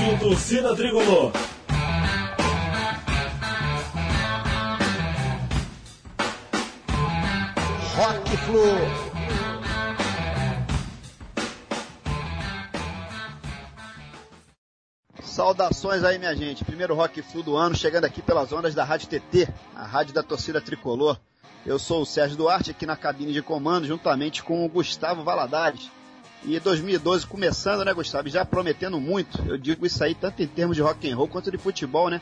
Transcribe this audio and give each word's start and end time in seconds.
Rádio 0.00 0.18
Torcida 0.18 0.74
Tricolor. 0.74 1.30
Rock 7.94 8.36
Flu. 8.38 8.62
Saudações 15.22 16.02
aí, 16.02 16.18
minha 16.18 16.34
gente. 16.34 16.64
Primeiro 16.64 16.94
Rock 16.94 17.20
Flu 17.20 17.42
do 17.42 17.54
ano, 17.54 17.76
chegando 17.76 18.06
aqui 18.06 18.22
pelas 18.22 18.50
ondas 18.52 18.74
da 18.74 18.84
Rádio 18.84 19.06
TT, 19.08 19.52
a 19.76 19.84
rádio 19.84 20.14
da 20.14 20.22
torcida 20.22 20.62
tricolor. 20.62 21.18
Eu 21.66 21.78
sou 21.78 22.00
o 22.00 22.06
Sérgio 22.06 22.38
Duarte, 22.38 22.70
aqui 22.70 22.86
na 22.86 22.96
cabine 22.96 23.34
de 23.34 23.42
comando, 23.42 23.86
juntamente 23.86 24.42
com 24.42 24.64
o 24.64 24.68
Gustavo 24.68 25.22
Valadares. 25.22 25.90
E 26.44 26.58
2012 26.58 27.26
começando, 27.26 27.84
né, 27.84 27.92
Gustavo? 27.92 28.28
Já 28.28 28.44
prometendo 28.44 28.98
muito. 28.98 29.38
Eu 29.46 29.58
digo 29.58 29.84
isso 29.84 30.02
aí 30.02 30.14
tanto 30.14 30.42
em 30.42 30.46
termos 30.46 30.74
de 30.74 30.82
rock 30.82 31.10
and 31.10 31.14
roll 31.14 31.28
quanto 31.28 31.50
de 31.50 31.58
futebol, 31.58 32.08
né? 32.08 32.20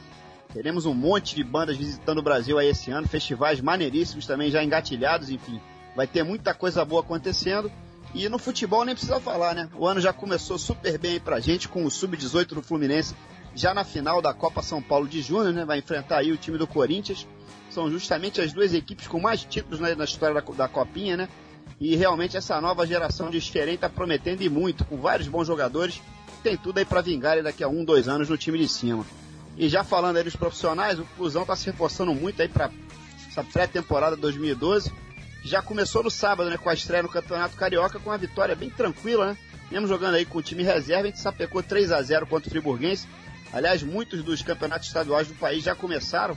Teremos 0.53 0.87
um 0.87 0.95
monte 0.95 1.37
de 1.37 1.45
bandas 1.45 1.77
visitando 1.77 2.19
o 2.19 2.23
Brasil 2.23 2.59
aí 2.59 2.69
esse 2.69 2.91
ano, 2.91 3.07
festivais 3.07 3.61
maneiríssimos 3.61 4.27
também 4.27 4.51
já 4.51 4.63
engatilhados, 4.65 5.31
enfim. 5.31 5.61
Vai 5.95 6.07
ter 6.07 6.25
muita 6.25 6.53
coisa 6.53 6.85
boa 6.85 7.03
acontecendo. 7.03 7.71
E 8.15 8.29
no 8.29 8.39
futebol 8.39 8.85
nem 8.85 8.95
precisa 8.95 9.21
falar, 9.21 9.55
né? 9.55 9.69
O 9.77 9.87
ano 9.87 10.01
já 10.01 10.13
começou 10.13 10.59
super 10.59 10.99
bem 10.99 11.13
aí 11.13 11.21
pra 11.21 11.39
gente 11.39 11.69
com 11.69 11.85
o 11.85 11.91
Sub-18 11.91 12.55
do 12.55 12.63
Fluminense 12.63 13.15
já 13.55 13.75
na 13.75 13.85
final 13.85 14.23
da 14.23 14.33
Copa 14.33 14.63
São 14.63 14.83
Paulo 14.83 15.07
de 15.07 15.21
Júnior, 15.21 15.53
né? 15.53 15.65
Vai 15.65 15.79
enfrentar 15.79 16.19
aí 16.19 16.33
o 16.33 16.37
time 16.37 16.57
do 16.59 16.67
Corinthians. 16.67 17.27
São 17.71 17.91
justamente 17.91 18.41
as 18.41 18.53
duas 18.53 18.73
equipes 18.73 19.07
com 19.07 19.21
mais 19.21 19.45
títulos 19.45 19.79
né, 19.79 19.95
na 19.95 20.05
história 20.05 20.35
da, 20.35 20.41
da 20.41 20.69
Copinha, 20.69 21.17
né? 21.17 21.29
E 21.81 21.95
realmente 21.97 22.37
essa 22.37 22.61
nova 22.61 22.87
geração 22.87 23.31
de 23.31 23.39
Esferém 23.39 23.75
está 23.75 23.89
prometendo 23.89 24.43
e 24.43 24.49
muito, 24.49 24.85
com 24.85 24.97
vários 24.97 25.29
bons 25.29 25.47
jogadores. 25.47 26.01
Tem 26.43 26.57
tudo 26.57 26.79
aí 26.79 26.85
para 26.85 27.01
vingar 27.01 27.43
daqui 27.43 27.63
a 27.63 27.69
um, 27.69 27.85
dois 27.85 28.09
anos 28.09 28.29
no 28.29 28.37
time 28.37 28.59
de 28.59 28.69
cima. 28.69 29.05
E 29.57 29.69
já 29.69 29.83
falando 29.83 30.17
aí 30.17 30.25
dos 30.25 30.37
profissionais, 30.37 30.99
o 30.99 31.05
Fusão 31.05 31.43
está 31.43 31.57
se 31.57 31.67
reforçando 31.67 32.15
muito 32.15 32.41
aí 32.41 32.49
para 32.49 32.71
essa 33.29 33.43
pré-temporada 33.43 34.17
2012. 34.17 34.93
Já 35.45 35.63
começou 35.63 36.03
no 36.03 36.11
sábado, 36.11 36.51
né, 36.51 36.57
com 36.57 36.69
a 36.69 36.75
estreia 36.75 37.03
no 37.03 37.09
Campeonato 37.09 37.57
Carioca, 37.57 37.99
com 37.99 38.11
uma 38.11 38.19
vitória 38.19 38.55
bem 38.55 38.71
tranquila, 38.71 39.27
né? 39.27 39.39
Mesmo 39.71 39.87
jogando 39.87 40.15
aí 40.15 40.25
com 40.25 40.39
o 40.39 40.43
time 40.43 40.63
reserva, 40.63 41.05
a 41.05 41.07
gente 41.07 41.21
sapecou 41.21 41.63
3 41.63 41.93
a 41.93 42.01
0 42.01 42.27
contra 42.27 42.49
o 42.49 42.51
Friburguense. 42.51 43.07
Aliás, 43.53 43.83
muitos 43.83 44.23
dos 44.23 44.43
campeonatos 44.43 44.89
estaduais 44.89 45.29
do 45.29 45.35
país 45.35 45.63
já 45.65 45.75
começaram. 45.75 46.37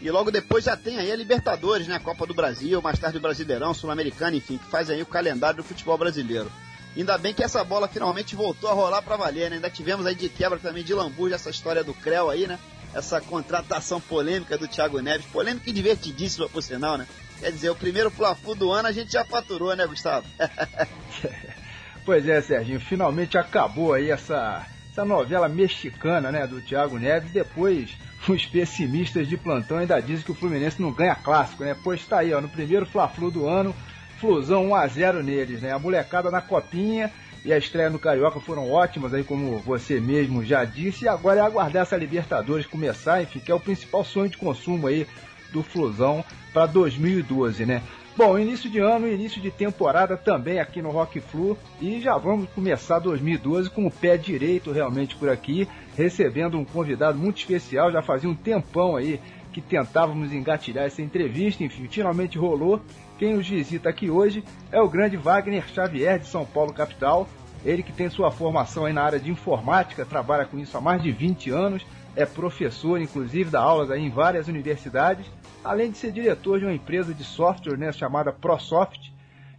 E 0.00 0.10
logo 0.10 0.30
depois 0.30 0.64
já 0.64 0.76
tem 0.76 0.98
aí 0.98 1.12
a 1.12 1.16
Libertadores, 1.16 1.86
né? 1.86 1.98
Copa 1.98 2.26
do 2.26 2.32
Brasil, 2.32 2.80
mais 2.80 2.98
tarde 2.98 3.18
o 3.18 3.20
Brasileirão, 3.20 3.74
Sul-Americano, 3.74 4.36
enfim, 4.36 4.56
que 4.56 4.70
faz 4.70 4.88
aí 4.88 5.02
o 5.02 5.06
calendário 5.06 5.58
do 5.58 5.62
futebol 5.62 5.98
brasileiro. 5.98 6.50
Ainda 6.96 7.18
bem 7.18 7.34
que 7.34 7.44
essa 7.44 7.62
bola 7.62 7.86
finalmente 7.86 8.34
voltou 8.34 8.70
a 8.70 8.72
rolar 8.72 9.02
para 9.02 9.16
valer, 9.16 9.50
né? 9.50 9.56
Ainda 9.56 9.70
tivemos 9.70 10.06
aí 10.06 10.14
de 10.14 10.28
quebra 10.28 10.58
também 10.58 10.82
de 10.82 10.94
lambuja 10.94 11.34
essa 11.34 11.50
história 11.50 11.84
do 11.84 11.92
Creu 11.92 12.30
aí, 12.30 12.46
né? 12.46 12.58
Essa 12.94 13.20
contratação 13.20 14.00
polêmica 14.00 14.56
do 14.56 14.66
Thiago 14.66 15.00
Neves, 15.00 15.26
polêmica 15.26 15.68
e 15.68 15.72
divertidíssima 15.72 16.48
por 16.48 16.62
sinal, 16.62 16.96
né? 16.96 17.06
Quer 17.38 17.52
dizer, 17.52 17.70
o 17.70 17.76
primeiro 17.76 18.10
Fla-Flu 18.10 18.54
do 18.54 18.72
ano 18.72 18.88
a 18.88 18.92
gente 18.92 19.12
já 19.12 19.24
faturou, 19.24 19.74
né, 19.76 19.86
Gustavo? 19.86 20.26
pois 22.04 22.26
é, 22.28 22.40
Serginho, 22.40 22.80
finalmente 22.80 23.38
acabou 23.38 23.94
aí 23.94 24.10
essa, 24.10 24.66
essa 24.90 25.04
novela 25.04 25.48
mexicana, 25.48 26.32
né, 26.32 26.46
do 26.46 26.60
Thiago 26.60 26.98
Neves, 26.98 27.30
depois 27.30 27.90
os 28.28 28.46
pessimistas 28.46 29.28
de 29.28 29.36
plantão 29.36 29.78
ainda 29.78 30.00
dizem 30.00 30.24
que 30.24 30.32
o 30.32 30.34
Fluminense 30.34 30.80
não 30.80 30.92
ganha 30.92 31.14
clássico, 31.14 31.64
né? 31.64 31.76
Pois 31.82 32.04
tá 32.04 32.18
aí, 32.18 32.32
ó, 32.32 32.40
no 32.40 32.48
primeiro 32.48 32.86
Fla-Flu 32.86 33.30
do 33.30 33.46
ano, 33.46 33.74
Flusão 34.18 34.68
1 34.68 34.74
a 34.74 34.86
0 34.86 35.22
neles, 35.22 35.62
né? 35.62 35.72
A 35.72 35.78
molecada 35.78 36.30
na 36.30 36.40
copinha 36.40 37.10
e 37.44 37.52
a 37.52 37.58
estreia 37.58 37.88
no 37.88 37.98
Carioca 37.98 38.38
foram 38.38 38.70
ótimas 38.70 39.14
aí, 39.14 39.24
como 39.24 39.58
você 39.58 39.98
mesmo 39.98 40.44
já 40.44 40.64
disse, 40.64 41.06
e 41.06 41.08
agora 41.08 41.40
é 41.40 41.42
aguardar 41.42 41.82
essa 41.82 41.96
Libertadores 41.96 42.66
começar, 42.66 43.22
enfim, 43.22 43.38
que 43.38 43.50
é 43.50 43.54
o 43.54 43.60
principal 43.60 44.04
sonho 44.04 44.28
de 44.28 44.36
consumo 44.36 44.86
aí 44.86 45.06
do 45.50 45.62
Flusão 45.62 46.24
para 46.52 46.66
2012, 46.66 47.64
né? 47.64 47.82
Bom, 48.16 48.38
início 48.38 48.68
de 48.68 48.78
ano, 48.78 49.08
início 49.08 49.40
de 49.40 49.50
temporada 49.50 50.16
também 50.16 50.60
aqui 50.60 50.82
no 50.82 50.90
Rock 50.90 51.20
Flu 51.20 51.56
e 51.80 52.00
já 52.00 52.18
vamos 52.18 52.50
começar 52.50 52.98
2012 52.98 53.70
com 53.70 53.86
o 53.86 53.90
pé 53.90 54.16
direito 54.16 54.72
realmente 54.72 55.16
por 55.16 55.30
aqui, 55.30 55.66
recebendo 56.00 56.58
um 56.58 56.64
convidado 56.64 57.18
muito 57.18 57.38
especial. 57.38 57.92
Já 57.92 58.02
fazia 58.02 58.28
um 58.28 58.34
tempão 58.34 58.96
aí 58.96 59.20
que 59.52 59.60
tentávamos 59.60 60.32
engatilhar 60.32 60.84
essa 60.84 61.02
entrevista, 61.02 61.64
enfim, 61.64 61.88
finalmente 61.88 62.38
rolou. 62.38 62.80
Quem 63.18 63.34
nos 63.34 63.48
visita 63.48 63.88
aqui 63.88 64.08
hoje 64.08 64.44
é 64.72 64.80
o 64.80 64.88
grande 64.88 65.16
Wagner 65.16 65.66
Xavier 65.68 66.18
de 66.18 66.26
São 66.26 66.46
Paulo 66.46 66.72
capital. 66.72 67.28
Ele 67.64 67.82
que 67.82 67.92
tem 67.92 68.08
sua 68.08 68.30
formação 68.30 68.86
aí 68.86 68.92
na 68.92 69.02
área 69.02 69.20
de 69.20 69.30
informática, 69.30 70.06
trabalha 70.06 70.46
com 70.46 70.58
isso 70.58 70.76
há 70.78 70.80
mais 70.80 71.02
de 71.02 71.12
20 71.12 71.50
anos, 71.50 71.86
é 72.16 72.24
professor, 72.24 73.00
inclusive, 73.00 73.50
dá 73.50 73.60
aulas 73.60 73.90
aí 73.90 74.02
em 74.02 74.08
várias 74.08 74.48
universidades 74.48 75.26
além 75.64 75.90
de 75.90 75.98
ser 75.98 76.12
diretor 76.12 76.58
de 76.58 76.64
uma 76.64 76.74
empresa 76.74 77.14
de 77.14 77.24
software 77.24 77.76
né, 77.76 77.92
chamada 77.92 78.32
ProSoft, 78.32 79.10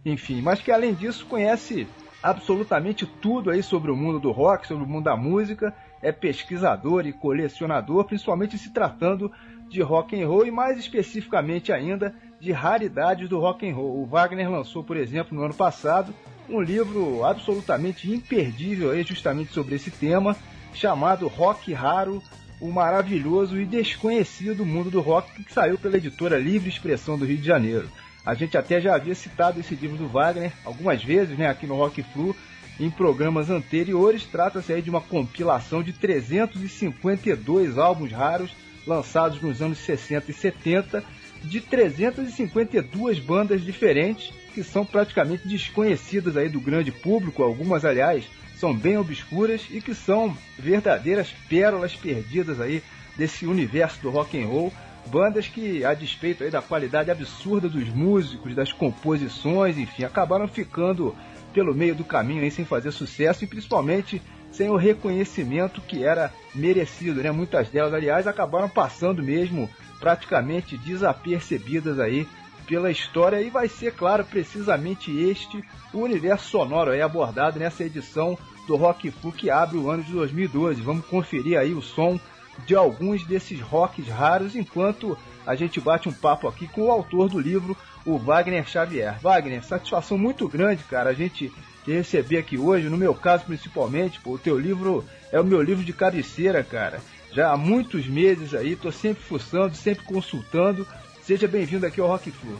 enfim, 0.04 0.42
mas 0.42 0.60
que 0.60 0.70
além 0.70 0.94
disso 0.94 1.26
conhece 1.26 1.86
absolutamente 2.22 3.06
tudo 3.06 3.50
aí 3.50 3.62
sobre 3.62 3.90
o 3.90 3.96
mundo 3.96 4.18
do 4.18 4.30
rock, 4.30 4.66
sobre 4.66 4.84
o 4.84 4.86
mundo 4.86 5.04
da 5.04 5.16
música, 5.16 5.74
é 6.02 6.10
pesquisador 6.10 7.06
e 7.06 7.12
colecionador, 7.12 8.04
principalmente 8.04 8.58
se 8.58 8.70
tratando 8.70 9.30
de 9.68 9.80
rock 9.80 10.20
and 10.20 10.28
roll 10.28 10.44
e 10.44 10.50
mais 10.50 10.78
especificamente 10.78 11.72
ainda 11.72 12.14
de 12.40 12.52
raridades 12.52 13.28
do 13.28 13.38
rock 13.38 13.68
and 13.68 13.74
roll. 13.74 14.02
O 14.02 14.06
Wagner 14.06 14.50
lançou, 14.50 14.82
por 14.82 14.96
exemplo, 14.96 15.34
no 15.36 15.44
ano 15.44 15.54
passado, 15.54 16.12
um 16.48 16.60
livro 16.60 17.24
absolutamente 17.24 18.10
imperdível 18.10 18.90
aí 18.90 19.02
justamente 19.02 19.52
sobre 19.52 19.76
esse 19.76 19.90
tema, 19.90 20.36
chamado 20.74 21.28
Rock 21.28 21.72
Raro, 21.72 22.22
o 22.60 22.70
maravilhoso 22.70 23.58
e 23.58 23.64
desconhecido 23.64 24.66
mundo 24.66 24.90
do 24.90 25.00
rock 25.00 25.44
que 25.44 25.52
saiu 25.52 25.78
pela 25.78 25.96
editora 25.96 26.38
Livre 26.38 26.68
Expressão 26.68 27.18
do 27.18 27.24
Rio 27.24 27.38
de 27.38 27.46
Janeiro. 27.46 27.88
A 28.24 28.34
gente 28.34 28.56
até 28.56 28.80
já 28.80 28.94
havia 28.94 29.14
citado 29.14 29.58
esse 29.58 29.74
livro 29.74 29.96
do 29.96 30.06
Wagner 30.06 30.52
algumas 30.64 31.02
vezes, 31.02 31.36
né, 31.36 31.48
aqui 31.48 31.66
no 31.66 31.74
Rock 31.74 32.02
Flu, 32.02 32.36
em 32.78 32.90
programas 32.90 33.50
anteriores. 33.50 34.24
Trata-se 34.24 34.80
de 34.80 34.90
uma 34.90 35.00
compilação 35.00 35.82
de 35.82 35.92
352 35.92 37.78
álbuns 37.78 38.12
raros 38.12 38.50
lançados 38.86 39.40
nos 39.40 39.62
anos 39.62 39.78
60 39.78 40.30
e 40.30 40.34
70 40.34 41.04
de 41.44 41.60
352 41.60 43.18
bandas 43.18 43.62
diferentes 43.62 44.32
que 44.52 44.62
são 44.62 44.84
praticamente 44.84 45.48
desconhecidas 45.48 46.36
aí 46.36 46.48
do 46.48 46.60
grande 46.60 46.92
público, 46.92 47.42
algumas 47.42 47.84
aliás 47.84 48.24
são 48.62 48.74
bem 48.74 48.96
obscuras 48.96 49.62
e 49.70 49.80
que 49.80 49.94
são 49.94 50.36
verdadeiras 50.56 51.34
pérolas 51.48 51.96
perdidas 51.96 52.60
aí 52.60 52.82
desse 53.16 53.44
universo 53.44 54.00
do 54.00 54.10
rock 54.10 54.40
and 54.40 54.46
roll. 54.46 54.72
Bandas 55.06 55.48
que, 55.48 55.84
a 55.84 55.94
despeito 55.94 56.44
aí 56.44 56.50
da 56.50 56.62
qualidade 56.62 57.10
absurda 57.10 57.68
dos 57.68 57.88
músicos, 57.88 58.54
das 58.54 58.70
composições, 58.70 59.76
enfim, 59.76 60.04
acabaram 60.04 60.46
ficando 60.46 61.16
pelo 61.52 61.74
meio 61.74 61.94
do 61.94 62.04
caminho 62.04 62.42
aí 62.42 62.50
sem 62.50 62.64
fazer 62.64 62.90
sucesso 62.90 63.44
e 63.44 63.46
principalmente 63.46 64.20
sem 64.50 64.68
o 64.68 64.76
reconhecimento 64.76 65.80
que 65.80 66.04
era 66.04 66.32
merecido, 66.54 67.22
né? 67.22 67.30
Muitas 67.30 67.68
delas, 67.68 67.94
aliás, 67.94 68.26
acabaram 68.26 68.68
passando 68.68 69.22
mesmo 69.22 69.68
praticamente 69.98 70.76
desapercebidas 70.76 71.98
aí 71.98 72.26
pela 72.66 72.90
história 72.90 73.40
e 73.40 73.50
vai 73.50 73.68
ser, 73.68 73.92
claro, 73.92 74.24
precisamente 74.24 75.10
este 75.10 75.64
o 75.92 75.98
universo 75.98 76.48
sonoro 76.48 76.90
aí 76.90 77.00
abordado 77.00 77.58
nessa 77.58 77.84
edição 77.84 78.38
do 78.66 78.76
Rock 78.76 79.10
Flu 79.10 79.32
que 79.32 79.50
abre 79.50 79.76
o 79.76 79.90
ano 79.90 80.02
de 80.02 80.12
2012. 80.12 80.80
Vamos 80.80 81.06
conferir 81.06 81.58
aí 81.58 81.74
o 81.74 81.82
som 81.82 82.18
de 82.66 82.74
alguns 82.74 83.26
desses 83.26 83.60
rocks 83.60 84.06
raros 84.08 84.54
enquanto 84.54 85.16
a 85.46 85.54
gente 85.54 85.80
bate 85.80 86.08
um 86.08 86.12
papo 86.12 86.48
aqui 86.48 86.66
com 86.68 86.82
o 86.82 86.90
autor 86.90 87.28
do 87.28 87.38
livro, 87.38 87.76
o 88.04 88.18
Wagner 88.18 88.66
Xavier. 88.66 89.18
Wagner, 89.20 89.64
satisfação 89.64 90.16
muito 90.16 90.48
grande, 90.48 90.84
cara, 90.84 91.10
a 91.10 91.14
gente 91.14 91.52
te 91.84 91.92
receber 91.92 92.38
aqui 92.38 92.58
hoje, 92.58 92.88
no 92.88 92.96
meu 92.96 93.14
caso 93.14 93.44
principalmente, 93.44 94.20
pô, 94.20 94.32
o 94.32 94.38
teu 94.38 94.58
livro 94.58 95.04
é 95.32 95.40
o 95.40 95.44
meu 95.44 95.60
livro 95.62 95.84
de 95.84 95.92
cabeceira, 95.92 96.62
cara. 96.62 97.00
Já 97.32 97.50
há 97.50 97.56
muitos 97.56 98.06
meses 98.06 98.54
aí, 98.54 98.76
tô 98.76 98.92
sempre 98.92 99.22
fuçando, 99.22 99.74
sempre 99.74 100.04
consultando. 100.04 100.86
Seja 101.22 101.48
bem-vindo 101.48 101.86
aqui 101.86 102.00
ao 102.00 102.08
Rock 102.08 102.30
Flu. 102.30 102.58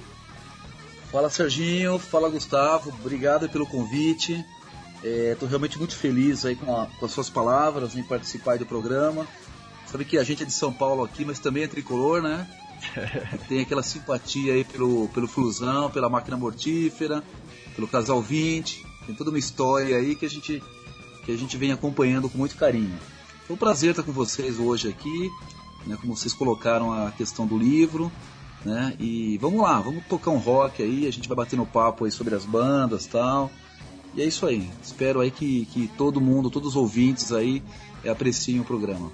Fala 1.11 1.29
Serginho, 1.29 1.99
fala 1.99 2.31
Gustavo, 2.31 2.89
obrigado 2.89 3.49
pelo 3.49 3.67
convite. 3.67 4.45
Estou 5.05 5.47
é, 5.47 5.51
realmente 5.51 5.79
muito 5.79 5.95
feliz 5.95 6.47
aí 6.47 6.57
com, 6.57 6.75
a, 6.75 6.87
com, 6.87 7.05
as 7.05 7.13
suas 7.13 7.29
palavras 7.29 7.97
em 7.97 8.03
participar 8.03 8.57
do 8.57 8.65
programa. 8.65 9.27
Sabe 9.87 10.07
que 10.07 10.17
a 10.17 10.25
gente 10.25 10.43
é 10.43 10.47
de 10.47 10.53
São 10.53 10.73
Paulo 10.73 11.05
aqui, 11.05 11.25
mas 11.25 11.39
também 11.39 11.65
é 11.65 11.69
tricolor, 11.69 12.23
né? 12.23 12.49
Tem 13.49 13.61
aquela 13.61 13.83
simpatia 13.83 14.55
aí 14.55 14.65
pelo, 14.65 15.09
pelo 15.09 15.29
Flusão, 15.29 15.91
pela 15.91 16.09
máquina 16.09 16.37
mortífera, 16.37 17.23
pelo 17.75 17.89
casal 17.89 18.21
20. 18.21 18.85
Tem 19.07 19.15
toda 19.15 19.31
uma 19.31 19.39
história 19.39 19.97
aí 19.97 20.15
que 20.15 20.27
a 20.27 20.31
gente, 20.31 20.63
que 21.25 21.33
a 21.33 21.37
gente 21.37 21.57
vem 21.57 21.73
acompanhando 21.73 22.29
com 22.29 22.39
muito 22.39 22.57
carinho. 22.57 22.99
Foi 23.47 23.57
um 23.57 23.59
prazer 23.59 23.91
estar 23.91 24.03
com 24.03 24.13
vocês 24.13 24.59
hoje 24.59 24.89
aqui, 24.89 25.31
né, 25.87 25.97
como 26.01 26.17
vocês 26.17 26.33
colocaram 26.33 26.93
a 26.93 27.11
questão 27.11 27.47
do 27.47 27.59
livro. 27.59 28.11
Né, 28.65 28.95
e 29.01 29.39
vamos 29.39 29.61
lá, 29.61 29.81
vamos 29.81 30.05
tocar 30.07 30.31
um 30.31 30.39
rock 30.39 30.81
aí, 30.85 31.09
a 31.09 31.11
gente 31.11 31.27
vai 31.27 31.37
bater 31.37 31.57
no 31.57 31.67
papo 31.67 32.05
aí 32.05 32.13
sobre 32.13 32.33
as 32.37 32.45
bandas 32.45 33.07
tal 33.07 33.51
E 34.15 34.23
é 34.23 34.25
isso 34.25 34.47
aí. 34.47 34.71
Espero 34.81 35.21
aí 35.21 35.33
que, 35.33 35.67
que 35.67 35.89
todo 35.99 36.21
mundo, 36.21 36.49
todos 36.49 36.71
os 36.71 36.77
ouvintes 36.77 37.33
aí 37.33 37.61
apreciem 38.09 38.61
o 38.61 38.65
programa. 38.65 39.11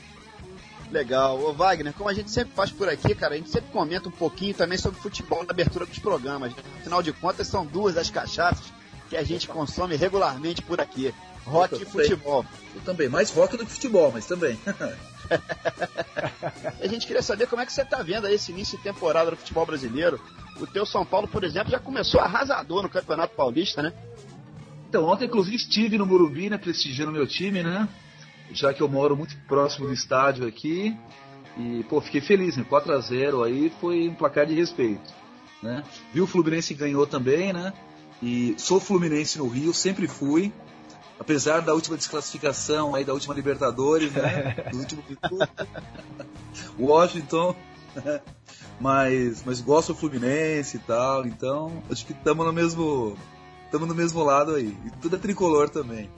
Legal. 0.91 1.39
Ô 1.39 1.53
Wagner, 1.53 1.93
como 1.93 2.09
a 2.09 2.15
gente 2.15 2.31
sempre 2.31 2.55
faz 2.55 2.71
por 2.71 2.89
aqui, 2.89 3.15
cara, 3.15 3.35
a 3.35 3.37
gente 3.37 3.51
sempre 3.51 3.71
comenta 3.71 4.09
um 4.09 4.13
pouquinho 4.13 4.55
também 4.55 4.79
sobre 4.79 5.01
futebol 5.01 5.45
na 5.45 5.51
abertura 5.51 5.85
dos 5.85 5.99
programas. 5.99 6.53
Afinal 6.81 7.03
de 7.03 7.13
contas, 7.13 7.47
são 7.47 7.67
duas 7.67 7.97
as 7.97 8.11
cachaças 8.11 8.73
que 9.09 9.17
a 9.17 9.23
gente 9.23 9.49
consome 9.49 9.97
regularmente 9.97 10.63
por 10.63 10.81
aqui. 10.81 11.15
Rock 11.45 11.83
e 11.83 11.85
futebol. 11.85 12.45
Eu 12.75 12.81
também, 12.83 13.09
mais 13.09 13.31
rock 13.31 13.57
do 13.57 13.65
que 13.65 13.73
futebol, 13.73 14.11
mas 14.13 14.27
também. 14.27 14.59
a 16.81 16.87
gente 16.87 17.07
queria 17.07 17.23
saber 17.23 17.47
como 17.47 17.63
é 17.63 17.67
que 17.67 17.73
você 17.73 17.83
está 17.83 18.03
vendo 18.03 18.27
aí 18.27 18.35
esse 18.35 18.53
início 18.53 18.77
de 18.77 18.85
temporada 18.85 19.31
do 19.31 19.37
futebol 19.37 19.65
brasileiro. 19.65 20.21
O 20.61 20.67
teu 20.67 20.85
São 20.85 21.07
Paulo, 21.07 21.27
por 21.27 21.45
exemplo, 21.45 21.71
já 21.71 21.79
começou 21.79 22.21
arrasador 22.21 22.83
no 22.83 22.89
Campeonato 22.89 23.35
Paulista, 23.35 23.83
né? 23.83 23.93
Então, 24.89 25.05
ontem, 25.05 25.27
inclusive, 25.27 25.57
estive 25.57 25.99
no 25.99 26.07
Morumbi, 26.07 26.49
né, 26.51 26.59
prestigiando 26.59 27.13
meu 27.13 27.27
time, 27.27 27.63
né? 27.63 27.89
Já 28.53 28.73
que 28.73 28.83
eu 28.83 28.89
moro 28.89 29.17
muito 29.17 29.37
próximo 29.47 29.87
do 29.87 29.93
estádio 29.93 30.47
aqui. 30.47 30.97
E, 31.57 31.85
pô, 31.85 32.01
fiquei 32.01 32.21
feliz, 32.21 32.57
né? 32.57 32.65
4x0 32.71 33.45
aí 33.45 33.73
foi 33.81 34.09
um 34.09 34.15
placar 34.15 34.47
de 34.47 34.55
respeito. 34.55 35.13
Né? 35.63 35.83
Viu 36.13 36.25
o 36.25 36.27
Fluminense 36.27 36.73
ganhou 36.73 37.07
também, 37.07 37.53
né? 37.53 37.73
E 38.23 38.55
sou 38.57 38.81
Fluminense 38.81 39.39
no 39.39 39.49
Rio, 39.49 39.75
sempre 39.75 40.07
fui. 40.07 40.53
Apesar 41.19 41.61
da 41.61 41.75
última 41.75 41.97
desclassificação 41.97 42.95
aí, 42.95 43.05
da 43.05 43.13
última 43.13 43.35
Libertadores, 43.35 44.13
né? 44.13 44.55
Do 44.71 44.79
último 44.79 45.03
Washington. 46.79 47.57
mas, 48.81 49.43
mas 49.45 49.61
gosto 49.61 49.93
do 49.93 49.99
Fluminense 49.99 50.77
e 50.77 50.81
tal, 50.81 51.27
então 51.27 51.83
acho 51.91 52.07
que 52.07 52.13
estamos 52.13 52.47
no 52.47 52.53
mesmo. 52.53 53.17
Estamos 53.65 53.89
no 53.89 53.95
mesmo 53.95 54.23
lado 54.23 54.55
aí. 54.55 54.77
E 54.87 54.91
tudo 55.03 55.17
é 55.17 55.19
tricolor 55.19 55.69
também. 55.69 56.09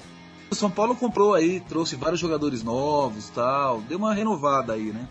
O 0.51 0.55
São 0.55 0.71
Paulo 0.71 0.97
comprou 0.97 1.35
aí, 1.35 1.61
trouxe 1.61 1.95
vários 1.95 2.21
jogadores 2.21 2.63
novos 2.63 3.31
tal, 3.31 3.81
deu 3.83 3.99
uma 3.99 4.13
renovada 4.13 4.73
aí, 4.73 4.93
né? 4.93 5.09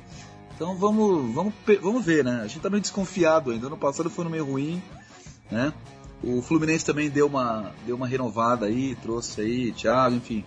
Então 0.53 0.75
vamos, 0.75 1.33
vamos, 1.33 1.53
vamos 1.81 2.05
ver, 2.05 2.25
né? 2.25 2.41
A 2.41 2.47
gente 2.47 2.59
tá 2.59 2.69
meio 2.69 2.81
desconfiado 2.81 3.51
ainda. 3.51 3.67
Ano 3.67 3.77
passado 3.77 4.09
foi 4.09 4.25
no 4.25 4.29
meio 4.29 4.45
ruim, 4.45 4.83
né? 5.49 5.73
O 6.21 6.41
Fluminense 6.41 6.83
também 6.83 7.09
deu 7.09 7.27
uma, 7.27 7.71
deu 7.85 7.95
uma 7.95 8.05
renovada 8.05 8.65
aí, 8.65 8.95
trouxe 8.95 9.39
aí, 9.39 9.71
Thiago, 9.71 10.17
enfim, 10.17 10.43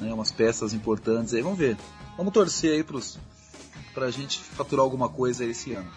né, 0.00 0.12
umas 0.12 0.32
peças 0.32 0.74
importantes 0.74 1.32
aí. 1.32 1.42
Vamos 1.42 1.58
ver. 1.58 1.76
Vamos 2.16 2.32
torcer 2.32 2.72
aí 2.72 2.82
pros, 2.82 3.20
pra 3.94 4.10
gente 4.10 4.40
faturar 4.40 4.82
alguma 4.82 5.08
coisa 5.08 5.44
esse 5.44 5.72
ano. 5.72 5.88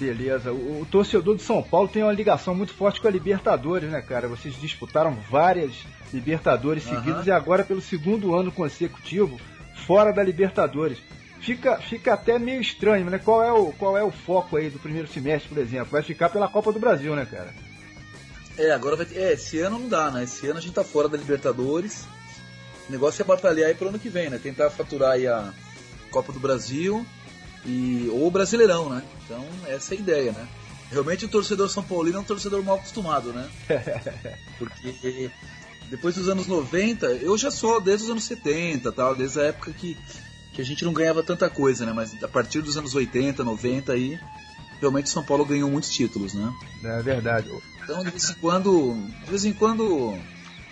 Beleza. 0.00 0.50
O, 0.50 0.80
o, 0.80 0.86
torcedor 0.90 1.36
de 1.36 1.42
São 1.42 1.62
Paulo 1.62 1.86
tem 1.86 2.02
uma 2.02 2.12
ligação 2.12 2.54
muito 2.54 2.72
forte 2.72 2.98
com 2.98 3.06
a 3.06 3.10
Libertadores, 3.10 3.90
né, 3.90 4.00
cara? 4.00 4.26
Vocês 4.26 4.58
disputaram 4.58 5.14
várias 5.30 5.72
Libertadores 6.12 6.86
uhum. 6.86 6.96
seguidas 6.96 7.26
e 7.26 7.30
agora 7.30 7.62
pelo 7.62 7.82
segundo 7.82 8.34
ano 8.34 8.50
consecutivo 8.50 9.38
fora 9.86 10.10
da 10.10 10.22
Libertadores. 10.22 10.98
Fica, 11.40 11.76
fica 11.76 12.14
até 12.14 12.38
meio 12.38 12.62
estranho, 12.62 13.10
né? 13.10 13.18
Qual 13.18 13.42
é, 13.42 13.52
o, 13.52 13.72
qual 13.72 13.96
é 13.96 14.02
o 14.02 14.10
foco 14.10 14.56
aí 14.56 14.70
do 14.70 14.78
primeiro 14.78 15.06
semestre, 15.06 15.48
por 15.50 15.58
exemplo? 15.58 15.88
Vai 15.90 16.02
ficar 16.02 16.30
pela 16.30 16.48
Copa 16.48 16.72
do 16.72 16.80
Brasil, 16.80 17.14
né, 17.14 17.26
cara? 17.30 17.52
É, 18.56 18.72
agora 18.72 18.96
vai 18.96 19.06
ter. 19.06 19.18
É, 19.18 19.32
esse 19.34 19.60
ano 19.60 19.78
não 19.78 19.88
dá, 19.88 20.10
né? 20.10 20.24
Esse 20.24 20.46
ano 20.48 20.58
a 20.58 20.62
gente 20.62 20.74
tá 20.74 20.84
fora 20.84 21.08
da 21.08 21.18
Libertadores. 21.18 22.06
O 22.88 22.92
negócio 22.92 23.22
é 23.22 23.24
batalhar 23.24 23.68
aí 23.68 23.74
pro 23.74 23.88
ano 23.88 23.98
que 23.98 24.08
vem, 24.08 24.30
né? 24.30 24.38
Tentar 24.42 24.70
faturar 24.70 25.12
aí 25.12 25.26
a 25.26 25.52
Copa 26.10 26.32
do 26.32 26.40
Brasil 26.40 27.06
e 27.64 28.08
ou 28.12 28.30
Brasileirão, 28.30 28.88
né? 28.88 29.02
Então, 29.24 29.44
essa 29.66 29.94
é 29.94 29.98
a 29.98 30.00
ideia, 30.00 30.32
né? 30.32 30.48
Realmente 30.90 31.24
o 31.24 31.28
torcedor 31.28 31.68
São 31.68 31.82
Paulino 31.82 32.18
é 32.18 32.20
um 32.20 32.24
torcedor 32.24 32.62
mal 32.64 32.76
acostumado, 32.76 33.32
né? 33.32 33.48
Porque 34.58 35.30
depois 35.88 36.14
dos 36.14 36.28
anos 36.28 36.46
90, 36.46 37.06
eu 37.06 37.36
já 37.36 37.50
sou 37.50 37.80
desde 37.80 38.04
os 38.04 38.10
anos 38.10 38.24
70, 38.24 38.90
tal, 38.92 39.14
desde 39.14 39.40
a 39.40 39.44
época 39.44 39.72
que, 39.72 39.96
que 40.52 40.60
a 40.60 40.64
gente 40.64 40.84
não 40.84 40.92
ganhava 40.92 41.22
tanta 41.22 41.48
coisa, 41.48 41.86
né? 41.86 41.92
Mas 41.92 42.22
a 42.22 42.28
partir 42.28 42.60
dos 42.60 42.76
anos 42.76 42.94
80, 42.94 43.44
90 43.44 43.92
aí, 43.92 44.18
realmente 44.80 45.10
São 45.10 45.22
Paulo 45.22 45.44
ganhou 45.44 45.70
muitos 45.70 45.90
títulos, 45.90 46.34
né? 46.34 46.52
É 46.82 47.02
verdade. 47.02 47.50
Então, 47.82 48.02
de 48.04 48.10
vez 48.10 48.30
em 48.30 48.34
quando, 48.34 48.94
de 49.24 49.30
vez 49.30 49.44
em 49.44 49.52
quando 49.52 50.16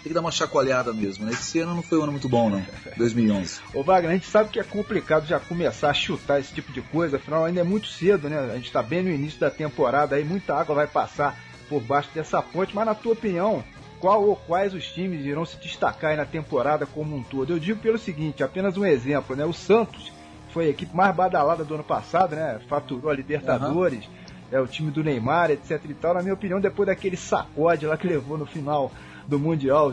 tem 0.08 0.14
que 0.14 0.14
dar 0.14 0.20
uma 0.20 0.32
chacoalhada 0.32 0.92
mesmo, 0.92 1.26
né? 1.26 1.32
Esse 1.32 1.60
ano 1.60 1.74
não 1.74 1.82
foi 1.82 1.98
um 1.98 2.04
ano 2.04 2.12
muito 2.12 2.28
bom, 2.28 2.48
não. 2.48 2.64
2011. 2.96 3.60
Ô 3.74 3.82
Wagner, 3.82 4.10
a 4.10 4.14
gente 4.14 4.26
sabe 4.26 4.48
que 4.48 4.58
é 4.58 4.64
complicado 4.64 5.26
já 5.26 5.38
começar 5.38 5.90
a 5.90 5.94
chutar 5.94 6.40
esse 6.40 6.52
tipo 6.52 6.72
de 6.72 6.80
coisa, 6.80 7.18
afinal 7.18 7.44
ainda 7.44 7.60
é 7.60 7.64
muito 7.64 7.88
cedo, 7.88 8.28
né? 8.28 8.38
A 8.38 8.54
gente 8.54 8.66
está 8.66 8.82
bem 8.82 9.02
no 9.02 9.10
início 9.10 9.38
da 9.38 9.50
temporada, 9.50 10.16
aí 10.16 10.24
muita 10.24 10.54
água 10.54 10.74
vai 10.74 10.86
passar 10.86 11.38
por 11.68 11.82
baixo 11.82 12.08
dessa 12.14 12.40
ponte, 12.40 12.74
mas 12.74 12.86
na 12.86 12.94
tua 12.94 13.12
opinião, 13.12 13.62
qual 14.00 14.24
ou 14.24 14.34
quais 14.34 14.72
os 14.72 14.86
times 14.86 15.24
irão 15.26 15.44
se 15.44 15.58
destacar 15.58 16.16
na 16.16 16.24
temporada 16.24 16.86
como 16.86 17.14
um 17.14 17.22
todo? 17.22 17.52
Eu 17.52 17.58
digo 17.58 17.78
pelo 17.78 17.98
seguinte, 17.98 18.42
apenas 18.42 18.76
um 18.76 18.86
exemplo, 18.86 19.36
né? 19.36 19.44
O 19.44 19.52
Santos 19.52 20.10
foi 20.50 20.66
a 20.66 20.70
equipe 20.70 20.96
mais 20.96 21.14
badalada 21.14 21.64
do 21.64 21.74
ano 21.74 21.84
passado, 21.84 22.34
né? 22.34 22.58
Faturou 22.66 23.10
a 23.10 23.14
Libertadores. 23.14 24.06
Uhum 24.06 24.18
é, 24.50 24.58
o 24.58 24.66
time 24.66 24.90
do 24.90 25.04
Neymar, 25.04 25.50
etc 25.50 25.78
e 25.88 25.94
tal. 25.94 26.14
Na 26.14 26.22
minha 26.22 26.34
opinião, 26.34 26.58
depois 26.58 26.86
daquele 26.86 27.16
sacode 27.16 27.86
lá 27.86 27.96
que 27.96 28.06
levou 28.06 28.38
no 28.38 28.46
final 28.46 28.90
do 29.28 29.38
Mundial 29.38 29.92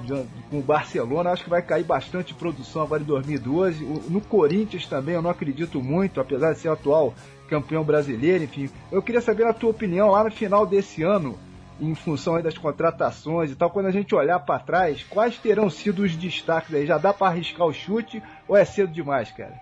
com 0.50 0.60
o 0.60 0.62
Barcelona, 0.62 1.32
acho 1.32 1.44
que 1.44 1.50
vai 1.50 1.62
cair 1.62 1.84
bastante 1.84 2.34
produção 2.34 2.82
agora 2.82 3.04
em 3.04 3.06
2012. 3.06 3.84
no 4.10 4.22
Corinthians 4.22 4.88
também 4.88 5.14
eu 5.14 5.22
não 5.22 5.30
acredito 5.30 5.84
muito, 5.84 6.22
apesar 6.22 6.54
de 6.54 6.60
ser 6.60 6.70
atual 6.70 7.14
campeão 7.50 7.84
brasileiro, 7.84 8.46
enfim. 8.46 8.70
Eu 8.90 9.02
queria 9.02 9.22
saber 9.22 9.46
a 9.46 9.54
tua 9.54 9.72
opinião 9.72 10.10
lá 10.10 10.24
no 10.24 10.32
final 10.32 10.66
desse 10.66 11.04
ano, 11.04 11.38
em 11.82 11.94
função 11.94 12.42
das 12.42 12.58
contratações 12.58 13.52
e 13.52 13.56
tal, 13.56 13.70
quando 13.70 13.88
a 13.88 13.92
gente 13.92 14.16
olhar 14.16 14.40
para 14.40 14.58
trás, 14.60 15.04
quais 15.04 15.38
terão 15.38 15.70
sido 15.70 16.04
os 16.04 16.16
destaques 16.16 16.74
aí? 16.74 16.88
Já 16.88 16.98
dá 16.98 17.14
para 17.14 17.28
arriscar 17.28 17.68
o 17.68 17.74
chute 17.74 18.24
ou 18.48 18.56
é 18.56 18.64
cedo 18.64 18.94
demais, 18.94 19.30
cara? 19.32 19.60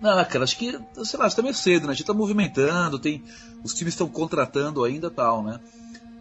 Não, 0.00 0.24
cara, 0.26 0.44
acho 0.44 0.56
que, 0.58 0.78
sei 1.04 1.18
lá, 1.18 1.26
está 1.26 1.42
meio 1.42 1.54
cedo, 1.54 1.86
né? 1.86 1.90
A 1.90 1.94
gente 1.94 2.02
está 2.02 2.14
movimentando, 2.14 2.98
tem, 2.98 3.24
os 3.64 3.74
times 3.74 3.94
estão 3.94 4.08
contratando 4.08 4.84
ainda 4.84 5.10
tal, 5.10 5.42
né? 5.42 5.58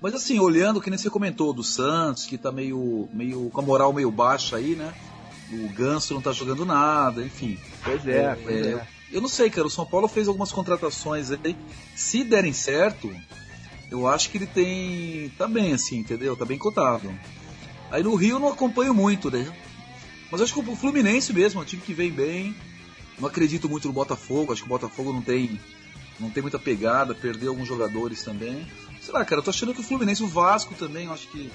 Mas 0.01 0.13
assim, 0.13 0.39
olhando, 0.39 0.81
que 0.81 0.89
nem 0.89 0.97
você 0.97 1.09
comentou, 1.09 1.53
do 1.53 1.63
Santos, 1.63 2.25
que 2.25 2.35
está 2.35 2.51
meio, 2.51 3.09
meio 3.13 3.49
com 3.49 3.61
a 3.61 3.63
moral 3.63 3.93
meio 3.93 4.11
baixa 4.11 4.57
aí, 4.57 4.75
né? 4.75 4.93
O 5.51 5.69
Ganso 5.69 6.13
não 6.13 6.19
está 6.19 6.31
jogando 6.31 6.65
nada, 6.65 7.23
enfim. 7.23 7.57
Pois 7.83 8.05
é, 8.07 8.23
é, 8.23 8.35
pois 8.35 8.65
é. 8.67 8.87
Eu 9.11 9.21
não 9.21 9.29
sei, 9.29 9.49
cara, 9.49 9.67
o 9.67 9.69
São 9.69 9.85
Paulo 9.85 10.07
fez 10.07 10.27
algumas 10.27 10.51
contratações 10.51 11.31
aí. 11.31 11.55
Se 11.95 12.23
derem 12.23 12.51
certo, 12.51 13.15
eu 13.89 14.07
acho 14.07 14.29
que 14.29 14.37
ele 14.37 14.47
tem. 14.47 15.29
tá 15.37 15.47
bem 15.47 15.73
assim, 15.73 15.99
entendeu? 15.99 16.35
Tá 16.35 16.45
bem 16.45 16.57
cotado. 16.57 17.13
Aí 17.91 18.03
no 18.03 18.15
Rio 18.15 18.35
eu 18.35 18.39
não 18.39 18.49
acompanho 18.49 18.93
muito, 18.93 19.29
né? 19.29 19.47
Mas 20.31 20.41
acho 20.41 20.53
que 20.53 20.59
o 20.59 20.75
Fluminense 20.75 21.31
mesmo, 21.31 21.59
é 21.59 21.63
um 21.63 21.65
time 21.65 21.81
que 21.81 21.93
vem 21.93 22.11
bem 22.11 22.55
não 23.19 23.27
acredito 23.27 23.69
muito 23.69 23.87
no 23.87 23.93
Botafogo, 23.93 24.51
acho 24.51 24.61
que 24.61 24.67
o 24.67 24.69
Botafogo 24.69 25.13
não 25.13 25.21
tem, 25.21 25.59
não 26.19 26.29
tem 26.29 26.41
muita 26.41 26.59
pegada, 26.59 27.15
perdeu 27.15 27.51
alguns 27.51 27.67
jogadores 27.67 28.23
também. 28.23 28.67
Sei 29.05 29.13
lá, 29.13 29.23
cara, 29.23 29.39
eu 29.39 29.43
tô 29.43 29.51
achando 29.51 29.71
que 29.71 29.81
o 29.81 29.83
Fluminense, 29.83 30.23
o 30.23 30.27
Vasco 30.27 30.73
também, 30.73 31.05
eu 31.05 31.13
acho 31.13 31.27
que, 31.27 31.51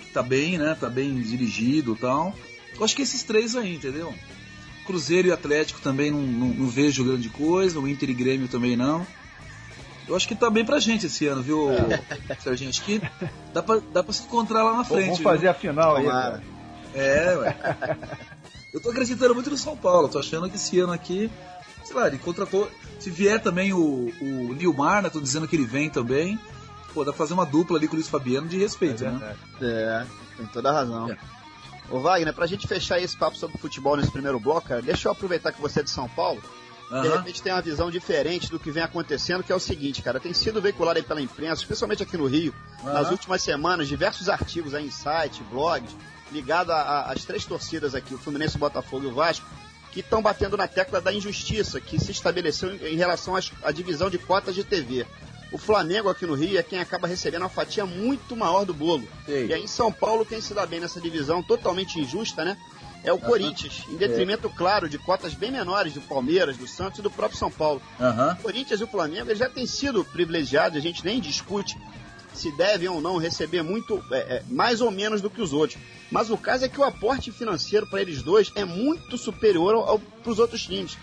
que 0.00 0.12
tá 0.12 0.24
bem, 0.24 0.58
né? 0.58 0.76
Tá 0.78 0.90
bem 0.90 1.14
dirigido 1.22 1.92
e 1.92 1.96
tal. 1.96 2.34
Eu 2.76 2.84
acho 2.84 2.96
que 2.96 3.02
esses 3.02 3.22
três 3.22 3.54
aí, 3.54 3.76
entendeu? 3.76 4.12
Cruzeiro 4.84 5.28
e 5.28 5.32
Atlético 5.32 5.80
também 5.80 6.10
não, 6.10 6.20
não, 6.20 6.48
não, 6.48 6.66
vejo 6.66 7.04
grande 7.04 7.28
coisa, 7.28 7.78
o 7.78 7.86
Inter 7.86 8.10
e 8.10 8.14
Grêmio 8.14 8.48
também 8.48 8.76
não. 8.76 9.06
Eu 10.08 10.16
acho 10.16 10.26
que 10.26 10.34
tá 10.34 10.50
bem 10.50 10.64
pra 10.64 10.80
gente 10.80 11.06
esse 11.06 11.24
ano, 11.28 11.44
viu, 11.44 11.70
é. 11.70 12.02
Serginho? 12.42 12.70
Acho 12.70 12.82
que 12.82 13.00
dá 13.52 13.62
pra, 13.62 13.80
dá 13.92 14.02
pra 14.02 14.12
se 14.12 14.24
encontrar 14.24 14.64
lá 14.64 14.76
na 14.78 14.84
frente. 14.84 15.04
Vamos 15.04 15.20
fazer 15.20 15.42
viu? 15.42 15.50
a 15.52 15.54
final 15.54 15.94
aí, 15.94 16.06
cara. 16.06 16.42
É, 16.92 17.36
ué. 17.36 17.56
Eu 18.74 18.80
tô 18.80 18.90
acreditando 18.90 19.32
muito 19.32 19.48
no 19.48 19.56
São 19.56 19.76
Paulo, 19.76 20.08
tô 20.08 20.18
achando 20.18 20.50
que 20.50 20.56
esse 20.56 20.80
ano 20.80 20.92
aqui, 20.92 21.30
sei 21.84 21.94
lá, 21.94 22.08
ele 22.08 22.18
contratou. 22.18 22.68
Se 22.98 23.08
vier 23.08 23.40
também 23.40 23.72
o, 23.72 24.12
o 24.20 24.54
Nilmar, 24.54 25.00
né? 25.04 25.08
Tô 25.08 25.20
dizendo 25.20 25.46
que 25.46 25.54
ele 25.54 25.64
vem 25.64 25.88
também. 25.88 26.36
Pô, 26.94 27.04
dá 27.04 27.12
pra 27.12 27.18
fazer 27.18 27.34
uma 27.34 27.44
dupla 27.44 27.76
ali 27.76 27.88
com 27.88 27.94
o 27.94 27.96
Luiz 27.96 28.08
Fabiano 28.08 28.46
de 28.46 28.56
respeito, 28.56 29.04
é 29.04 29.10
né? 29.10 29.36
É, 29.60 30.06
tem 30.36 30.46
toda 30.46 30.70
a 30.70 30.72
razão. 30.72 31.10
É. 31.10 31.18
Ô 31.90 31.98
Wagner, 31.98 32.32
pra 32.32 32.46
gente 32.46 32.66
fechar 32.66 33.00
esse 33.00 33.16
papo 33.16 33.36
sobre 33.36 33.58
futebol 33.58 33.96
nesse 33.96 34.10
primeiro 34.10 34.38
bloco, 34.38 34.68
cara, 34.68 34.80
deixa 34.80 35.08
eu 35.08 35.12
aproveitar 35.12 35.52
que 35.52 35.60
você 35.60 35.80
é 35.80 35.82
de 35.82 35.90
São 35.90 36.08
Paulo. 36.08 36.40
Uhum. 36.90 37.02
De 37.02 37.08
repente 37.08 37.42
tem 37.42 37.52
uma 37.52 37.60
visão 37.60 37.90
diferente 37.90 38.50
do 38.50 38.58
que 38.60 38.70
vem 38.70 38.82
acontecendo, 38.82 39.42
que 39.42 39.50
é 39.50 39.54
o 39.54 39.60
seguinte, 39.60 40.00
cara, 40.00 40.20
tem 40.20 40.32
sido 40.32 40.62
veiculado 40.62 40.98
aí 40.98 41.04
pela 41.04 41.20
imprensa, 41.20 41.62
especialmente 41.62 42.02
aqui 42.02 42.16
no 42.16 42.26
Rio, 42.26 42.54
uhum. 42.82 42.92
nas 42.92 43.10
últimas 43.10 43.42
semanas, 43.42 43.88
diversos 43.88 44.28
artigos 44.28 44.72
aí 44.72 44.86
em 44.86 44.90
site, 44.90 45.42
blogs, 45.50 45.94
ligado 46.30 46.70
às 46.70 47.24
três 47.24 47.44
torcidas 47.44 47.94
aqui, 47.94 48.14
o 48.14 48.18
Fluminense, 48.18 48.56
o 48.56 48.60
Botafogo 48.60 49.04
e 49.04 49.08
o 49.08 49.14
Vasco, 49.14 49.46
que 49.90 50.00
estão 50.00 50.22
batendo 50.22 50.56
na 50.56 50.66
tecla 50.68 51.00
da 51.00 51.12
injustiça 51.12 51.80
que 51.80 51.98
se 51.98 52.12
estabeleceu 52.12 52.74
em, 52.74 52.94
em 52.94 52.96
relação 52.96 53.34
à 53.62 53.72
divisão 53.72 54.08
de 54.08 54.18
cotas 54.18 54.54
de 54.54 54.64
TV. 54.64 55.06
O 55.54 55.58
Flamengo 55.58 56.08
aqui 56.08 56.26
no 56.26 56.34
Rio 56.34 56.58
é 56.58 56.64
quem 56.64 56.80
acaba 56.80 57.06
recebendo 57.06 57.42
uma 57.42 57.48
fatia 57.48 57.86
muito 57.86 58.34
maior 58.34 58.64
do 58.64 58.74
bolo. 58.74 59.06
Ei. 59.28 59.46
E 59.46 59.54
aí 59.54 59.62
em 59.62 59.68
São 59.68 59.92
Paulo, 59.92 60.26
quem 60.26 60.40
se 60.40 60.52
dá 60.52 60.66
bem 60.66 60.80
nessa 60.80 61.00
divisão 61.00 61.44
totalmente 61.44 62.00
injusta, 62.00 62.44
né? 62.44 62.56
É 63.04 63.12
o 63.12 63.14
uhum. 63.14 63.20
Corinthians, 63.20 63.84
em 63.88 63.94
detrimento, 63.94 64.48
é. 64.48 64.50
claro, 64.50 64.88
de 64.88 64.98
cotas 64.98 65.32
bem 65.32 65.52
menores 65.52 65.94
do 65.94 66.00
Palmeiras, 66.00 66.56
do 66.56 66.66
Santos 66.66 66.98
e 66.98 67.02
do 67.02 67.10
próprio 67.10 67.38
São 67.38 67.52
Paulo. 67.52 67.80
Uhum. 68.00 68.32
O 68.32 68.36
Corinthians 68.42 68.80
e 68.80 68.82
o 68.82 68.88
Flamengo 68.88 69.32
já 69.32 69.48
têm 69.48 69.64
sido 69.64 70.04
privilegiados, 70.04 70.76
a 70.76 70.80
gente 70.80 71.04
nem 71.04 71.20
discute 71.20 71.78
se 72.32 72.50
devem 72.50 72.88
ou 72.88 73.00
não 73.00 73.16
receber 73.16 73.62
muito, 73.62 74.02
é, 74.10 74.18
é, 74.18 74.42
mais 74.48 74.80
ou 74.80 74.90
menos 74.90 75.20
do 75.20 75.30
que 75.30 75.40
os 75.40 75.52
outros. 75.52 75.80
Mas 76.10 76.30
o 76.30 76.36
caso 76.36 76.64
é 76.64 76.68
que 76.68 76.80
o 76.80 76.84
aporte 76.84 77.30
financeiro 77.30 77.86
para 77.86 78.02
eles 78.02 78.22
dois 78.22 78.50
é 78.56 78.64
muito 78.64 79.16
superior 79.16 80.00
para 80.20 80.32
os 80.32 80.40
outros 80.40 80.64
times. 80.64 80.98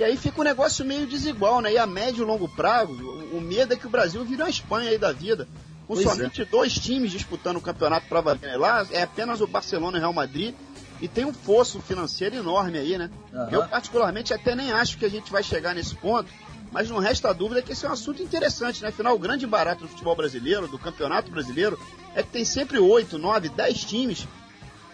E 0.00 0.02
aí 0.02 0.16
fica 0.16 0.40
um 0.40 0.44
negócio 0.44 0.82
meio 0.82 1.06
desigual, 1.06 1.60
né? 1.60 1.74
E 1.74 1.76
a 1.76 1.86
médio 1.86 2.22
e 2.22 2.26
longo 2.26 2.48
prazo, 2.48 2.90
o, 3.34 3.38
medo 3.38 3.74
é 3.74 3.76
que 3.76 3.86
o 3.86 3.90
Brasil 3.90 4.24
vire 4.24 4.40
uma 4.40 4.48
Espanha 4.48 4.88
aí 4.88 4.96
da 4.96 5.12
vida. 5.12 5.46
Com 5.86 5.92
pois 5.92 6.08
somente 6.08 6.40
é. 6.40 6.44
dois 6.46 6.72
times 6.72 7.10
disputando 7.12 7.58
o 7.58 7.60
campeonato 7.60 8.06
para 8.08 8.22
valer 8.22 8.58
lá, 8.58 8.86
é 8.92 9.02
apenas 9.02 9.42
o 9.42 9.46
Barcelona 9.46 9.98
e 9.98 10.00
o 10.00 10.00
Real 10.00 10.12
Madrid. 10.14 10.54
E 11.02 11.06
tem 11.06 11.26
um 11.26 11.34
fosso 11.34 11.82
financeiro 11.82 12.34
enorme 12.34 12.78
aí, 12.78 12.96
né? 12.96 13.10
Uhum. 13.30 13.48
Eu, 13.50 13.68
particularmente, 13.68 14.32
até 14.32 14.54
nem 14.54 14.72
acho 14.72 14.96
que 14.96 15.04
a 15.04 15.10
gente 15.10 15.30
vai 15.30 15.42
chegar 15.42 15.74
nesse 15.74 15.94
ponto, 15.94 16.32
mas 16.72 16.88
não 16.88 16.98
resta 16.98 17.34
dúvida 17.34 17.60
que 17.60 17.72
esse 17.72 17.84
é 17.84 17.88
um 17.90 17.92
assunto 17.92 18.22
interessante, 18.22 18.80
né? 18.80 18.88
Afinal, 18.88 19.14
o 19.14 19.18
grande 19.18 19.46
barato 19.46 19.82
do 19.82 19.88
futebol 19.88 20.16
brasileiro, 20.16 20.66
do 20.66 20.78
campeonato 20.78 21.30
brasileiro, 21.30 21.78
é 22.14 22.22
que 22.22 22.30
tem 22.30 22.44
sempre 22.46 22.78
oito, 22.78 23.18
nove, 23.18 23.50
dez 23.50 23.84
times 23.84 24.26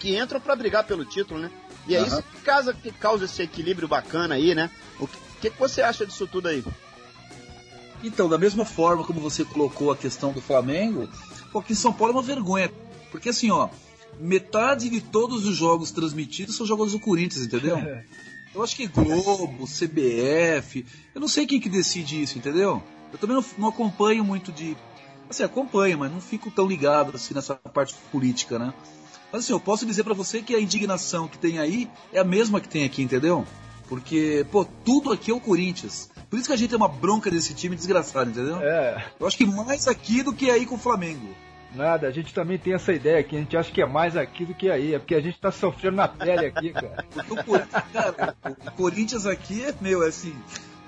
que 0.01 0.19
entram 0.19 0.41
para 0.41 0.57
brigar 0.57 0.83
pelo 0.83 1.05
título, 1.05 1.39
né? 1.39 1.51
E 1.87 1.95
é 1.95 2.01
uhum. 2.01 2.07
isso 2.07 2.23
que 2.23 2.41
causa, 2.41 2.75
que 2.75 2.91
causa 2.93 3.25
esse 3.25 3.43
equilíbrio 3.43 3.89
bacana 3.89 4.35
aí, 4.35 4.55
né? 4.55 4.71
O 4.99 5.07
que, 5.07 5.19
que, 5.41 5.51
que 5.51 5.59
você 5.59 5.83
acha 5.83 6.07
disso 6.07 6.27
tudo 6.27 6.49
aí? 6.49 6.65
Então, 8.03 8.29
da 8.29 8.39
mesma 8.39 8.65
forma 8.65 9.05
como 9.05 9.21
você 9.21 9.45
colocou 9.45 9.91
a 9.91 9.97
questão 9.97 10.33
do 10.33 10.41
Flamengo, 10.41 11.09
aqui 11.59 11.73
em 11.73 11.77
São 11.77 11.93
Paulo 11.93 12.13
é 12.13 12.17
uma 12.17 12.23
vergonha. 12.23 12.71
Porque 13.11 13.31
assim, 13.31 13.51
ó, 13.51 13.69
metade 14.21 14.89
de 14.89 15.01
todos 15.01 15.47
os 15.47 15.57
jogos 15.57 15.91
transmitidos 15.91 16.57
são 16.57 16.67
jogos 16.67 16.93
do 16.93 17.01
Corinthians, 17.01 17.45
entendeu? 17.45 17.79
Eu 18.55 18.63
acho 18.63 18.75
que 18.75 18.87
Globo, 18.87 19.67
CBF, 19.67 20.87
eu 21.15 21.21
não 21.21 21.29
sei 21.29 21.47
quem 21.47 21.61
que 21.61 21.69
decide 21.69 22.23
isso, 22.23 22.39
entendeu? 22.39 22.83
Eu 23.13 23.19
também 23.19 23.37
não, 23.37 23.45
não 23.59 23.69
acompanho 23.69 24.25
muito 24.25 24.51
de. 24.51 24.75
Assim, 25.29 25.43
acompanho, 25.43 25.99
mas 25.99 26.11
não 26.11 26.23
fico 26.23 26.51
tão 26.51 26.67
ligado 26.67 27.15
assim 27.15 27.35
nessa 27.35 27.55
parte 27.55 27.95
política, 28.11 28.59
né? 28.59 28.73
Mas 29.37 29.45
assim, 29.45 29.53
eu 29.53 29.61
posso 29.61 29.85
dizer 29.85 30.03
para 30.03 30.15
você 30.15 30.41
que 30.41 30.55
a 30.55 30.59
indignação 30.59 31.29
que 31.29 31.37
tem 31.37 31.59
aí 31.59 31.91
é 32.11 32.19
a 32.19 32.25
mesma 32.25 32.59
que 32.59 32.67
tem 32.67 32.85
aqui, 32.85 33.03
entendeu? 33.03 33.47
Porque, 33.87 34.47
pô, 34.51 34.65
tudo 34.65 35.13
aqui 35.13 35.31
é 35.31 35.35
o 35.35 35.39
Corinthians. 35.39 36.11
Por 36.31 36.39
isso 36.39 36.49
que 36.49 36.55
a 36.55 36.57
gente 36.57 36.71
tem 36.71 36.79
uma 36.79 36.89
bronca 36.89 37.31
desse 37.31 37.53
time 37.53 37.77
desgraçado, 37.77 38.31
entendeu? 38.31 38.57
É. 38.63 39.05
Eu 39.21 39.27
acho 39.27 39.37
que 39.37 39.45
mais 39.45 39.87
aqui 39.87 40.23
do 40.23 40.33
que 40.33 40.51
aí 40.51 40.65
com 40.65 40.77
o 40.77 40.79
Flamengo. 40.79 41.29
Nada, 41.75 42.09
a 42.09 42.11
gente 42.11 42.33
também 42.33 42.57
tem 42.57 42.73
essa 42.73 42.95
ideia 42.95 43.19
aqui, 43.19 43.37
a 43.37 43.41
gente 43.41 43.55
acha 43.59 43.71
que 43.71 43.83
é 43.83 43.87
mais 43.87 44.17
aqui 44.17 44.47
do 44.47 44.55
que 44.55 44.71
aí, 44.71 44.95
é 44.95 44.99
porque 44.99 45.15
a 45.15 45.21
gente 45.21 45.39
tá 45.39 45.53
sofrendo 45.53 45.97
na 45.97 46.09
pele 46.09 46.47
aqui, 46.47 46.73
cara. 46.73 47.05
o, 47.29 47.37
cara, 47.93 48.35
o 48.67 48.71
Corinthians 48.71 49.27
aqui 49.27 49.63
é, 49.63 49.75
meu, 49.83 50.03
é 50.03 50.09
assim, 50.09 50.35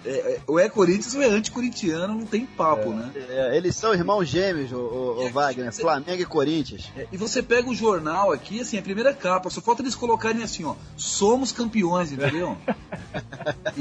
é, 0.05 0.11
é, 0.11 0.41
ou 0.47 0.59
é 0.59 0.69
Corinthians 0.69 1.15
ou 1.15 1.23
é 1.23 1.27
anti-corintiano, 1.27 2.15
não 2.15 2.27
tem 2.27 2.47
papo, 2.47 2.93
é, 2.93 2.95
né? 2.95 3.13
É, 3.29 3.57
eles 3.57 3.77
são 3.77 3.93
irmãos 3.93 4.27
gêmeos, 4.27 4.73
o, 4.73 4.77
o, 4.77 5.27
o 5.27 5.31
Wagner, 5.31 5.73
você, 5.73 5.83
Flamengo 5.83 6.23
e 6.23 6.25
Corinthians. 6.25 6.91
É, 6.97 7.07
e 7.11 7.17
você 7.17 7.43
pega 7.43 7.69
o 7.69 7.75
jornal 7.75 8.33
aqui, 8.33 8.61
assim, 8.61 8.79
a 8.79 8.83
primeira 8.83 9.13
capa, 9.13 9.51
só 9.51 9.61
falta 9.61 9.83
eles 9.83 9.95
colocarem 9.95 10.43
assim, 10.43 10.65
ó, 10.65 10.75
somos 10.97 11.53
campeões, 11.53 12.13
entendeu? 12.13 12.57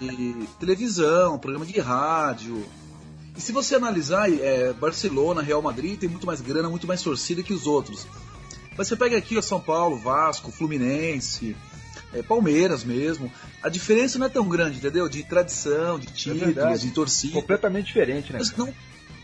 e, 0.00 0.04
e, 0.04 0.48
televisão, 0.58 1.38
programa 1.38 1.64
de 1.64 1.78
rádio, 1.78 2.64
e 3.36 3.40
se 3.40 3.52
você 3.52 3.74
analisar, 3.74 4.30
é, 4.30 4.72
Barcelona, 4.72 5.40
Real 5.40 5.62
Madrid 5.62 5.98
tem 5.98 6.08
muito 6.08 6.26
mais 6.26 6.40
grana, 6.40 6.68
muito 6.68 6.86
mais 6.86 7.00
torcida 7.00 7.42
que 7.42 7.54
os 7.54 7.66
outros. 7.66 8.06
Mas 8.76 8.88
você 8.88 8.96
pega 8.96 9.16
aqui 9.16 9.36
o 9.36 9.42
São 9.42 9.60
Paulo, 9.60 9.96
Vasco, 9.96 10.50
Fluminense, 10.50 11.56
é, 12.12 12.22
Palmeiras 12.22 12.84
mesmo. 12.84 13.32
A 13.62 13.68
diferença 13.68 14.18
não 14.18 14.26
é 14.26 14.28
tão 14.28 14.48
grande, 14.48 14.78
entendeu? 14.78 15.08
De 15.08 15.22
tradição, 15.22 15.98
de 15.98 16.08
é 16.08 16.10
títulos, 16.10 16.56
é 16.56 16.76
de 16.76 16.90
torcida. 16.90 17.34
Completamente 17.34 17.86
diferente, 17.86 18.32
né? 18.32 18.38
Mas 18.38 18.56
não, 18.56 18.72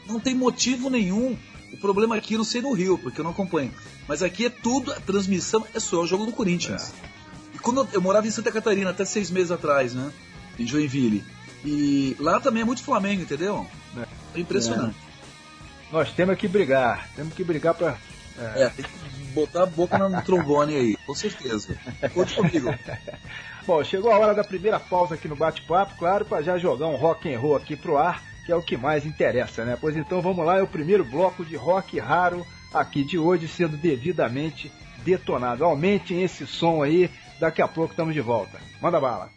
não 0.06 0.20
tem 0.20 0.34
motivo 0.34 0.88
nenhum. 0.88 1.36
O 1.72 1.76
problema 1.78 2.16
aqui, 2.16 2.34
eu 2.34 2.38
não 2.38 2.44
sei 2.44 2.62
no 2.62 2.72
Rio, 2.72 2.96
porque 2.96 3.20
eu 3.20 3.24
não 3.24 3.32
acompanho. 3.32 3.72
Mas 4.06 4.22
aqui 4.22 4.46
é 4.46 4.50
tudo, 4.50 4.92
a 4.92 5.00
transmissão 5.00 5.66
é 5.74 5.80
só 5.80 6.02
o 6.02 6.06
jogo 6.06 6.24
do 6.24 6.32
Corinthians. 6.32 6.92
É. 7.02 7.56
E 7.56 7.58
quando 7.58 7.80
eu, 7.80 7.88
eu 7.94 8.00
morava 8.00 8.26
em 8.26 8.30
Santa 8.30 8.52
Catarina 8.52 8.90
até 8.90 9.04
seis 9.04 9.30
meses 9.30 9.50
atrás, 9.50 9.94
né? 9.94 10.12
Em 10.58 10.66
Joinville. 10.66 11.24
E 11.64 12.16
lá 12.20 12.38
também 12.38 12.62
é 12.62 12.64
muito 12.64 12.82
Flamengo, 12.82 13.22
entendeu? 13.22 13.66
É, 13.96 14.06
é 14.36 14.40
impressionante. 14.40 14.96
É. 15.02 15.92
Nós 15.92 16.12
temos 16.12 16.36
que 16.38 16.48
brigar, 16.48 17.08
temos 17.14 17.34
que 17.34 17.44
brigar 17.44 17.74
para 17.74 17.98
é. 18.38 18.70
Botar 19.36 19.64
a 19.64 19.66
boca 19.66 19.98
no 19.98 20.22
trombone 20.22 20.74
aí, 20.74 20.96
com 21.06 21.14
certeza. 21.14 21.78
Conte 22.14 22.34
comigo. 22.34 22.74
Bom, 23.66 23.84
chegou 23.84 24.10
a 24.10 24.18
hora 24.18 24.34
da 24.34 24.42
primeira 24.42 24.80
pausa 24.80 25.14
aqui 25.14 25.28
no 25.28 25.36
bate-papo, 25.36 25.96
claro, 25.98 26.24
para 26.24 26.42
já 26.42 26.56
jogar 26.56 26.86
um 26.86 26.96
rock 26.96 27.32
and 27.32 27.38
roll 27.38 27.56
aqui 27.56 27.76
pro 27.76 27.98
ar, 27.98 28.22
que 28.46 28.52
é 28.52 28.56
o 28.56 28.62
que 28.62 28.76
mais 28.76 29.04
interessa, 29.04 29.64
né? 29.64 29.76
Pois 29.78 29.96
então 29.96 30.22
vamos 30.22 30.44
lá, 30.44 30.58
é 30.58 30.62
o 30.62 30.66
primeiro 30.66 31.04
bloco 31.04 31.44
de 31.44 31.56
rock 31.56 31.98
raro 31.98 32.46
aqui 32.72 33.04
de 33.04 33.18
hoje 33.18 33.46
sendo 33.46 33.76
devidamente 33.76 34.72
detonado. 35.04 35.64
Aumentem 35.64 36.22
esse 36.22 36.46
som 36.46 36.82
aí, 36.82 37.10
daqui 37.38 37.60
a 37.60 37.68
pouco 37.68 37.92
estamos 37.92 38.14
de 38.14 38.20
volta. 38.20 38.58
Manda 38.80 38.98
bala. 38.98 39.35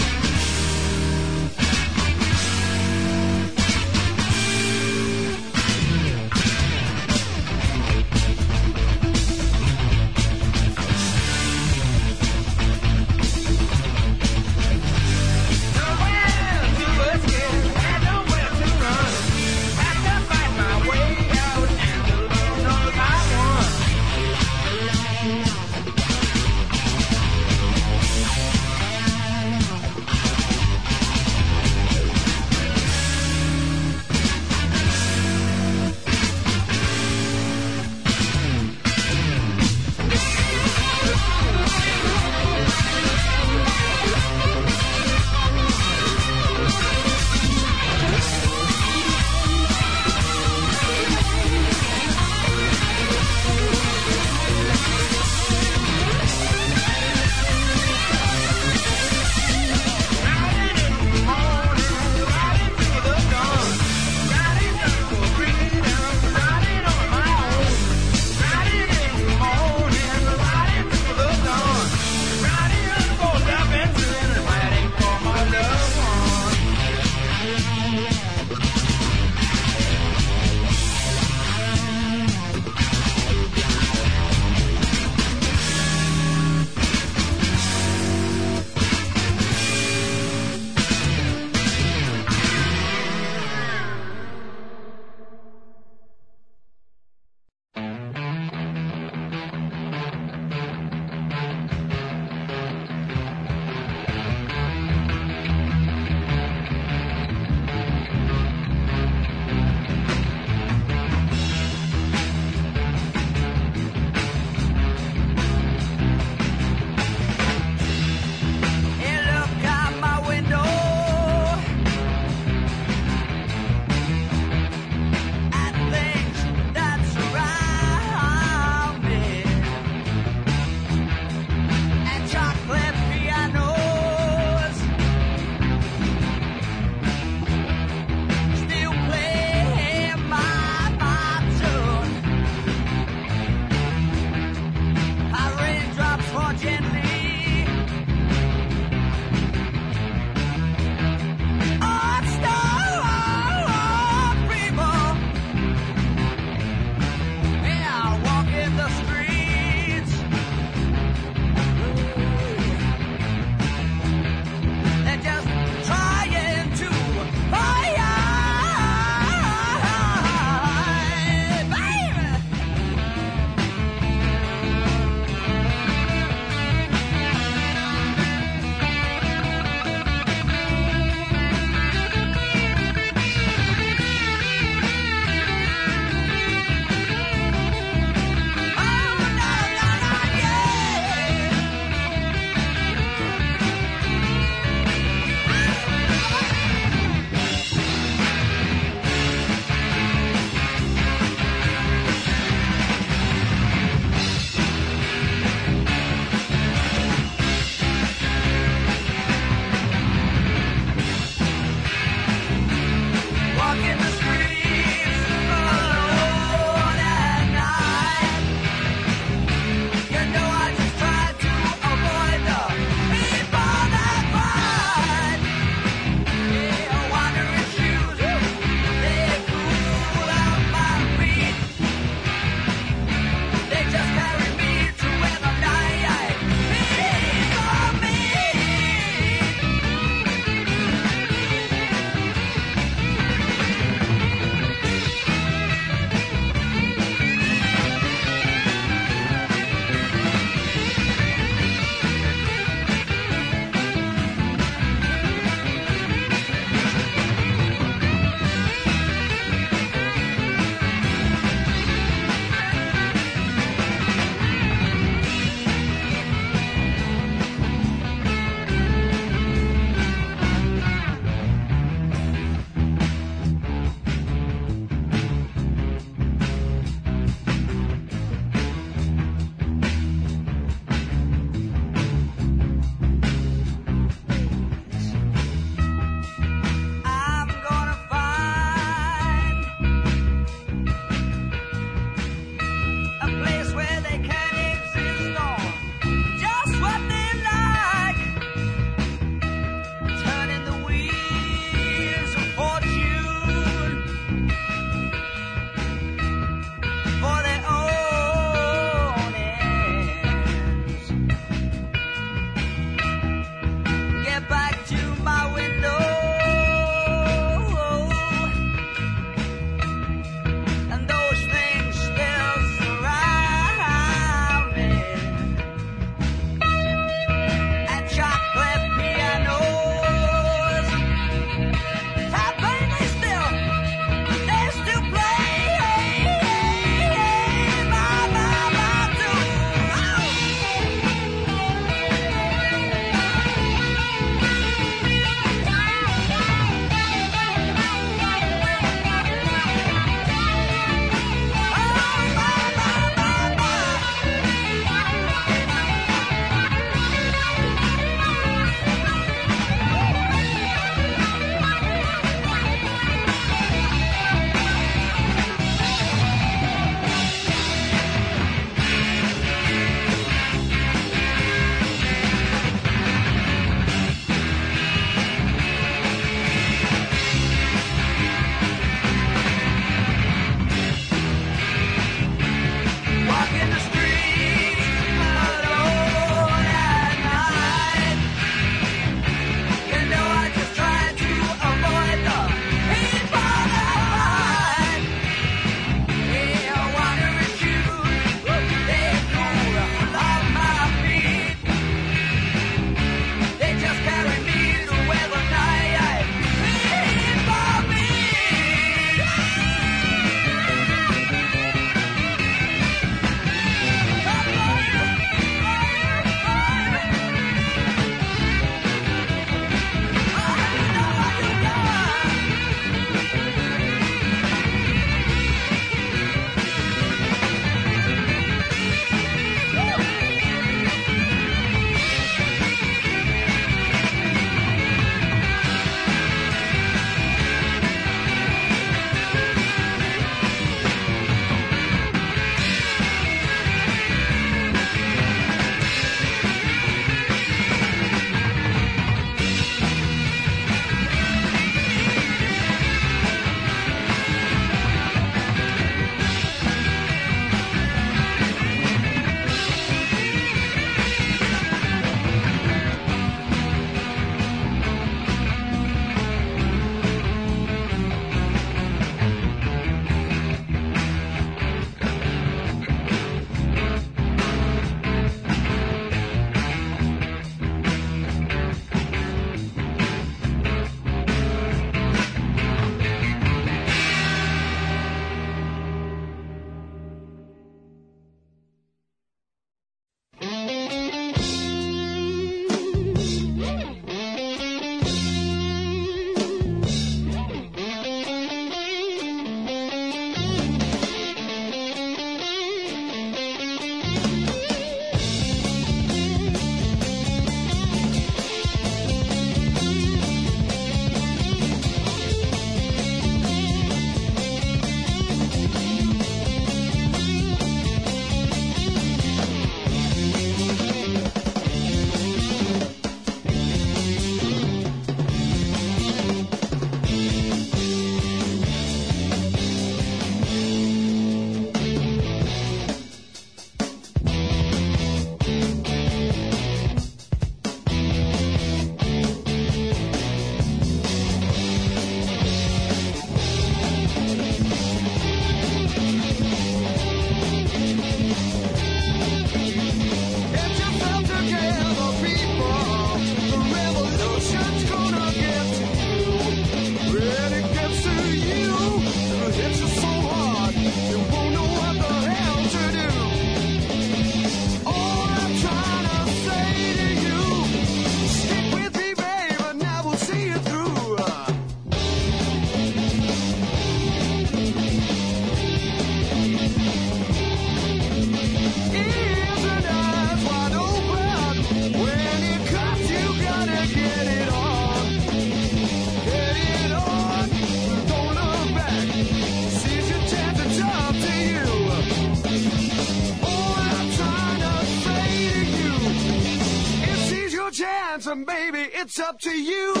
It's 599.01 599.19
up 599.19 599.39
to 599.39 599.49
you. 599.49 600.00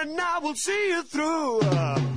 and 0.00 0.20
I 0.20 0.38
will 0.40 0.54
see 0.54 0.88
you 0.88 1.02
through. 1.02 2.15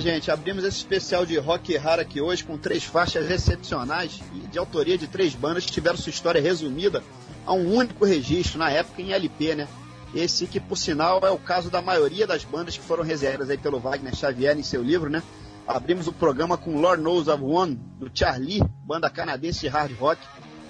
Gente, 0.00 0.30
abrimos 0.30 0.64
esse 0.64 0.78
especial 0.78 1.24
de 1.24 1.38
rock 1.38 1.76
rara 1.76 2.02
aqui 2.02 2.20
hoje 2.20 2.44
com 2.44 2.58
três 2.58 2.84
faixas 2.84 3.30
excepcionais 3.30 4.20
de 4.50 4.58
autoria 4.58 4.98
de 4.98 5.06
três 5.06 5.34
bandas 5.34 5.64
que 5.64 5.72
tiveram 5.72 5.96
sua 5.96 6.10
história 6.10 6.40
resumida 6.40 7.02
a 7.46 7.52
um 7.52 7.74
único 7.74 8.04
registro 8.04 8.58
na 8.58 8.70
época 8.70 9.00
em 9.00 9.12
LP, 9.12 9.54
né? 9.54 9.68
Esse 10.14 10.46
que, 10.46 10.58
por 10.58 10.76
sinal, 10.76 11.20
é 11.22 11.30
o 11.30 11.38
caso 11.38 11.70
da 11.70 11.82
maioria 11.82 12.26
das 12.26 12.44
bandas 12.44 12.76
que 12.76 12.82
foram 12.82 13.04
reservadas 13.04 13.50
aí 13.50 13.58
pelo 13.58 13.78
Wagner 13.78 14.14
Xavier 14.14 14.58
em 14.58 14.62
seu 14.62 14.82
livro, 14.82 15.10
né? 15.10 15.22
Abrimos 15.66 16.06
o 16.06 16.12
programa 16.12 16.56
com 16.56 16.80
Lord 16.80 17.02
Knows 17.02 17.28
of 17.28 17.42
One, 17.42 17.74
do 17.98 18.10
Charlie, 18.12 18.62
banda 18.84 19.10
canadense 19.10 19.60
de 19.60 19.68
hard 19.68 19.92
rock, 19.98 20.20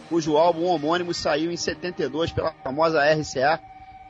cujo 0.08 0.36
álbum 0.36 0.64
homônimo 0.64 1.14
saiu 1.14 1.52
em 1.52 1.56
72 1.56 2.32
pela 2.32 2.52
famosa 2.64 3.00
RCA 3.04 3.60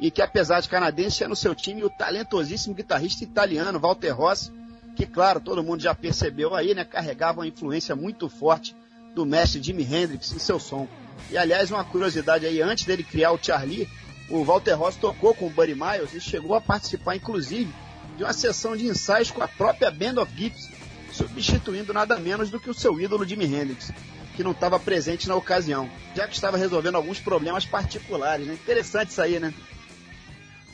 e 0.00 0.10
que, 0.10 0.22
apesar 0.22 0.60
de 0.60 0.68
canadense, 0.68 1.18
tinha 1.18 1.28
no 1.28 1.36
seu 1.36 1.54
time 1.54 1.84
o 1.84 1.90
talentosíssimo 1.90 2.74
guitarrista 2.74 3.24
italiano 3.24 3.78
Walter 3.78 4.10
Rossi, 4.10 4.57
que, 4.98 5.06
claro, 5.06 5.38
todo 5.38 5.62
mundo 5.62 5.80
já 5.80 5.94
percebeu 5.94 6.56
aí, 6.56 6.74
né, 6.74 6.84
carregava 6.84 7.38
uma 7.38 7.46
influência 7.46 7.94
muito 7.94 8.28
forte 8.28 8.74
do 9.14 9.24
mestre 9.24 9.62
Jimi 9.62 9.84
Hendrix 9.84 10.32
em 10.32 10.40
seu 10.40 10.58
som. 10.58 10.88
E 11.30 11.38
aliás, 11.38 11.70
uma 11.70 11.84
curiosidade 11.84 12.44
aí, 12.44 12.60
antes 12.60 12.84
dele 12.84 13.04
criar 13.04 13.30
o 13.30 13.38
Charlie, 13.40 13.88
o 14.28 14.42
Walter 14.42 14.74
Ross 14.74 14.96
tocou 14.96 15.32
com 15.34 15.46
o 15.46 15.50
Buddy 15.50 15.76
Miles 15.76 16.14
e 16.14 16.20
chegou 16.20 16.56
a 16.56 16.60
participar, 16.60 17.14
inclusive, 17.14 17.72
de 18.16 18.24
uma 18.24 18.32
sessão 18.32 18.76
de 18.76 18.86
ensaios 18.86 19.30
com 19.30 19.40
a 19.40 19.46
própria 19.46 19.88
Band 19.88 20.20
of 20.20 20.32
Gibson, 20.36 20.72
substituindo 21.12 21.94
nada 21.94 22.18
menos 22.18 22.50
do 22.50 22.58
que 22.58 22.68
o 22.68 22.74
seu 22.74 23.00
ídolo 23.00 23.24
Jimi 23.24 23.44
Hendrix, 23.44 23.92
que 24.34 24.42
não 24.42 24.50
estava 24.50 24.80
presente 24.80 25.28
na 25.28 25.36
ocasião, 25.36 25.88
já 26.16 26.26
que 26.26 26.34
estava 26.34 26.56
resolvendo 26.56 26.96
alguns 26.96 27.20
problemas 27.20 27.64
particulares. 27.64 28.48
Né? 28.48 28.54
Interessante 28.54 29.10
isso 29.10 29.22
aí, 29.22 29.38
né? 29.38 29.54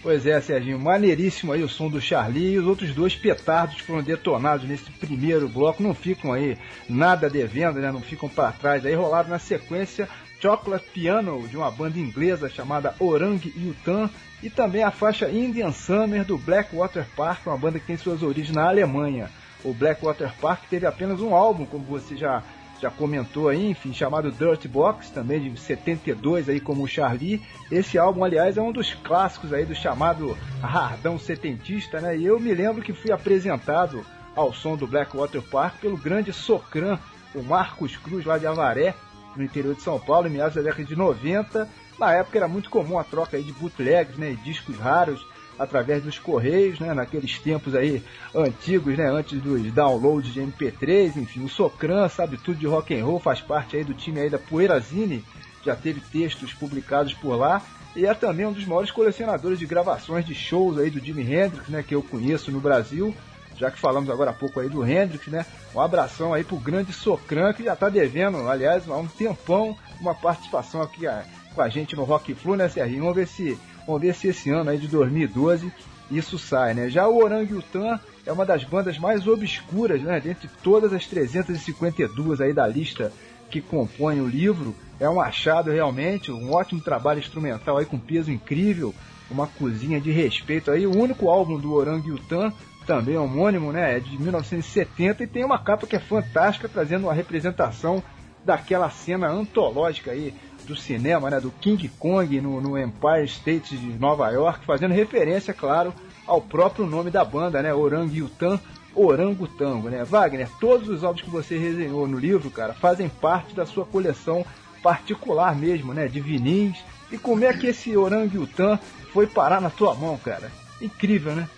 Pois 0.04 0.26
é, 0.26 0.38
Serginho, 0.38 0.78
maneiríssimo 0.78 1.50
aí 1.50 1.62
o 1.62 1.68
som 1.68 1.88
do 1.88 1.98
Charlie 1.98 2.52
e 2.52 2.58
os 2.58 2.66
outros 2.66 2.94
dois 2.94 3.16
petardos 3.16 3.78
foram 3.78 4.02
detonados 4.02 4.68
nesse 4.68 4.90
primeiro 4.90 5.48
bloco 5.48 5.82
não 5.82 5.94
ficam 5.94 6.30
aí 6.30 6.58
nada 6.86 7.30
devendo, 7.30 7.80
né? 7.80 7.90
Não 7.90 8.02
ficam 8.02 8.28
para 8.28 8.52
trás. 8.52 8.84
Aí 8.84 8.94
rolaram 8.94 9.30
na 9.30 9.38
sequência 9.38 10.06
Chocolate 10.38 10.84
Piano 10.92 11.48
de 11.48 11.56
uma 11.56 11.70
banda 11.70 11.98
inglesa 11.98 12.50
chamada 12.50 12.94
Orang 13.00 13.40
Yutan 13.56 14.10
e 14.42 14.50
também 14.50 14.82
a 14.82 14.90
faixa 14.90 15.30
Indian 15.30 15.72
Summer 15.72 16.22
do 16.22 16.36
Blackwater 16.36 17.06
Park, 17.16 17.46
uma 17.46 17.56
banda 17.56 17.78
que 17.78 17.86
tem 17.86 17.96
suas 17.96 18.22
origens 18.22 18.54
na 18.54 18.68
Alemanha. 18.68 19.30
O 19.64 19.72
Blackwater 19.72 20.30
Park 20.38 20.64
teve 20.68 20.84
apenas 20.84 21.22
um 21.22 21.34
álbum, 21.34 21.64
como 21.64 21.82
você 21.82 22.14
já 22.14 22.42
já 22.84 22.90
comentou 22.90 23.48
aí, 23.48 23.70
enfim, 23.70 23.94
chamado 23.94 24.30
Dirt 24.30 24.68
Box, 24.68 25.10
também 25.10 25.40
de 25.40 25.58
72 25.58 26.50
aí 26.50 26.60
como 26.60 26.82
o 26.82 26.86
Charlie. 26.86 27.40
Esse 27.70 27.96
álbum, 27.96 28.22
aliás, 28.22 28.58
é 28.58 28.62
um 28.62 28.72
dos 28.72 28.92
clássicos 28.92 29.54
aí 29.54 29.64
do 29.64 29.74
chamado 29.74 30.36
Hardão 30.60 31.18
setentista, 31.18 31.98
né? 31.98 32.14
E 32.14 32.26
eu 32.26 32.38
me 32.38 32.52
lembro 32.52 32.82
que 32.82 32.92
fui 32.92 33.10
apresentado 33.10 34.04
ao 34.36 34.52
som 34.52 34.76
do 34.76 34.86
Blackwater 34.86 35.40
Park 35.40 35.80
pelo 35.80 35.96
grande 35.96 36.30
Socran, 36.30 36.98
o 37.34 37.42
Marcos 37.42 37.96
Cruz 37.96 38.26
lá 38.26 38.36
de 38.36 38.46
Avaré, 38.46 38.94
no 39.34 39.42
interior 39.42 39.74
de 39.74 39.80
São 39.80 39.98
Paulo, 39.98 40.28
em 40.28 40.32
meados 40.32 40.54
da 40.54 40.60
década 40.60 40.84
de 40.84 40.94
90. 40.94 41.66
Na 41.98 42.12
época 42.12 42.36
era 42.36 42.46
muito 42.46 42.68
comum 42.68 42.98
a 42.98 43.04
troca 43.04 43.38
aí 43.38 43.42
de 43.42 43.52
bootlegs, 43.52 44.18
né, 44.18 44.36
discos 44.44 44.76
raros 44.76 45.24
através 45.58 46.02
dos 46.02 46.18
correios, 46.18 46.80
né, 46.80 46.92
naqueles 46.94 47.38
tempos 47.38 47.74
aí 47.74 48.02
antigos, 48.34 48.96
né, 48.96 49.08
antes 49.10 49.40
dos 49.40 49.62
downloads 49.72 50.32
de 50.32 50.40
MP3, 50.40 51.16
enfim, 51.16 51.44
o 51.44 51.48
Socran 51.48 52.08
sabe 52.08 52.36
tudo 52.36 52.58
de 52.58 52.66
rock 52.66 52.98
and 52.98 53.04
roll, 53.04 53.20
faz 53.20 53.40
parte 53.40 53.76
aí 53.76 53.84
do 53.84 53.94
time 53.94 54.20
aí 54.20 54.30
da 54.30 54.38
Poeirazine, 54.38 55.24
já 55.64 55.74
teve 55.74 56.00
textos 56.00 56.52
publicados 56.52 57.14
por 57.14 57.36
lá 57.36 57.62
e 57.96 58.06
é 58.06 58.14
também 58.14 58.44
um 58.44 58.52
dos 58.52 58.66
maiores 58.66 58.90
colecionadores 58.90 59.58
de 59.58 59.66
gravações 59.66 60.26
de 60.26 60.34
shows 60.34 60.78
aí 60.78 60.90
do 60.90 60.98
Jimi 60.98 61.22
Hendrix, 61.22 61.68
né, 61.68 61.82
que 61.82 61.94
eu 61.94 62.02
conheço 62.02 62.50
no 62.50 62.60
Brasil. 62.60 63.14
Já 63.56 63.70
que 63.70 63.78
falamos 63.78 64.10
agora 64.10 64.32
há 64.32 64.34
pouco 64.34 64.58
aí 64.58 64.68
do 64.68 64.84
Hendrix, 64.84 65.28
né? 65.28 65.46
Um 65.72 65.80
abração 65.80 66.34
aí 66.34 66.42
pro 66.42 66.56
grande 66.56 66.92
Socran, 66.92 67.52
que 67.52 67.62
já 67.62 67.76
tá 67.76 67.88
devendo, 67.88 68.48
aliás, 68.48 68.88
há 68.88 68.96
um 68.96 69.06
tempão, 69.06 69.76
uma 70.00 70.12
participação 70.12 70.82
aqui 70.82 71.06
ah, 71.06 71.24
com 71.54 71.62
a 71.62 71.68
gente 71.68 71.94
no 71.94 72.02
Rock 72.02 72.34
Flu, 72.34 72.56
né, 72.56 72.68
Serginho? 72.68 73.02
Vamos 73.02 73.14
ver 73.14 73.28
se 73.28 73.56
Vamos 73.86 74.02
ver 74.02 74.14
se 74.14 74.28
esse 74.28 74.50
ano 74.50 74.70
aí 74.70 74.78
de 74.78 74.88
2012 74.88 75.72
isso 76.10 76.38
sai, 76.38 76.74
né? 76.74 76.88
Já 76.88 77.08
o 77.08 77.22
Orangutan 77.22 77.98
é 78.26 78.32
uma 78.32 78.44
das 78.44 78.64
bandas 78.64 78.98
mais 78.98 79.26
obscuras, 79.26 80.02
né? 80.02 80.20
Dentre 80.20 80.48
todas 80.62 80.92
as 80.92 81.06
352 81.06 82.40
aí 82.40 82.52
da 82.52 82.66
lista 82.66 83.12
que 83.50 83.60
compõem 83.60 84.20
o 84.20 84.26
livro, 84.26 84.74
é 84.98 85.08
um 85.08 85.20
achado 85.20 85.70
realmente, 85.70 86.32
um 86.32 86.52
ótimo 86.52 86.80
trabalho 86.80 87.20
instrumental 87.20 87.78
aí 87.78 87.86
com 87.86 87.98
peso 87.98 88.30
incrível, 88.30 88.94
uma 89.30 89.46
cozinha 89.46 90.00
de 90.00 90.10
respeito 90.10 90.70
aí. 90.70 90.86
O 90.86 90.96
único 90.96 91.28
álbum 91.28 91.58
do 91.58 91.72
Orangutan, 91.72 92.52
também 92.86 93.16
homônimo, 93.16 93.72
né? 93.72 93.96
É 93.96 94.00
de 94.00 94.18
1970 94.20 95.24
e 95.24 95.26
tem 95.26 95.44
uma 95.44 95.58
capa 95.58 95.86
que 95.86 95.96
é 95.96 96.00
fantástica, 96.00 96.68
trazendo 96.68 97.04
uma 97.04 97.14
representação 97.14 98.02
daquela 98.44 98.90
cena 98.90 99.28
antológica 99.28 100.10
aí 100.10 100.34
do 100.64 100.76
cinema, 100.76 101.30
né, 101.30 101.40
do 101.40 101.50
King 101.50 101.88
Kong 101.98 102.40
no, 102.40 102.60
no 102.60 102.78
Empire 102.78 103.24
State 103.24 103.76
de 103.76 103.98
Nova 103.98 104.30
York, 104.30 104.64
fazendo 104.64 104.94
referência, 104.94 105.52
claro, 105.52 105.94
ao 106.26 106.40
próprio 106.40 106.86
nome 106.86 107.10
da 107.10 107.24
banda, 107.24 107.62
né, 107.62 107.72
Orangutan, 107.74 108.58
Orangotango, 108.94 109.88
né? 109.88 110.04
Wagner, 110.04 110.48
todos 110.60 110.88
os 110.88 111.02
álbuns 111.02 111.22
que 111.22 111.30
você 111.30 111.58
resenhou 111.58 112.06
no 112.06 112.18
livro, 112.18 112.50
cara, 112.50 112.72
fazem 112.72 113.08
parte 113.08 113.54
da 113.54 113.66
sua 113.66 113.84
coleção 113.84 114.44
particular 114.82 115.56
mesmo, 115.56 115.92
né, 115.92 116.06
de 116.08 116.20
vinis. 116.20 116.76
E 117.10 117.18
como 117.18 117.44
é 117.44 117.52
que 117.52 117.66
esse 117.66 117.96
Orangutan 117.96 118.78
foi 119.12 119.26
parar 119.26 119.60
na 119.60 119.70
tua 119.70 119.94
mão, 119.94 120.16
cara? 120.18 120.50
Incrível, 120.80 121.34
né? 121.34 121.48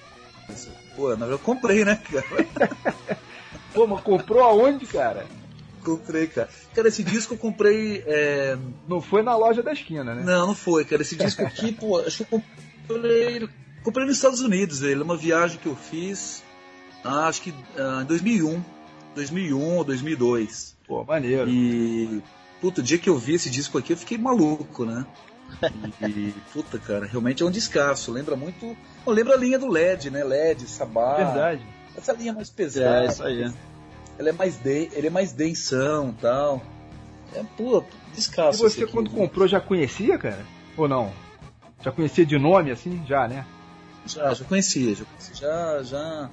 Pô, 0.95 1.11
eu 1.11 1.39
comprei, 1.39 1.85
né, 1.85 2.01
cara? 2.11 2.79
Pô, 3.75 3.87
mas 3.87 4.01
comprou 4.01 4.43
aonde, 4.43 4.87
cara? 4.87 5.27
Comprei, 5.87 6.27
cara. 6.27 6.49
Cara, 6.75 6.89
esse 6.89 7.03
disco 7.03 7.35
eu 7.35 7.39
comprei. 7.39 8.03
É... 8.07 8.59
Não 8.89 9.01
foi 9.01 9.23
na 9.23 9.37
loja 9.37 9.63
da 9.63 9.73
esquina, 9.73 10.15
né? 10.15 10.23
Não, 10.25 10.49
não 10.49 10.55
foi, 10.55 10.85
cara. 10.85 11.03
Esse 11.03 11.17
disco 11.17 11.43
aqui, 11.43 11.73
pô, 11.73 11.99
acho 11.99 12.25
que 12.25 12.35
eu 12.35 12.43
comprei. 12.89 13.49
Comprei 13.83 14.07
nos 14.07 14.17
Estados 14.17 14.41
Unidos, 14.41 14.83
ele. 14.83 15.01
É 15.01 15.05
uma 15.05 15.17
viagem 15.17 15.59
que 15.59 15.67
eu 15.67 15.77
fiz, 15.77 16.43
ah, 17.05 17.29
acho 17.29 17.43
que 17.43 17.55
ah, 17.77 18.01
em 18.03 18.07
2001. 18.07 18.63
2001 19.15 19.77
ou 19.77 19.85
2002. 19.85 20.77
Pô, 20.87 21.05
maneiro. 21.05 21.49
E. 21.49 22.23
Puta, 22.61 22.81
o 22.81 22.85
dia 22.85 22.99
que 22.99 23.09
eu 23.09 23.19
vi 23.19 23.35
esse 23.35 23.51
disco 23.51 23.79
aqui, 23.79 23.93
eu 23.93 23.97
fiquei 23.97 24.19
maluco, 24.19 24.85
né? 24.85 25.07
E, 26.03 26.35
puta, 26.53 26.79
cara, 26.79 27.07
realmente 27.07 27.43
é 27.43 27.47
um 27.47 27.51
descasso. 27.51 28.11
Lembra 28.11 28.35
muito. 28.35 28.77
lembra 29.07 29.35
a 29.35 29.37
linha 29.37 29.59
do 29.59 29.69
LED, 29.69 30.11
né? 30.11 30.25
LED, 30.25 30.69
Sabá. 30.69 31.17
Verdade. 31.17 31.63
Essa 31.97 32.13
linha 32.13 32.33
mais 32.33 32.51
pesada. 32.51 33.05
É, 33.05 33.07
isso 33.07 33.23
aí 33.23 33.53
ele 34.19 34.31
é 34.31 34.33
mais, 34.33 34.57
de, 34.57 34.91
ele 34.93 35.07
é 35.07 35.11
mais 35.11 35.33
densão 35.33 36.15
tal. 36.21 36.63
É, 37.35 37.43
pô, 37.57 37.85
descasso. 38.15 38.59
E 38.65 38.71
você 38.71 38.85
aqui, 38.85 38.93
quando 38.93 39.11
comprou 39.11 39.47
já 39.47 39.61
conhecia, 39.61 40.19
cara? 40.19 40.45
Ou 40.77 40.89
não? 40.89 41.13
Já 41.83 41.93
conhecia 41.93 42.25
de 42.25 42.39
nome 42.39 42.71
assim? 42.71 43.03
Já, 43.07 43.29
né? 43.29 43.47
Já, 44.07 44.33
já 44.33 44.45
conhecia, 44.45 44.95
já, 44.95 45.05
já, 45.35 45.83
já 45.83 46.31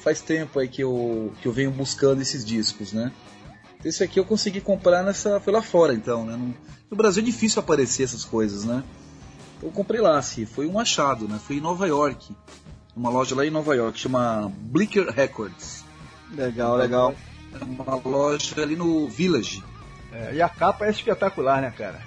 faz 0.00 0.20
tempo 0.20 0.58
aí 0.58 0.68
que 0.68 0.82
eu, 0.82 1.32
que 1.42 1.48
eu 1.48 1.52
venho 1.52 1.70
buscando 1.70 2.22
esses 2.22 2.44
discos, 2.44 2.92
né? 2.92 3.12
Esse 3.84 4.02
aqui 4.02 4.18
eu 4.18 4.24
consegui 4.24 4.60
comprar 4.60 5.02
nessa, 5.02 5.40
foi 5.40 5.52
lá 5.52 5.62
fora 5.62 5.92
então, 5.92 6.24
né? 6.24 6.36
No, 6.36 6.54
no 6.90 6.96
Brasil 6.96 7.22
é 7.22 7.26
difícil 7.26 7.60
aparecer 7.60 8.04
essas 8.04 8.24
coisas, 8.24 8.64
né? 8.64 8.82
Eu 9.62 9.70
comprei 9.70 10.00
lá, 10.00 10.18
assim, 10.18 10.46
foi 10.46 10.66
um 10.66 10.78
achado, 10.78 11.26
né? 11.26 11.40
Foi 11.44 11.56
em 11.56 11.60
Nova 11.60 11.86
York, 11.86 12.34
uma 12.96 13.10
loja 13.10 13.34
lá 13.34 13.44
em 13.44 13.50
Nova 13.50 13.74
York, 13.74 13.98
chama 13.98 14.52
Blicker 14.56 15.08
Records. 15.10 15.77
Legal, 16.30 16.76
legal. 16.76 17.14
Uma 17.60 17.96
loja 17.96 18.60
ali 18.62 18.76
no 18.76 19.08
Village. 19.08 19.62
É, 20.12 20.34
e 20.34 20.42
a 20.42 20.48
capa 20.48 20.86
é 20.86 20.90
espetacular, 20.90 21.62
né, 21.62 21.72
cara? 21.76 22.00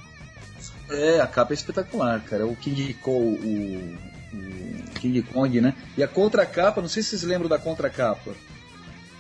É, 0.89 1.21
a 1.21 1.27
capa 1.27 1.53
é 1.53 1.55
espetacular, 1.55 2.21
cara. 2.21 2.45
O 2.45 2.55
King 2.55 2.93
Kong, 2.95 3.39
o, 3.43 4.37
o 4.37 4.99
King 4.99 5.21
Kong, 5.23 5.61
né? 5.61 5.73
E 5.97 6.03
a 6.03 6.07
contracapa, 6.07 6.81
não 6.81 6.89
sei 6.89 7.03
se 7.03 7.09
vocês 7.09 7.23
lembram 7.23 7.49
da 7.49 7.57
contracapa. 7.57 8.31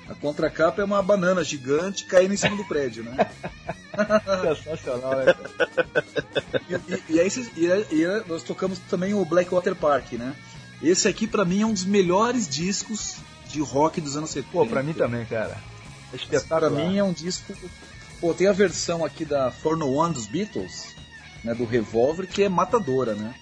A 0.09 0.13
contracapa 0.15 0.81
é 0.81 0.85
uma 0.85 1.01
banana 1.01 1.43
gigante 1.43 2.03
caindo 2.03 2.33
em 2.33 2.37
cima 2.37 2.57
do 2.57 2.65
prédio, 2.65 3.03
né? 3.03 3.15
Sensacional, 4.61 5.15
né? 5.15 5.25
E, 6.69 6.93
e, 6.93 7.15
e, 7.15 7.19
aí, 7.19 7.29
e, 7.55 7.71
aí, 8.05 8.23
nós 8.27 8.43
tocamos 8.43 8.77
também 8.89 9.13
o 9.13 9.23
Blackwater 9.23 9.73
Park, 9.73 10.13
né? 10.13 10.35
Esse 10.83 11.07
aqui 11.07 11.27
para 11.27 11.45
mim 11.45 11.61
é 11.61 11.65
um 11.65 11.71
dos 11.71 11.85
melhores 11.85 12.47
discos 12.49 13.17
de 13.51 13.61
rock 13.61 14.01
dos 14.01 14.15
anos 14.15 14.29
70. 14.31 14.51
Pô, 14.51 14.65
pra 14.65 14.83
mim 14.83 14.93
também, 14.93 15.25
cara. 15.25 15.57
Espetacular. 16.13 16.59
Pra 16.59 16.69
mim 16.69 16.97
é 16.97 17.03
um 17.03 17.13
disco. 17.13 17.53
Pô, 18.19 18.33
tem 18.33 18.47
a 18.47 18.51
versão 18.51 19.03
aqui 19.03 19.25
da 19.25 19.51
Forno 19.51 19.91
One 19.91 20.13
dos 20.13 20.27
Beatles, 20.27 20.95
né, 21.43 21.53
do 21.55 21.65
Revolver, 21.65 22.27
que 22.27 22.43
é 22.43 22.49
matadora, 22.49 23.15
né? 23.15 23.33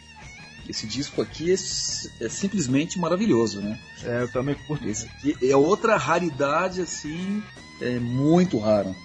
Esse 0.68 0.86
disco 0.86 1.22
aqui 1.22 1.52
é, 1.52 1.56
é 1.56 2.30
simplesmente 2.30 3.00
maravilhoso, 3.00 3.60
né? 3.60 3.80
É, 4.04 4.22
eu 4.22 4.32
também 4.32 4.56
curto. 4.68 4.88
Esse 4.88 5.08
aqui 5.08 5.36
é 5.42 5.56
outra 5.56 5.98
raridade, 5.98 6.82
assim, 6.82 7.44
é 7.82 7.98
muito 8.00 8.60
raro. 8.60 8.96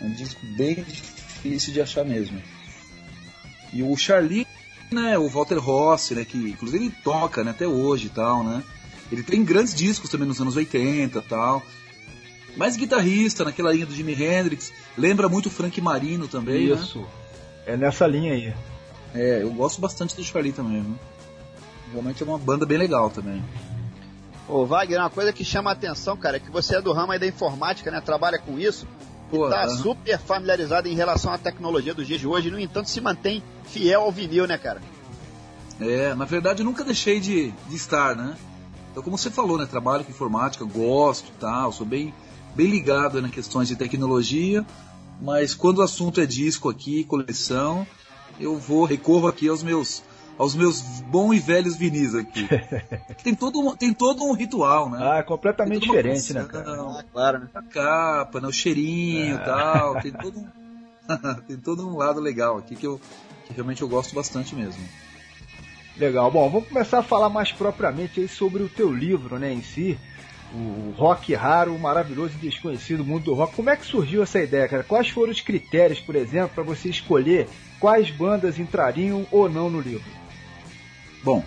É 0.00 0.04
um 0.04 0.12
disco 0.12 0.40
bem 0.56 0.82
difícil 0.82 1.72
de 1.72 1.80
achar 1.80 2.04
mesmo. 2.04 2.42
E 3.72 3.82
o 3.82 3.94
Charlie, 3.96 4.46
né, 4.90 5.18
o 5.18 5.28
Walter 5.28 5.58
Rossi, 5.58 6.14
né, 6.14 6.24
que 6.24 6.38
inclusive 6.38 6.86
ele 6.86 6.94
toca 7.04 7.44
né, 7.44 7.50
até 7.50 7.68
hoje 7.68 8.06
e 8.06 8.10
tal, 8.10 8.42
né? 8.42 8.62
Ele 9.10 9.22
tem 9.22 9.44
grandes 9.44 9.74
discos 9.74 10.10
também 10.10 10.26
nos 10.26 10.40
anos 10.40 10.56
80 10.56 11.20
tal. 11.22 11.62
Mais 12.56 12.76
guitarrista 12.76 13.44
naquela 13.44 13.72
linha 13.72 13.86
do 13.86 13.94
Jimi 13.94 14.12
Hendrix. 14.12 14.72
Lembra 14.96 15.28
muito 15.28 15.50
Frank 15.50 15.80
Marino 15.80 16.28
também. 16.28 16.68
Né? 16.68 16.74
Isso. 16.74 17.00
Né? 17.00 17.06
É 17.66 17.76
nessa 17.76 18.06
linha 18.06 18.32
aí. 18.32 18.54
É, 19.14 19.42
eu 19.42 19.50
gosto 19.52 19.80
bastante 19.80 20.14
do 20.16 20.24
Charlie 20.24 20.52
também. 20.52 20.82
Né? 20.82 20.96
Realmente 21.92 22.22
é 22.22 22.26
uma 22.26 22.38
banda 22.38 22.66
bem 22.66 22.78
legal 22.78 23.10
também. 23.10 23.42
Ô 24.48 24.66
Wagner, 24.66 25.00
uma 25.00 25.10
coisa 25.10 25.32
que 25.32 25.44
chama 25.44 25.70
a 25.70 25.72
atenção, 25.72 26.16
cara, 26.16 26.36
é 26.36 26.40
que 26.40 26.50
você 26.50 26.76
é 26.76 26.82
do 26.82 26.92
ramo 26.92 27.12
aí 27.12 27.18
da 27.18 27.26
informática, 27.26 27.90
né? 27.90 28.00
Trabalha 28.00 28.38
com 28.38 28.58
isso. 28.58 28.86
Pô, 29.30 29.46
e 29.46 29.50
tá 29.50 29.64
uh 29.64 29.68
-huh. 29.68 29.82
super 29.82 30.18
familiarizado 30.18 30.86
em 30.86 30.94
relação 30.94 31.32
à 31.32 31.38
tecnologia 31.38 31.94
dos 31.94 32.06
dias 32.06 32.20
de 32.20 32.26
hoje. 32.26 32.50
No 32.50 32.60
entanto, 32.60 32.90
se 32.90 33.00
mantém 33.00 33.42
fiel 33.64 34.02
ao 34.02 34.12
vinil, 34.12 34.46
né, 34.46 34.58
cara? 34.58 34.82
É, 35.80 36.14
na 36.14 36.24
verdade 36.24 36.60
eu 36.60 36.64
nunca 36.64 36.84
deixei 36.84 37.18
de, 37.18 37.50
de 37.68 37.76
estar, 37.76 38.14
né? 38.14 38.36
Então, 38.94 39.02
como 39.02 39.18
você 39.18 39.28
falou, 39.28 39.58
né, 39.58 39.66
trabalho 39.66 40.04
com 40.04 40.12
informática, 40.12 40.64
gosto, 40.64 41.28
tal, 41.40 41.72
sou 41.72 41.84
bem, 41.84 42.14
bem 42.54 42.68
ligado 42.68 43.20
nas 43.20 43.32
questões 43.32 43.66
de 43.66 43.74
tecnologia, 43.74 44.64
Mas 45.20 45.52
quando 45.52 45.78
o 45.78 45.82
assunto 45.82 46.20
é 46.20 46.26
disco 46.26 46.68
aqui, 46.68 47.02
coleção, 47.02 47.84
eu 48.38 48.56
vou, 48.56 48.84
recorro 48.84 49.26
aqui 49.26 49.48
aos 49.48 49.64
meus 49.64 50.04
aos 50.38 50.54
meus 50.54 50.80
bons 50.80 51.34
e 51.34 51.40
velhos 51.40 51.76
vinis 51.76 52.14
aqui. 52.14 52.46
tem, 53.22 53.34
todo 53.34 53.58
um, 53.60 53.76
tem 53.76 53.92
todo 53.92 54.22
um 54.24 54.32
ritual, 54.32 54.88
né? 54.88 54.98
Ah, 55.00 55.22
completamente 55.24 55.86
diferente, 55.86 56.32
né, 56.32 56.44
cara? 56.44 56.72
Ah, 56.72 57.04
claro, 57.12 57.38
né? 57.40 57.48
A 57.52 57.62
capa, 57.62 58.40
né? 58.40 58.46
o 58.46 58.52
cheirinho 58.52 59.34
e 59.34 59.38
ah. 59.38 59.44
tal. 59.44 60.00
Tem 60.00 60.10
todo, 60.14 60.38
um, 60.38 61.34
tem 61.46 61.56
todo 61.56 61.88
um 61.88 61.96
lado 61.96 62.20
legal 62.20 62.58
aqui 62.58 62.76
que, 62.76 62.86
eu, 62.86 63.00
que 63.46 63.52
realmente 63.52 63.82
eu 63.82 63.88
gosto 63.88 64.14
bastante 64.14 64.54
mesmo. 64.54 64.82
Legal. 65.96 66.30
Bom, 66.30 66.50
vamos 66.50 66.68
começar 66.68 66.98
a 66.98 67.02
falar 67.02 67.28
mais 67.28 67.52
propriamente 67.52 68.20
aí 68.20 68.28
sobre 68.28 68.62
o 68.62 68.68
teu 68.68 68.92
livro, 68.92 69.38
né, 69.38 69.52
em 69.52 69.62
si. 69.62 69.98
O 70.52 70.92
rock 70.96 71.34
raro, 71.34 71.74
o 71.74 71.78
maravilhoso 71.78 72.34
e 72.36 72.48
desconhecido 72.48 73.04
mundo 73.04 73.24
do 73.24 73.34
rock. 73.34 73.54
Como 73.56 73.70
é 73.70 73.76
que 73.76 73.86
surgiu 73.86 74.22
essa 74.22 74.40
ideia, 74.40 74.68
cara? 74.68 74.84
Quais 74.84 75.08
foram 75.08 75.32
os 75.32 75.40
critérios, 75.40 76.00
por 76.00 76.14
exemplo, 76.14 76.50
para 76.54 76.62
você 76.62 76.88
escolher 76.88 77.48
quais 77.80 78.10
bandas 78.10 78.58
entrariam 78.58 79.26
ou 79.32 79.48
não 79.48 79.68
no 79.68 79.80
livro? 79.80 80.08
Bom, 81.24 81.44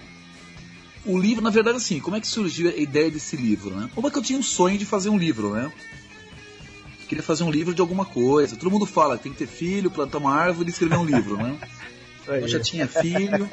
o 1.05 1.17
livro, 1.17 1.41
na 1.41 1.49
verdade, 1.49 1.77
assim, 1.77 2.01
como 2.01 2.17
é 2.17 2.21
que 2.21 2.27
surgiu 2.27 2.69
a 2.69 2.75
ideia 2.75 3.09
desse 3.09 3.37
livro, 3.37 3.69
né? 3.69 3.89
Uma 3.95 4.11
que 4.11 4.17
eu 4.17 4.21
tinha 4.23 4.39
um 4.39 4.43
sonho 4.43 4.77
de 4.77 4.85
fazer 4.85 5.09
um 5.09 5.17
livro, 5.17 5.51
né? 5.51 5.71
Queria 7.07 7.23
fazer 7.23 7.45
um 7.45 7.51
livro 7.51 7.73
de 7.73 7.79
alguma 7.79 8.03
coisa. 8.03 8.57
Todo 8.57 8.71
mundo 8.71 8.85
fala 8.85 9.15
que 9.15 9.23
tem 9.23 9.31
que 9.31 9.37
ter 9.37 9.47
filho, 9.47 9.89
plantar 9.89 10.17
uma 10.17 10.35
árvore 10.35 10.67
e 10.67 10.71
escrever 10.71 10.97
um 10.97 11.05
livro, 11.05 11.37
né? 11.37 11.57
Eu 12.27 12.47
já 12.47 12.59
tinha 12.59 12.87
filho, 12.87 13.49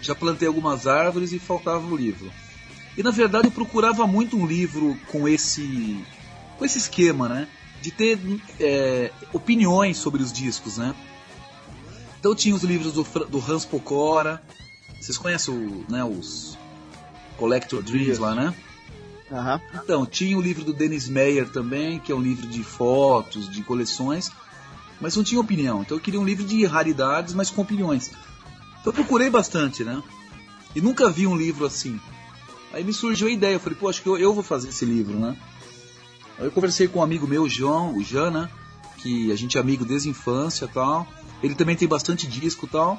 já 0.00 0.14
plantei 0.14 0.46
algumas 0.46 0.86
árvores 0.86 1.32
e 1.32 1.38
faltava 1.38 1.84
um 1.84 1.96
livro. 1.96 2.30
E 2.96 3.02
na 3.02 3.10
verdade 3.10 3.48
eu 3.48 3.52
procurava 3.52 4.06
muito 4.06 4.36
um 4.36 4.46
livro 4.46 4.96
com 5.08 5.26
esse 5.26 6.04
com 6.58 6.64
esse 6.64 6.78
esquema, 6.78 7.28
né? 7.28 7.48
De 7.80 7.90
ter 7.90 8.18
é, 8.60 9.10
opiniões 9.32 9.96
sobre 9.98 10.22
os 10.22 10.32
discos, 10.32 10.78
né? 10.78 10.94
Então 12.18 12.34
tinha 12.34 12.54
os 12.54 12.62
livros 12.62 12.92
do, 12.92 13.02
do 13.28 13.38
Hans 13.38 13.64
Pocora, 13.64 14.42
vocês 15.00 15.18
conhecem 15.18 15.52
o, 15.52 15.84
né, 15.90 16.02
os 16.02 16.56
Collector 17.36 17.82
Dreams 17.82 18.18
lá, 18.18 18.34
né? 18.34 18.54
Uhum. 19.30 19.80
Então, 19.82 20.06
tinha 20.06 20.36
o 20.36 20.40
livro 20.40 20.64
do 20.64 20.72
Dennis 20.72 21.08
Meyer 21.08 21.48
também, 21.48 21.98
que 21.98 22.12
é 22.12 22.14
um 22.14 22.20
livro 22.20 22.46
de 22.46 22.62
fotos, 22.62 23.50
de 23.50 23.62
coleções, 23.62 24.30
mas 25.04 25.14
não 25.14 25.22
tinha 25.22 25.38
opinião. 25.38 25.82
Então 25.82 25.98
eu 25.98 26.00
queria 26.00 26.18
um 26.18 26.24
livro 26.24 26.42
de 26.42 26.64
raridades, 26.64 27.34
mas 27.34 27.50
com 27.50 27.60
opiniões. 27.60 28.10
Então 28.80 28.86
eu 28.86 28.92
procurei 28.94 29.28
bastante, 29.28 29.84
né? 29.84 30.02
E 30.74 30.80
nunca 30.80 31.10
vi 31.10 31.26
um 31.26 31.36
livro 31.36 31.66
assim. 31.66 32.00
Aí 32.72 32.82
me 32.82 32.94
surgiu 32.94 33.28
a 33.28 33.30
ideia, 33.30 33.56
eu 33.56 33.60
falei, 33.60 33.78
pô, 33.78 33.86
acho 33.86 34.00
que 34.00 34.08
eu, 34.08 34.16
eu 34.16 34.32
vou 34.32 34.42
fazer 34.42 34.70
esse 34.70 34.86
livro, 34.86 35.18
né? 35.18 35.36
Aí 36.38 36.46
eu 36.46 36.50
conversei 36.50 36.88
com 36.88 37.00
um 37.00 37.02
amigo 37.02 37.26
meu, 37.28 37.42
o 37.42 37.48
João, 37.50 37.94
o 37.94 38.02
Jana, 38.02 38.50
que 38.96 39.30
a 39.30 39.36
gente 39.36 39.58
é 39.58 39.60
amigo 39.60 39.84
desde 39.84 40.08
a 40.08 40.10
infância 40.10 40.66
tal. 40.66 41.06
Ele 41.42 41.54
também 41.54 41.76
tem 41.76 41.86
bastante 41.86 42.26
disco 42.26 42.66
tal. 42.66 42.98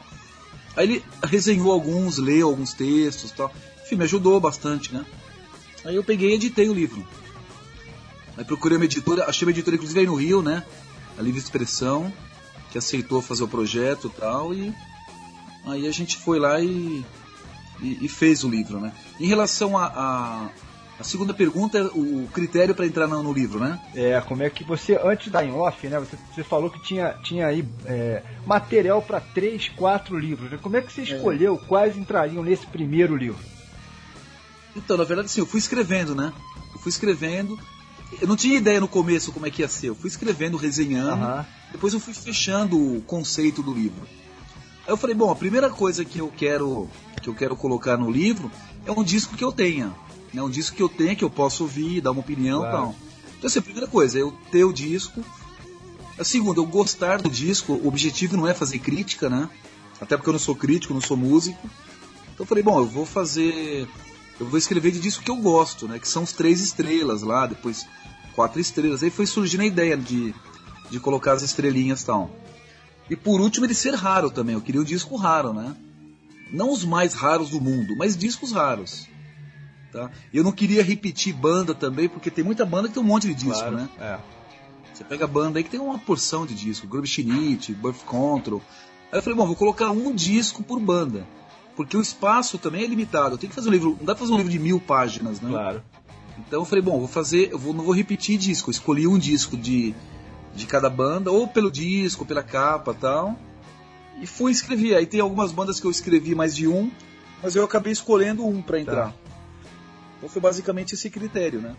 Aí 0.76 0.86
ele 0.88 1.06
resenhou 1.24 1.72
alguns, 1.72 2.20
leu 2.20 2.48
alguns 2.48 2.72
textos 2.76 3.32
tal. 3.32 3.52
Enfim, 3.84 3.96
me 3.96 4.04
ajudou 4.04 4.40
bastante, 4.40 4.94
né? 4.94 5.04
Aí 5.84 5.96
eu 5.96 6.04
peguei 6.04 6.30
e 6.30 6.36
editei 6.36 6.70
o 6.70 6.74
livro. 6.74 7.04
Aí 8.38 8.46
procurei 8.46 8.78
uma 8.78 8.86
editora, 8.86 9.26
achei 9.26 9.44
uma 9.44 9.52
editora 9.52 9.76
inclusive 9.76 10.02
aí 10.02 10.06
no 10.06 10.14
Rio, 10.14 10.44
né? 10.44 10.64
A 11.18 11.22
Livre 11.22 11.40
Expressão, 11.40 12.12
que 12.72 12.78
aceitou 12.78 13.22
fazer 13.22 13.44
o 13.44 13.48
projeto 13.48 14.12
e 14.14 14.20
tal, 14.20 14.54
e 14.54 14.74
aí 15.66 15.88
a 15.88 15.92
gente 15.92 16.18
foi 16.18 16.40
lá 16.40 16.60
e, 16.60 17.06
e, 17.82 18.06
e 18.06 18.08
fez 18.08 18.44
o 18.44 18.50
livro, 18.50 18.80
né? 18.80 18.92
Em 19.20 19.28
relação 19.28 19.78
a, 19.78 19.86
a, 19.86 20.50
a 21.00 21.04
segunda 21.04 21.34
pergunta 21.34 21.78
é 21.78 21.84
o 21.84 22.28
critério 22.34 22.76
para 22.76 22.86
entrar 22.86 23.08
no, 23.08 23.22
no, 23.22 23.34
livro, 23.34 23.60
né? 23.60 23.80
É, 23.94 24.20
como 24.22 24.44
é 24.44 24.50
que 24.50 24.64
você, 24.64 25.00
antes 25.04 25.32
da 25.32 25.44
em 25.44 25.52
off, 25.52 25.88
né? 25.88 26.00
Você, 26.00 26.18
você 26.34 26.44
falou 26.44 26.70
que 26.70 26.82
tinha, 26.82 27.14
tinha 27.24 27.48
aí 27.48 27.68
é, 27.86 28.24
material 28.46 29.02
para 29.02 29.20
três, 29.20 29.70
quatro 29.70 30.18
livros. 30.18 30.52
Né? 30.52 30.60
Como 30.62 30.78
é 30.78 30.82
que 30.82 30.92
você 30.92 31.02
é. 31.02 31.04
escolheu 31.04 31.60
é. 31.62 31.68
quais 31.68 31.98
entrariam 31.98 32.44
nesse 32.44 32.66
primeiro 32.66 33.16
livro? 33.16 33.44
Então, 34.76 34.98
na 34.98 35.04
verdade, 35.04 35.30
sim, 35.30 35.40
eu 35.40 35.46
fui 35.46 35.60
escrevendo, 35.60 36.14
né? 36.14 36.34
Eu 36.74 36.80
fui 36.80 36.90
escrevendo. 36.90 37.58
Eu 38.22 38.28
não 38.28 38.36
tinha 38.36 38.58
ideia 38.58 38.80
no 38.80 38.88
começo 38.88 39.32
como 39.32 39.46
é 39.46 39.52
que 39.52 39.62
ia 39.62 39.68
ser. 39.68 39.90
Eu 39.90 39.96
fui 39.96 40.10
escrevendo, 40.10 40.58
resenhando. 40.58 41.46
Depois 41.72 41.94
eu 41.94 42.00
fui 42.00 42.14
fechando 42.14 42.78
o 42.78 43.02
conceito 43.02 43.62
do 43.62 43.74
livro. 43.74 44.08
Aí 44.86 44.94
eu 44.94 44.98
falei, 44.98 45.16
bom, 45.16 45.32
a 45.32 45.36
primeira 45.36 45.70
coisa 45.70 46.06
que 46.06 46.20
eu 46.20 46.32
quero 46.36 46.88
que 47.22 47.30
eu 47.30 47.34
quero 47.34 47.56
colocar 47.56 47.98
no 47.98 48.12
livro 48.12 48.52
é 48.86 48.92
um 48.92 49.04
disco 49.04 49.36
que 49.36 49.44
eu 49.44 49.52
tenha 49.52 49.92
né? 50.36 50.44
Um 50.44 50.50
disco 50.50 50.76
que 50.76 50.84
eu 50.84 50.90
tenho, 50.90 51.16
que 51.16 51.24
eu 51.24 51.30
posso 51.30 51.64
ouvir, 51.64 52.02
dar 52.02 52.12
uma 52.12 52.20
opinião 52.20 52.68
e 52.68 52.70
tal. 52.70 52.96
Então, 53.38 53.48
assim, 53.48 53.60
a 53.60 53.62
primeira 53.62 53.88
coisa, 53.88 54.20
eu 54.20 54.32
ter 54.52 54.66
o 54.66 54.74
disco. 54.74 55.24
A 56.20 56.24
segunda, 56.24 56.60
eu 56.60 56.66
gostar 56.66 57.22
do 57.22 57.30
disco. 57.30 57.74
O 57.74 57.88
objetivo 57.88 58.36
não 58.36 58.48
é 58.48 58.54
fazer 58.54 58.80
crítica, 58.80 59.30
né? 59.30 59.50
Até 60.00 60.18
porque 60.18 60.30
eu 60.30 60.34
não 60.34 60.40
sou 60.40 60.56
crítico, 60.56 60.94
não 60.94 61.02
sou 61.02 61.16
músico. 61.16 61.70
Então 62.34 62.44
eu 62.44 62.46
falei, 62.46 62.64
bom, 62.64 62.80
eu 62.80 62.86
vou 62.86 63.06
fazer. 63.06 63.88
Eu 64.38 64.46
vou 64.46 64.58
escrever 64.58 64.92
de 64.92 65.00
disco 65.00 65.24
que 65.24 65.32
eu 65.32 65.38
gosto, 65.38 65.88
né? 65.88 65.98
Que 65.98 66.08
são 66.08 66.24
os 66.24 66.34
três 66.34 66.60
estrelas 66.60 67.22
lá, 67.22 67.48
depois 67.48 67.88
quatro 68.36 68.60
estrelas. 68.60 69.02
Aí 69.02 69.10
foi 69.10 69.26
surgindo 69.26 69.62
a 69.62 69.66
ideia 69.66 69.98
de, 69.98 70.34
de 70.90 71.00
colocar 71.00 71.34
as 71.34 71.42
estrelinhas 71.42 72.02
e 72.02 72.06
tal. 72.06 72.30
E 73.10 73.16
por 73.16 73.40
último, 73.40 73.66
ele 73.66 73.74
ser 73.74 73.94
raro 73.94 74.30
também. 74.30 74.56
Eu 74.56 74.62
queria 74.62 74.82
um 74.82 74.84
disco 74.84 75.16
raro, 75.16 75.54
né? 75.54 75.76
Não 76.52 76.72
os 76.72 76.84
mais 76.84 77.14
raros 77.14 77.50
do 77.50 77.62
mundo, 77.62 77.96
mas 77.98 78.16
discos 78.16 78.52
raros. 78.52 79.08
Tá? 79.92 80.12
Eu 80.34 80.44
não 80.44 80.52
queria 80.52 80.84
repetir 80.84 81.34
banda 81.34 81.74
também, 81.74 82.10
porque 82.10 82.30
tem 82.30 82.44
muita 82.44 82.66
banda 82.66 82.88
que 82.88 82.94
tem 82.94 83.02
um 83.02 83.06
monte 83.06 83.28
de 83.28 83.34
disco, 83.34 83.60
claro, 83.60 83.78
né? 83.78 83.90
É. 84.00 84.20
Você 84.94 85.04
pega 85.04 85.28
banda 85.28 85.60
aí 85.60 85.64
que 85.64 85.70
tem 85.70 85.80
uma 85.80 86.00
porção 86.00 86.46
de 86.46 86.54
disco, 86.54 86.88
Groove 86.88 87.08
Shinite, 87.08 87.74
Birth 87.74 88.04
Control. 88.06 88.62
Aí 89.12 89.20
eu 89.20 89.24
falei, 89.24 89.38
bom, 89.38 89.46
vou 89.46 89.56
colocar 89.56 89.92
um 89.92 90.14
disco 90.14 90.64
por 90.64 90.80
banda. 90.80 91.28
Porque 91.76 91.98
o 91.98 92.02
espaço 92.02 92.58
também 92.58 92.84
é 92.84 92.88
limitado. 92.88 93.38
Tenho 93.38 93.50
que 93.50 93.56
fazer 93.56 93.70
um 93.70 93.72
livro. 93.72 93.90
Não 94.00 94.06
dá 94.06 94.16
pra 94.16 94.22
fazer 94.22 94.34
um 94.34 94.38
livro 94.38 94.52
de 94.52 94.60
mil 94.60 94.80
páginas, 94.80 95.42
né? 95.42 95.50
Claro. 95.50 95.84
Então 96.38 96.62
eu 96.62 96.66
falei, 96.66 96.82
bom, 96.82 97.00
vou 97.00 97.08
fazer. 97.08 97.52
Eu 97.52 97.60
vou, 97.60 97.74
não 97.74 97.84
vou 97.84 97.94
repetir 97.94 98.38
disco. 98.38 98.70
Eu 98.70 98.74
escolhi 98.74 99.08
um 99.08 99.18
disco 99.18 99.56
de, 99.56 99.96
de 100.54 100.66
cada 100.66 100.90
banda, 100.90 101.32
ou 101.32 101.48
pelo 101.48 101.72
disco, 101.72 102.26
pela 102.26 102.44
capa 102.44 102.94
tal. 102.94 103.36
E 104.22 104.28
fui 104.28 104.52
escrever. 104.52 104.96
Aí 104.96 105.06
tem 105.06 105.20
algumas 105.20 105.52
bandas 105.52 105.80
que 105.80 105.86
eu 105.86 105.92
escrevi 105.92 106.36
mais 106.36 106.56
de 106.56 106.68
um, 106.68 106.92
mas 107.42 107.56
eu 107.56 107.64
acabei 107.64 107.92
escolhendo 107.92 108.46
um 108.46 108.62
para 108.62 108.80
entrar. 108.80 109.08
Tá. 109.08 109.14
Então 110.18 110.30
foi 110.30 110.42
basicamente 110.42 110.94
esse 110.94 111.10
critério, 111.10 111.62
né? 111.62 111.76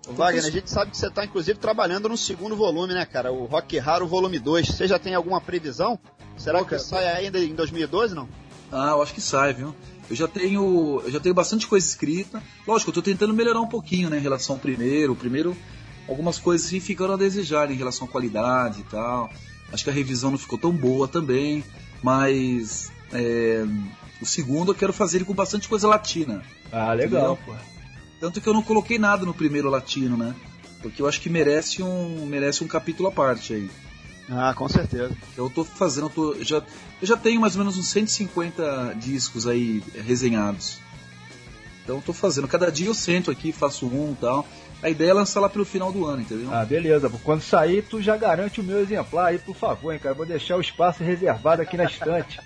Então, 0.00 0.14
Wagner, 0.14 0.44
a 0.44 0.50
gente 0.50 0.70
sabe 0.70 0.90
que 0.90 0.98
você 0.98 1.06
está 1.06 1.24
inclusive 1.24 1.58
trabalhando 1.58 2.10
no 2.10 2.16
segundo 2.16 2.54
volume, 2.54 2.92
né, 2.92 3.06
cara? 3.06 3.32
O 3.32 3.46
Rock 3.46 3.78
Raro 3.78 4.06
Volume 4.06 4.38
2. 4.38 4.68
Você 4.68 4.86
já 4.86 4.98
tem 4.98 5.14
alguma 5.14 5.40
previsão? 5.40 5.98
Será 6.36 6.58
Pô, 6.58 6.66
que 6.66 6.78
sai 6.78 7.06
ainda 7.06 7.38
em 7.38 7.54
2012, 7.54 8.14
não? 8.14 8.28
Ah, 8.70 8.90
eu 8.90 9.02
acho 9.02 9.14
que 9.14 9.20
sai, 9.20 9.54
viu? 9.54 9.74
Eu 10.08 10.16
já 10.16 10.28
tenho, 10.28 11.00
eu 11.04 11.10
já 11.10 11.20
tenho 11.20 11.34
bastante 11.34 11.66
coisa 11.66 11.86
escrita. 11.86 12.42
Lógico, 12.66 12.90
eu 12.90 12.92
estou 12.92 13.02
tentando 13.02 13.32
melhorar 13.32 13.60
um 13.60 13.66
pouquinho, 13.66 14.10
né, 14.10 14.18
em 14.18 14.22
relação 14.22 14.56
ao 14.56 14.60
primeiro. 14.60 15.12
O 15.12 15.16
primeiro, 15.16 15.56
algumas 16.08 16.38
coisas 16.38 16.66
assim 16.66 16.80
ficaram 16.80 17.14
a 17.14 17.16
desejar 17.16 17.70
em 17.70 17.74
relação 17.74 18.06
à 18.06 18.10
qualidade 18.10 18.80
e 18.80 18.84
tal. 18.84 19.30
Acho 19.72 19.84
que 19.84 19.90
a 19.90 19.92
revisão 19.92 20.30
não 20.30 20.38
ficou 20.38 20.58
tão 20.58 20.72
boa 20.72 21.08
também, 21.08 21.64
mas 22.02 22.92
é, 23.12 23.64
o 24.20 24.26
segundo 24.26 24.72
eu 24.72 24.74
quero 24.74 24.92
fazer 24.92 25.18
ele 25.18 25.24
com 25.24 25.34
bastante 25.34 25.68
coisa 25.68 25.88
latina. 25.88 26.42
Ah, 26.70 26.92
legal, 26.92 27.38
pô. 27.44 27.54
Tanto 28.20 28.40
que 28.40 28.48
eu 28.48 28.54
não 28.54 28.62
coloquei 28.62 28.98
nada 28.98 29.24
no 29.24 29.34
primeiro 29.34 29.68
latino, 29.68 30.16
né? 30.16 30.34
Porque 30.80 31.00
eu 31.00 31.06
acho 31.06 31.20
que 31.20 31.30
merece 31.30 31.82
um, 31.82 32.26
merece 32.26 32.62
um 32.62 32.66
capítulo 32.66 33.08
à 33.08 33.12
parte 33.12 33.54
aí. 33.54 33.70
Ah, 34.30 34.54
com 34.54 34.68
certeza. 34.68 35.10
Eu 35.36 35.50
tô 35.50 35.64
fazendo, 35.64 36.06
eu, 36.06 36.10
tô, 36.10 36.32
eu 36.32 36.44
já, 36.44 36.56
eu 36.56 37.06
já 37.06 37.16
tenho 37.16 37.40
mais 37.40 37.54
ou 37.54 37.60
menos 37.60 37.76
uns 37.76 37.88
150 37.88 38.94
discos 38.96 39.46
aí 39.46 39.82
resenhados. 39.94 40.78
Então 41.82 41.96
eu 41.96 42.02
tô 42.02 42.12
fazendo. 42.12 42.48
Cada 42.48 42.72
dia 42.72 42.86
eu 42.86 42.94
sento 42.94 43.30
aqui, 43.30 43.52
faço 43.52 43.86
um 43.86 44.12
e 44.12 44.16
tal. 44.16 44.46
A 44.82 44.90
ideia 44.90 45.10
é 45.10 45.14
lançar 45.14 45.40
lá 45.40 45.48
pelo 45.48 45.64
final 45.64 45.92
do 45.92 46.04
ano, 46.04 46.22
entendeu? 46.22 46.52
Ah, 46.52 46.64
beleza. 46.64 47.10
Quando 47.22 47.40
sair, 47.40 47.82
tu 47.82 48.02
já 48.02 48.16
garante 48.16 48.60
o 48.60 48.64
meu 48.64 48.80
exemplar 48.80 49.26
aí, 49.26 49.38
por 49.38 49.54
favor, 49.54 49.92
hein, 49.92 49.98
cara. 49.98 50.14
Vou 50.14 50.26
deixar 50.26 50.56
o 50.56 50.60
espaço 50.60 51.02
reservado 51.02 51.62
aqui 51.62 51.76
na 51.76 51.84
estante. 51.84 52.40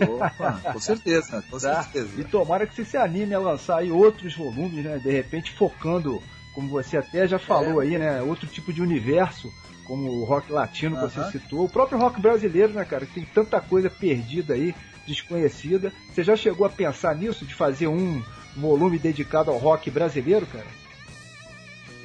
Opa, 0.00 0.60
com 0.72 0.80
certeza, 0.80 1.44
com 1.48 1.58
tá? 1.58 1.82
certeza. 1.82 2.08
E 2.18 2.24
tomara 2.24 2.66
que 2.66 2.74
você 2.74 2.84
se 2.84 2.96
anime 2.96 3.34
a 3.34 3.38
lançar 3.38 3.78
aí 3.78 3.92
outros 3.92 4.36
volumes, 4.36 4.84
né? 4.84 4.98
De 4.98 5.10
repente 5.10 5.52
focando, 5.52 6.20
como 6.52 6.68
você 6.68 6.96
até 6.96 7.28
já 7.28 7.38
falou 7.38 7.80
é. 7.80 7.86
aí, 7.86 7.98
né? 7.98 8.22
Outro 8.22 8.48
tipo 8.48 8.72
de 8.72 8.82
universo, 8.82 9.52
como 9.86 10.10
o 10.10 10.24
rock 10.24 10.52
latino 10.52 10.96
que 10.96 11.02
você 11.02 11.38
citou. 11.38 11.64
O 11.64 11.68
próprio 11.68 11.98
rock 11.98 12.20
brasileiro, 12.20 12.72
né, 12.72 12.84
cara? 12.84 13.06
Que 13.06 13.14
tem 13.14 13.24
tanta 13.24 13.60
coisa 13.60 13.90
perdida 13.90 14.54
aí, 14.54 14.74
desconhecida. 15.06 15.92
Você 16.12 16.22
já 16.22 16.36
chegou 16.36 16.66
a 16.66 16.70
pensar 16.70 17.14
nisso, 17.14 17.44
de 17.44 17.54
fazer 17.54 17.86
um 17.86 18.22
volume 18.56 18.98
dedicado 18.98 19.50
ao 19.50 19.58
rock 19.58 19.90
brasileiro, 19.90 20.46
cara? 20.46 20.66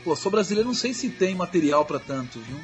Pô, 0.04 0.16
sou 0.16 0.32
brasileiro, 0.32 0.68
não 0.68 0.76
sei 0.76 0.94
se 0.94 1.10
tem 1.10 1.36
material 1.36 1.86
para 1.86 2.00
tanto, 2.00 2.40
viu? 2.40 2.58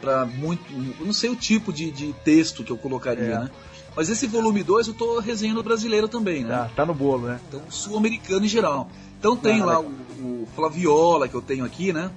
Para 0.00 0.24
muito. 0.24 0.64
Eu 1.00 1.06
não 1.06 1.12
sei 1.12 1.30
o 1.30 1.36
tipo 1.36 1.72
de, 1.72 1.90
de 1.90 2.12
texto 2.24 2.62
que 2.62 2.70
eu 2.70 2.78
colocaria, 2.78 3.24
é. 3.24 3.38
né? 3.40 3.50
Mas 3.96 4.10
esse 4.10 4.26
volume 4.26 4.62
2 4.62 4.88
eu 4.88 4.94
tô 4.94 5.18
resenhando 5.20 5.62
brasileiro 5.62 6.06
também, 6.06 6.44
né? 6.44 6.54
Ah, 6.54 6.70
tá 6.76 6.84
no 6.84 6.94
bolo, 6.94 7.28
né? 7.28 7.40
Então, 7.48 7.62
sul-americano 7.70 8.44
em 8.44 8.48
geral. 8.48 8.90
Então 9.18 9.34
tem 9.34 9.62
ah, 9.62 9.64
lá 9.64 9.80
o, 9.80 9.86
o, 9.86 10.48
Flaviola 10.54 11.26
que 11.26 11.34
eu 11.34 11.40
tenho 11.40 11.64
aqui, 11.64 11.94
né? 11.94 12.10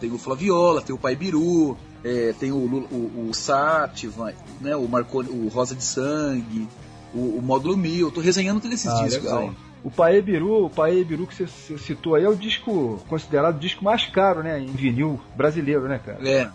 Tem 0.00 0.10
o 0.12 0.18
Flaviola, 0.18 0.82
tem 0.82 0.94
o 0.94 0.98
Pai 0.98 1.16
Biru, 1.16 1.76
é, 2.04 2.34
tem 2.38 2.52
o, 2.52 2.56
o, 2.56 3.28
o 3.30 3.34
Sátiva, 3.34 4.32
né, 4.60 4.76
o, 4.76 4.86
Marconi, 4.88 5.28
o 5.30 5.48
Rosa 5.48 5.74
de 5.74 5.82
Sangue, 5.82 6.68
o, 7.14 7.38
o 7.38 7.42
Módulo 7.42 7.76
Mil. 7.76 8.06
Eu 8.08 8.12
tô 8.12 8.20
resenhando 8.20 8.60
todos 8.60 8.74
esses 8.76 8.90
Ah, 8.92 9.04
discos 9.04 9.24
legal. 9.24 9.38
aí. 9.48 9.50
O 9.84 9.90
Paê 9.90 10.20
Biru, 10.20 10.64
o 10.66 10.70
Paê 10.70 11.04
Biru 11.04 11.26
que 11.26 11.34
você 11.46 11.78
citou 11.78 12.14
aí 12.16 12.24
é 12.24 12.28
o 12.28 12.34
disco 12.34 13.00
considerado 13.08 13.56
o 13.56 13.58
disco 13.60 13.84
mais 13.84 14.04
caro, 14.06 14.42
né, 14.42 14.58
em 14.60 14.66
vinil 14.66 15.20
brasileiro, 15.36 15.86
né, 15.88 15.98
cara? 16.04 16.28
É, 16.28 16.50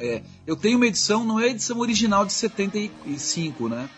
é. 0.00 0.22
Eu 0.46 0.56
tenho 0.56 0.76
uma 0.78 0.86
edição, 0.86 1.22
não 1.24 1.38
é 1.38 1.44
a 1.44 1.48
edição 1.48 1.78
original 1.80 2.24
de 2.24 2.32
75, 2.32 3.68
né? 3.68 3.88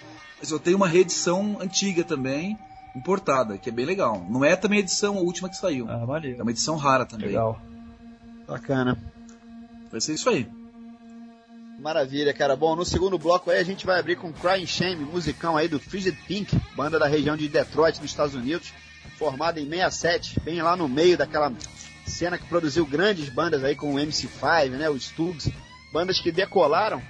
Mas 0.40 0.50
eu 0.50 0.58
tenho 0.58 0.76
uma 0.76 0.88
reedição 0.88 1.56
antiga 1.60 2.02
também, 2.04 2.58
importada, 2.96 3.56
que 3.56 3.68
é 3.68 3.72
bem 3.72 3.86
legal. 3.86 4.26
Não 4.28 4.44
é 4.44 4.56
também 4.56 4.78
a 4.78 4.82
edição 4.82 5.16
a 5.18 5.20
última 5.20 5.48
que 5.48 5.56
saiu. 5.56 5.86
Ah, 5.88 6.00
É 6.02 6.06
maneiro. 6.06 6.42
uma 6.42 6.50
edição 6.50 6.76
rara 6.76 7.06
também. 7.06 7.28
Legal. 7.28 7.60
Bacana. 8.46 8.98
Vai 9.90 10.00
ser 10.00 10.14
isso 10.14 10.28
aí. 10.28 10.46
Maravilha, 11.78 12.32
cara. 12.32 12.56
Bom, 12.56 12.76
no 12.76 12.84
segundo 12.84 13.18
bloco 13.18 13.50
aí 13.50 13.58
a 13.58 13.64
gente 13.64 13.84
vai 13.84 13.98
abrir 13.98 14.16
com 14.16 14.32
Crying 14.32 14.66
Shame, 14.66 15.04
musicão 15.04 15.56
aí 15.56 15.68
do 15.68 15.78
Frigid 15.78 16.16
Pink, 16.26 16.56
banda 16.74 16.98
da 16.98 17.06
região 17.06 17.36
de 17.36 17.48
Detroit, 17.48 18.00
nos 18.00 18.10
Estados 18.10 18.34
Unidos, 18.34 18.72
formada 19.18 19.60
em 19.60 19.68
67, 19.68 20.40
bem 20.40 20.62
lá 20.62 20.76
no 20.76 20.88
meio 20.88 21.18
daquela 21.18 21.52
cena 22.06 22.38
que 22.38 22.46
produziu 22.46 22.86
grandes 22.86 23.28
bandas 23.28 23.64
aí 23.64 23.74
com 23.74 23.94
o 23.94 23.98
MC5, 23.98 24.70
né, 24.70 24.88
os 24.88 25.04
Stugs, 25.04 25.50
bandas 25.92 26.20
que 26.20 26.30
decolaram. 26.30 27.02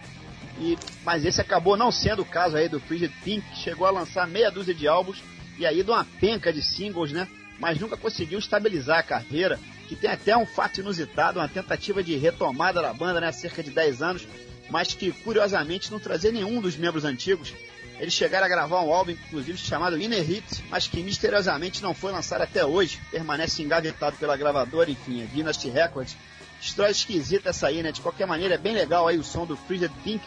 E, 0.59 0.79
mas 1.05 1.25
esse 1.25 1.41
acabou 1.41 1.77
não 1.77 1.91
sendo 1.91 2.23
o 2.23 2.27
caso 2.27 2.57
aí 2.57 2.69
do 2.69 2.81
Frigid 2.81 3.13
Pink, 3.23 3.49
que 3.51 3.59
chegou 3.59 3.87
a 3.87 3.91
lançar 3.91 4.27
meia 4.27 4.51
dúzia 4.51 4.75
de 4.75 4.87
álbuns 4.87 5.23
e 5.59 5.67
aí 5.67 5.83
de 5.83 5.91
uma 5.91 6.05
penca 6.21 6.53
de 6.53 6.63
singles, 6.63 7.13
né? 7.13 7.29
Mas 7.59 7.79
nunca 7.79 7.97
conseguiu 7.97 8.39
estabilizar 8.39 8.99
a 8.99 9.03
carreira, 9.03 9.59
que 9.89 9.97
tem 9.97 10.11
até 10.11 10.37
um 10.37 10.47
fato 10.47 10.81
inusitado, 10.81 11.39
uma 11.39 11.49
tentativa 11.49 12.03
de 12.03 12.17
retomada 12.17 12.81
da 12.81 12.93
banda, 12.93 13.21
né, 13.21 13.29
há 13.29 13.33
cerca 13.33 13.63
de 13.63 13.71
10 13.71 14.03
anos, 14.03 14.29
mas 14.71 14.95
que 14.95 15.13
curiosamente 15.13 15.91
não 15.91 16.01
trazia 16.01 16.33
nenhum 16.33 16.61
dos 16.61 16.77
membros 16.77 17.05
antigos. 17.05 17.53
Eles 17.99 18.13
chegaram 18.13 18.47
a 18.47 18.49
gravar 18.49 18.81
um 18.83 18.93
álbum, 18.93 19.13
inclusive, 19.13 19.57
chamado 19.57 20.01
Inner 20.01 20.23
Hit, 20.23 20.65
mas 20.69 20.89
que 20.89 21.03
misteriosamente 21.03 21.83
não 21.83 21.95
foi 21.95 22.11
lançado 22.11 22.43
até 22.43 22.65
hoje. 22.65 23.01
Permanece 23.11 23.63
engavetado 23.63 24.17
pela 24.17 24.37
gravadora, 24.37 24.91
enfim, 24.91 25.23
a 25.23 25.27
Dynasty 25.27 25.71
Records. 25.71 26.17
História 26.61 26.91
esquisita 26.91 27.51
essa 27.51 27.69
aí, 27.69 27.83
né? 27.83 27.93
De 27.93 28.01
qualquer 28.01 28.27
maneira, 28.27 28.55
é 28.55 28.59
bem 28.59 28.75
legal 28.75 29.07
aí 29.07 29.19
o 29.19 29.23
som 29.23 29.47
do 29.47 29.57
Frigid 29.57 29.93
Pink, 30.03 30.25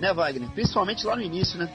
né, 0.00 0.14
Wagner? 0.14 0.48
Principalmente 0.50 1.04
lá 1.04 1.14
no 1.14 1.22
início, 1.22 1.58
né? 1.58 1.68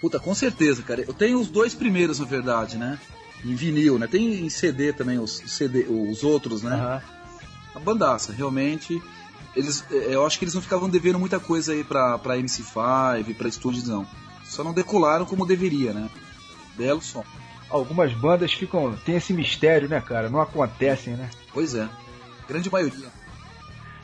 Puta, 0.00 0.18
com 0.18 0.34
certeza, 0.34 0.82
cara. 0.82 1.02
Eu 1.02 1.12
tenho 1.12 1.38
os 1.38 1.48
dois 1.48 1.74
primeiros, 1.74 2.18
na 2.18 2.26
verdade, 2.26 2.78
né? 2.78 2.98
Em 3.44 3.54
vinil, 3.54 3.98
né? 3.98 4.06
Tem 4.06 4.46
em 4.46 4.50
CD 4.50 4.92
também, 4.92 5.18
os, 5.18 5.42
CD, 5.46 5.86
os 5.88 6.24
outros, 6.24 6.62
né? 6.62 6.74
Aham. 6.74 7.02
A 7.74 7.78
bandaça, 7.78 8.32
realmente. 8.32 9.00
Eles, 9.54 9.84
eh, 9.90 10.08
eu 10.10 10.26
acho 10.26 10.38
que 10.38 10.44
eles 10.44 10.54
não 10.54 10.62
ficavam 10.62 10.88
devendo 10.88 11.18
muita 11.18 11.38
coisa 11.38 11.72
aí 11.72 11.84
pra, 11.84 12.18
pra 12.18 12.36
MC5, 12.36 13.34
pra 13.34 13.48
estúdios, 13.48 13.86
não. 13.86 14.06
Só 14.44 14.64
não 14.64 14.72
decolaram 14.72 15.26
como 15.26 15.46
deveria, 15.46 15.92
né? 15.92 16.08
Belo 16.76 17.02
som. 17.02 17.24
Algumas 17.68 18.12
bandas 18.12 18.52
ficam. 18.52 18.96
tem 19.04 19.16
esse 19.16 19.32
mistério, 19.32 19.88
né, 19.88 20.00
cara? 20.00 20.30
Não 20.30 20.40
acontecem, 20.40 21.14
né? 21.14 21.30
Pois 21.52 21.74
é. 21.74 21.88
Grande 22.48 22.70
maioria. 22.70 23.08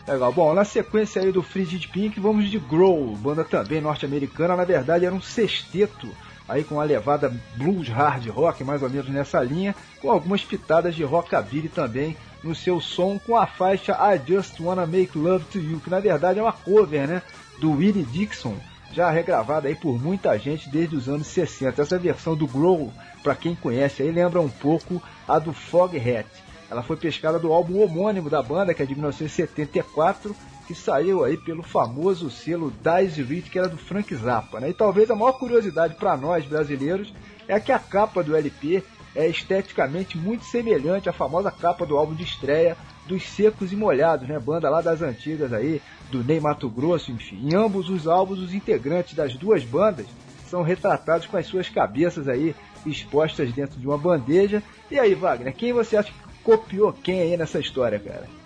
Legal. 0.07 0.33
Bom, 0.33 0.53
na 0.53 0.65
sequência 0.65 1.23
aí 1.23 1.31
do 1.31 1.43
Frigid 1.43 1.89
Pink, 1.89 2.19
vamos 2.19 2.51
de 2.51 2.59
Growl, 2.59 3.17
banda 3.17 3.45
também 3.45 3.81
norte-americana. 3.81 4.57
Na 4.57 4.65
verdade, 4.65 5.07
era 5.07 5.15
um 5.15 5.23
sexteto, 5.23 6.09
aí 6.53 6.65
com 6.65 6.75
uma 6.77 6.85
levada 6.85 7.33
blues 7.57 7.89
hard 7.89 8.27
rock, 8.29 8.63
mais 8.63 8.83
ou 8.83 8.91
menos 8.91 9.09
nessa 9.09 9.43
linha, 9.43 9.75
com 10.01 10.11
algumas 10.11 10.45
pitadas 10.45 10.95
de 10.95 11.03
rockabilly 11.03 11.69
também 11.69 12.17
no 12.45 12.55
seu 12.55 12.81
som, 12.81 13.19
com 13.19 13.37
a 13.37 13.47
faixa 13.47 13.93
I 13.93 14.21
Just 14.27 14.61
Wanna 14.61 14.87
Make 14.87 15.17
Love 15.17 15.45
to 15.47 15.59
You, 15.59 15.81
que 15.81 15.89
na 15.89 16.01
verdade 16.01 16.39
é 16.39 16.43
uma 16.43 16.53
cover, 16.53 17.09
né, 17.09 17.23
do 17.59 17.73
Willie 17.73 18.05
Dixon, 18.05 18.57
já 18.93 19.11
regravada 19.11 19.69
aí 19.69 19.75
por 19.75 20.01
muita 20.01 20.37
gente 20.39 20.69
desde 20.69 20.95
os 20.95 21.09
anos 21.09 21.27
60. 21.29 21.81
Essa 21.81 21.99
versão 21.99 22.37
do 22.37 22.47
Growl, 22.47 22.93
para 23.23 23.35
quem 23.35 23.55
conhece 23.55 24.03
aí, 24.03 24.11
lembra 24.11 24.41
um 24.41 24.49
pouco 24.49 25.03
a 25.27 25.39
do 25.39 25.53
Foghat. 25.53 26.27
Ela 26.71 26.83
foi 26.83 26.97
pescada 26.97 27.39
do 27.39 27.53
álbum 27.53 27.83
homônimo 27.83 28.29
da 28.29 28.43
banda, 28.43 28.75
que 28.75 28.83
é 28.83 28.87
de 28.87 28.95
1974, 28.95 30.35
que 30.73 30.79
saiu 30.79 31.23
aí 31.23 31.37
pelo 31.37 31.63
famoso 31.63 32.31
selo 32.31 32.73
Dice 32.83 33.23
Reed, 33.23 33.51
que 33.51 33.59
era 33.59 33.69
do 33.69 33.77
Frank 33.77 34.15
Zappa. 34.15 34.59
Né? 34.59 34.71
E 34.71 34.75
talvez 34.75 35.11
a 35.11 35.15
maior 35.15 35.33
curiosidade 35.33 35.95
para 35.97 36.17
nós 36.17 36.47
brasileiros 36.47 37.13
é 37.47 37.61
que 37.61 37.71
a 37.71 37.79
capa 37.79 38.23
do 38.23 38.35
LP 38.35 38.83
é 39.15 39.29
esteticamente 39.29 40.17
muito 40.17 40.45
semelhante 40.45 41.11
à 41.11 41.13
famosa 41.13 41.51
capa 41.51 41.85
do 41.85 41.99
álbum 41.99 42.15
de 42.15 42.25
estreia 42.25 42.77
dos 43.07 43.23
Secos 43.29 43.71
e 43.71 43.77
Molhados, 43.77 44.27
né? 44.27 44.39
banda 44.39 44.71
lá 44.71 44.81
das 44.81 45.03
antigas 45.03 45.53
aí, 45.53 45.83
do 46.11 46.25
Ney 46.25 46.41
Mato 46.41 46.71
Grosso, 46.71 47.13
enfim. 47.13 47.51
Em 47.51 47.55
ambos 47.55 47.91
os 47.91 48.07
álbuns, 48.07 48.39
os 48.39 48.55
integrantes 48.55 49.15
das 49.15 49.35
duas 49.35 49.63
bandas 49.65 50.07
são 50.47 50.63
retratados 50.63 51.27
com 51.27 51.37
as 51.37 51.47
suas 51.47 51.69
cabeças 51.69 52.29
aí 52.29 52.55
expostas 52.87 53.53
dentro 53.53 53.79
de 53.79 53.87
uma 53.87 53.99
bandeja. 53.99 54.63
E 54.91 54.99
aí, 54.99 55.15
Wagner, 55.15 55.55
quem 55.55 55.73
você 55.73 55.97
acha 55.97 56.11
que 56.11 56.43
copiou 56.43 56.93
quem 56.93 57.21
aí 57.21 57.37
nessa 57.37 57.59
história, 57.59 57.99
cara? 57.99 58.42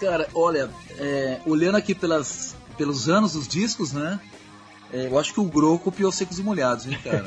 Cara, 0.00 0.28
olha, 0.34 0.70
é, 0.98 1.40
olhando 1.44 1.76
aqui 1.76 1.94
pelas, 1.94 2.54
pelos 2.76 3.08
anos 3.08 3.32
dos 3.32 3.48
discos, 3.48 3.92
né? 3.92 4.20
é, 4.92 5.06
eu 5.06 5.18
acho 5.18 5.34
que 5.34 5.40
o 5.40 5.44
Grow 5.44 5.78
copiou 5.78 6.10
Secos 6.10 6.38
e 6.38 6.42
Molhados, 6.42 6.86
hein, 6.86 6.98
cara? 7.02 7.26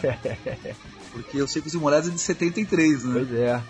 Porque 1.11 1.41
o 1.41 1.47
Secos 1.47 1.73
e 1.73 1.77
Molhados 1.77 2.09
é 2.09 2.11
de 2.11 2.19
73, 2.19 3.03
né? 3.03 3.13
Pois 3.13 3.33
é. 3.33 3.61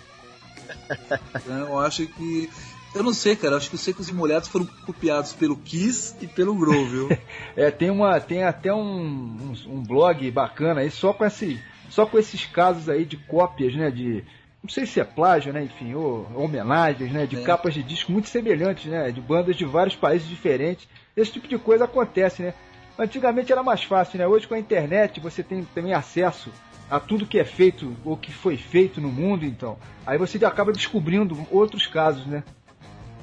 Então, 1.36 1.58
eu 1.58 1.78
acho 1.78 2.06
que. 2.06 2.48
Eu 2.94 3.02
não 3.02 3.12
sei, 3.12 3.34
cara. 3.36 3.56
Acho 3.56 3.68
que 3.68 3.74
os 3.74 3.80
Secos 3.80 4.08
e 4.08 4.14
Molhados 4.14 4.48
foram 4.48 4.66
copiados 4.86 5.32
pelo 5.32 5.56
Kiss 5.56 6.14
e 6.20 6.26
pelo 6.26 6.54
Grow, 6.54 6.86
viu? 6.86 7.08
É, 7.54 7.70
tem, 7.70 7.90
uma, 7.90 8.18
tem 8.18 8.44
até 8.44 8.72
um, 8.72 8.80
um, 8.80 9.54
um 9.66 9.82
blog 9.82 10.30
bacana 10.30 10.80
aí 10.80 10.90
só 10.90 11.12
com, 11.12 11.24
esse, 11.24 11.60
só 11.90 12.06
com 12.06 12.18
esses 12.18 12.46
casos 12.46 12.88
aí 12.88 13.04
de 13.04 13.16
cópias, 13.16 13.74
né? 13.74 13.90
De. 13.90 14.24
Não 14.62 14.70
sei 14.70 14.86
se 14.86 15.00
é 15.00 15.04
plágio, 15.04 15.52
né? 15.52 15.64
Enfim, 15.64 15.94
ou 15.94 16.26
homenagens, 16.34 17.12
né? 17.12 17.26
De 17.26 17.36
É. 17.36 17.42
capas 17.42 17.74
de 17.74 17.82
disco 17.82 18.12
muito 18.12 18.28
semelhantes, 18.28 18.86
né? 18.86 19.10
De 19.10 19.20
bandas 19.20 19.56
de 19.56 19.64
vários 19.64 19.96
países 19.96 20.28
diferentes. 20.28 20.88
Esse 21.16 21.32
tipo 21.32 21.48
de 21.48 21.58
coisa 21.58 21.84
acontece, 21.84 22.42
né? 22.42 22.54
Antigamente 22.98 23.50
era 23.50 23.62
mais 23.62 23.82
fácil, 23.82 24.18
né? 24.18 24.26
Hoje 24.26 24.46
com 24.46 24.54
a 24.54 24.58
internet 24.58 25.18
você 25.18 25.42
tem 25.42 25.64
também 25.74 25.92
acesso 25.92 26.50
a 26.88 27.00
tudo 27.00 27.26
que 27.26 27.38
é 27.38 27.44
feito 27.44 27.96
ou 28.04 28.16
que 28.16 28.30
foi 28.30 28.56
feito 28.56 29.00
no 29.00 29.08
mundo, 29.08 29.44
então. 29.44 29.76
Aí 30.06 30.16
você 30.18 30.42
acaba 30.44 30.72
descobrindo 30.72 31.36
outros 31.50 31.86
casos, 31.86 32.26
né? 32.26 32.44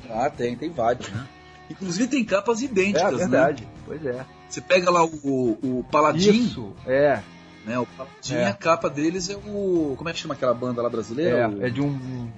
ah, 0.10 0.30
tem, 0.30 0.56
tem 0.56 0.70
vários, 0.72 1.08
né? 1.10 1.26
Inclusive 1.70 2.08
tem 2.08 2.26
capas 2.26 2.62
É 2.62 2.66
idênticas, 2.66 3.18
verdade. 3.18 3.68
Pois 3.86 4.04
é. 4.06 4.14
né? 4.14 4.26
Você 4.50 4.60
pega 4.60 4.90
lá 4.90 5.06
o, 5.06 5.58
o 5.62 5.86
Paladin, 5.92 6.32
Isso, 6.32 6.74
é. 6.88 7.20
Né? 7.70 7.80
O 7.80 7.88
É. 8.32 8.46
a 8.46 8.54
capa 8.54 8.90
deles 8.90 9.30
é 9.30 9.36
o. 9.36 9.94
Como 9.98 10.10
é 10.10 10.14
que 10.14 10.20
chama 10.20 10.34
aquela 10.34 10.54
banda 10.54 10.82
lá 10.82 10.90
brasileira? 10.90 11.48
O- 11.50 11.62
É, 11.64 11.68
é 11.68 11.70
de 11.70 11.82
um 11.82 12.30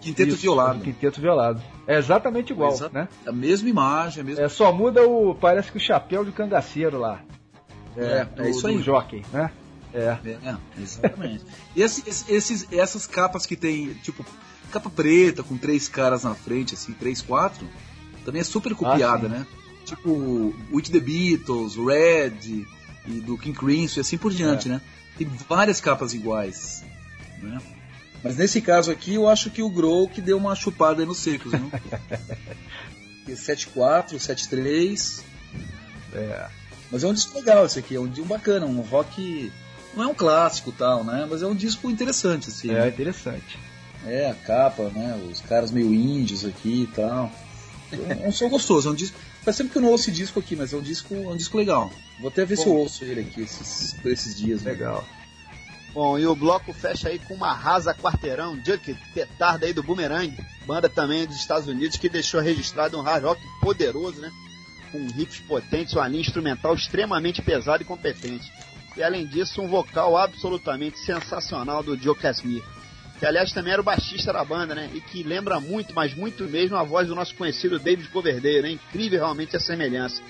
Quinteto 0.00 0.30
isso, 0.30 0.38
Violado. 0.42 0.80
Quinteto 0.80 1.20
violado. 1.20 1.62
É 1.86 1.96
exatamente 1.98 2.52
igual, 2.52 2.72
Exa- 2.72 2.90
né? 2.92 3.06
A 3.26 3.30
mesma 3.32 3.68
imagem, 3.68 4.22
a 4.22 4.24
mesma. 4.24 4.44
É, 4.44 4.48
só 4.48 4.72
muda 4.72 5.06
o. 5.06 5.34
Parece 5.34 5.70
que 5.70 5.76
o 5.76 5.80
chapéu 5.80 6.24
de 6.24 6.32
cangaceiro 6.32 6.98
lá. 6.98 7.20
É, 7.96 8.24
do, 8.24 8.42
é 8.42 8.50
isso 8.50 8.62
do 8.62 8.68
aí. 8.68 8.82
jockey, 8.82 9.24
né? 9.32 9.50
É. 9.94 10.18
É, 10.24 10.56
exatamente. 10.78 11.44
e 11.76 11.82
esse- 11.82 12.02
esse- 12.08 12.32
esses, 12.32 12.72
essas 12.72 13.06
capas 13.06 13.46
que 13.46 13.56
tem, 13.56 13.94
tipo, 14.02 14.24
capa 14.70 14.90
preta 14.90 15.42
com 15.42 15.56
três 15.56 15.88
caras 15.88 16.24
na 16.24 16.34
frente, 16.34 16.74
assim, 16.74 16.92
três, 16.92 17.22
quatro, 17.22 17.66
também 18.24 18.40
é 18.40 18.44
super 18.44 18.74
copiada, 18.74 19.28
sim. 19.28 19.34
né? 19.34 19.46
Tipo, 19.84 20.54
With 20.72 20.90
the 20.92 21.00
Beatles, 21.00 21.76
Red 21.76 22.66
e 23.08 23.20
do 23.20 23.38
King 23.38 23.58
Crimson 23.58 24.00
e 24.00 24.02
assim 24.02 24.18
por 24.18 24.32
diante, 24.32 24.68
né? 24.68 24.80
Tem 25.16 25.26
várias 25.48 25.80
capas 25.80 26.12
iguais, 26.12 26.84
né? 27.42 27.58
Mas 28.22 28.36
nesse 28.36 28.60
caso 28.60 28.90
aqui, 28.90 29.14
eu 29.14 29.28
acho 29.28 29.50
que 29.50 29.62
o 29.62 29.70
Grow 29.70 30.08
que 30.08 30.20
deu 30.20 30.36
uma 30.36 30.54
chupada 30.54 31.02
aí 31.02 31.06
nos 31.06 31.18
secos? 31.18 31.52
Porque 31.52 33.32
7.4, 33.32 34.16
7.3... 34.16 35.22
É. 36.12 36.48
Mas 36.90 37.04
é 37.04 37.06
um 37.06 37.12
disco 37.12 37.36
legal 37.36 37.66
esse 37.66 37.78
aqui, 37.78 37.94
é 37.94 38.00
um 38.00 38.08
disco 38.08 38.24
bacana, 38.24 38.66
um 38.66 38.80
rock. 38.80 39.52
Não 39.94 40.04
é 40.04 40.06
um 40.06 40.14
clássico 40.14 40.72
tal, 40.72 41.04
né? 41.04 41.26
Mas 41.30 41.42
é 41.42 41.46
um 41.46 41.54
disco 41.54 41.90
interessante, 41.90 42.48
assim. 42.48 42.70
É 42.70 42.88
interessante. 42.88 43.58
É, 44.06 44.30
a 44.30 44.34
capa, 44.34 44.84
né? 44.88 45.20
Os 45.30 45.40
caras 45.42 45.70
meio 45.70 45.92
índios 45.92 46.44
aqui 46.44 46.84
e 46.84 46.86
tal. 46.94 47.30
É 47.92 48.26
um 48.26 48.32
som 48.32 48.48
gostoso, 48.48 48.88
é 48.88 48.92
um 48.92 48.94
disco. 48.94 49.18
Faz 49.42 49.56
tempo 49.56 49.70
que 49.70 49.78
eu 49.78 49.82
não 49.82 49.90
ouço 49.90 50.04
esse 50.04 50.12
disco 50.12 50.40
aqui, 50.40 50.56
mas 50.56 50.72
é 50.72 50.76
um 50.76 50.82
disco, 50.82 51.14
é 51.14 51.28
um 51.28 51.36
disco 51.36 51.58
legal. 51.58 51.92
Vou 52.20 52.28
até 52.28 52.44
ver 52.44 52.56
se 52.56 52.66
eu 52.66 52.74
ouço 52.74 53.04
ele 53.04 53.20
aqui 53.20 53.42
esses, 53.42 53.92
por 53.94 54.10
esses 54.10 54.36
dias. 54.36 54.62
né? 54.62 54.72
Legal. 54.72 55.06
Bom, 55.94 56.18
e 56.18 56.26
o 56.26 56.34
bloco 56.36 56.72
fecha 56.72 57.08
aí 57.08 57.18
com 57.18 57.34
uma 57.34 57.52
rasa 57.52 57.94
quarteirão, 57.94 58.54
Junket, 58.56 58.96
petarda 59.14 59.66
aí 59.66 59.72
do 59.72 59.82
Boomerang, 59.82 60.36
banda 60.66 60.88
também 60.88 61.26
dos 61.26 61.36
Estados 61.36 61.66
Unidos 61.66 61.96
que 61.96 62.08
deixou 62.08 62.40
registrado 62.40 62.98
um 62.98 63.02
hard 63.02 63.24
rock 63.24 63.40
poderoso, 63.60 64.20
né? 64.20 64.30
Com 64.92 65.06
riffs 65.08 65.40
potentes, 65.40 65.94
uma 65.94 66.06
linha 66.08 66.20
instrumental 66.20 66.74
extremamente 66.74 67.40
pesada 67.42 67.82
e 67.82 67.86
competente. 67.86 68.50
E 68.96 69.02
além 69.02 69.26
disso, 69.26 69.62
um 69.62 69.68
vocal 69.68 70.16
absolutamente 70.16 70.98
sensacional 70.98 71.82
do 71.82 71.96
Joe 71.96 72.16
Casimir. 72.16 72.62
que 73.18 73.26
aliás 73.26 73.52
também 73.52 73.72
era 73.72 73.82
o 73.82 73.84
baixista 73.84 74.32
da 74.32 74.44
banda, 74.44 74.74
né? 74.74 74.90
E 74.94 75.00
que 75.00 75.22
lembra 75.22 75.58
muito, 75.58 75.92
mas 75.94 76.14
muito 76.14 76.44
mesmo, 76.44 76.76
a 76.76 76.82
voz 76.84 77.08
do 77.08 77.14
nosso 77.14 77.34
conhecido 77.34 77.78
David 77.78 78.08
Coverdale, 78.10 78.62
né? 78.62 78.70
Incrível 78.70 79.18
realmente 79.20 79.56
a 79.56 79.60
semelhança. 79.60 80.22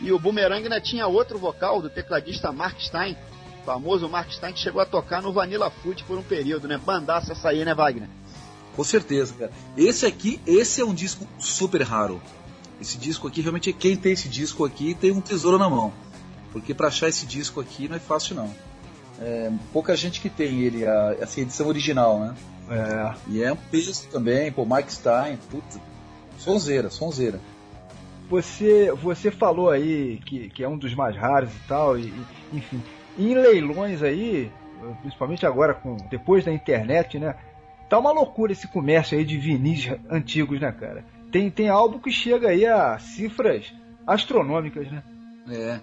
E 0.00 0.12
o 0.12 0.18
Boomerang 0.18 0.62
ainda 0.62 0.80
tinha 0.80 1.06
outro 1.06 1.38
vocal 1.38 1.80
do 1.80 1.88
tecladista 1.88 2.52
Mark 2.52 2.78
Stein, 2.80 3.16
famoso 3.64 4.08
Mark 4.08 4.30
Stein, 4.30 4.52
que 4.52 4.60
chegou 4.60 4.80
a 4.80 4.86
tocar 4.86 5.22
no 5.22 5.32
Vanilla 5.32 5.70
Food 5.70 6.04
por 6.04 6.18
um 6.18 6.22
período, 6.22 6.68
né? 6.68 6.78
Bandaça 6.78 7.32
essa 7.32 7.48
aí, 7.48 7.64
né, 7.64 7.74
Wagner? 7.74 8.08
Com 8.76 8.84
certeza, 8.84 9.34
cara. 9.34 9.52
Esse 9.76 10.04
aqui, 10.04 10.40
esse 10.46 10.80
é 10.80 10.84
um 10.84 10.94
disco 10.94 11.26
super 11.38 11.82
raro. 11.82 12.20
Esse 12.80 12.98
disco 12.98 13.28
aqui, 13.28 13.40
realmente, 13.40 13.72
quem 13.72 13.96
tem 13.96 14.12
esse 14.12 14.28
disco 14.28 14.64
aqui 14.64 14.94
tem 14.94 15.12
um 15.12 15.20
tesouro 15.20 15.58
na 15.58 15.70
mão. 15.70 15.92
Porque 16.52 16.74
para 16.74 16.88
achar 16.88 17.08
esse 17.08 17.24
disco 17.24 17.60
aqui 17.60 17.88
não 17.88 17.96
é 17.96 18.00
fácil, 18.00 18.34
não. 18.34 18.54
É, 19.20 19.50
pouca 19.72 19.96
gente 19.96 20.20
que 20.20 20.28
tem 20.28 20.60
ele, 20.60 20.86
a, 20.86 21.16
essa 21.20 21.40
edição 21.40 21.68
original, 21.68 22.18
né? 22.18 22.34
É. 22.68 23.14
E 23.28 23.42
é 23.42 23.52
um 23.52 23.56
peso 23.56 24.06
também, 24.08 24.50
pô, 24.50 24.64
Mike 24.64 24.92
Stein, 24.92 25.38
puta. 25.50 25.80
Sonzeira, 26.38 26.90
sonzeira. 26.90 27.40
Você, 28.34 28.90
você 28.90 29.30
falou 29.30 29.70
aí 29.70 30.18
que, 30.26 30.48
que 30.48 30.64
é 30.64 30.68
um 30.68 30.76
dos 30.76 30.92
mais 30.92 31.16
raros 31.16 31.54
e 31.54 31.68
tal, 31.68 31.96
e, 31.96 32.12
enfim. 32.52 32.82
Em 33.16 33.32
leilões 33.32 34.02
aí, 34.02 34.50
principalmente 35.02 35.46
agora 35.46 35.72
com 35.72 35.96
depois 36.10 36.44
da 36.44 36.52
internet, 36.52 37.16
né? 37.16 37.36
Tá 37.88 37.96
uma 37.96 38.10
loucura 38.10 38.50
esse 38.50 38.66
comércio 38.66 39.16
aí 39.16 39.24
de 39.24 39.38
vinis 39.38 39.88
antigos, 40.10 40.60
né, 40.60 40.72
cara? 40.72 41.04
Tem, 41.30 41.48
tem 41.48 41.68
álbum 41.68 42.00
que 42.00 42.10
chega 42.10 42.48
aí 42.48 42.66
a 42.66 42.98
cifras 42.98 43.72
astronômicas, 44.04 44.90
né? 44.90 45.02
É. 45.48 45.80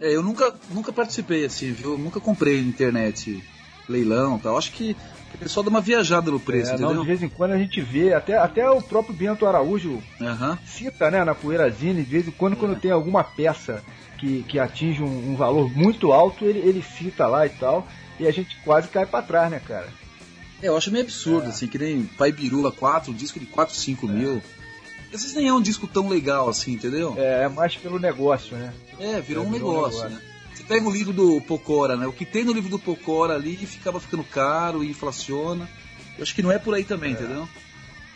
É, 0.00 0.16
eu 0.16 0.22
nunca, 0.22 0.50
nunca 0.70 0.94
participei 0.94 1.44
assim, 1.44 1.72
viu? 1.72 1.98
Nunca 1.98 2.20
comprei 2.20 2.62
na 2.62 2.68
internet 2.68 3.44
leilão 3.86 4.38
tal. 4.38 4.56
Acho 4.56 4.72
que 4.72 4.96
o 5.34 5.38
pessoal 5.38 5.64
dá 5.64 5.70
uma 5.70 5.80
viajada 5.80 6.30
no 6.30 6.40
preço, 6.40 6.70
é, 6.70 6.74
entendeu? 6.74 6.94
Não, 6.94 7.02
de 7.02 7.06
vez 7.06 7.22
em 7.22 7.28
quando 7.28 7.52
a 7.52 7.58
gente 7.58 7.80
vê, 7.80 8.12
até, 8.12 8.36
até 8.36 8.68
o 8.70 8.82
próprio 8.82 9.14
Bento 9.14 9.46
Araújo 9.46 10.02
uhum. 10.20 10.58
cita, 10.64 11.10
né, 11.10 11.24
na 11.24 11.34
Poeirazine, 11.34 12.04
de 12.04 12.10
vez 12.10 12.28
em 12.28 12.30
quando, 12.30 12.54
é. 12.54 12.56
quando 12.56 12.80
tem 12.80 12.90
alguma 12.90 13.24
peça 13.24 13.82
que, 14.18 14.42
que 14.44 14.58
atinge 14.58 15.02
um, 15.02 15.32
um, 15.32 15.36
valor 15.36 15.70
muito 15.70 16.12
alto, 16.12 16.44
ele, 16.44 16.60
ele 16.60 16.82
cita 16.82 17.26
lá 17.26 17.46
e 17.46 17.50
tal, 17.50 17.86
e 18.20 18.26
a 18.26 18.30
gente 18.30 18.56
quase 18.64 18.88
cai 18.88 19.06
para 19.06 19.24
trás, 19.24 19.50
né, 19.50 19.60
cara? 19.66 19.88
É, 20.62 20.68
eu 20.68 20.76
acho 20.76 20.92
meio 20.92 21.04
absurdo, 21.04 21.46
é. 21.46 21.48
assim, 21.48 21.66
que 21.66 21.78
nem 21.78 22.04
Pai 22.04 22.30
Birula 22.30 22.70
4, 22.70 23.10
um 23.10 23.14
disco 23.14 23.40
de 23.40 23.46
4, 23.46 23.74
5 23.74 24.06
é. 24.06 24.12
mil. 24.12 24.42
Às 25.12 25.20
vezes 25.20 25.34
nem 25.34 25.48
é 25.48 25.52
um 25.52 25.60
disco 25.60 25.86
tão 25.86 26.08
legal 26.08 26.48
assim, 26.48 26.72
entendeu? 26.72 27.14
É, 27.18 27.42
é 27.42 27.48
mais 27.48 27.76
pelo 27.76 27.98
negócio, 27.98 28.56
né? 28.56 28.72
É, 28.98 29.20
virou, 29.20 29.44
é, 29.44 29.46
um, 29.46 29.50
negócio, 29.50 30.00
um, 30.00 30.04
negócio, 30.04 30.08
né? 30.08 30.31
Você 30.62 30.68
pega 30.68 30.88
o 30.88 30.92
livro 30.92 31.12
do 31.12 31.40
Pocora, 31.40 31.96
né? 31.96 32.06
O 32.06 32.12
que 32.12 32.24
tem 32.24 32.44
no 32.44 32.52
livro 32.52 32.70
do 32.70 32.78
Pocora 32.78 33.34
ali 33.34 33.56
ficava 33.56 33.98
ficando 33.98 34.22
caro 34.22 34.84
e 34.84 34.90
inflaciona. 34.90 35.68
Eu 36.16 36.22
acho 36.22 36.34
que 36.34 36.42
não 36.42 36.52
é 36.52 36.58
por 36.58 36.74
aí 36.74 36.84
também, 36.84 37.10
é. 37.10 37.12
entendeu? 37.14 37.48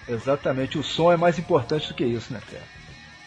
Exatamente, 0.08 0.78
o 0.78 0.82
som 0.82 1.10
é 1.10 1.16
mais 1.16 1.36
importante 1.38 1.88
do 1.88 1.94
que 1.94 2.04
isso, 2.04 2.32
né, 2.32 2.40
cara? 2.48 2.62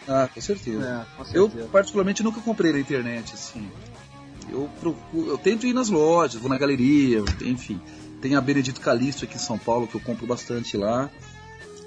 Ah, 0.08 0.28
com 0.32 0.40
certeza. 0.40 0.82
É, 0.82 1.16
com 1.16 1.24
certeza. 1.24 1.58
Eu, 1.58 1.68
particularmente, 1.68 2.22
nunca 2.22 2.40
comprei 2.40 2.72
na 2.72 2.80
internet, 2.80 3.34
assim. 3.34 3.70
Eu 4.50 4.70
procuro, 4.80 5.28
eu 5.28 5.36
tento 5.38 5.66
ir 5.66 5.74
nas 5.74 5.90
lojas, 5.90 6.40
vou 6.40 6.48
na 6.48 6.56
galeria, 6.56 7.22
enfim. 7.42 7.78
Tem 8.22 8.34
a 8.34 8.40
Benedito 8.40 8.80
Calixto 8.80 9.24
aqui 9.24 9.36
em 9.36 9.40
São 9.40 9.58
Paulo, 9.58 9.86
que 9.86 9.94
eu 9.94 10.00
compro 10.00 10.26
bastante 10.26 10.76
lá. 10.76 11.10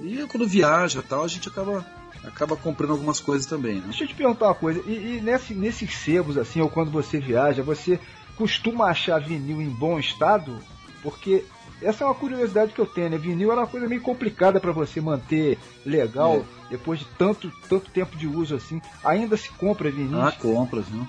E 0.01 0.25
quando 0.27 0.47
viaja 0.47 0.99
e 0.99 1.03
tal, 1.03 1.23
a 1.23 1.27
gente 1.27 1.47
acaba, 1.47 1.85
acaba 2.23 2.55
comprando 2.55 2.91
algumas 2.91 3.19
coisas 3.19 3.45
também. 3.45 3.75
Né? 3.75 3.83
Deixa 3.85 4.03
eu 4.03 4.07
te 4.07 4.15
perguntar 4.15 4.47
uma 4.47 4.55
coisa. 4.55 4.81
E, 4.85 5.17
e 5.17 5.21
nesse, 5.21 5.53
nesses 5.53 5.93
sebos, 5.95 6.37
assim, 6.37 6.61
ou 6.61 6.69
quando 6.69 6.91
você 6.91 7.19
viaja, 7.19 7.63
você 7.63 7.99
costuma 8.35 8.85
achar 8.85 9.19
vinil 9.19 9.61
em 9.61 9.69
bom 9.69 9.99
estado? 9.99 10.59
Porque 11.01 11.43
essa 11.81 12.03
é 12.03 12.07
uma 12.07 12.15
curiosidade 12.15 12.73
que 12.73 12.79
eu 12.79 12.85
tenho, 12.85 13.09
né? 13.09 13.17
Vinil 13.17 13.51
era 13.51 13.61
uma 13.61 13.67
coisa 13.67 13.87
meio 13.87 14.01
complicada 14.01 14.59
para 14.59 14.71
você 14.71 15.01
manter 15.01 15.57
legal 15.85 16.37
é. 16.37 16.43
depois 16.71 16.99
de 16.99 17.05
tanto, 17.17 17.51
tanto 17.67 17.91
tempo 17.91 18.15
de 18.15 18.25
uso 18.25 18.55
assim. 18.55 18.81
Ainda 19.03 19.35
se 19.35 19.49
compra 19.49 19.91
vinil? 19.91 20.21
Ah, 20.21 20.31
compra, 20.31 20.81
viu? 20.81 21.07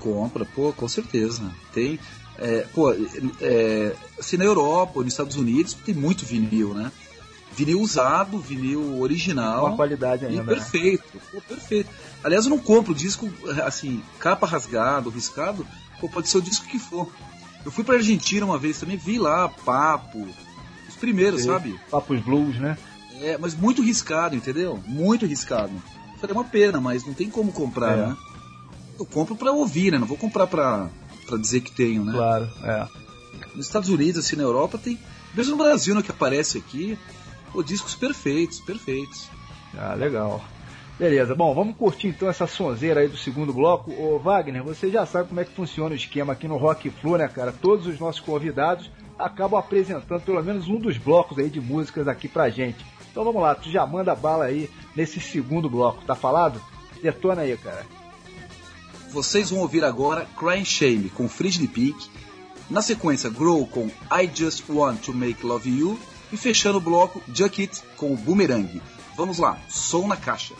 Compra, 0.00 0.44
pô, 0.44 0.72
com 0.72 0.88
certeza. 0.88 1.42
Tem. 1.72 1.98
É, 2.38 2.66
pô, 2.74 2.92
é, 3.40 3.94
assim, 4.18 4.36
na 4.36 4.44
Europa 4.44 4.92
ou 4.96 5.04
nos 5.04 5.12
Estados 5.12 5.36
Unidos 5.36 5.74
tem 5.74 5.94
muito 5.94 6.24
vinil, 6.24 6.74
né? 6.74 6.90
Vinil 7.56 7.80
usado, 7.80 8.38
vinil 8.38 9.00
original. 9.00 9.66
Uma 9.66 9.76
qualidade 9.76 10.26
ainda. 10.26 10.42
Né? 10.42 10.54
perfeito, 10.54 11.20
pô, 11.32 11.40
perfeito. 11.40 11.88
Aliás, 12.22 12.44
eu 12.44 12.50
não 12.50 12.58
compro 12.58 12.94
disco, 12.94 13.30
assim, 13.64 14.02
capa 14.18 14.46
rasgado, 14.46 15.08
riscado, 15.08 15.66
pô, 15.98 16.08
pode 16.08 16.28
ser 16.28 16.38
o 16.38 16.42
disco 16.42 16.66
que 16.66 16.78
for. 16.78 17.10
Eu 17.64 17.72
fui 17.72 17.82
pra 17.82 17.96
Argentina 17.96 18.44
uma 18.44 18.58
vez 18.58 18.78
também, 18.78 18.96
vi 18.96 19.18
lá 19.18 19.48
Papo, 19.48 20.28
os 20.88 20.94
primeiros, 20.96 21.42
Sim, 21.42 21.48
sabe? 21.48 21.80
Papos 21.90 22.20
Blues, 22.20 22.58
né? 22.58 22.76
É, 23.20 23.38
mas 23.38 23.54
muito 23.54 23.82
riscado, 23.82 24.36
entendeu? 24.36 24.78
Muito 24.86 25.24
riscado. 25.24 25.72
Falei, 26.20 26.36
é 26.36 26.38
uma 26.38 26.44
pena, 26.44 26.80
mas 26.80 27.04
não 27.06 27.14
tem 27.14 27.30
como 27.30 27.52
comprar, 27.52 27.92
é. 27.92 28.06
né? 28.06 28.16
Eu 28.98 29.06
compro 29.06 29.34
pra 29.34 29.50
ouvir, 29.50 29.92
né? 29.92 29.98
Não 29.98 30.06
vou 30.06 30.16
comprar 30.16 30.46
pra, 30.46 30.88
pra 31.26 31.36
dizer 31.36 31.60
que 31.60 31.72
tenho, 31.72 32.04
né? 32.04 32.12
Claro, 32.12 32.50
é. 32.62 32.86
Nos 33.54 33.66
Estados 33.66 33.88
Unidos, 33.88 34.24
assim, 34.24 34.36
na 34.36 34.42
Europa, 34.42 34.78
tem. 34.78 34.98
Mesmo 35.34 35.56
no 35.56 35.62
Brasil, 35.62 35.94
né, 35.94 36.02
que 36.02 36.10
aparece 36.10 36.56
aqui, 36.56 36.98
pô, 37.52 37.62
discos 37.62 37.94
perfeitos, 37.94 38.60
perfeitos. 38.60 39.28
Ah, 39.76 39.94
legal. 39.94 40.42
Beleza, 40.98 41.34
bom, 41.34 41.54
vamos 41.54 41.76
curtir 41.76 42.08
então 42.08 42.28
essa 42.28 42.46
sonzeira 42.46 43.00
aí 43.00 43.08
do 43.08 43.18
segundo 43.18 43.52
bloco. 43.52 43.92
Ô 43.92 44.18
Wagner, 44.18 44.64
você 44.64 44.90
já 44.90 45.04
sabe 45.04 45.28
como 45.28 45.40
é 45.40 45.44
que 45.44 45.52
funciona 45.52 45.92
o 45.92 45.96
esquema 45.96 46.32
aqui 46.32 46.48
no 46.48 46.56
Rock 46.56 46.88
Flu, 46.88 47.18
né, 47.18 47.28
cara? 47.28 47.52
Todos 47.52 47.86
os 47.86 48.00
nossos 48.00 48.20
convidados 48.20 48.90
acabam 49.18 49.58
apresentando 49.58 50.22
pelo 50.22 50.42
menos 50.42 50.68
um 50.68 50.78
dos 50.78 50.96
blocos 50.96 51.38
aí 51.38 51.50
de 51.50 51.60
músicas 51.60 52.08
aqui 52.08 52.28
pra 52.28 52.48
gente. 52.48 52.82
Então 53.10 53.24
vamos 53.24 53.42
lá, 53.42 53.54
tu 53.54 53.70
já 53.70 53.86
manda 53.86 54.14
bala 54.14 54.46
aí 54.46 54.70
nesse 54.94 55.20
segundo 55.20 55.68
bloco, 55.68 56.02
tá 56.06 56.14
falado? 56.14 56.62
Detona 57.02 57.42
aí, 57.42 57.56
cara. 57.58 57.84
Vocês 59.10 59.50
vão 59.50 59.60
ouvir 59.60 59.84
agora 59.84 60.26
Crying 60.38 60.64
Shame 60.64 61.10
com 61.10 61.28
Frigid 61.28 61.68
Peak, 61.68 62.10
na 62.70 62.80
sequência 62.80 63.28
Grow 63.28 63.66
com 63.66 63.90
I 64.10 64.30
Just 64.34 64.64
Want 64.68 65.00
to 65.02 65.12
Make 65.12 65.44
Love 65.44 65.68
You 65.68 65.98
e 66.32 66.36
fechando 66.36 66.78
o 66.78 66.80
bloco 66.80 67.22
Juck 67.32 67.70
com 67.96 68.12
o 68.12 68.16
Boomerang. 68.16 68.80
Vamos 69.16 69.38
lá, 69.38 69.58
som 69.68 70.06
na 70.06 70.16
caixa. 70.16 70.54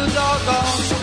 With 0.00 0.14
constant 0.16 1.01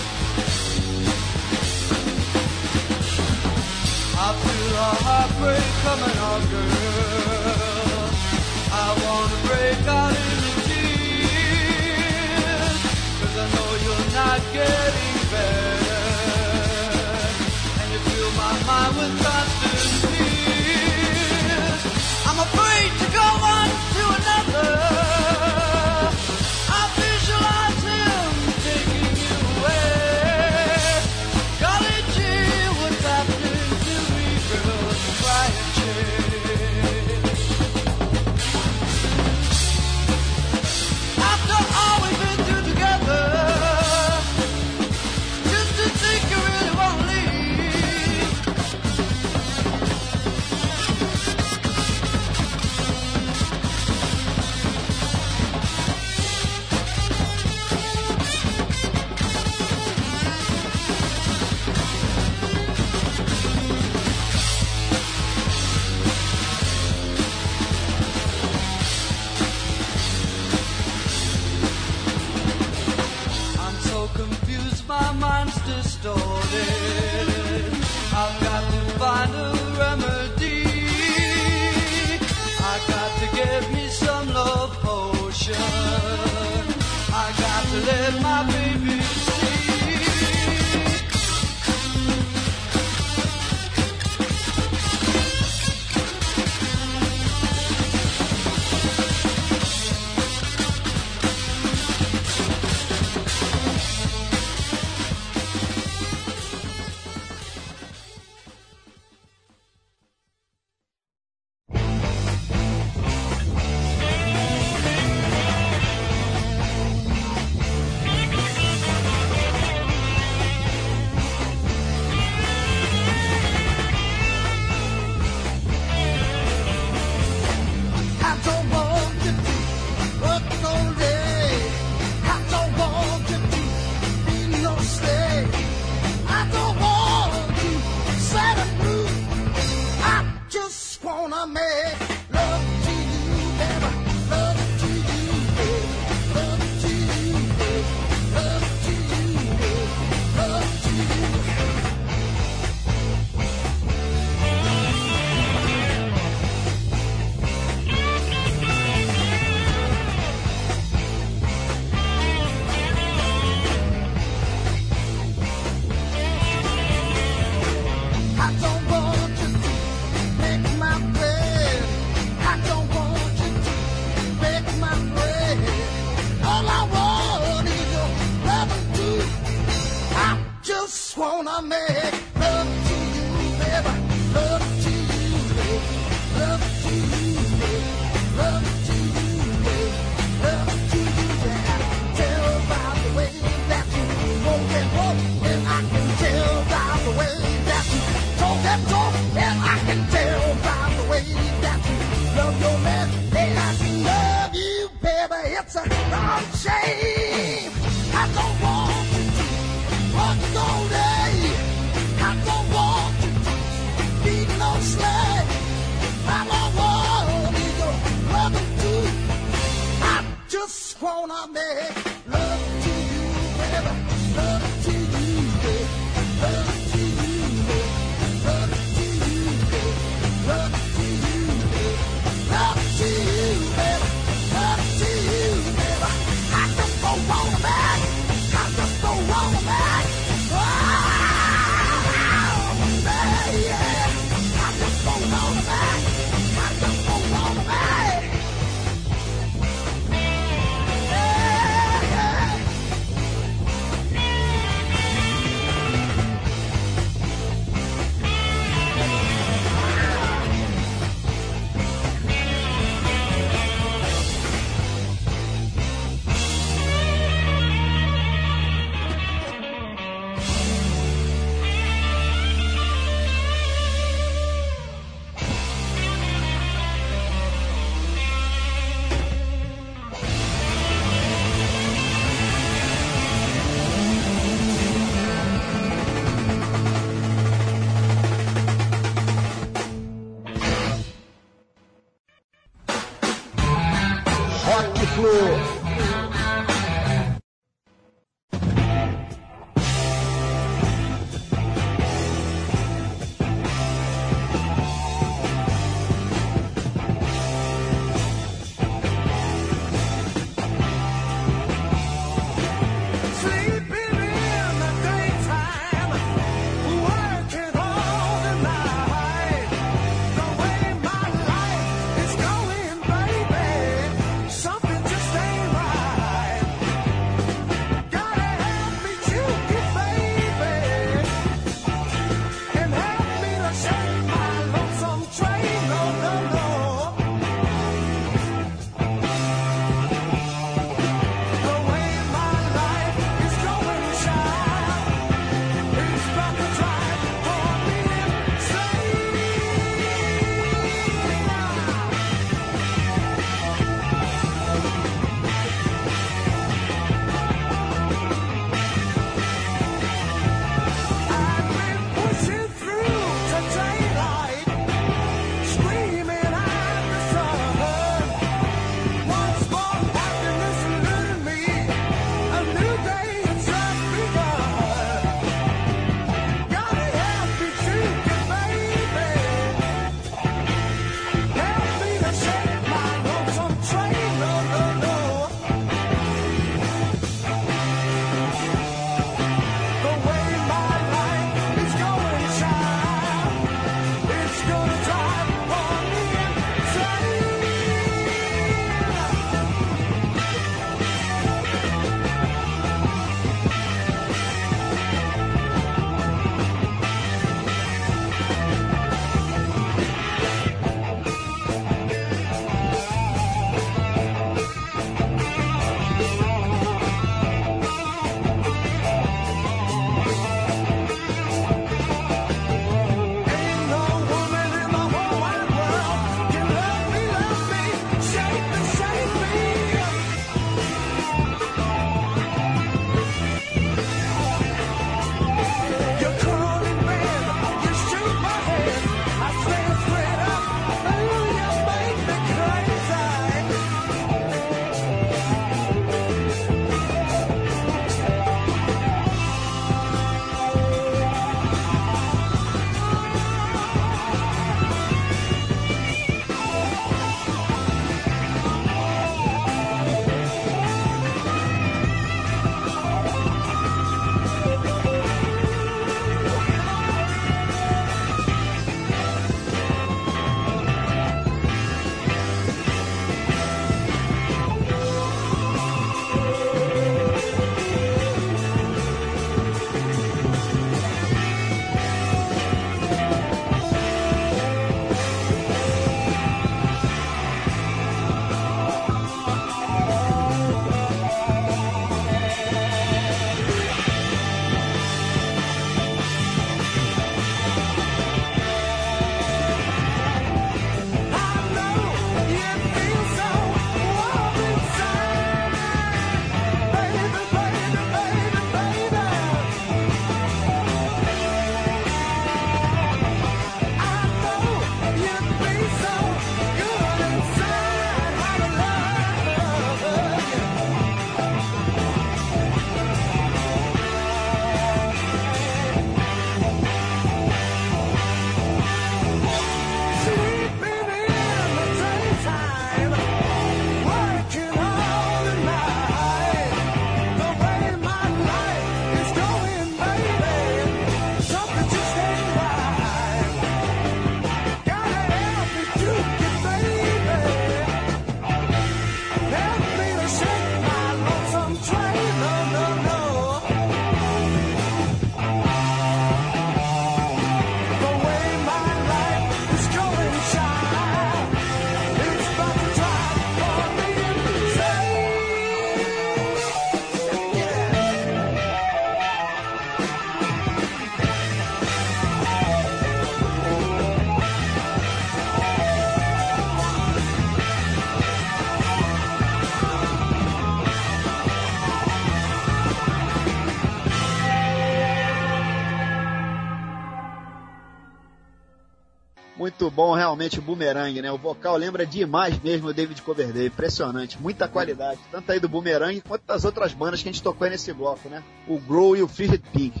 Muito 589.90 589.96
bom, 589.96 590.14
realmente, 590.14 590.60
o 590.60 590.62
Boomerang, 590.62 591.20
né? 591.20 591.32
O 591.32 591.36
vocal 591.36 591.76
lembra 591.76 592.06
demais 592.06 592.56
mesmo 592.62 592.88
o 592.88 592.94
David 592.94 593.20
Coverdale. 593.22 593.66
Impressionante, 593.66 594.40
muita 594.40 594.68
qualidade. 594.68 595.18
Tanto 595.32 595.50
aí 595.50 595.58
do 595.58 595.68
Boomerang 595.68 596.20
quanto 596.20 596.46
das 596.46 596.64
outras 596.64 596.92
bandas 596.92 597.20
que 597.20 597.28
a 597.28 597.32
gente 597.32 597.42
tocou 597.42 597.64
aí 597.64 597.72
nesse 597.72 597.92
bloco, 597.92 598.28
né? 598.28 598.40
O 598.68 598.78
Grow 598.78 599.16
e 599.16 599.22
o 599.22 599.26
Frigid 599.26 599.64
Pink. 599.72 600.00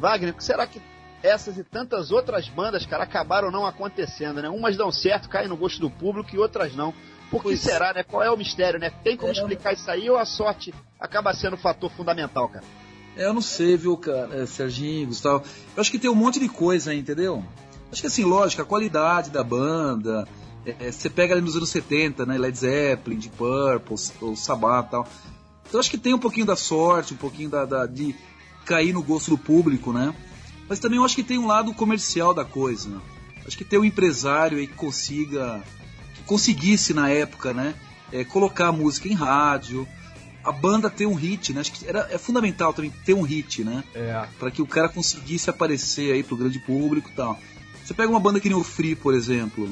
Wagner, 0.00 0.34
será 0.40 0.66
que 0.66 0.82
essas 1.22 1.56
e 1.56 1.62
tantas 1.62 2.10
outras 2.10 2.48
bandas, 2.48 2.84
cara, 2.84 3.04
acabaram 3.04 3.52
não 3.52 3.64
acontecendo, 3.64 4.42
né? 4.42 4.48
Umas 4.48 4.76
dão 4.76 4.90
certo, 4.90 5.28
caem 5.28 5.46
no 5.46 5.56
gosto 5.56 5.78
do 5.80 5.90
público 5.90 6.34
e 6.34 6.38
outras 6.38 6.74
não. 6.74 6.92
Por 7.30 7.38
que 7.38 7.50
pois 7.50 7.60
será, 7.60 7.92
né? 7.92 8.02
Qual 8.02 8.24
é 8.24 8.30
o 8.32 8.36
mistério, 8.36 8.80
né? 8.80 8.90
Tem 9.04 9.16
como 9.16 9.30
é, 9.30 9.32
explicar 9.32 9.74
isso 9.74 9.88
aí 9.88 10.10
ou 10.10 10.18
a 10.18 10.24
sorte 10.24 10.74
acaba 10.98 11.32
sendo 11.34 11.54
o 11.54 11.58
fator 11.58 11.88
fundamental, 11.92 12.48
cara? 12.48 12.64
É, 13.16 13.26
eu 13.26 13.32
não 13.32 13.42
sei, 13.42 13.76
viu, 13.76 13.96
cara, 13.96 14.42
é, 14.42 14.46
Serginho, 14.46 15.06
Gustavo. 15.06 15.44
Eu 15.76 15.80
acho 15.80 15.90
que 15.90 16.00
tem 16.00 16.10
um 16.10 16.16
monte 16.16 16.40
de 16.40 16.48
coisa 16.48 16.90
aí, 16.90 16.98
entendeu? 16.98 17.44
Acho 17.90 18.00
que 18.00 18.06
assim, 18.06 18.24
lógico, 18.24 18.62
a 18.62 18.64
qualidade 18.64 19.30
da 19.30 19.42
banda. 19.42 20.26
É, 20.64 20.88
é 20.88 20.92
você 20.92 21.10
pega 21.10 21.34
ali 21.34 21.42
nos 21.42 21.56
anos 21.56 21.68
70, 21.70 22.24
né? 22.26 22.38
Led 22.38 22.56
Zeppelin, 22.56 23.18
Deep 23.18 23.36
Purple, 23.36 23.96
o 24.20 24.36
Sabbath 24.36 24.86
e 24.86 24.90
tal. 24.90 25.08
Então 25.68 25.80
acho 25.80 25.90
que 25.90 25.98
tem 25.98 26.14
um 26.14 26.18
pouquinho 26.18 26.46
da 26.46 26.56
sorte, 26.56 27.14
um 27.14 27.16
pouquinho 27.16 27.48
da, 27.48 27.64
da, 27.64 27.86
de 27.86 28.14
cair 28.64 28.92
no 28.92 29.02
gosto 29.02 29.30
do 29.30 29.38
público, 29.38 29.92
né? 29.92 30.14
Mas 30.68 30.78
também 30.78 30.98
eu 30.98 31.04
acho 31.04 31.16
que 31.16 31.22
tem 31.22 31.38
um 31.38 31.46
lado 31.46 31.74
comercial 31.74 32.32
da 32.32 32.44
coisa. 32.44 32.88
Né? 32.88 33.00
Acho 33.46 33.58
que 33.58 33.64
tem 33.64 33.78
um 33.78 33.84
empresário 33.84 34.58
aí 34.58 34.66
que 34.66 34.74
consiga. 34.74 35.62
que 36.14 36.22
conseguisse 36.22 36.94
na 36.94 37.08
época, 37.08 37.52
né? 37.52 37.74
É, 38.12 38.24
colocar 38.24 38.68
a 38.68 38.72
música 38.72 39.08
em 39.08 39.14
rádio, 39.14 39.86
a 40.44 40.52
banda 40.52 40.90
ter 40.90 41.06
um 41.06 41.14
hit, 41.14 41.52
né? 41.52 41.60
Acho 41.60 41.72
que 41.72 41.86
era, 41.86 42.08
é 42.10 42.18
fundamental 42.18 42.72
também 42.72 42.92
ter 43.04 43.14
um 43.14 43.22
hit, 43.22 43.64
né? 43.64 43.84
É. 43.94 44.26
Para 44.38 44.50
que 44.50 44.62
o 44.62 44.66
cara 44.66 44.88
conseguisse 44.88 45.50
aparecer 45.50 46.12
aí 46.12 46.22
pro 46.22 46.36
grande 46.36 46.58
público 46.60 47.10
e 47.10 47.12
tal. 47.12 47.38
Você 47.90 47.94
pega 47.94 48.08
uma 48.08 48.20
banda 48.20 48.38
que 48.38 48.48
nem 48.48 48.56
o 48.56 48.62
Free, 48.62 48.94
por 48.94 49.14
exemplo. 49.14 49.68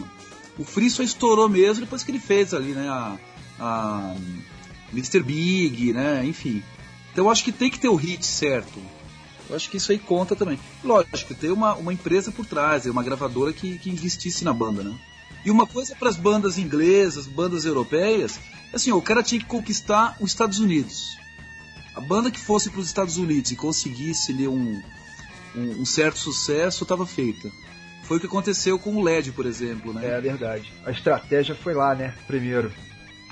O 0.58 0.64
Free 0.64 0.90
só 0.90 1.04
estourou 1.04 1.48
mesmo 1.48 1.84
depois 1.84 2.02
que 2.02 2.10
ele 2.10 2.18
fez 2.18 2.52
ali, 2.52 2.72
né? 2.72 2.88
A, 2.88 3.16
a 3.60 4.16
Mr. 4.92 5.22
Big, 5.22 5.92
né? 5.92 6.26
Enfim. 6.26 6.60
Então 7.12 7.26
eu 7.26 7.30
acho 7.30 7.44
que 7.44 7.52
tem 7.52 7.70
que 7.70 7.78
ter 7.78 7.88
o 7.88 7.94
hit 7.94 8.26
certo. 8.26 8.82
Eu 9.48 9.54
acho 9.54 9.70
que 9.70 9.76
isso 9.76 9.92
aí 9.92 10.00
conta 10.00 10.34
também. 10.34 10.58
Lógico, 10.82 11.32
tem 11.32 11.52
uma, 11.52 11.76
uma 11.76 11.92
empresa 11.92 12.32
por 12.32 12.44
trás, 12.44 12.88
é 12.88 12.90
uma 12.90 13.04
gravadora 13.04 13.52
que, 13.52 13.78
que 13.78 13.88
investisse 13.88 14.42
na 14.44 14.52
banda, 14.52 14.82
né? 14.82 14.98
E 15.44 15.50
uma 15.52 15.64
coisa 15.64 15.94
para 15.94 16.08
as 16.08 16.16
bandas 16.16 16.58
inglesas, 16.58 17.24
bandas 17.24 17.64
europeias, 17.64 18.40
assim, 18.72 18.90
o 18.90 19.00
cara 19.00 19.22
tinha 19.22 19.40
que 19.40 19.46
conquistar 19.46 20.16
os 20.20 20.32
Estados 20.32 20.58
Unidos. 20.58 21.16
A 21.94 22.00
banda 22.00 22.32
que 22.32 22.40
fosse 22.40 22.68
para 22.68 22.80
os 22.80 22.86
Estados 22.88 23.16
Unidos 23.16 23.52
e 23.52 23.54
conseguisse 23.54 24.32
ali 24.32 24.48
um, 24.48 24.82
um, 25.54 25.82
um 25.82 25.84
certo 25.84 26.18
sucesso 26.18 26.82
estava 26.82 27.06
feita. 27.06 27.48
Foi 28.08 28.16
o 28.16 28.20
que 28.20 28.26
aconteceu 28.26 28.78
com 28.78 28.96
o 28.96 29.02
LED, 29.02 29.32
por 29.32 29.44
exemplo, 29.44 29.92
né? 29.92 30.16
É 30.16 30.18
verdade. 30.18 30.72
A 30.82 30.90
estratégia 30.90 31.54
foi 31.54 31.74
lá, 31.74 31.94
né? 31.94 32.14
Primeiro. 32.26 32.72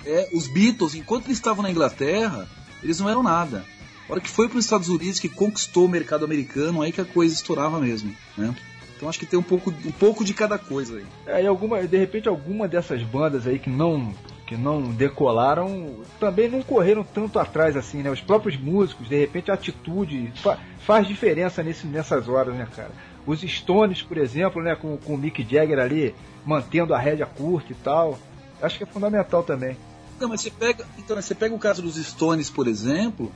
É, 0.04 0.28
os 0.34 0.46
Beatles, 0.46 0.94
enquanto 0.94 1.24
eles 1.24 1.38
estavam 1.38 1.62
na 1.62 1.70
Inglaterra, 1.70 2.46
eles 2.82 3.00
não 3.00 3.08
eram 3.08 3.22
nada. 3.22 3.64
A 4.06 4.12
hora 4.12 4.20
que 4.20 4.28
foi 4.28 4.50
para 4.50 4.58
os 4.58 4.66
Estados 4.66 4.90
Unidos, 4.90 5.18
que 5.18 5.30
conquistou 5.30 5.86
o 5.86 5.88
mercado 5.88 6.26
americano, 6.26 6.82
aí 6.82 6.92
que 6.92 7.00
a 7.00 7.06
coisa 7.06 7.34
estourava 7.34 7.80
mesmo, 7.80 8.14
né? 8.36 8.54
Então 8.94 9.08
acho 9.08 9.18
que 9.18 9.24
tem 9.24 9.38
um 9.38 9.42
pouco, 9.42 9.70
um 9.70 9.92
pouco 9.92 10.22
de 10.22 10.34
cada 10.34 10.58
coisa 10.58 10.98
aí. 10.98 11.06
É, 11.26 11.42
e 11.42 11.46
alguma, 11.46 11.82
de 11.86 11.96
repente 11.96 12.28
alguma 12.28 12.68
dessas 12.68 13.02
bandas 13.02 13.46
aí 13.46 13.58
que 13.58 13.70
não 13.70 14.14
que 14.46 14.56
não 14.56 14.92
decolaram 14.92 15.96
também 16.20 16.48
não 16.48 16.62
correram 16.62 17.02
tanto 17.02 17.38
atrás 17.38 17.76
assim, 17.76 18.02
né? 18.02 18.10
Os 18.10 18.20
próprios 18.20 18.58
músicos, 18.60 19.08
de 19.08 19.18
repente 19.18 19.50
a 19.50 19.54
atitude 19.54 20.32
fa 20.36 20.58
faz 20.80 21.08
diferença 21.08 21.62
nesse, 21.62 21.86
nessas 21.86 22.28
horas, 22.28 22.54
né, 22.54 22.68
cara? 22.76 22.92
Os 23.26 23.40
Stones, 23.40 24.02
por 24.02 24.16
exemplo, 24.16 24.62
né, 24.62 24.76
com, 24.76 24.96
com 24.96 25.14
o 25.14 25.18
Mick 25.18 25.42
Jagger 25.42 25.78
ali, 25.78 26.14
mantendo 26.44 26.94
a 26.94 26.98
rédea 26.98 27.26
curta 27.26 27.72
e 27.72 27.76
tal. 27.76 28.18
Acho 28.62 28.78
que 28.78 28.84
é 28.84 28.86
fundamental 28.86 29.42
também. 29.42 29.76
Não, 30.18 30.28
mas 30.28 30.40
você 30.40 30.50
pega, 30.50 30.86
então, 30.98 31.16
você 31.16 31.34
pega 31.34 31.54
o 31.54 31.58
caso 31.58 31.82
dos 31.82 31.96
Stones, 31.96 32.48
por 32.48 32.66
exemplo, 32.66 33.30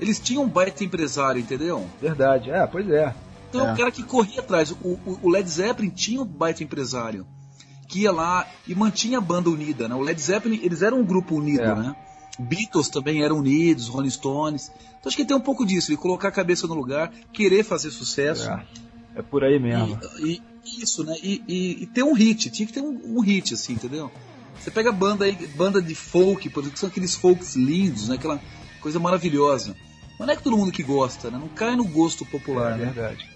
eles 0.00 0.18
tinham 0.18 0.42
um 0.42 0.48
baita 0.48 0.82
empresário, 0.82 1.40
entendeu? 1.40 1.86
Verdade, 2.00 2.50
é, 2.50 2.66
pois 2.66 2.88
é. 2.90 3.14
Então, 3.48 3.68
é. 3.68 3.72
o 3.72 3.76
cara 3.76 3.92
que 3.92 4.02
corria 4.02 4.40
atrás, 4.40 4.72
o, 4.72 4.98
o, 5.22 5.28
Led 5.28 5.48
Zeppelin 5.48 5.90
tinha 5.90 6.20
um 6.20 6.24
baita 6.24 6.64
empresário, 6.64 7.24
que 7.86 8.00
ia 8.00 8.10
lá 8.10 8.48
e 8.66 8.74
mantinha 8.74 9.18
a 9.18 9.20
banda 9.20 9.48
unida, 9.48 9.86
né? 9.86 9.94
O 9.94 10.00
Led 10.00 10.20
Zeppelin, 10.20 10.58
eles 10.62 10.82
eram 10.82 11.00
um 11.00 11.04
grupo 11.04 11.36
unido, 11.36 11.62
é. 11.62 11.74
né? 11.74 11.96
Beatles 12.38 12.88
também 12.88 13.22
eram 13.22 13.38
unidos, 13.38 13.86
Rolling 13.86 14.10
Stones. 14.10 14.72
Então 14.98 15.08
acho 15.08 15.16
que 15.16 15.24
tem 15.24 15.36
um 15.36 15.40
pouco 15.40 15.64
disso, 15.64 15.92
de 15.92 15.96
colocar 15.96 16.28
a 16.28 16.32
cabeça 16.32 16.66
no 16.66 16.74
lugar, 16.74 17.12
querer 17.32 17.62
fazer 17.62 17.92
sucesso. 17.92 18.50
É. 18.50 18.66
É 19.14 19.22
por 19.22 19.44
aí 19.44 19.58
mesmo. 19.58 19.98
E, 20.18 20.42
e 20.64 20.82
isso, 20.82 21.04
né? 21.04 21.16
E, 21.22 21.42
e, 21.46 21.82
e, 21.82 21.86
ter 21.86 22.02
um 22.02 22.12
hit, 22.12 22.50
tinha 22.50 22.66
que 22.66 22.72
ter 22.72 22.80
um, 22.80 23.16
um, 23.16 23.20
hit, 23.20 23.54
assim, 23.54 23.74
entendeu? 23.74 24.10
Você 24.58 24.70
pega 24.70 24.90
banda 24.90 25.24
aí, 25.24 25.34
banda 25.56 25.80
de 25.80 25.94
folk, 25.94 26.48
por 26.50 26.60
exemplo, 26.60 26.74
que 26.74 26.80
são 26.80 26.88
aqueles 26.88 27.14
folks 27.14 27.54
lindos, 27.54 28.08
né? 28.08 28.16
Aquela 28.16 28.40
coisa 28.80 28.98
maravilhosa. 28.98 29.76
Mas 30.18 30.26
não 30.26 30.34
é 30.34 30.36
que 30.36 30.42
todo 30.42 30.56
mundo 30.56 30.72
que 30.72 30.82
gosta, 30.82 31.30
né? 31.30 31.38
Não 31.38 31.48
cai 31.48 31.76
no 31.76 31.84
gosto 31.84 32.24
popular, 32.24 32.72
é, 32.72 32.76
né? 32.76 32.84
verdade. 32.92 33.28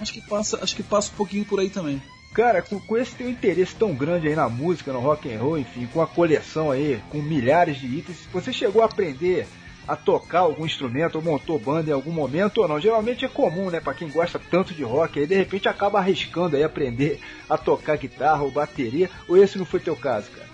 Acho 0.00 0.12
que 0.12 0.20
passa, 0.20 0.58
acho 0.62 0.74
que 0.74 0.82
passa 0.82 1.12
um 1.12 1.16
pouquinho 1.16 1.44
por 1.44 1.60
aí 1.60 1.70
também. 1.70 2.02
Cara, 2.34 2.62
com, 2.62 2.80
com, 2.80 2.96
esse 2.96 3.14
teu 3.14 3.28
interesse 3.28 3.74
tão 3.74 3.94
grande 3.94 4.26
aí 4.26 4.34
na 4.34 4.48
música, 4.48 4.92
no 4.92 5.00
rock 5.00 5.32
and 5.32 5.38
roll, 5.38 5.58
enfim, 5.58 5.86
com 5.92 6.00
a 6.00 6.06
coleção 6.06 6.70
aí, 6.70 7.00
com 7.10 7.20
milhares 7.20 7.78
de 7.78 7.86
itens, 7.86 8.16
você 8.32 8.52
chegou 8.52 8.82
a 8.82 8.86
aprender 8.86 9.46
a 9.86 9.96
tocar 9.96 10.40
algum 10.40 10.64
instrumento 10.64 11.16
ou 11.16 11.22
montou 11.22 11.58
banda 11.58 11.90
em 11.90 11.92
algum 11.92 12.12
momento 12.12 12.58
ou 12.58 12.68
não? 12.68 12.80
Geralmente 12.80 13.24
é 13.24 13.28
comum, 13.28 13.70
né, 13.70 13.80
para 13.80 13.94
quem 13.94 14.08
gosta 14.08 14.38
tanto 14.38 14.74
de 14.74 14.82
rock, 14.82 15.18
aí 15.18 15.26
de 15.26 15.34
repente 15.34 15.68
acaba 15.68 15.98
arriscando 15.98 16.56
aí 16.56 16.62
aprender 16.62 17.20
a 17.48 17.58
tocar 17.58 17.96
guitarra 17.96 18.42
ou 18.42 18.50
bateria, 18.50 19.10
ou 19.28 19.36
esse 19.36 19.58
não 19.58 19.64
foi 19.64 19.80
teu 19.80 19.96
caso, 19.96 20.30
cara? 20.30 20.48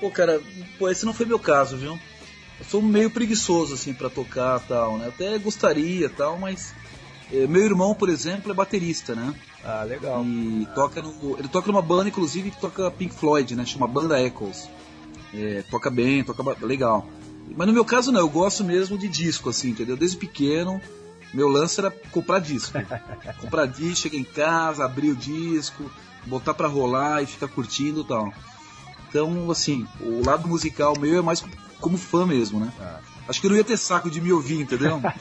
Pô, 0.00 0.10
cara, 0.10 0.40
pô, 0.78 0.88
esse 0.88 1.04
não 1.04 1.12
foi 1.12 1.26
meu 1.26 1.38
caso, 1.38 1.76
viu? 1.76 1.98
Eu 2.58 2.64
sou 2.64 2.80
meio 2.80 3.10
preguiçoso 3.10 3.74
assim 3.74 3.92
para 3.92 4.08
tocar, 4.08 4.60
tal, 4.60 4.98
né? 4.98 5.08
Até 5.08 5.36
gostaria, 5.38 6.08
tal, 6.08 6.38
mas 6.38 6.74
é, 7.32 7.46
meu 7.46 7.62
irmão, 7.62 7.94
por 7.94 8.08
exemplo, 8.08 8.50
é 8.50 8.54
baterista, 8.54 9.14
né? 9.14 9.34
Ah, 9.64 9.82
legal. 9.82 10.24
E 10.24 10.66
toca 10.74 11.02
no, 11.02 11.38
ele 11.38 11.48
toca 11.48 11.66
numa 11.66 11.82
banda, 11.82 12.08
inclusive, 12.08 12.50
que 12.50 12.60
toca 12.60 12.90
Pink 12.90 13.14
Floyd, 13.14 13.54
né? 13.54 13.66
Chama 13.66 13.86
Banda 13.86 14.20
Echoes. 14.20 14.68
É, 15.34 15.62
toca 15.70 15.90
bem, 15.90 16.24
toca 16.24 16.42
legal. 16.64 17.06
Mas 17.56 17.66
no 17.66 17.72
meu 17.72 17.84
caso 17.84 18.12
não, 18.12 18.20
eu 18.20 18.28
gosto 18.28 18.64
mesmo 18.64 18.96
de 18.96 19.08
disco, 19.08 19.50
assim, 19.50 19.70
entendeu? 19.70 19.96
Desde 19.96 20.16
pequeno, 20.16 20.80
meu 21.32 21.48
lance 21.48 21.80
era 21.80 21.90
comprar 21.90 22.38
disco. 22.38 22.78
comprar 23.40 23.66
disco, 23.66 23.96
chegar 23.96 24.18
em 24.18 24.24
casa, 24.24 24.84
abrir 24.84 25.10
o 25.10 25.16
disco, 25.16 25.90
botar 26.26 26.54
para 26.54 26.68
rolar 26.68 27.22
e 27.22 27.26
ficar 27.26 27.48
curtindo 27.48 28.00
e 28.02 28.04
tal. 28.04 28.32
Então, 29.08 29.50
assim, 29.50 29.86
o 30.00 30.24
lado 30.24 30.46
musical 30.46 30.98
meu 30.98 31.18
é 31.18 31.22
mais 31.22 31.44
como 31.80 31.96
fã 31.96 32.26
mesmo, 32.26 32.60
né? 32.60 32.72
Ah. 32.80 33.00
Acho 33.28 33.40
que 33.40 33.46
eu 33.46 33.50
não 33.50 33.56
ia 33.58 33.64
ter 33.64 33.76
saco 33.76 34.10
de 34.10 34.20
me 34.20 34.32
ouvir, 34.32 34.60
entendeu? 34.60 35.00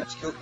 Acho 0.00 0.16
que 0.16 0.24
eu, 0.24 0.34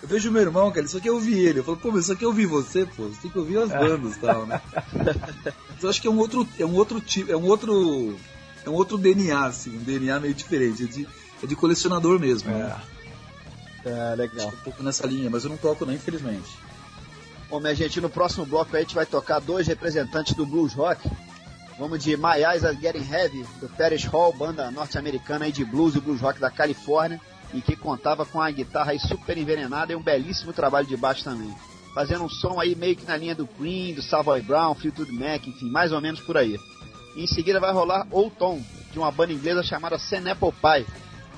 eu 0.00 0.08
vejo 0.08 0.30
meu 0.30 0.42
irmão, 0.42 0.70
cara, 0.70 0.82
ele 0.82 0.88
só 0.88 1.00
quer 1.00 1.10
ouvir 1.10 1.38
ele. 1.38 1.58
Eu 1.58 1.64
falo, 1.64 1.76
pô, 1.76 1.90
mas 1.90 2.06
só 2.06 2.14
quer 2.14 2.26
ouvir 2.26 2.46
você, 2.46 2.86
pô. 2.86 3.08
Você 3.08 3.22
tem 3.22 3.30
que 3.32 3.38
ouvir 3.38 3.58
as 3.58 3.70
bandas 3.70 4.16
e 4.16 4.20
tal, 4.20 4.46
né? 4.46 4.60
Então 5.76 5.88
acho 5.88 6.02
que 6.02 6.08
é 6.08 6.10
um 6.10 6.18
outro, 6.18 6.48
é 6.58 6.66
um 6.66 6.74
outro 6.74 7.00
tipo, 7.00 7.30
é 7.30 7.36
um 7.36 7.44
outro 7.44 8.18
é 8.64 8.70
um 8.70 8.74
outro 8.74 8.98
DNA, 8.98 9.46
assim, 9.46 9.76
um 9.76 9.82
DNA 9.82 10.20
meio 10.20 10.34
diferente. 10.34 10.84
É 10.84 10.86
de, 10.86 11.08
é 11.42 11.46
de 11.46 11.56
colecionador 11.56 12.18
mesmo. 12.18 12.50
É. 12.50 12.54
Né? 12.54 12.80
É, 13.84 14.14
legal. 14.16 14.48
um 14.48 14.62
pouco 14.64 14.82
nessa 14.82 15.06
linha, 15.06 15.30
mas 15.30 15.44
eu 15.44 15.50
não 15.50 15.56
toco 15.56 15.86
não, 15.86 15.92
infelizmente. 15.92 16.48
Bom, 17.48 17.60
minha 17.60 17.74
gente, 17.74 18.00
no 18.00 18.10
próximo 18.10 18.44
bloco 18.44 18.76
a 18.76 18.80
gente 18.80 18.94
vai 18.94 19.06
tocar 19.06 19.40
dois 19.40 19.66
representantes 19.66 20.34
do 20.34 20.44
blues 20.44 20.74
rock. 20.74 21.08
Vamos 21.78 22.02
de 22.02 22.16
My 22.16 22.42
Eyes 22.44 22.64
Are 22.64 22.76
Getting 22.76 23.10
Heavy, 23.10 23.46
do 23.60 23.68
Paris 23.68 24.04
Hall, 24.04 24.32
banda 24.32 24.70
norte-americana 24.70 25.50
de 25.50 25.64
blues 25.64 25.94
e 25.94 26.00
blues 26.00 26.20
rock 26.20 26.40
da 26.40 26.50
Califórnia, 26.50 27.20
e 27.54 27.62
que 27.62 27.76
contava 27.76 28.26
com 28.26 28.42
a 28.42 28.50
guitarra 28.50 28.90
aí 28.90 28.98
super 28.98 29.38
envenenada 29.38 29.92
e 29.92 29.96
um 29.96 30.02
belíssimo 30.02 30.52
trabalho 30.52 30.86
de 30.86 30.96
baixo 30.96 31.24
também. 31.24 31.54
Fazendo 31.94 32.24
um 32.24 32.28
som 32.28 32.60
aí 32.60 32.74
meio 32.74 32.96
que 32.96 33.06
na 33.06 33.16
linha 33.16 33.34
do 33.34 33.46
Queen, 33.46 33.94
do 33.94 34.02
Savoy 34.02 34.42
Brown, 34.42 34.74
Fleetwood 34.74 35.12
Mac, 35.12 35.46
enfim, 35.46 35.70
mais 35.70 35.92
ou 35.92 36.00
menos 36.00 36.20
por 36.20 36.36
aí. 36.36 36.58
Em 37.18 37.26
seguida 37.26 37.58
vai 37.58 37.72
rolar 37.72 38.06
Old 38.12 38.32
Tom, 38.36 38.62
de 38.92 38.98
uma 38.98 39.10
banda 39.10 39.32
inglesa 39.32 39.60
chamada 39.60 39.98
Sen 39.98 40.30
Apple 40.30 40.52
Pie, 40.52 40.86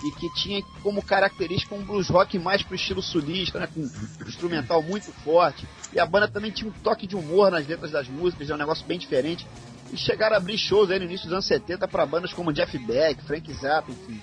e 0.05 0.11
que 0.13 0.33
tinha 0.35 0.63
como 0.83 1.03
característica 1.03 1.75
um 1.75 1.83
blues 1.83 2.11
rock 2.11 2.39
mais 2.39 2.63
pro 2.63 2.75
estilo 2.75 3.01
sulista, 3.01 3.59
né, 3.59 3.67
com 3.67 3.81
um 3.81 4.29
instrumental 4.29 4.83
muito 4.83 5.11
forte. 5.25 5.67
E 5.91 5.99
a 5.99 6.05
banda 6.05 6.29
também 6.29 6.51
tinha 6.51 6.71
um 6.71 6.73
toque 6.83 7.07
de 7.07 7.17
humor 7.17 7.51
nas 7.51 7.67
letras 7.67 7.91
das 7.93 8.09
músicas, 8.09 8.51
é 8.51 8.55
um 8.55 8.59
negócio 8.59 8.87
bem 8.87 8.99
diferente. 8.99 9.47
E 9.91 9.97
chegaram 9.97 10.35
a 10.35 10.37
abrir 10.37 10.59
shows 10.59 10.91
aí 10.91 10.99
no 10.99 11.07
início 11.07 11.27
dos 11.27 11.33
anos 11.33 11.47
70 11.47 11.89
para 11.89 12.05
bandas 12.05 12.35
como 12.35 12.53
Jeff 12.53 12.77
Beck, 12.79 13.25
Frank 13.25 13.51
Zappa, 13.55 13.91
enfim. 13.91 14.21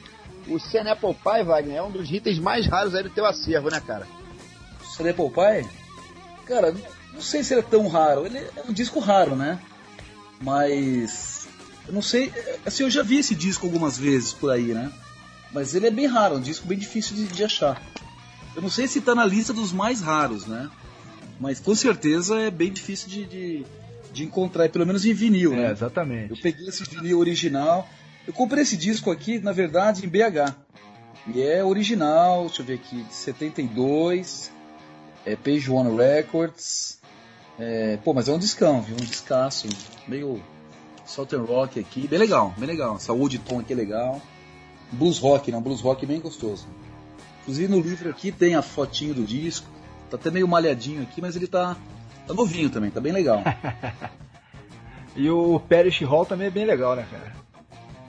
O 0.47 0.59
Sen 0.59 0.87
Apple 0.87 1.15
Pie, 1.15 1.43
Wagner, 1.43 1.77
é 1.77 1.81
um 1.81 1.91
dos 1.91 2.09
itens 2.11 2.37
mais 2.37 2.67
raros 2.67 2.93
aí 2.93 3.01
do 3.01 3.09
teu 3.09 3.25
acervo, 3.25 3.69
né, 3.71 3.81
cara? 3.81 4.07
Sen 4.95 5.09
Apple 5.09 5.31
Pie? 5.31 5.67
Cara, 6.45 6.73
não 7.13 7.21
sei 7.21 7.43
se 7.43 7.55
ele 7.55 7.61
é 7.61 7.63
tão 7.63 7.87
raro. 7.87 8.27
Ele 8.27 8.37
é 8.37 8.63
um 8.69 8.71
disco 8.71 8.99
raro, 8.99 9.35
né? 9.35 9.59
Mas 10.39 11.36
eu 11.87 11.93
não 11.93 12.01
sei, 12.01 12.31
assim, 12.65 12.83
eu 12.83 12.89
já 12.89 13.01
vi 13.03 13.17
esse 13.17 13.33
disco 13.35 13.65
algumas 13.65 13.97
vezes 13.97 14.33
por 14.33 14.51
aí, 14.51 14.73
né? 14.73 14.91
Mas 15.53 15.73
ele 15.73 15.87
é 15.87 15.91
bem 15.91 16.05
raro, 16.05 16.35
é 16.35 16.37
um 16.37 16.41
disco 16.41 16.67
bem 16.67 16.77
difícil 16.77 17.15
de, 17.15 17.27
de 17.27 17.43
achar. 17.43 17.81
Eu 18.55 18.61
não 18.61 18.69
sei 18.69 18.87
se 18.87 18.99
tá 19.01 19.15
na 19.15 19.25
lista 19.25 19.53
dos 19.53 19.71
mais 19.71 20.01
raros, 20.01 20.45
né? 20.45 20.69
Mas 21.39 21.59
com 21.59 21.75
certeza 21.75 22.35
é 22.39 22.49
bem 22.51 22.71
difícil 22.71 23.07
de, 23.07 23.25
de, 23.25 23.65
de 24.11 24.23
encontrar, 24.23 24.67
pelo 24.69 24.85
menos 24.85 25.05
em 25.05 25.13
vinil, 25.13 25.53
É, 25.53 25.57
né? 25.57 25.71
exatamente. 25.71 26.31
Eu 26.31 26.37
peguei 26.41 26.67
esse 26.67 26.83
vinil 26.83 27.19
original. 27.19 27.87
Eu 28.25 28.33
comprei 28.33 28.63
esse 28.63 28.75
disco 28.75 29.09
aqui, 29.11 29.39
na 29.39 29.51
verdade, 29.51 30.05
em 30.05 30.09
BH. 30.09 30.53
E 31.33 31.41
é 31.41 31.63
original, 31.63 32.45
deixa 32.47 32.61
eu 32.61 32.65
ver 32.65 32.73
aqui, 32.75 33.03
de 33.03 33.13
72. 33.13 34.51
É 35.25 35.35
Page 35.35 35.69
One 35.69 35.95
Records. 35.95 36.99
É, 37.59 37.97
pô, 38.03 38.13
mas 38.13 38.27
é 38.27 38.31
um 38.33 38.39
discão, 38.39 38.81
viu? 38.81 38.95
Um 38.95 39.05
descasso. 39.05 39.67
Meio 40.07 40.41
Southern 41.07 41.45
Rock 41.45 41.79
aqui. 41.79 42.07
Bem 42.07 42.19
legal, 42.19 42.53
bem 42.57 42.67
legal. 42.67 42.99
Saúde 42.99 43.39
tom 43.39 43.59
aqui 43.59 43.73
é 43.73 43.75
legal. 43.75 44.21
Blues 44.91 45.17
Rock, 45.19 45.51
não, 45.51 45.61
Blues 45.61 45.81
Rock 45.81 46.05
bem 46.05 46.19
gostoso. 46.19 46.67
Inclusive 47.41 47.67
no 47.67 47.79
livro 47.81 48.09
aqui 48.09 48.31
tem 48.31 48.55
a 48.55 48.61
fotinho 48.61 49.13
do 49.13 49.23
disco. 49.23 49.67
Tá 50.09 50.15
até 50.17 50.29
meio 50.31 50.47
malhadinho 50.47 51.01
aqui, 51.01 51.19
mas 51.21 51.35
ele 51.35 51.47
tá, 51.47 51.75
tá 52.25 52.33
novinho 52.33 52.69
também, 52.69 52.89
tá 52.91 52.99
bem 53.01 53.11
legal. 53.13 53.41
E 55.15 55.29
o 55.31 55.59
Parish 55.59 56.01
Hall 56.03 56.27
também 56.27 56.45
é 56.45 56.51
bem 56.51 56.63
legal, 56.63 56.95
né, 56.95 57.07
cara? 57.09 57.35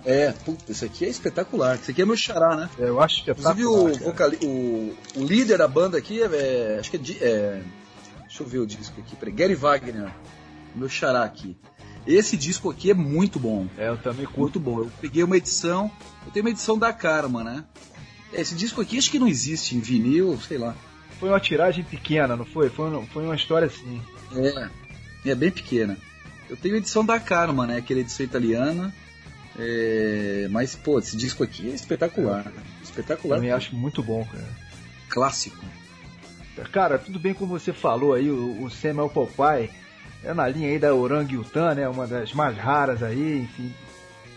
É, 0.05 0.30
puta, 0.30 0.70
esse 0.70 0.84
aqui 0.84 1.07
é 1.07 1.09
espetacular. 1.09 1.76
Esse 1.76 1.90
aqui 1.90 2.03
é 2.03 2.05
meu 2.05 2.16
xará, 2.18 2.55
né? 2.55 2.68
Eu 2.78 3.01
acho 3.01 3.20
espetacular. 3.20 3.59
Inclusive 3.59 4.05
o, 4.11 4.12
cara. 4.12 4.30
vocali- 4.32 4.46
o, 4.46 4.94
o 5.20 5.24
líder 5.24 5.57
da 5.57 5.66
banda 5.66 5.96
aqui 5.96 6.20
é, 6.22 6.26
é- 6.26 6.76
acho 6.78 6.90
que 6.90 6.99
é, 6.99 7.26
é- 7.26 7.62
deixa 8.24 8.42
eu 8.42 8.46
ver 8.46 8.59
o 8.59 8.66
disco 8.66 9.01
aqui, 9.01 9.16
peraí, 9.16 9.32
Gary 9.34 9.55
Wagner, 9.55 10.12
meu 10.74 10.88
xará 10.88 11.24
aqui. 11.24 11.57
Esse 12.09 12.36
disco 12.36 12.70
aqui 12.70 12.90
é 12.90 12.94
muito 12.94 13.38
bom, 13.38 13.66
É, 13.76 13.88
eu 13.88 13.98
também 13.98 14.24
curto. 14.24 14.40
muito 14.40 14.61
bom. 14.61 14.78
Eu 14.80 14.90
peguei 15.00 15.22
uma 15.22 15.36
edição, 15.36 15.90
eu 16.24 16.32
tenho 16.32 16.44
uma 16.46 16.50
edição 16.50 16.78
da 16.78 16.92
Karma, 16.92 17.44
né? 17.44 17.64
Esse 18.32 18.54
disco 18.54 18.80
aqui 18.80 18.96
acho 18.98 19.11
que 19.11 19.18
não 19.18 19.28
existe 19.28 19.76
em 19.76 19.80
vinil, 19.80 20.38
sei 20.40 20.56
lá. 20.59 20.74
Foi 21.20 21.28
uma 21.28 21.38
tiragem 21.40 21.84
pequena, 21.84 22.34
não 22.36 22.44
foi? 22.46 22.70
Foi, 22.70 22.88
um- 22.90 23.06
foi 23.06 23.24
uma 23.24 23.34
história 23.36 23.66
assim. 23.66 24.00
É, 25.24 25.30
é 25.30 25.34
bem 25.34 25.50
pequena. 25.50 25.96
Eu 26.48 26.56
tenho 26.56 26.76
a 26.76 26.78
edição 26.78 27.04
da 27.04 27.20
Karma, 27.20 27.66
né? 27.66 27.76
Aquela 27.78 28.00
edição 28.00 28.24
italiana. 28.24 28.94
É, 29.59 30.46
mas, 30.50 30.74
pô, 30.74 30.98
esse 30.98 31.16
disco 31.16 31.42
aqui 31.42 31.68
é 31.70 31.74
espetacular. 31.74 32.50
Espetacular. 32.82 33.36
Também 33.36 33.50
acho 33.52 33.74
muito 33.76 34.02
bom, 34.02 34.24
cara. 34.24 34.48
Clássico. 35.09 35.64
Cara, 36.72 36.98
tudo 36.98 37.18
bem 37.18 37.34
como 37.34 37.59
você 37.59 37.72
falou 37.72 38.14
aí, 38.14 38.30
o, 38.30 38.62
o 38.64 38.70
Samuel 38.70 39.09
Popeye 39.09 39.70
é 40.24 40.34
na 40.34 40.48
linha 40.48 40.68
aí 40.68 40.78
da 40.78 40.94
Orangutan, 40.94 41.74
né? 41.74 41.88
Uma 41.88 42.06
das 42.06 42.32
mais 42.32 42.56
raras 42.56 43.02
aí, 43.02 43.40
enfim. 43.40 43.72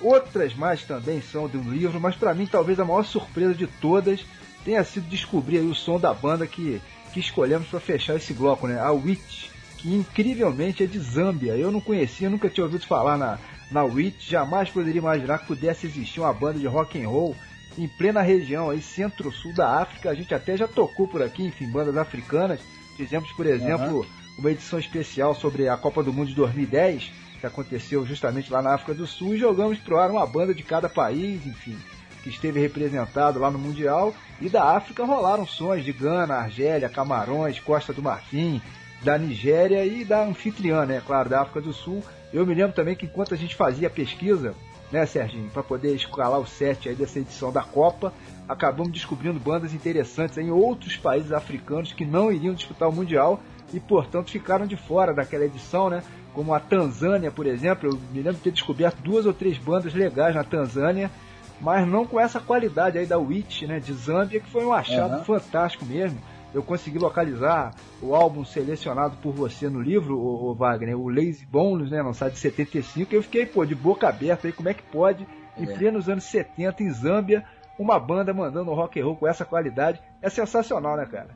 Outras 0.01 0.55
mais 0.55 0.83
também 0.83 1.21
são 1.21 1.47
do 1.47 1.59
livro, 1.59 1.99
mas 1.99 2.15
pra 2.15 2.33
mim 2.33 2.47
talvez 2.47 2.79
a 2.79 2.85
maior 2.85 3.03
surpresa 3.03 3.53
de 3.53 3.67
todas 3.67 4.25
tenha 4.63 4.83
sido 4.83 5.07
descobrir 5.07 5.59
aí 5.59 5.65
o 5.65 5.75
som 5.75 5.99
da 5.99 6.13
banda 6.13 6.45
que, 6.47 6.81
que 7.13 7.19
escolhemos 7.19 7.67
para 7.67 7.79
fechar 7.79 8.15
esse 8.15 8.33
bloco, 8.33 8.67
né? 8.67 8.79
A 8.79 8.91
Witch, 8.91 9.49
que 9.77 9.93
incrivelmente 9.93 10.83
é 10.83 10.87
de 10.87 10.99
Zâmbia. 10.99 11.55
Eu 11.55 11.71
não 11.71 11.81
conhecia, 11.81 12.29
nunca 12.29 12.49
tinha 12.49 12.63
ouvido 12.63 12.85
falar 12.85 13.17
na, 13.17 13.37
na 13.71 13.83
Witch, 13.83 14.29
jamais 14.29 14.69
poderia 14.69 14.99
imaginar 14.99 15.39
que 15.39 15.47
pudesse 15.47 15.87
existir 15.87 16.19
uma 16.19 16.33
banda 16.33 16.59
de 16.59 16.67
rock 16.67 17.01
and 17.01 17.07
roll 17.07 17.35
em 17.77 17.87
plena 17.87 18.21
região 18.21 18.69
aí 18.69 18.81
centro-sul 18.81 19.53
da 19.53 19.81
África. 19.81 20.09
A 20.09 20.15
gente 20.15 20.33
até 20.33 20.57
já 20.57 20.67
tocou 20.67 21.07
por 21.07 21.21
aqui, 21.21 21.43
enfim, 21.43 21.69
bandas 21.71 21.97
africanas. 21.97 22.59
Fizemos, 22.97 23.31
por 23.33 23.45
exemplo, 23.45 24.05
uma 24.37 24.51
edição 24.51 24.79
especial 24.79 25.35
sobre 25.35 25.67
a 25.67 25.77
Copa 25.77 26.03
do 26.03 26.13
Mundo 26.13 26.29
de 26.29 26.35
2010, 26.35 27.11
que 27.39 27.45
aconteceu 27.45 28.05
justamente 28.05 28.51
lá 28.51 28.61
na 28.61 28.73
África 28.73 28.93
do 28.93 29.07
Sul, 29.07 29.35
e 29.35 29.39
jogamos 29.39 29.79
pro 29.79 29.97
ar 29.97 30.11
uma 30.11 30.25
banda 30.25 30.53
de 30.53 30.63
cada 30.63 30.87
país, 30.87 31.45
enfim, 31.45 31.77
que 32.23 32.29
esteve 32.29 32.59
representado 32.59 33.39
lá 33.39 33.49
no 33.49 33.59
Mundial. 33.59 34.13
E 34.39 34.47
da 34.49 34.75
África 34.75 35.05
rolaram 35.05 35.45
sons 35.45 35.83
de 35.83 35.91
Gana, 35.91 36.35
Argélia, 36.35 36.89
Camarões, 36.89 37.59
Costa 37.59 37.93
do 37.93 38.01
Marfim, 38.01 38.61
da 39.03 39.17
Nigéria 39.17 39.85
e 39.85 40.05
da 40.05 40.23
anfitriã, 40.23 40.85
né, 40.85 41.01
claro, 41.05 41.29
da 41.29 41.41
África 41.41 41.61
do 41.61 41.73
Sul. 41.73 42.03
Eu 42.31 42.45
me 42.45 42.53
lembro 42.53 42.73
também 42.73 42.95
que 42.95 43.05
enquanto 43.05 43.33
a 43.33 43.37
gente 43.37 43.55
fazia 43.55 43.89
pesquisa, 43.89 44.53
né, 44.91 45.05
Serginho, 45.05 45.49
para 45.49 45.63
poder 45.63 45.95
escalar 45.95 46.39
o 46.39 46.45
set 46.45 46.89
aí 46.89 46.95
dessa 46.95 47.19
edição 47.19 47.51
da 47.51 47.63
Copa, 47.63 48.13
acabamos 48.47 48.91
descobrindo 48.91 49.39
bandas 49.39 49.73
interessantes 49.73 50.37
em 50.37 50.51
outros 50.51 50.97
países 50.97 51.31
africanos 51.31 51.93
que 51.93 52.05
não 52.05 52.31
iriam 52.31 52.53
disputar 52.53 52.89
o 52.89 52.93
Mundial 52.93 53.41
e, 53.73 53.79
portanto, 53.79 54.31
ficaram 54.31 54.65
de 54.65 54.75
fora 54.75 55.13
daquela 55.13 55.45
edição, 55.45 55.89
né? 55.89 56.03
Como 56.33 56.53
a 56.53 56.59
Tanzânia, 56.59 57.31
por 57.31 57.45
exemplo, 57.45 57.89
eu 57.89 57.97
me 58.11 58.17
lembro 58.21 58.35
de 58.37 58.41
ter 58.43 58.51
descoberto 58.51 59.01
duas 59.01 59.25
ou 59.25 59.33
três 59.33 59.57
bandas 59.57 59.93
legais 59.93 60.33
na 60.35 60.43
Tanzânia, 60.43 61.11
mas 61.59 61.87
não 61.87 62.05
com 62.05 62.19
essa 62.19 62.39
qualidade 62.39 62.97
aí 62.97 63.05
da 63.05 63.17
Witch, 63.17 63.63
né, 63.63 63.79
de 63.79 63.93
Zâmbia, 63.93 64.39
que 64.39 64.49
foi 64.49 64.65
um 64.65 64.73
achado 64.73 65.17
Uhum. 65.17 65.23
fantástico 65.25 65.85
mesmo. 65.85 66.19
Eu 66.53 66.63
consegui 66.63 66.97
localizar 66.97 67.73
o 68.01 68.15
álbum 68.15 68.43
selecionado 68.43 69.15
por 69.17 69.31
você 69.33 69.69
no 69.69 69.79
livro, 69.79 70.17
o, 70.17 70.49
o 70.51 70.55
Wagner, 70.55 70.97
o 70.99 71.07
Lazy 71.09 71.45
Bones, 71.45 71.91
né, 71.91 72.01
lançado 72.01 72.31
em 72.31 72.35
75, 72.35 73.13
e 73.13 73.15
eu 73.17 73.23
fiquei, 73.23 73.45
pô, 73.45 73.65
de 73.65 73.75
boca 73.75 74.07
aberta 74.09 74.47
aí, 74.47 74.53
como 74.53 74.69
é 74.69 74.73
que 74.73 74.83
pode, 74.83 75.27
em 75.57 75.63
É. 75.63 75.73
plenos 75.73 76.09
anos 76.09 76.23
70, 76.23 76.81
em 76.81 76.89
Zâmbia, 76.91 77.43
uma 77.77 77.99
banda 77.99 78.33
mandando 78.33 78.73
rock 78.73 78.99
and 78.99 79.05
roll 79.05 79.15
com 79.17 79.27
essa 79.27 79.45
qualidade. 79.45 80.01
É 80.21 80.29
sensacional, 80.29 80.97
né, 80.97 81.05
cara? 81.05 81.29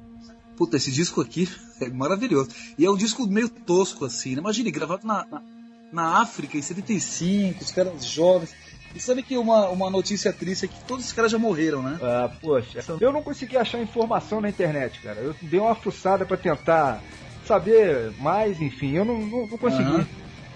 Puta, 0.56 0.78
esse 0.78 0.92
disco 0.92 1.22
aqui 1.22 1.50
é 1.82 1.90
maravilhoso. 1.90 2.50
E 2.78 2.86
é 2.86 2.90
um 2.90 2.96
disco 2.98 3.26
meio 3.28 3.50
tosco, 3.50 4.06
assim, 4.06 4.36
né? 4.36 4.40
Imagine, 4.40 4.72
gravado 4.72 5.06
na, 5.06 5.26
na, 5.30 5.42
na 5.92 6.22
África, 6.22 6.58
em 6.58 6.62
75, 6.62 7.64
os 7.64 7.72
caras 7.72 8.06
jovens. 8.06 8.54
E 8.96 9.00
sabe 9.00 9.22
que 9.22 9.38
uma, 9.38 9.68
uma 9.70 9.90
notícia 9.90 10.32
triste 10.32 10.66
é 10.66 10.68
que 10.70 10.84
todos 10.86 11.04
esses 11.04 11.14
caras 11.14 11.30
já 11.30 11.38
morreram, 11.38 11.82
né? 11.84 12.00
Ah, 12.02 12.32
poxa, 12.42 12.80
eu 13.02 13.12
não 13.12 13.22
consegui 13.22 13.58
achar 13.58 13.82
informação 13.82 14.40
na 14.40 14.48
internet, 14.48 15.02
cara. 15.02 15.20
Eu 15.20 15.36
dei 15.42 15.60
uma 15.60 15.76
fuçada 15.76 16.26
pra 16.26 16.38
tentar 16.38 17.04
saber 17.46 18.12
mais, 18.20 18.62
enfim, 18.62 18.96
eu 18.96 19.04
não, 19.04 19.20
não, 19.20 19.48
não 19.48 19.58
consegui. 19.58 19.84
Aham. 19.84 20.08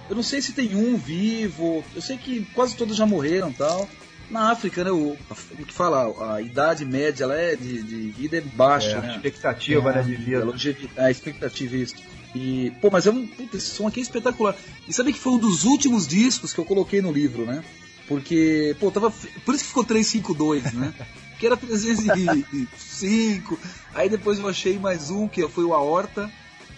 Eu 0.10 0.16
não 0.16 0.24
sei 0.24 0.42
se 0.42 0.54
tem 0.54 0.76
um 0.76 0.98
vivo, 0.98 1.84
eu 1.94 2.02
sei 2.02 2.18
que 2.18 2.44
quase 2.56 2.76
todos 2.76 2.98
já 2.98 3.06
morreram 3.06 3.50
e 3.52 3.54
tal. 3.54 3.88
Na 4.30 4.52
África, 4.52 4.84
né, 4.84 4.92
o, 4.92 5.18
o 5.60 5.66
que 5.66 5.74
fala, 5.74 6.36
a 6.36 6.42
idade 6.42 6.86
média 6.86 7.24
ela 7.24 7.36
é 7.36 7.56
de, 7.56 7.82
de 7.82 8.12
vida 8.12 8.38
é 8.38 8.42
baixa, 8.42 8.98
É, 8.98 9.02
né? 9.02 9.16
expectativa, 9.16 9.92
né, 9.92 10.04
de 10.04 10.16
A 10.16 10.20
vida. 10.20 10.46
longevidade, 10.46 11.00
a 11.00 11.10
expectativa 11.10 11.76
isso. 11.76 11.96
E, 12.36 12.72
pô, 12.80 12.90
mas 12.92 13.08
é 13.08 13.12
um, 13.12 13.26
puta, 13.26 13.58
esse 13.58 13.68
som 13.72 13.88
aqui 13.88 14.00
é 14.00 14.04
espetacular. 14.04 14.56
E 14.88 14.94
sabe 14.94 15.12
que 15.14 15.20
foi 15.20 15.34
um 15.34 15.40
dos 15.40 15.66
últimos 15.66 16.08
discos 16.08 16.54
que 16.54 16.60
eu 16.60 16.66
coloquei 16.66 17.02
no 17.02 17.12
livro, 17.12 17.44
né? 17.46 17.64
Porque, 18.08 18.76
pô, 18.80 18.92
tava. 18.92 19.10
Por 19.12 19.56
isso 19.56 19.64
que 19.64 19.70
ficou 19.70 19.84
352, 19.84 20.74
né? 20.74 20.94
Que 21.40 21.46
era 21.48 21.56
305. 21.56 23.58
Aí 23.96 24.10
depois 24.10 24.40
eu 24.40 24.48
achei 24.50 24.78
mais 24.78 25.10
um, 25.10 25.26
que 25.26 25.48
foi 25.48 25.64
o 25.64 25.74
Aorta, 25.74 26.30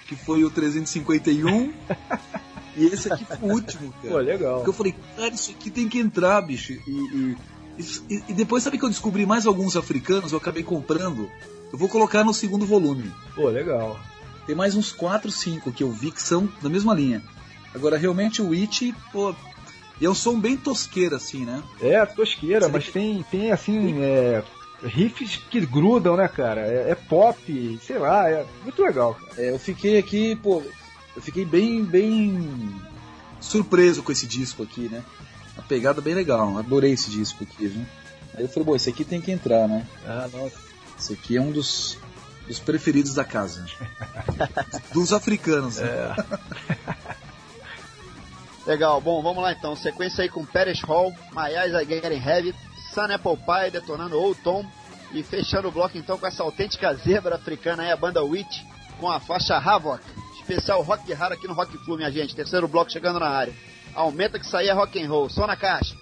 que 0.06 0.16
foi 0.16 0.44
o 0.44 0.52
351. 0.52 1.74
E 2.76 2.86
esse 2.86 3.12
aqui 3.12 3.26
foi 3.26 3.38
o 3.50 3.54
último, 3.54 3.94
cara. 4.02 4.14
Pô, 4.14 4.20
legal. 4.20 4.56
Porque 4.58 4.70
eu 4.70 4.74
falei, 4.74 4.96
cara, 5.16 5.34
isso 5.34 5.52
aqui 5.52 5.70
tem 5.70 5.88
que 5.90 6.00
entrar, 6.00 6.42
bicho. 6.42 6.74
E, 6.74 7.38
e, 7.78 7.84
e- 8.10 8.24
e 8.30 8.34
depois, 8.34 8.64
sabe 8.64 8.78
que 8.78 8.86
eu 8.86 8.90
descobri 8.90 9.26
mais 9.26 9.46
alguns 9.46 9.76
africanos, 9.76 10.32
eu 10.32 10.38
acabei 10.38 10.64
comprando. 10.64 11.30
Eu 11.72 11.78
vou 11.78 11.88
colocar 11.90 12.24
no 12.24 12.34
segundo 12.34 12.66
volume. 12.66 13.12
Pô, 13.36 13.48
legal. 13.50 14.00
Tem 14.46 14.56
mais 14.56 14.76
uns 14.76 14.92
4, 14.92 15.32
5 15.32 15.72
que 15.72 15.84
eu 15.84 15.92
vi 15.92 16.12
que 16.12 16.22
são 16.22 16.50
da 16.62 16.70
mesma 16.70 16.94
linha. 16.94 17.22
Agora, 17.74 17.98
realmente, 17.98 18.42
o 18.42 18.52
It, 18.54 18.94
pô. 19.12 19.34
E 20.00 20.06
é 20.06 20.10
um 20.10 20.16
som 20.16 20.40
bem 20.40 20.58
tosqueiro, 20.58 21.16
assim, 21.16 21.46
né? 21.46 21.62
É, 21.80 22.04
tosqueira, 22.06 22.66
Você 22.66 22.72
mas 22.72 22.86
vê 22.86 22.92
tem, 22.92 23.24
tem 23.30 23.52
assim, 23.52 24.02
é, 24.02 24.44
riffs 24.84 25.38
que 25.50 25.64
grudam, 25.66 26.18
né, 26.18 26.28
cara? 26.28 26.62
É, 26.62 26.90
é 26.92 26.96
pop, 26.96 27.80
sei 27.86 28.00
lá, 28.00 28.28
é 28.30 28.44
muito 28.64 28.82
legal, 28.82 29.14
cara. 29.14 29.32
É, 29.38 29.52
eu 29.52 29.60
fiquei 29.60 29.98
aqui, 30.00 30.36
pô. 30.36 30.64
Eu 31.16 31.22
fiquei 31.22 31.46
bem, 31.46 31.84
bem 31.84 32.82
surpreso 33.40 34.04
com 34.04 34.12
esse 34.12 34.26
disco 34.26 34.64
aqui, 34.64 34.88
né? 34.90 35.04
Uma 35.56 35.64
pegada 35.64 36.02
bem 36.02 36.14
legal. 36.14 36.58
Adorei 36.58 36.94
esse 36.94 37.10
disco 37.10 37.44
aqui, 37.44 37.68
viu? 37.68 37.86
Aí 38.34 38.44
eu 38.44 38.50
falei, 38.50 38.64
bom, 38.64 38.76
esse 38.76 38.90
aqui 38.90 39.04
tem 39.04 39.20
que 39.20 39.32
entrar, 39.32 39.68
né? 39.68 39.86
Ah, 40.06 40.30
nossa. 40.32 40.56
Esse 40.98 41.14
aqui 41.14 41.36
é 41.36 41.42
um 41.42 41.52
dos, 41.52 41.98
dos 42.48 42.60
preferidos 42.60 43.14
da 43.14 43.26
casa. 43.26 43.66
dos 44.94 45.12
africanos. 45.12 45.78
né? 45.78 46.16
Legal, 48.66 49.02
bom, 49.02 49.22
vamos 49.22 49.42
lá 49.44 49.52
então. 49.52 49.76
Sequência 49.76 50.24
aí 50.24 50.30
com 50.30 50.46
Parish 50.46 50.84
Hall, 50.84 51.12
My 51.34 51.52
Eyes 51.54 51.74
Are 51.74 51.86
Getting 51.86 52.24
Heavy, 52.24 52.56
Sun 52.94 53.12
Apple 53.14 53.38
Pie 53.38 53.72
detonando 53.72 54.18
Old 54.20 54.40
Tom 54.42 54.66
e 55.14 55.24
fechando 55.24 55.68
o 55.68 55.72
bloco 55.72 55.98
então 55.98 56.18
com 56.18 56.28
essa 56.28 56.44
autêntica 56.44 56.94
zebra 56.94 57.36
africana 57.36 57.84
aí, 57.84 57.92
a 57.92 57.98
banda 57.98 58.24
Witch, 58.24 58.62
com 59.00 59.10
a 59.10 59.20
faixa 59.20 59.58
Havoc. 59.58 60.02
Especial 60.42 60.82
rock 60.82 61.12
raro 61.14 61.34
aqui 61.34 61.48
no 61.48 61.54
Rock 61.54 61.78
Flu, 61.80 61.96
minha 61.96 62.12
gente. 62.12 62.36
Terceiro 62.36 62.68
bloco 62.68 62.92
chegando 62.92 63.20
na 63.20 63.30
área. 63.30 63.54
Aumenta 63.94 64.40
que 64.40 64.46
aí 64.56 64.68
é 64.68 64.74
rock 64.74 65.02
and 65.02 65.08
roll, 65.08 65.30
só 65.30 65.46
na 65.46 65.56
caixa. 65.56 65.96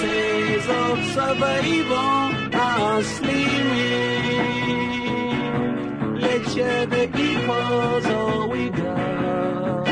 faces 0.00 0.68
of 0.68 0.98
survival 1.14 2.20
are 2.54 3.02
slimming. 3.02 4.20
Let's 6.20 6.54
share 6.54 6.86
the 6.86 7.04
equals 7.28 8.06
all 8.06 8.48
we 8.48 8.70
got. 8.70 9.89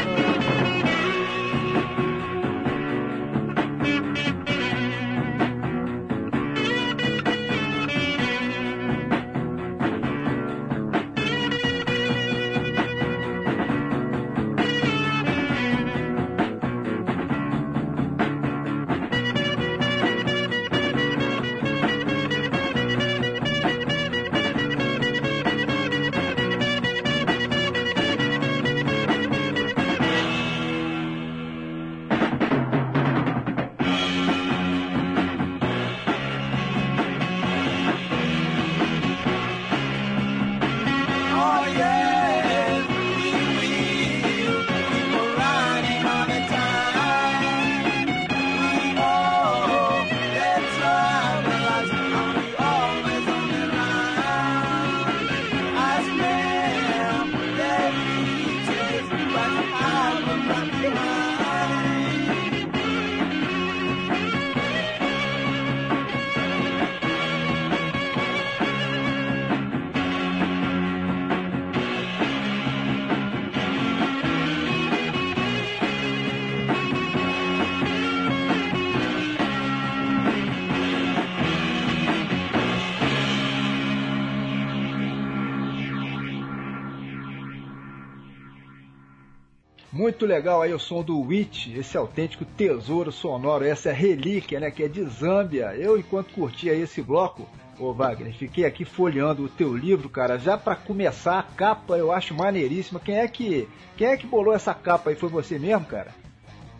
Muito 90.18 90.34
legal 90.34 90.62
aí 90.62 90.74
o 90.74 90.80
som 90.80 91.00
do 91.00 91.16
Witch, 91.20 91.68
esse 91.68 91.96
autêntico 91.96 92.44
tesouro 92.44 93.12
sonoro, 93.12 93.64
essa 93.64 93.92
relíquia, 93.92 94.58
né, 94.58 94.68
que 94.68 94.82
é 94.82 94.88
de 94.88 95.04
Zâmbia. 95.04 95.76
Eu, 95.76 95.96
enquanto 95.96 96.34
curtia 96.34 96.74
esse 96.74 97.00
bloco, 97.00 97.48
ô 97.78 97.94
Wagner, 97.94 98.34
fiquei 98.34 98.64
aqui 98.64 98.84
folheando 98.84 99.44
o 99.44 99.48
teu 99.48 99.76
livro, 99.76 100.08
cara. 100.08 100.36
Já 100.36 100.58
para 100.58 100.74
começar, 100.74 101.38
a 101.38 101.42
capa 101.44 101.96
eu 101.96 102.10
acho 102.10 102.34
maneiríssima. 102.34 102.98
Quem 102.98 103.16
é 103.16 103.28
que 103.28 103.68
quem 103.96 104.08
é 104.08 104.16
que 104.16 104.26
bolou 104.26 104.52
essa 104.52 104.74
capa 104.74 105.10
aí? 105.10 105.14
Foi 105.14 105.28
você 105.28 105.56
mesmo, 105.56 105.86
cara? 105.86 106.12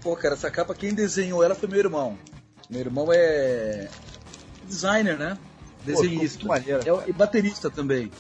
Pô, 0.03 0.17
cara, 0.17 0.35
essa 0.35 0.51
capa 0.51 0.75
quem 0.75 0.93
desenhou 0.93 1.41
ela 1.45 1.55
foi 1.55 1.69
meu 1.69 1.79
irmão. 1.79 2.19
Meu 2.69 2.81
irmão 2.81 3.07
é 3.13 3.89
designer, 4.65 5.17
né? 5.17 5.39
Desenhista. 5.85 6.41
Pô, 6.41 6.49
maneiro, 6.49 6.81
é, 6.85 7.09
e 7.09 7.13
baterista 7.13 7.71
também. 7.71 8.11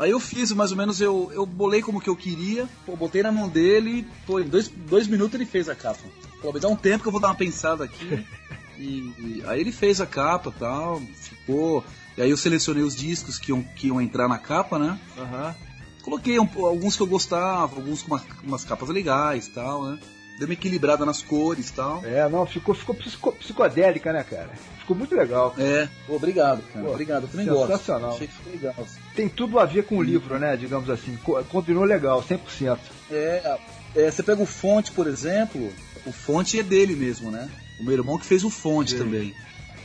Aí 0.00 0.12
eu 0.12 0.18
fiz, 0.18 0.50
mais 0.52 0.70
ou 0.70 0.78
menos, 0.78 0.98
eu, 0.98 1.30
eu 1.34 1.44
bolei 1.44 1.82
como 1.82 2.00
que 2.00 2.08
eu 2.08 2.16
queria, 2.16 2.66
pô, 2.86 2.96
botei 2.96 3.22
na 3.22 3.30
mão 3.30 3.50
dele, 3.50 4.08
pô, 4.26 4.40
em 4.40 4.48
dois, 4.48 4.66
dois 4.68 5.06
minutos 5.06 5.34
ele 5.34 5.44
fez 5.44 5.68
a 5.68 5.74
capa. 5.76 6.00
Falou, 6.38 6.54
me 6.54 6.58
dá 6.58 6.68
um 6.68 6.74
tempo 6.74 7.02
que 7.02 7.08
eu 7.08 7.12
vou 7.12 7.20
dar 7.20 7.28
uma 7.28 7.34
pensada 7.34 7.84
aqui. 7.84 8.24
e, 8.80 9.12
e 9.18 9.42
aí 9.44 9.60
ele 9.60 9.70
fez 9.70 10.00
a 10.00 10.06
capa 10.06 10.48
e 10.48 10.58
tal, 10.58 11.02
ficou. 11.20 11.84
E 12.16 12.22
aí 12.22 12.30
eu 12.30 12.36
selecionei 12.38 12.82
os 12.82 12.96
discos 12.96 13.38
que 13.38 13.50
iam, 13.52 13.62
que 13.62 13.88
iam 13.88 14.00
entrar 14.00 14.26
na 14.26 14.38
capa, 14.38 14.78
né? 14.78 14.98
Aham. 15.18 15.54
Coloquei 16.02 16.40
um- 16.40 16.48
alguns 16.66 16.96
que 16.96 17.02
eu 17.02 17.06
gostava, 17.06 17.76
alguns 17.76 18.00
com 18.00 18.14
uma- 18.14 18.24
umas 18.42 18.64
capas 18.64 18.88
legais 18.88 19.48
e 19.48 19.50
tal, 19.50 19.84
né? 19.84 19.98
Dei 20.40 20.46
uma 20.48 20.54
equilibrada 20.54 21.04
nas 21.04 21.20
cores 21.22 21.68
e 21.68 21.72
tal. 21.74 22.02
É, 22.02 22.26
não, 22.30 22.46
ficou, 22.46 22.74
ficou 22.74 22.94
psico- 22.94 23.32
psicodélica, 23.32 24.10
né, 24.10 24.24
cara? 24.24 24.48
Ficou 24.78 24.96
muito 24.96 25.14
legal. 25.14 25.54
É, 25.58 25.86
pô, 26.06 26.16
obrigado, 26.16 26.62
cara. 26.72 26.84
Pô, 26.86 26.90
obrigado, 26.92 27.24
eu 27.24 27.28
também 27.28 27.44
gosto. 27.46 27.66
sensacional. 27.70 28.14
Achei 28.14 28.26
que 28.26 28.32
ficou 28.32 28.52
legal. 28.54 28.74
Tem 29.14 29.28
tudo 29.28 29.58
a 29.58 29.66
ver 29.66 29.84
com 29.84 29.98
o 29.98 30.02
livro, 30.02 30.38
né? 30.38 30.56
Digamos 30.56 30.88
assim. 30.88 31.14
Co- 31.22 31.44
Combinou 31.44 31.84
legal, 31.84 32.22
100%. 32.22 32.78
É, 33.10 33.58
é, 33.94 34.10
você 34.10 34.22
pega 34.22 34.40
o 34.42 34.46
fonte, 34.46 34.92
por 34.92 35.06
exemplo, 35.06 35.70
o 36.06 36.10
fonte 36.12 36.58
é 36.58 36.62
dele 36.62 36.96
mesmo, 36.96 37.30
né? 37.30 37.46
O 37.78 37.84
meu 37.84 37.92
irmão 37.92 38.18
que 38.18 38.24
fez 38.24 38.42
o 38.42 38.48
fonte 38.48 38.92
Sim. 38.92 38.98
também. 38.98 39.34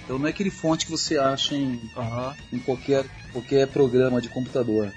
Então 0.05 0.17
não 0.17 0.27
é 0.27 0.29
aquele 0.29 0.51
fonte 0.51 0.85
que 0.85 0.91
você 0.91 1.17
acha 1.17 1.53
em, 1.55 1.81
em 2.53 2.59
qualquer, 2.59 3.03
qualquer 3.33 3.67
programa 3.67 4.21
de 4.21 4.29
computador. 4.29 4.89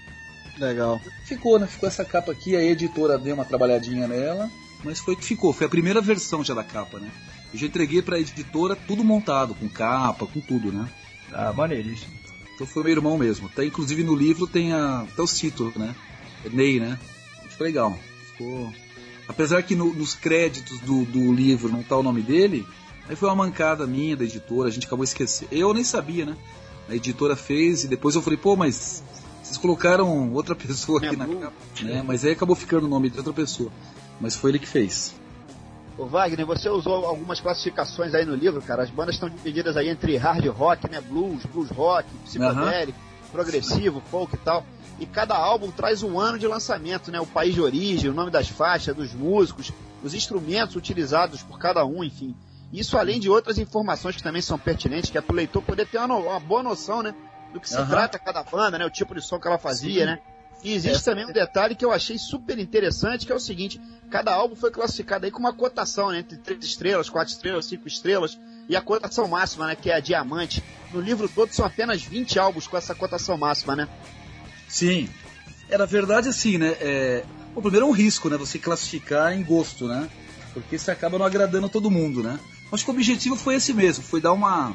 Legal. 0.57 1.01
Ficou, 1.25 1.59
né? 1.59 1.67
Ficou 1.67 1.89
essa 1.89 2.05
capa 2.05 2.31
aqui, 2.33 2.55
a 2.55 2.63
editora 2.63 3.19
deu 3.19 3.35
uma 3.35 3.45
trabalhadinha 3.45 4.07
nela, 4.07 4.51
mas 4.85 5.01
foi 5.01 5.15
o 5.15 5.17
que 5.17 5.25
ficou. 5.25 5.53
Foi 5.53 5.67
a 5.67 5.71
primeira 5.71 6.01
versão 6.01 6.43
já 6.45 6.55
da 6.55 6.65
capa, 6.65 6.99
né? 6.99 7.11
Eu 7.53 7.59
já 7.59 7.67
entreguei 7.67 8.03
pra 8.03 8.19
editora 8.21 8.77
tudo 8.77 9.03
montado, 9.05 9.55
com 9.55 9.69
capa, 9.69 10.27
com 10.27 10.41
tudo, 10.41 10.71
né? 10.73 10.89
Ah, 11.33 11.53
maneiríssimo. 11.53 12.13
Então 12.55 12.67
foi 12.67 12.83
meu 12.83 12.93
irmão 12.93 13.17
mesmo. 13.17 13.47
Até, 13.47 13.65
inclusive 13.65 14.03
no 14.05 14.15
livro 14.15 14.47
tem 14.47 14.73
a, 14.73 15.01
até 15.03 15.23
os 15.23 15.39
títulos, 15.39 15.75
né? 15.75 15.95
É 16.45 16.49
Ney, 16.49 16.81
né? 16.81 16.99
Ficou 17.49 17.67
legal. 17.67 17.99
Ficou... 18.33 18.73
Apesar 19.27 19.63
que 19.63 19.75
no- 19.75 19.93
nos 19.93 20.15
créditos 20.15 20.79
do, 20.81 21.05
do 21.05 21.33
livro 21.33 21.71
não 21.71 21.83
tá 21.83 21.97
o 21.97 22.03
nome 22.03 22.23
dele, 22.23 22.67
aí 23.09 23.15
foi 23.15 23.29
uma 23.29 23.35
mancada 23.37 23.87
minha 23.87 24.17
da 24.17 24.25
editora, 24.25 24.69
a 24.69 24.73
gente 24.73 24.87
acabou 24.87 25.05
esquecendo. 25.05 25.49
Eu 25.53 25.73
nem 25.75 25.85
sabia, 25.85 26.25
né? 26.25 26.37
A 26.89 26.95
editora 26.95 27.37
fez 27.37 27.85
e 27.85 27.89
depois 27.89 28.15
eu 28.15 28.23
falei, 28.23 28.39
pô, 28.39 28.57
mas 28.57 29.03
vocês 29.43 29.59
colocaram 29.59 30.33
outra 30.33 30.55
pessoa 30.57 30.99
aqui 30.99 31.15
É, 31.15 31.17
na 31.17 31.27
capa, 31.27 31.53
né? 31.83 32.03
Mas 32.07 32.25
aí 32.25 32.33
acabou 32.33 32.57
ficando 32.57 32.87
o 32.87 32.89
nome 32.89 33.11
de 33.11 33.19
outra 33.19 33.33
pessoa. 33.33 33.71
Mas 34.21 34.35
foi 34.35 34.51
ele 34.51 34.59
que 34.59 34.67
fez. 34.67 35.15
Ô 35.97 36.07
Wagner, 36.07 36.47
você 36.47 36.69
usou 36.69 37.05
algumas 37.05 37.41
classificações 37.41 38.15
aí 38.15 38.25
no 38.25 38.35
livro, 38.35 38.63
cara. 38.63 38.85
As 38.85 38.91
bandas 38.91 39.17
estão 39.17 39.29
divididas 39.29 39.77
aí 39.77 39.89
entre 39.89 40.17
hard 40.17 40.47
rock, 40.47 40.89
né? 40.89 41.01
Blues, 41.01 41.45
blues 41.47 41.71
rock, 41.71 42.09
psicodélico, 42.25 42.99
progressivo, 43.33 44.01
folk 44.09 44.35
e 44.35 44.39
tal. 44.39 44.65
E 45.01 45.07
cada 45.07 45.37
álbum 45.37 45.71
traz 45.73 46.03
um 46.05 46.19
ano 46.21 46.39
de 46.39 46.47
lançamento, 46.47 47.11
né? 47.11 47.21
O 47.21 47.27
país 47.27 47.55
de 47.55 47.61
origem, 47.61 48.11
o 48.11 48.15
nome 48.15 48.31
das 48.31 48.49
faixas, 48.49 48.95
dos 48.95 49.13
músicos, 49.13 49.73
os 50.03 50.15
instrumentos 50.15 50.77
utilizados 50.77 51.43
por 51.43 51.59
cada 51.59 51.85
um, 51.85 52.05
enfim. 52.05 52.35
Isso 52.73 52.97
além 52.97 53.19
de 53.19 53.29
outras 53.29 53.59
informações 53.59 54.15
que 54.15 54.23
também 54.23 54.43
são 54.43 54.59
pertinentes, 54.59 55.11
que 55.11 55.19
é 55.19 55.21
pro 55.21 55.35
leitor 55.35 55.63
poder 55.63 55.87
ter 55.87 55.99
uma, 55.99 56.15
uma 56.15 56.41
boa 56.41 56.63
noção, 56.63 57.03
né? 57.03 57.13
Do 57.53 57.59
que 57.59 57.69
se 57.69 57.87
trata 57.87 58.19
cada 58.19 58.45
banda, 58.45 58.79
né? 58.79 58.87
O 58.87 58.91
tipo 58.91 59.15
de 59.15 59.23
som 59.23 59.41
que 59.41 59.49
ela 59.49 59.59
fazia, 59.59 60.01
Sim. 60.01 60.07
né? 60.07 60.19
E 60.63 60.73
existe 60.75 60.97
Essa- 60.97 61.11
também 61.13 61.25
um 61.27 61.33
detalhe 61.33 61.75
que 61.75 61.85
eu 61.85 61.93
achei 61.93 62.19
super 62.19 62.59
interessante, 62.59 63.25
que 63.25 63.33
é 63.33 63.35
o 63.35 63.39
seguinte, 63.41 63.81
cada 64.11 64.35
álbum 64.35 64.57
foi 64.57 64.71
classificado 64.71 65.25
aí 65.25 65.31
com 65.31 65.39
uma 65.39 65.53
cotação, 65.53 66.11
né? 66.11 66.19
Entre 66.21 66.37
três 66.37 66.65
estrelas, 66.65 67.09
quatro 67.09 67.33
estrelas, 67.33 67.67
cinco 67.67 67.87
estrelas, 67.87 68.39
e 68.69 68.75
a 68.77 68.81
cotação 68.81 69.29
máxima, 69.29 69.67
né? 69.69 69.77
Que 69.77 69.91
é 69.91 69.95
a 69.95 70.01
diamante. 70.01 70.63
No 70.93 71.01
livro 71.01 71.29
todo 71.29 71.53
são 71.53 71.65
apenas 71.65 72.03
20 72.03 72.39
álbuns 72.39 72.67
com 72.67 72.77
essa 72.77 72.95
cotação 72.95 73.37
máxima, 73.39 73.77
né? 73.77 73.89
Sim. 74.69 75.09
É, 75.71 75.79
na 75.79 75.87
verdade, 75.87 76.29
assim, 76.29 76.59
né? 76.59 76.77
É... 76.81 77.25
O 77.55 77.63
primeiro 77.63 77.87
é 77.87 77.89
um 77.89 77.93
risco, 77.93 78.29
né? 78.29 78.37
Você 78.37 78.59
classificar 78.59 79.33
em 79.33 79.43
gosto, 79.43 79.87
né? 79.87 80.09
Porque 80.55 80.79
você 80.79 80.91
acaba 80.91 81.19
não 81.19 81.27
agradando 81.27 81.69
todo 81.69 81.91
mundo, 81.91 82.23
né? 82.23 82.39
Acho 82.73 82.85
que 82.85 82.91
o 82.91 82.95
objetivo 82.95 83.37
foi 83.37 83.55
esse 83.57 83.73
mesmo, 83.73 84.03
foi 84.03 84.21
dar 84.21 84.33
uma. 84.33 84.75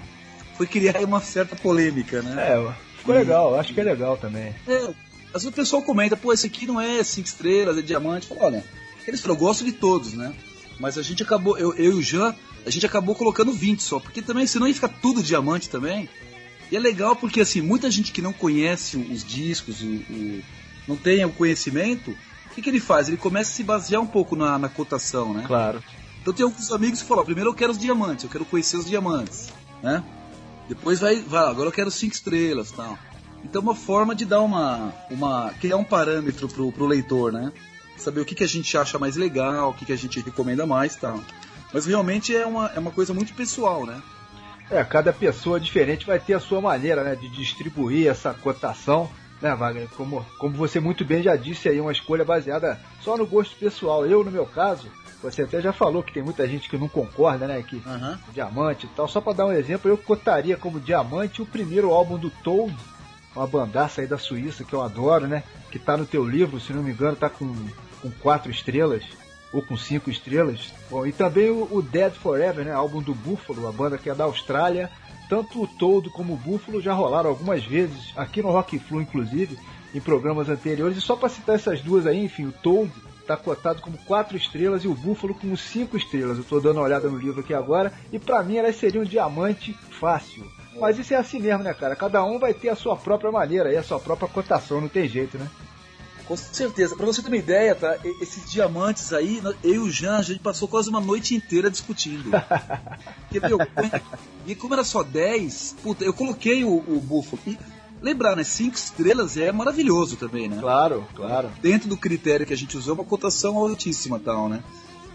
Foi 0.55 0.65
criar 0.67 0.99
uma 1.03 1.19
certa 1.19 1.55
polêmica, 1.55 2.21
né? 2.21 2.35
É, 2.53 2.73
ficou 2.97 3.13
legal, 3.15 3.59
acho 3.59 3.73
que 3.73 3.79
é 3.81 3.83
legal 3.83 4.17
também. 4.17 4.53
É, 4.67 4.93
Às 5.33 5.41
vezes 5.43 5.47
o 5.47 5.51
pessoal 5.51 5.81
comenta, 5.81 6.15
pô, 6.15 6.31
esse 6.31 6.45
aqui 6.47 6.65
não 6.67 6.79
é 6.79 7.03
cinco 7.03 7.27
estrelas, 7.27 7.77
é 7.77 7.81
diamante. 7.81 8.27
Fala, 8.27 8.43
olha, 8.45 8.65
eles 9.07 9.19
falam, 9.21 9.35
eu 9.35 9.39
gosto 9.39 9.65
de 9.65 9.71
todos, 9.71 10.13
né? 10.13 10.33
Mas 10.79 10.97
a 10.97 11.01
gente 11.01 11.23
acabou, 11.23 11.57
eu, 11.57 11.73
eu 11.75 11.91
e 11.93 11.95
o 11.95 12.01
Jean, 12.01 12.35
a 12.65 12.69
gente 12.69 12.85
acabou 12.85 13.15
colocando 13.15 13.51
20 13.51 13.81
só, 13.81 13.99
porque 13.99 14.21
também 14.21 14.45
senão 14.47 14.67
ia 14.67 14.73
ficar 14.73 14.89
tudo 14.89 15.23
diamante 15.23 15.69
também. 15.69 16.07
E 16.71 16.75
é 16.75 16.79
legal 16.79 17.15
porque 17.15 17.41
assim, 17.41 17.61
muita 17.61 17.89
gente 17.91 18.11
que 18.11 18.21
não 18.21 18.33
conhece 18.33 18.97
os 18.97 19.23
discos, 19.23 19.81
o, 19.81 19.85
o- 19.85 20.41
não 20.87 20.95
tem 20.97 21.23
o 21.25 21.31
conhecimento, 21.31 22.11
o 22.49 22.53
que, 22.55 22.61
que 22.61 22.69
ele 22.69 22.79
faz? 22.79 23.07
Ele 23.07 23.17
começa 23.17 23.51
a 23.51 23.53
se 23.55 23.63
basear 23.63 24.01
um 24.01 24.07
pouco 24.07 24.35
na, 24.35 24.57
na 24.59 24.69
cotação, 24.69 25.33
né? 25.33 25.43
Claro. 25.47 25.83
Então 26.21 26.33
tem 26.33 26.43
alguns 26.43 26.71
amigos 26.71 27.01
que 27.01 27.07
falam, 27.07 27.25
primeiro 27.25 27.49
eu 27.49 27.53
quero 27.53 27.71
os 27.71 27.77
diamantes, 27.77 28.23
eu 28.23 28.29
quero 28.29 28.45
conhecer 28.45 28.77
os 28.77 28.85
diamantes, 28.85 29.49
né? 29.81 30.03
Depois 30.69 30.99
vai, 30.99 31.17
vai 31.21 31.43
agora 31.49 31.67
eu 31.67 31.73
quero 31.73 31.91
cinco 31.91 32.13
estrelas 32.15 32.71
tal. 32.71 32.97
Então 33.43 33.61
é 33.61 33.63
uma 33.63 33.75
forma 33.75 34.15
de 34.15 34.25
dar 34.25 34.41
uma, 34.41 34.93
uma 35.09 35.53
criar 35.59 35.77
um 35.77 35.83
parâmetro 35.83 36.47
pro, 36.47 36.71
pro 36.71 36.85
leitor, 36.85 37.31
né? 37.31 37.51
Saber 37.97 38.21
o 38.21 38.25
que, 38.25 38.35
que 38.35 38.43
a 38.43 38.47
gente 38.47 38.75
acha 38.77 38.97
mais 38.97 39.15
legal, 39.15 39.69
o 39.69 39.73
que, 39.73 39.85
que 39.85 39.93
a 39.93 39.97
gente 39.97 40.19
recomenda 40.19 40.65
mais 40.65 40.95
tal. 40.95 41.19
Mas 41.73 41.85
realmente 41.85 42.35
é 42.35 42.45
uma, 42.45 42.71
é 42.75 42.79
uma 42.79 42.91
coisa 42.91 43.13
muito 43.13 43.33
pessoal, 43.33 43.85
né? 43.85 44.01
É, 44.69 44.83
cada 44.83 45.11
pessoa 45.11 45.59
diferente 45.59 46.05
vai 46.05 46.19
ter 46.19 46.33
a 46.33 46.39
sua 46.39 46.61
maneira, 46.61 47.03
né, 47.03 47.15
de 47.15 47.27
distribuir 47.29 48.07
essa 48.07 48.33
cotação, 48.33 49.09
né, 49.41 49.53
Wagner? 49.53 49.87
Como, 49.95 50.25
como 50.39 50.55
você 50.55 50.79
muito 50.79 51.03
bem 51.03 51.21
já 51.21 51.35
disse 51.35 51.67
aí, 51.67 51.79
uma 51.79 51.91
escolha 51.91 52.23
baseada 52.23 52.79
só 53.01 53.17
no 53.17 53.25
gosto 53.25 53.55
pessoal. 53.55 54.05
Eu, 54.05 54.23
no 54.23 54.31
meu 54.31 54.45
caso, 54.45 54.87
você 55.21 55.43
até 55.43 55.61
já 55.61 55.71
falou 55.71 56.01
que 56.01 56.13
tem 56.13 56.23
muita 56.23 56.47
gente 56.47 56.69
que 56.69 56.77
não 56.77 56.87
concorda, 56.87 57.47
né, 57.47 57.61
que 57.61 57.81
Aham. 57.85 58.19
diamante 58.33 58.85
e 58.85 58.89
tal. 58.89 59.07
Só 59.07 59.21
pra 59.21 59.33
dar 59.33 59.47
um 59.47 59.51
exemplo, 59.51 59.89
eu 59.89 59.97
cotaria 59.97 60.57
como 60.57 60.79
diamante 60.79 61.41
o 61.41 61.45
primeiro 61.45 61.91
álbum 61.91 62.17
do 62.17 62.29
Toad, 62.29 62.75
uma 63.35 63.47
bandaça 63.47 64.01
aí 64.01 64.07
da 64.07 64.17
Suíça 64.17 64.63
que 64.63 64.73
eu 64.73 64.81
adoro, 64.81 65.27
né? 65.27 65.43
Que 65.71 65.79
tá 65.79 65.97
no 65.97 66.05
teu 66.05 66.23
livro, 66.25 66.59
se 66.59 66.73
não 66.73 66.83
me 66.83 66.91
engano, 66.91 67.15
tá 67.15 67.29
com, 67.29 67.53
com 68.01 68.11
quatro 68.21 68.51
estrelas 68.51 69.03
ou 69.51 69.61
com 69.61 69.77
cinco 69.77 70.09
estrelas. 70.09 70.73
Bom, 70.89 71.05
e 71.05 71.11
também 71.11 71.49
o, 71.49 71.67
o 71.71 71.81
Dead 71.81 72.13
Forever, 72.13 72.65
né? 72.65 72.71
Álbum 72.71 73.01
do 73.01 73.13
Buffalo, 73.13 73.67
a 73.67 73.71
banda 73.71 73.97
que 73.97 74.09
é 74.09 74.15
da 74.15 74.25
Austrália. 74.25 74.89
Tanto 75.29 75.63
o 75.63 75.67
Toad 75.67 76.09
como 76.09 76.33
o 76.33 76.37
Buffalo 76.37 76.81
já 76.81 76.93
rolaram 76.93 77.29
algumas 77.29 77.63
vezes, 77.63 78.11
aqui 78.15 78.41
no 78.41 78.51
Rock 78.51 78.77
Flu, 78.77 79.01
inclusive, 79.01 79.57
em 79.93 80.01
programas 80.01 80.49
anteriores. 80.49 80.97
E 80.97 81.01
só 81.01 81.15
pra 81.15 81.29
citar 81.29 81.55
essas 81.55 81.81
duas 81.81 82.05
aí, 82.05 82.23
enfim, 82.25 82.45
o 82.45 82.51
Toad 82.51 82.91
tá 83.25 83.37
cotado 83.37 83.81
como 83.81 83.97
quatro 83.99 84.35
estrelas 84.35 84.83
e 84.83 84.87
o 84.87 84.93
Búfalo 84.93 85.33
como 85.33 85.55
cinco 85.55 85.95
estrelas. 85.95 86.37
Eu 86.37 86.43
tô 86.43 86.59
dando 86.59 86.77
uma 86.77 86.85
olhada 86.85 87.07
no 87.07 87.17
livro 87.17 87.39
aqui 87.39 87.53
agora 87.53 87.93
e 88.11 88.19
pra 88.19 88.43
mim 88.43 88.57
elas 88.57 88.75
seriam 88.75 89.03
diamante 89.03 89.73
fácil. 89.91 90.45
Mas 90.79 90.97
isso 90.97 91.13
é 91.13 91.17
assim 91.17 91.39
mesmo, 91.39 91.63
né, 91.63 91.73
cara? 91.73 91.95
Cada 91.95 92.23
um 92.23 92.39
vai 92.39 92.53
ter 92.53 92.69
a 92.69 92.75
sua 92.75 92.95
própria 92.95 93.31
maneira 93.31 93.71
e 93.71 93.77
a 93.77 93.83
sua 93.83 93.99
própria 93.99 94.27
cotação, 94.27 94.81
não 94.81 94.89
tem 94.89 95.07
jeito, 95.07 95.37
né? 95.37 95.47
Com 96.25 96.37
certeza. 96.37 96.95
Pra 96.95 97.05
você 97.05 97.21
ter 97.21 97.27
uma 97.27 97.37
ideia, 97.37 97.75
tá? 97.75 97.97
Esses 98.21 98.49
diamantes 98.49 99.11
aí, 99.11 99.41
eu 99.63 99.73
e 99.73 99.79
o 99.79 99.91
Jean, 99.91 100.17
a 100.17 100.21
gente 100.21 100.39
passou 100.39 100.67
quase 100.67 100.89
uma 100.89 101.01
noite 101.01 101.35
inteira 101.35 101.69
discutindo. 101.69 102.31
Porque, 103.27 103.45
meu, 103.45 103.57
e 104.47 104.55
como 104.55 104.73
era 104.73 104.83
só 104.83 105.03
10, 105.03 105.75
puta, 105.83 106.03
eu 106.03 106.13
coloquei 106.13 106.63
o, 106.63 106.77
o 106.77 107.01
Buffalo. 107.01 107.41
E 107.45 107.57
lembrar, 108.01 108.35
né? 108.35 108.43
5 108.43 108.75
estrelas 108.75 109.37
é 109.37 109.51
maravilhoso 109.51 110.15
também, 110.15 110.47
né? 110.47 110.57
Claro, 110.59 111.05
claro. 111.13 111.49
Dentro 111.61 111.89
do 111.89 111.97
critério 111.97 112.45
que 112.45 112.53
a 112.53 112.57
gente 112.57 112.77
usou, 112.77 112.95
uma 112.95 113.05
cotação 113.05 113.57
altíssima 113.57 114.19
tal, 114.19 114.47
né? 114.47 114.63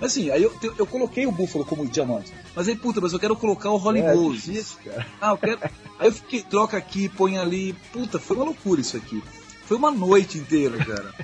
Mas 0.01 0.13
assim, 0.13 0.31
aí 0.31 0.43
eu, 0.43 0.53
eu 0.79 0.87
coloquei 0.87 1.27
o 1.27 1.33
Buffalo 1.33 1.65
como 1.65 1.87
diamante. 1.87 2.33
Mas 2.55 2.69
aí, 2.69 2.77
puta, 2.77 3.01
mas 3.01 3.13
eu 3.13 3.19
quero 3.19 3.35
colocar 3.37 3.71
o 3.71 3.77
Holly 3.77 4.01
é 4.01 4.15
Moses. 4.15 4.77
cara. 4.85 5.07
Ah, 5.21 5.31
eu 5.31 5.39
quero. 5.39 5.59
Aí 5.99 6.09
eu 6.09 6.13
fiquei, 6.13 6.43
troca 6.43 6.77
aqui, 6.77 7.09
põe 7.09 7.37
ali. 7.39 7.75
Puta, 7.93 8.19
foi 8.19 8.37
uma 8.37 8.45
loucura 8.47 8.81
isso 8.81 8.97
aqui. 8.97 9.23
Foi 9.65 9.77
uma 9.77 9.91
noite 9.91 10.39
inteira, 10.39 10.77
cara. 10.85 11.15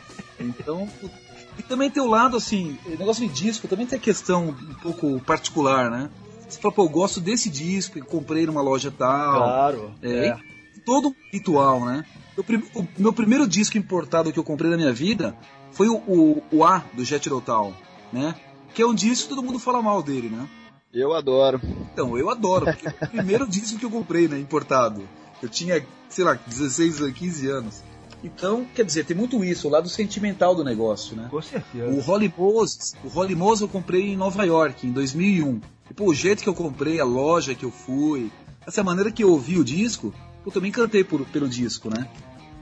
Então. 0.41 0.89
puta. 1.01 1.25
E 1.57 1.63
também 1.63 1.89
tem 1.89 2.03
o 2.03 2.07
lado, 2.09 2.37
assim, 2.37 2.77
negócio 2.99 3.27
de 3.27 3.33
disco 3.33 3.69
também 3.69 3.87
tem 3.87 3.97
a 3.97 4.03
questão 4.03 4.49
um 4.49 4.75
pouco 4.75 5.21
particular, 5.21 5.89
né? 5.91 6.11
Você 6.49 6.61
fala, 6.61 6.75
pô, 6.75 6.83
eu 6.85 6.89
gosto 6.89 7.21
desse 7.21 7.49
disco, 7.49 8.05
comprei 8.05 8.45
numa 8.45 8.61
loja 8.61 8.91
tal. 8.91 9.35
Claro. 9.41 9.95
É, 10.03 10.27
É. 10.27 10.39
todo 10.85 11.09
um 11.09 11.15
ritual, 11.33 11.85
né? 11.85 12.05
O, 12.37 12.81
o 12.81 12.89
meu 12.99 13.13
primeiro 13.13 13.47
disco 13.47 13.79
importado 13.79 14.33
que 14.33 14.39
eu 14.39 14.43
comprei 14.45 14.69
na 14.69 14.77
minha 14.77 14.93
vida 14.93 15.37
foi 15.71 15.89
o, 15.89 15.95
o, 15.97 16.43
o 16.51 16.65
A 16.65 16.83
do 16.93 17.05
Jet 17.05 17.29
Rotal, 17.29 17.73
né? 18.13 18.35
Que 18.75 18.83
é 18.83 18.87
um 18.87 18.95
disco 18.95 19.29
que 19.29 19.35
todo 19.35 19.43
mundo 19.45 19.59
fala 19.59 19.81
mal 19.81 20.03
dele, 20.03 20.29
né? 20.29 20.49
Eu 20.93 21.15
adoro. 21.15 21.61
Então, 21.93 22.19
eu 22.19 22.29
adoro, 22.29 22.67
porque 22.67 22.91
foi 22.91 23.07
o 23.09 23.11
primeiro 23.11 23.47
disco 23.47 23.79
que 23.79 23.85
eu 23.85 23.91
comprei, 23.91 24.29
né, 24.29 24.39
importado. 24.39 25.09
Eu 25.43 25.49
tinha, 25.49 25.85
sei 26.09 26.25
lá, 26.25 26.39
16, 26.47 27.13
15 27.13 27.49
anos. 27.49 27.83
Então, 28.23 28.67
quer 28.75 28.85
dizer, 28.85 29.05
tem 29.05 29.17
muito 29.17 29.45
isso, 29.45 29.69
o 29.69 29.71
lado 29.71 29.89
sentimental 29.89 30.55
do 30.55 30.65
negócio, 30.65 31.15
né? 31.15 31.29
Com 31.31 31.43
certeza. 31.43 31.87
O 31.87 32.01
Holly 32.01 32.33
Moses, 32.37 32.95
o 33.05 33.09
Holly 33.09 33.35
Moses 33.35 33.61
eu 33.63 33.69
comprei 33.69 34.13
em 34.13 34.17
Nova 34.17 34.45
York, 34.45 34.87
em 34.87 34.93
2001. 34.93 35.61
E, 35.91 35.95
pô, 35.95 36.07
o 36.07 36.15
jeito 36.15 36.43
que 36.43 36.49
eu 36.49 36.55
comprei, 36.55 36.99
a 36.99 37.05
loja 37.05 37.55
que 37.55 37.65
eu 37.65 37.71
fui, 37.71 38.33
essa 38.67 38.83
maneira 38.83 39.13
que 39.13 39.23
eu 39.23 39.31
ouvi 39.31 39.59
o 39.59 39.65
disco, 39.65 40.15
eu 40.45 40.51
também 40.51 40.71
encantei 40.71 41.05
por, 41.05 41.25
pelo 41.27 41.49
disco, 41.49 41.91
né? 41.91 42.09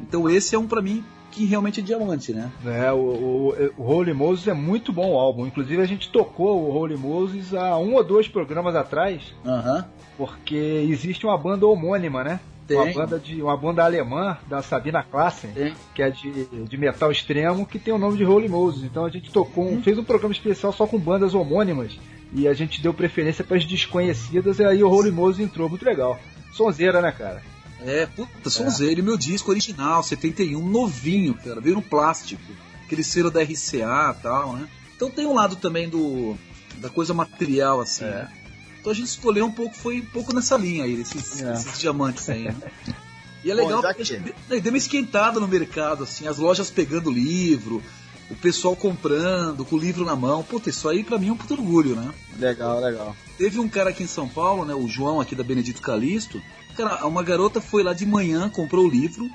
Então 0.02 0.28
esse 0.28 0.54
é 0.54 0.58
um 0.58 0.66
pra 0.66 0.82
mim 0.82 1.02
que 1.30 1.46
realmente 1.46 1.80
é 1.80 1.82
diamante, 1.82 2.32
né? 2.32 2.50
É, 2.66 2.92
o, 2.92 2.96
o, 2.98 3.54
o 3.78 3.82
Holy 3.84 4.12
Moses 4.12 4.46
é 4.48 4.52
muito 4.52 4.92
bom 4.92 5.12
o 5.12 5.18
álbum. 5.18 5.46
Inclusive 5.46 5.80
a 5.80 5.86
gente 5.86 6.10
tocou 6.10 6.60
o 6.62 6.70
Holy 6.76 6.96
Moses 6.96 7.54
há 7.54 7.78
um 7.78 7.94
ou 7.94 8.04
dois 8.04 8.28
programas 8.28 8.74
atrás, 8.76 9.22
Aham. 9.46 9.86
porque 10.18 10.54
existe 10.90 11.24
uma 11.24 11.38
banda 11.38 11.66
homônima, 11.66 12.22
né? 12.22 12.40
Tem. 12.66 12.76
Uma 12.76 12.92
banda, 12.92 13.18
de, 13.18 13.42
uma 13.42 13.56
banda 13.56 13.82
alemã 13.84 14.36
da 14.46 14.62
Sabina 14.62 15.02
Klassen, 15.02 15.50
Tem. 15.52 15.74
que 15.94 16.02
é 16.02 16.10
de, 16.10 16.44
de 16.68 16.76
metal 16.76 17.10
extremo, 17.10 17.66
que 17.66 17.78
tem 17.78 17.92
o 17.92 17.98
nome 17.98 18.16
de 18.18 18.24
Holy 18.24 18.48
Moses. 18.48 18.84
Então 18.84 19.04
a 19.04 19.10
gente 19.10 19.32
tocou, 19.32 19.64
um- 19.68 19.82
fez 19.82 19.98
um 19.98 20.04
programa 20.04 20.32
especial 20.34 20.72
só 20.72 20.86
com 20.86 20.98
bandas 20.98 21.34
homônimas 21.34 21.98
e 22.32 22.46
a 22.46 22.52
gente 22.54 22.80
deu 22.80 22.94
preferência 22.94 23.42
para 23.42 23.56
as 23.56 23.64
desconhecidas 23.64 24.58
e 24.58 24.64
aí 24.64 24.82
o 24.84 24.88
Holy 24.90 25.10
Moses 25.10 25.40
entrou, 25.44 25.68
muito 25.68 25.84
legal. 25.84 26.18
Sonzeira, 26.52 27.00
né, 27.00 27.10
cara? 27.10 27.42
É, 27.86 28.06
puta, 28.06 28.50
sonzeiro. 28.50 29.00
E 29.00 29.02
meu 29.02 29.16
disco 29.16 29.50
original, 29.50 30.02
71, 30.02 30.66
novinho, 30.68 31.34
cara. 31.34 31.60
Veio 31.60 31.76
no 31.76 31.82
plástico. 31.82 32.42
Aquele 32.84 33.02
selo 33.04 33.30
da 33.30 33.42
RCA 33.42 34.14
e 34.18 34.22
tal, 34.22 34.52
né? 34.54 34.68
Então 34.96 35.10
tem 35.10 35.26
um 35.26 35.34
lado 35.34 35.56
também 35.56 35.88
do 35.88 36.36
da 36.76 36.88
coisa 36.90 37.14
material, 37.14 37.80
assim, 37.80 38.04
É. 38.04 38.08
né? 38.10 38.32
Então 38.80 38.90
a 38.92 38.94
gente 38.94 39.06
escolheu 39.06 39.46
um 39.46 39.52
pouco, 39.52 39.74
foi 39.76 40.00
um 40.00 40.06
pouco 40.06 40.34
nessa 40.34 40.56
linha 40.56 40.84
aí, 40.84 40.96
desses, 40.96 41.40
É. 41.40 41.52
desses 41.52 41.78
diamantes 41.78 42.28
aí, 42.28 42.44
né? 42.44 42.54
E 43.44 43.50
é 43.50 43.54
Bom, 43.54 43.62
legal 43.62 43.82
já 43.82 43.88
porque 43.88 44.04
que- 44.04 44.12
a 44.14 44.18
gente 44.18 44.34
deu- 44.48 44.60
deu 44.60 44.72
uma 44.72 44.78
esquentada 44.78 45.38
no 45.40 45.46
mercado, 45.48 46.04
assim, 46.04 46.26
as 46.26 46.38
lojas 46.38 46.70
pegando 46.70 47.10
livro, 47.10 47.82
o 48.30 48.34
pessoal 48.36 48.74
comprando, 48.74 49.64
com 49.64 49.76
o 49.76 49.78
livro 49.78 50.04
na 50.04 50.16
mão. 50.16 50.42
Puta, 50.42 50.70
isso 50.70 50.88
aí 50.88 51.04
pra 51.04 51.18
mim 51.18 51.28
é 51.28 51.32
um 51.32 51.36
puto 51.36 51.54
orgulho, 51.54 51.94
né? 51.94 52.12
Legal, 52.38 52.80
legal. 52.80 53.16
Teve 53.38 53.58
um 53.60 53.68
cara 53.68 53.90
aqui 53.90 54.02
em 54.02 54.06
São 54.08 54.28
Paulo, 54.28 54.64
né, 54.64 54.74
o 54.74 54.88
João 54.88 55.20
aqui 55.20 55.34
da 55.34 55.44
Benedito 55.44 55.80
Calixto. 55.82 56.42
Cara, 56.76 57.06
uma 57.06 57.22
garota 57.22 57.60
foi 57.60 57.82
lá 57.82 57.92
de 57.92 58.06
manhã, 58.06 58.48
comprou 58.48 58.86
o 58.86 58.90
livro, 58.90 59.30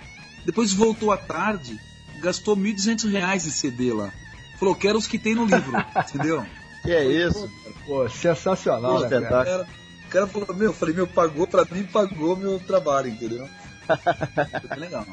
depois 0.46 0.74
voltou 0.74 1.12
à 1.12 1.18
tarde, 1.18 1.80
gastou 2.20 2.56
1.200 2.56 3.10
reais 3.10 3.46
em 3.46 3.52
CD 3.52 3.94
lá. 3.94 4.12
Falou, 4.60 4.76
quero 4.76 4.98
os 4.98 5.08
que 5.08 5.20
tem 5.20 5.36
no 5.36 5.46
livro, 5.46 5.74
entendeu? 5.98 6.46
Que 6.82 6.92
é 6.92 7.06
isso? 7.06 7.50
Pô, 7.86 8.08
sensacional, 8.10 9.02
né, 9.02 9.10
cara? 9.10 9.24
Espetáculo. 9.24 9.46
Cara, 9.46 9.68
o 10.06 10.10
cara 10.10 10.28
falou, 10.28 10.56
meu, 10.56 10.70
eu 10.70 10.74
falei, 10.74 10.96
meu, 10.96 11.08
pagou 11.08 11.46
pra 11.46 11.66
mim, 11.70 11.84
pagou 11.84 12.36
meu 12.36 12.60
trabalho, 12.60 13.10
entendeu? 13.10 13.48
Foi 13.88 14.70
bem 14.70 14.80
legal. 14.80 15.06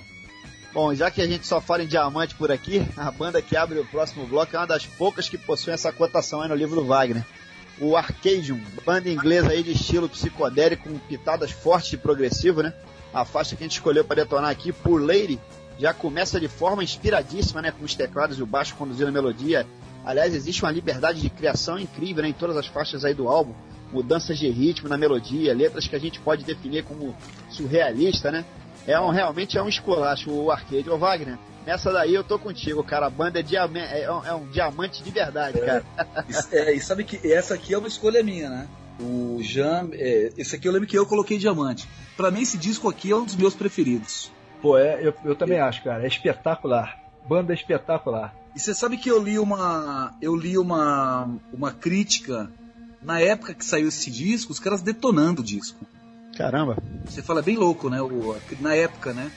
Bom, 0.73 0.93
já 0.93 1.09
que 1.09 1.23
a 1.23 1.27
gente 1.27 1.47
só 1.47 1.61
fala 1.61 1.85
em 1.85 1.87
diamante 1.87 2.35
por 2.35 2.51
aqui, 2.51 2.85
a 2.97 3.09
banda 3.11 3.41
que 3.41 3.57
abre 3.57 3.79
o 3.79 3.87
próximo 3.87 4.27
bloco 4.27 4.57
é 4.57 4.59
uma 4.59 4.67
das 4.67 4.85
poucas 4.85 5.29
que 5.29 5.39
possui 5.39 5.73
essa 5.73 5.93
cotação 5.93 6.43
aí 6.43 6.49
no 6.49 6.55
livro 6.55 6.75
do 6.75 6.87
Wagner. 6.87 7.25
O 7.81 7.97
Arcadium, 7.97 8.61
banda 8.85 9.09
inglesa 9.09 9.51
aí 9.51 9.63
de 9.63 9.73
estilo 9.73 10.09
psicodélico 10.09 10.89
com 10.89 10.99
pitadas 10.99 11.51
fortes 11.51 11.93
e 11.93 11.97
progressivo, 11.97 12.63
né? 12.63 12.73
A 13.13 13.25
faixa 13.25 13.57
que 13.57 13.65
a 13.65 13.67
gente 13.67 13.75
escolheu 13.75 14.05
para 14.05 14.23
detonar 14.23 14.51
aqui, 14.51 14.73
por 14.73 15.01
Lady, 15.01 15.41
já 15.79 15.93
começa 15.93 16.39
de 16.39 16.47
forma 16.47 16.85
inspiradíssima, 16.85 17.61
né? 17.61 17.73
Com 17.73 17.85
os 17.85 17.95
teclados 17.95 18.39
e 18.39 18.43
o 18.43 18.47
baixo 18.47 18.77
conduzindo 18.77 19.09
a 19.09 19.13
melodia. 19.13 19.67
Aliás, 20.05 20.35
existe 20.35 20.63
uma 20.63 20.71
liberdade 20.71 21.21
de 21.21 21.31
criação 21.31 21.79
incrível 21.79 22.23
né? 22.23 22.29
em 22.29 22.33
todas 22.33 22.57
as 22.57 22.67
faixas 22.67 23.05
aí 23.05 23.15
do 23.15 23.29
álbum. 23.29 23.55
Mudanças 23.93 24.39
de 24.39 24.49
ritmo 24.49 24.89
na 24.89 24.97
melodia, 24.97 25.55
letras 25.55 25.87
que 25.87 25.97
a 25.97 26.01
gente 26.01 26.21
pode 26.21 26.45
definir 26.45 26.85
como 26.85 27.17
surrealista, 27.49 28.31
né? 28.31 28.45
É 28.87 28.99
um, 29.01 29.11
realmente 29.11 29.57
é 29.57 29.63
um 29.63 29.69
esculacho 29.69 30.31
o 30.31 30.51
arcade. 30.51 30.91
Ô 30.91 30.99
Wagner, 30.99 31.39
nessa 31.67 31.93
daí 31.93 32.15
eu 32.15 32.25
tô 32.25 32.39
contigo, 32.39 32.83
cara. 32.83 33.07
A 33.07 33.11
banda 33.11 33.41
é, 33.41 33.43
diama- 33.43 33.79
é 33.79 34.11
um, 34.11 34.25
é 34.27 34.35
um 34.35 34.47
diamante 34.49 35.03
de 35.03 35.11
verdade, 35.11 35.61
cara. 35.61 35.85
E, 36.53 36.57
é, 36.57 36.75
e 36.75 36.81
sabe 36.81 37.05
que 37.05 37.33
essa 37.33 37.55
aqui 37.55 37.75
é 37.75 37.79
uma 37.79 37.89
escolha 37.89 38.23
minha, 38.23 38.49
né? 38.49 38.69
O 39.01 39.39
Jean, 39.43 39.89
é, 39.93 40.33
esse 40.37 40.55
aqui 40.55 40.69
eu 40.69 40.73
lembro 40.73 40.87
que 40.87 40.97
eu 40.97 41.07
coloquei 41.07 41.37
diamante. 41.39 41.89
Pra 42.17 42.31
mim 42.31 42.43
esse 42.43 42.57
disco 42.57 42.89
aqui 42.89 43.11
é 43.11 43.17
um 43.17 43.25
dos 43.25 43.35
meus 43.35 43.55
preferidos. 43.55 44.31
Pô, 44.63 44.79
é, 44.79 45.07
eu, 45.07 45.13
eu 45.25 45.35
também 45.35 45.59
acho, 45.59 45.83
cara. 45.83 46.05
É 46.05 46.07
espetacular. 46.07 46.99
Banda 47.29 47.53
espetacular. 47.53 48.35
E 48.55 48.61
você 48.61 48.73
sabe 48.75 48.97
que 48.97 49.11
eu 49.11 49.21
li 49.23 49.39
uma. 49.39 50.15
Eu 50.23 50.37
li 50.37 50.57
uma. 50.57 51.29
uma 51.53 51.73
crítica 51.73 52.49
na 53.03 53.21
época 53.21 53.53
que 53.53 53.65
saiu 53.65 53.89
esse 53.89 54.11
disco, 54.11 54.53
os 54.53 54.61
caras 54.61 54.81
detonando 54.81 55.43
o 55.43 55.45
disco. 55.45 55.85
Caramba. 56.37 56.77
Você 57.05 57.23
fala 57.23 57.41
é 57.41 57.43
bem 57.43 57.57
louco, 57.57 57.91
né? 57.91 58.01
O, 58.01 58.37
na 58.61 58.75
época, 58.75 59.13
né? 59.13 59.31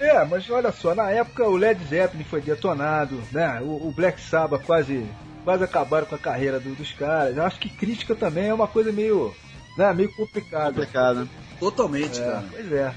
É, 0.00 0.24
mas 0.24 0.48
olha 0.48 0.70
só, 0.70 0.94
na 0.94 1.10
época 1.10 1.44
o 1.44 1.56
Led 1.56 1.82
Zeppelin 1.84 2.24
foi 2.24 2.40
detonado, 2.40 3.20
né? 3.32 3.60
O, 3.60 3.88
o 3.88 3.92
Black 3.94 4.20
Sabbath 4.20 4.64
quase, 4.64 5.04
quase 5.44 5.64
acabaram 5.64 6.06
com 6.06 6.14
a 6.14 6.18
carreira 6.18 6.60
do- 6.60 6.74
dos 6.74 6.92
caras. 6.92 7.36
Eu 7.36 7.44
acho 7.44 7.58
que 7.58 7.68
crítica 7.68 8.14
também 8.14 8.46
é 8.48 8.54
uma 8.54 8.68
coisa 8.68 8.92
meio, 8.92 9.34
né, 9.76 9.92
meio 9.92 10.12
complicada. 10.12 10.72
Complicado. 10.72 11.20
né? 11.20 11.28
Totalmente, 11.58 12.20
É, 12.20 12.24
cara. 12.24 12.44
pois 12.50 12.72
é. 12.72 12.94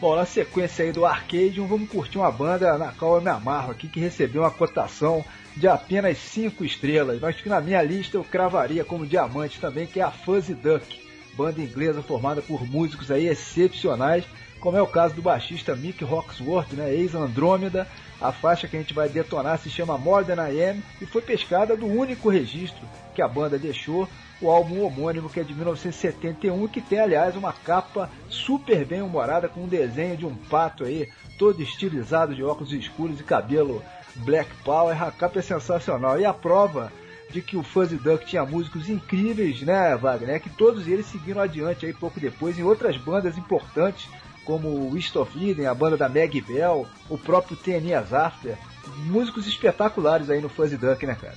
Bom, 0.00 0.14
na 0.16 0.24
sequência 0.26 0.84
aí 0.84 0.92
do 0.92 1.04
Arcadium, 1.04 1.66
vamos 1.66 1.88
curtir 1.88 2.18
uma 2.18 2.30
banda 2.30 2.76
na 2.78 2.92
qual 2.92 3.16
eu 3.16 3.20
me 3.20 3.30
amarro 3.30 3.70
aqui, 3.72 3.88
que 3.88 3.98
recebeu 4.00 4.42
uma 4.42 4.50
cotação 4.50 5.24
de 5.56 5.66
apenas 5.66 6.18
5 6.18 6.64
estrelas, 6.64 7.20
mas 7.20 7.40
que 7.40 7.48
na 7.48 7.60
minha 7.60 7.82
lista 7.82 8.16
eu 8.16 8.22
cravaria 8.24 8.84
como 8.84 9.04
diamante 9.06 9.60
também, 9.60 9.86
que 9.88 9.98
é 9.98 10.04
a 10.04 10.10
Fuzzy 10.12 10.54
Duck, 10.54 11.00
banda 11.36 11.60
inglesa 11.60 12.00
formada 12.00 12.40
por 12.40 12.64
músicos 12.64 13.10
aí 13.10 13.26
excepcionais, 13.26 14.24
como 14.60 14.76
é 14.76 14.82
o 14.82 14.86
caso 14.86 15.14
do 15.14 15.22
baixista 15.22 15.74
Mick 15.74 16.04
Roxworth, 16.04 16.72
né, 16.72 16.92
ex-Andrômeda. 16.92 17.86
A 18.20 18.32
faixa 18.32 18.66
que 18.66 18.76
a 18.76 18.80
gente 18.80 18.94
vai 18.94 19.08
detonar 19.08 19.58
se 19.58 19.70
chama 19.70 19.96
More 19.96 20.24
Than 20.24 20.48
I 20.48 20.64
Am 20.64 20.82
e 21.00 21.06
foi 21.06 21.22
pescada 21.22 21.76
do 21.76 21.86
único 21.86 22.28
registro 22.28 22.84
que 23.14 23.22
a 23.22 23.28
banda 23.28 23.58
deixou, 23.58 24.08
o 24.40 24.50
álbum 24.50 24.82
homônimo 24.82 25.28
que 25.28 25.40
é 25.40 25.44
de 25.44 25.54
1971, 25.54 26.68
que 26.68 26.80
tem 26.80 27.00
aliás 27.00 27.36
uma 27.36 27.52
capa 27.52 28.10
super 28.28 28.84
bem 28.84 29.02
humorada 29.02 29.48
com 29.48 29.64
um 29.64 29.68
desenho 29.68 30.16
de 30.16 30.26
um 30.26 30.34
pato 30.34 30.84
aí, 30.84 31.08
todo 31.38 31.62
estilizado 31.62 32.34
de 32.34 32.42
óculos 32.42 32.72
escuros 32.72 33.20
e 33.20 33.24
cabelo 33.24 33.82
Black 34.16 34.50
Power. 34.64 35.00
A 35.02 35.10
capa 35.10 35.38
é 35.38 35.42
sensacional 35.42 36.20
e 36.20 36.24
a 36.24 36.32
prova 36.32 36.92
de 37.30 37.42
que 37.42 37.56
o 37.56 37.62
Fuzzy 37.62 37.96
Duck 37.96 38.24
tinha 38.26 38.44
músicos 38.44 38.88
incríveis, 38.88 39.62
né, 39.62 39.96
Wagner? 39.96 40.36
É 40.36 40.38
que 40.38 40.50
todos 40.50 40.86
eles 40.88 41.06
seguiram 41.06 41.42
adiante 41.42 41.84
aí 41.84 41.92
pouco 41.92 42.18
depois 42.18 42.58
em 42.58 42.62
outras 42.62 42.96
bandas 42.96 43.36
importantes, 43.36 44.08
como 44.48 44.90
o 44.90 44.96
East 44.96 45.14
of 45.14 45.30
Eden, 45.46 45.66
a 45.66 45.74
banda 45.74 45.94
da 45.94 46.08
Maggie 46.08 46.40
Bell, 46.40 46.86
o 47.10 47.18
próprio 47.18 47.54
TNS 47.54 48.14
After. 48.14 48.56
Músicos 49.04 49.46
espetaculares 49.46 50.30
aí 50.30 50.40
no 50.40 50.48
Fuzzy 50.48 50.78
Duck, 50.78 51.04
né, 51.04 51.14
cara? 51.14 51.36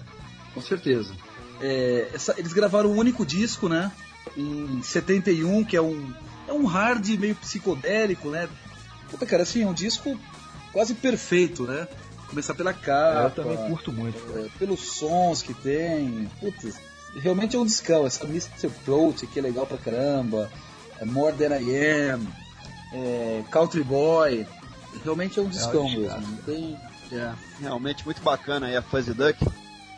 Com 0.53 0.61
certeza. 0.61 1.13
É, 1.59 2.09
essa- 2.13 2.33
eles 2.37 2.53
gravaram 2.53 2.89
o 2.89 2.95
único 2.95 3.25
disco, 3.25 3.67
né? 3.67 3.91
Em 4.37 4.81
71, 4.81 5.65
que 5.65 5.75
é 5.75 5.81
um, 5.81 6.13
é 6.47 6.53
um 6.53 6.65
hard 6.65 7.05
meio 7.19 7.35
psicodélico, 7.35 8.29
né? 8.29 8.47
Puta, 9.09 9.25
cara, 9.25 9.43
assim, 9.43 9.63
é 9.63 9.67
um 9.67 9.73
disco 9.73 10.17
quase 10.71 10.93
perfeito, 10.93 11.63
né? 11.63 11.89
Começar 12.29 12.53
pela 12.53 12.71
capa. 12.73 13.23
eu 13.23 13.31
também 13.31 13.57
curto 13.67 13.91
muito. 13.91 14.17
é, 14.39 14.47
pelos 14.57 14.79
sons 14.79 15.41
que 15.41 15.53
tem. 15.53 16.29
Putz, 16.39 16.79
realmente 17.17 17.57
é 17.57 17.59
um 17.59 17.65
discão. 17.65 18.07
Essa 18.07 18.23
Mr. 18.23 18.69
Float 18.85 19.27
que 19.27 19.37
é 19.37 19.41
legal 19.41 19.65
pra 19.67 19.77
caramba. 19.77 20.49
É 20.97 21.03
More 21.03 21.35
Than 21.35 21.57
I 21.59 22.09
Am. 22.13 22.25
É, 22.93 23.43
Country 23.51 23.83
Boy. 23.83 24.47
Realmente 25.03 25.39
é 25.39 25.41
um 25.41 25.47
discão 25.49 25.83
mesmo. 25.85 26.01
discaço. 26.03 26.27
Não 26.27 26.37
tem. 26.37 26.77
É, 27.11 27.33
realmente 27.59 28.05
muito 28.05 28.21
bacana 28.21 28.67
aí 28.67 28.75
a 28.75 28.81
Fuzzy 28.81 29.13
Duck. 29.13 29.37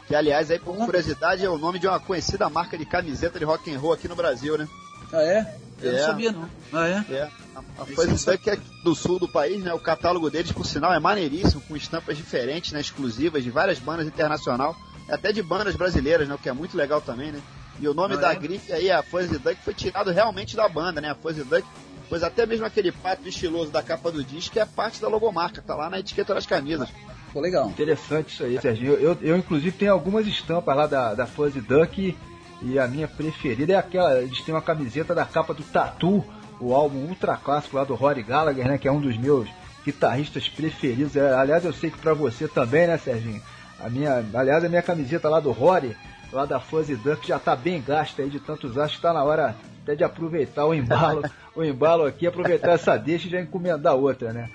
Que 0.07 0.15
aliás, 0.15 0.51
aí 0.51 0.59
por 0.59 0.75
curiosidade, 0.75 1.45
é 1.45 1.49
o 1.49 1.57
nome 1.57 1.79
de 1.79 1.87
uma 1.87 1.99
conhecida 1.99 2.49
marca 2.49 2.77
de 2.77 2.85
camiseta 2.85 3.39
de 3.39 3.45
rock 3.45 3.73
and 3.73 3.79
roll 3.79 3.93
aqui 3.93 4.07
no 4.07 4.15
Brasil, 4.15 4.57
né? 4.57 4.67
Ah, 5.11 5.21
é? 5.21 5.55
Eu 5.81 5.91
É. 5.91 5.99
não 5.99 6.05
sabia, 6.07 6.31
não. 6.31 6.49
Ah, 6.71 6.87
é? 6.87 7.05
É, 7.13 7.29
a, 7.55 7.85
Fuzzy. 7.85 8.25
Duck 8.25 8.49
é 8.49 8.57
do 8.83 8.93
sul 8.95 9.19
do 9.19 9.27
país, 9.27 9.63
né? 9.63 9.73
O 9.73 9.79
catálogo 9.79 10.29
deles, 10.29 10.51
por 10.51 10.65
sinal, 10.65 10.93
é 10.93 10.99
maneiríssimo, 10.99 11.61
com 11.61 11.75
estampas 11.75 12.17
diferentes, 12.17 12.71
né? 12.71 12.81
Exclusivas 12.81 13.43
de 13.43 13.49
várias 13.49 13.79
bandas 13.79 14.07
internacional, 14.07 14.75
até 15.09 15.31
de 15.31 15.41
bandas 15.41 15.75
brasileiras, 15.75 16.27
né? 16.27 16.35
O 16.35 16.37
que 16.39 16.49
é 16.49 16.53
muito 16.53 16.75
legal 16.75 16.99
também, 17.01 17.31
né? 17.31 17.41
E 17.79 17.87
o 17.87 17.93
nome 17.93 18.15
Ah, 18.15 18.19
da 18.19 18.31
é? 18.33 18.35
grife 18.35 18.71
aí, 18.73 18.91
a 18.91 19.01
Fuzzy 19.03 19.37
Duck, 19.37 19.57
foi 19.63 19.73
tirado 19.73 20.11
realmente 20.11 20.55
da 20.55 20.67
banda, 20.67 20.99
né? 20.99 21.09
A 21.11 21.15
Fuzzy 21.15 21.43
Duck, 21.43 21.65
pois 22.14 22.22
até 22.22 22.45
mesmo 22.45 22.64
aquele 22.64 22.91
pato 22.91 23.27
estiloso 23.27 23.72
da 23.72 23.81
capa 23.81 24.11
do 24.11 24.23
disco 24.23 24.60
é 24.60 24.65
parte 24.68 25.02
da 25.02 25.07
logomarca, 25.07 25.64
tá 25.64 25.73
lá 25.73 25.90
na 25.90 25.98
etiqueta 25.98 26.35
das 26.35 26.45
camisas. 26.45 26.88
Ficou 27.26 27.41
legal. 27.41 27.68
Interessante 27.68 28.31
isso 28.31 28.44
aí, 28.44 28.61
Serginho. 28.61 28.94
Eu, 28.94 29.18
eu, 29.19 29.35
inclusive, 29.35 29.72
tenho 29.72 29.91
algumas 29.91 30.27
estampas 30.27 30.77
lá 30.77 30.85
da, 30.85 31.15
da 31.15 31.26
Fuzzy 31.26 31.60
Duck 31.60 32.15
e 32.61 32.77
a 32.77 32.88
minha 32.88 33.07
preferida 33.07 33.73
é 33.73 33.77
aquela. 33.77 34.22
Eles 34.22 34.40
têm 34.41 34.53
uma 34.53 34.61
camiseta 34.61 35.15
da 35.15 35.26
capa 35.26 35.56
do 35.56 35.64
Tatu, 35.64 36.23
o 36.60 36.76
álbum 36.76 36.99
ultra 36.99 37.35
clássico 37.35 37.77
lá 37.77 37.84
do 37.84 37.95
Rory 37.95 38.22
Gallagher, 38.22 38.68
né? 38.68 38.77
Que 38.77 38.88
é 38.88 38.91
um 38.91 39.02
dos 39.02 39.18
meus 39.18 39.49
guitarristas 39.84 40.48
preferidos. 40.48 41.15
É, 41.15 41.34
aliás, 41.34 41.65
eu 41.65 41.73
sei 41.73 41.90
que 41.90 41.98
pra 41.98 42.14
você 42.14 42.48
também, 42.48 42.85
né, 42.85 42.95
Serginho? 42.99 43.41
A 43.80 43.90
minha, 43.90 44.23
aliás, 44.35 44.64
a 44.64 44.69
minha 44.69 44.84
camiseta 44.84 45.27
lá 45.27 45.40
do 45.40 45.52
Rory, 45.52 45.98
lá 46.31 46.45
da 46.45 46.60
Fuzzy 46.60 46.95
Duck, 46.95 47.27
já 47.27 47.40
tá 47.40 47.56
bem 47.56 47.81
gasta 47.81 48.22
aí 48.22 48.30
de 48.30 48.40
tantos 48.40 48.69
usar. 48.69 48.84
Acho 48.84 48.98
que 48.98 49.02
tá 49.02 49.11
na 49.11 49.23
hora 49.23 49.56
até 49.84 49.95
de 49.95 50.03
aproveitar 50.03 50.65
o 50.65 50.73
embalo, 50.73 51.22
o 51.55 51.64
embalo 51.64 52.05
aqui, 52.05 52.26
aproveitar 52.26 52.72
essa 52.72 52.97
deixa 52.97 53.27
e 53.27 53.31
já 53.31 53.39
encomendar 53.41 53.95
outra, 53.95 54.34
né? 54.34 54.49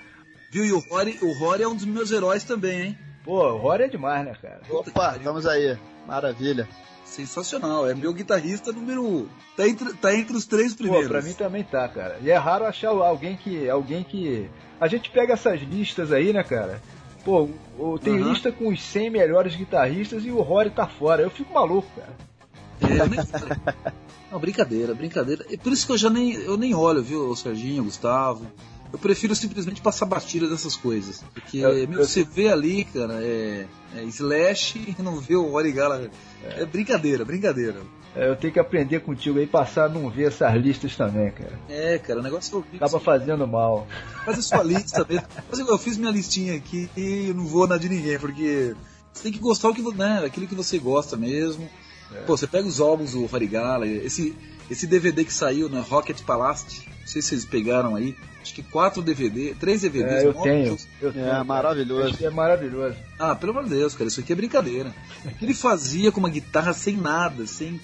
Viu? 0.51 0.65
E 0.65 0.71
o 0.73 0.79
Rory, 0.79 1.17
o 1.21 1.31
Rory 1.39 1.63
é 1.63 1.67
um 1.67 1.75
dos 1.75 1.85
meus 1.85 2.11
heróis 2.11 2.43
também, 2.43 2.81
hein? 2.81 2.97
Pô, 3.23 3.37
o 3.53 3.57
Rory 3.57 3.83
é 3.83 3.87
demais, 3.87 4.25
né, 4.25 4.33
cara? 4.41 4.59
Opa, 4.69 5.15
estamos 5.17 5.45
aí. 5.45 5.77
Maravilha. 6.07 6.67
Sensacional. 7.05 7.87
É 7.89 7.93
meu 7.93 8.13
guitarrista 8.13 8.71
número. 8.71 9.27
Tá 9.57 9.67
entre, 9.67 9.93
tá 9.93 10.15
entre 10.15 10.35
os 10.35 10.45
três 10.45 10.73
primeiros. 10.73 11.07
Pô, 11.07 11.13
pra 11.13 11.21
mim 11.21 11.33
também 11.33 11.63
tá, 11.63 11.87
cara. 11.87 12.17
E 12.21 12.29
é 12.31 12.37
raro 12.37 12.65
achar 12.65 12.89
alguém 12.89 13.35
que. 13.35 13.69
alguém 13.69 14.03
que. 14.03 14.49
A 14.79 14.87
gente 14.87 15.09
pega 15.09 15.33
essas 15.33 15.59
listas 15.61 16.11
aí, 16.11 16.31
né, 16.31 16.43
cara? 16.43 16.81
Pô, 17.25 17.49
o- 17.77 17.99
tem 17.99 18.17
Aham. 18.17 18.29
lista 18.29 18.51
com 18.51 18.69
os 18.69 18.81
100 18.81 19.09
melhores 19.09 19.55
guitarristas 19.55 20.23
e 20.23 20.31
o 20.31 20.41
Rory 20.41 20.69
tá 20.69 20.87
fora. 20.87 21.21
Eu 21.21 21.29
fico 21.29 21.53
maluco, 21.53 21.87
cara. 21.95 22.13
É, 22.81 22.99
eu 22.99 23.07
nem... 23.09 23.19
Não, 24.31 24.39
brincadeira, 24.39 24.93
brincadeira. 24.93 25.45
É 25.51 25.57
por 25.57 25.71
isso 25.73 25.85
que 25.85 25.91
eu 25.93 25.97
já 25.97 26.09
nem, 26.09 26.33
eu 26.33 26.55
nem 26.57 26.73
olho, 26.75 27.01
viu, 27.01 27.29
o 27.29 27.35
Serginho, 27.35 27.81
o 27.81 27.85
Gustavo. 27.85 28.45
Eu 28.91 28.97
prefiro 28.97 29.35
simplesmente 29.35 29.81
passar 29.81 30.05
batida 30.05 30.47
dessas 30.47 30.75
coisas. 30.75 31.23
Porque 31.33 31.57
Eu- 31.59 31.87
meu, 31.87 31.99
eu- 32.01 32.07
você 32.07 32.23
vê 32.23 32.49
ali, 32.49 32.83
cara, 32.85 33.19
é, 33.23 33.65
é 33.95 34.03
Slash 34.03 34.95
e 34.97 35.01
não 35.01 35.19
vê 35.19 35.35
o 35.35 35.49
Rory 35.51 35.71
Gallagher. 35.71 36.09
É 36.43 36.65
brincadeira, 36.65 37.23
brincadeira. 37.25 37.77
É, 38.15 38.27
Eu 38.29 38.35
tenho 38.35 38.51
que 38.51 38.59
aprender 38.59 39.01
contigo 39.01 39.37
aí, 39.37 39.45
passar 39.45 39.85
a 39.85 39.89
não 39.89 40.09
ver 40.09 40.27
essas 40.29 40.51
listas 40.55 40.95
também, 40.95 41.29
cara. 41.31 41.59
É, 41.69 41.99
cara, 41.99 42.19
o 42.19 42.23
negócio 42.23 42.55
é 42.55 42.57
horrível. 42.57 42.77
Acaba 42.77 42.99
fazendo 42.99 43.47
mal. 43.47 43.87
Fazer 44.25 44.41
sua 44.41 44.63
lista 44.63 45.05
mesmo. 45.07 45.27
Mas 45.47 45.59
eu 45.59 45.77
fiz 45.77 45.95
minha 45.97 46.11
listinha 46.11 46.55
aqui 46.55 46.89
e 46.97 47.27
eu 47.29 47.35
não 47.35 47.45
vou 47.45 47.67
na 47.67 47.77
de 47.77 47.87
ninguém, 47.87 48.17
porque 48.17 48.75
você 49.13 49.23
tem 49.23 49.31
que 49.31 49.37
gostar 49.39 49.69
o 49.69 49.73
que, 49.75 49.81
né, 49.93 50.23
aquilo 50.25 50.47
que 50.47 50.55
você 50.55 50.79
gosta 50.79 51.15
mesmo. 51.15 51.69
Pô, 52.25 52.35
você 52.37 52.47
pega 52.47 52.67
os 52.67 52.79
álbuns 52.79 53.13
do 53.13 53.27
Gallagher, 53.47 54.01
esse, 54.05 54.35
esse 54.69 54.87
DVD 54.87 55.23
que 55.23 55.33
saiu 55.33 55.69
na 55.69 55.81
Rocket 55.81 56.21
Palace, 56.23 56.83
não 57.01 57.07
sei 57.07 57.21
se 57.21 57.29
vocês 57.29 57.45
pegaram 57.45 57.95
aí, 57.95 58.15
acho 58.41 58.53
que 58.53 58.63
quatro 58.63 59.01
DVD, 59.01 59.53
três 59.59 59.81
DVDs. 59.81 60.23
É, 60.23 60.25
eu 60.25 60.33
tenho. 60.33 60.77
Eu 61.01 61.13
tenho 61.13 61.25
É, 61.25 61.29
cara. 61.29 61.43
maravilhoso. 61.43 62.13
Isso 62.13 62.25
é 62.25 62.29
maravilhoso. 62.29 62.95
Ah, 63.17 63.35
pelo 63.35 63.51
amor 63.51 63.65
de 63.65 63.71
Deus, 63.71 63.93
cara, 63.95 64.07
isso 64.07 64.19
aqui 64.19 64.33
é 64.33 64.35
brincadeira. 64.35 64.93
O 65.25 65.29
que 65.29 65.45
ele 65.45 65.53
fazia 65.53 66.11
com 66.11 66.19
uma 66.19 66.29
guitarra 66.29 66.73
sem 66.73 66.95
nada, 66.97 67.45
sem 67.45 67.79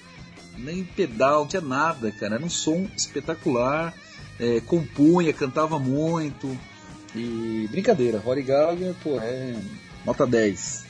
nem 0.58 0.82
pedal, 0.84 1.40
não 1.40 1.46
tinha 1.46 1.62
nada, 1.62 2.10
cara. 2.10 2.36
Era 2.36 2.44
um 2.44 2.50
som 2.50 2.88
espetacular, 2.96 3.94
é, 4.40 4.60
compunha, 4.60 5.32
cantava 5.32 5.78
muito. 5.78 6.56
E 7.14 7.68
brincadeira, 7.70 8.18
Rory 8.18 8.42
Gallagher, 8.42 8.94
pô, 9.02 9.18
é 9.20 9.54
nota 10.04 10.26
10. 10.26 10.85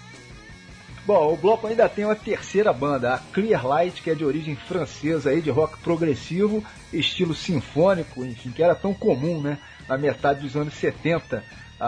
Bom, 1.07 1.33
o 1.33 1.37
bloco 1.37 1.69
ainda 1.69 1.89
tem 1.89 2.05
uma 2.05 2.16
terceira 2.16 2.73
banda, 2.73 3.15
a 3.15 3.19
Clear 3.19 3.65
Light, 3.65 4.03
que 4.03 4.11
é 4.11 4.15
de 4.15 4.24
origem 4.24 4.57
francesa 4.57 5.31
aí, 5.31 5.41
de 5.41 5.51
rock 5.51 5.78
progressivo, 5.78 6.65
estilo 6.93 7.33
sinfônico, 7.33 8.24
enfim, 8.24 8.51
que 8.51 8.61
era 8.61 8.74
tão 8.74 8.93
comum, 8.93 9.41
né, 9.41 9.57
na 9.89 9.97
metade 9.97 10.41
dos 10.41 10.57
anos 10.57 10.74
70. 10.74 11.45
A, 11.78 11.87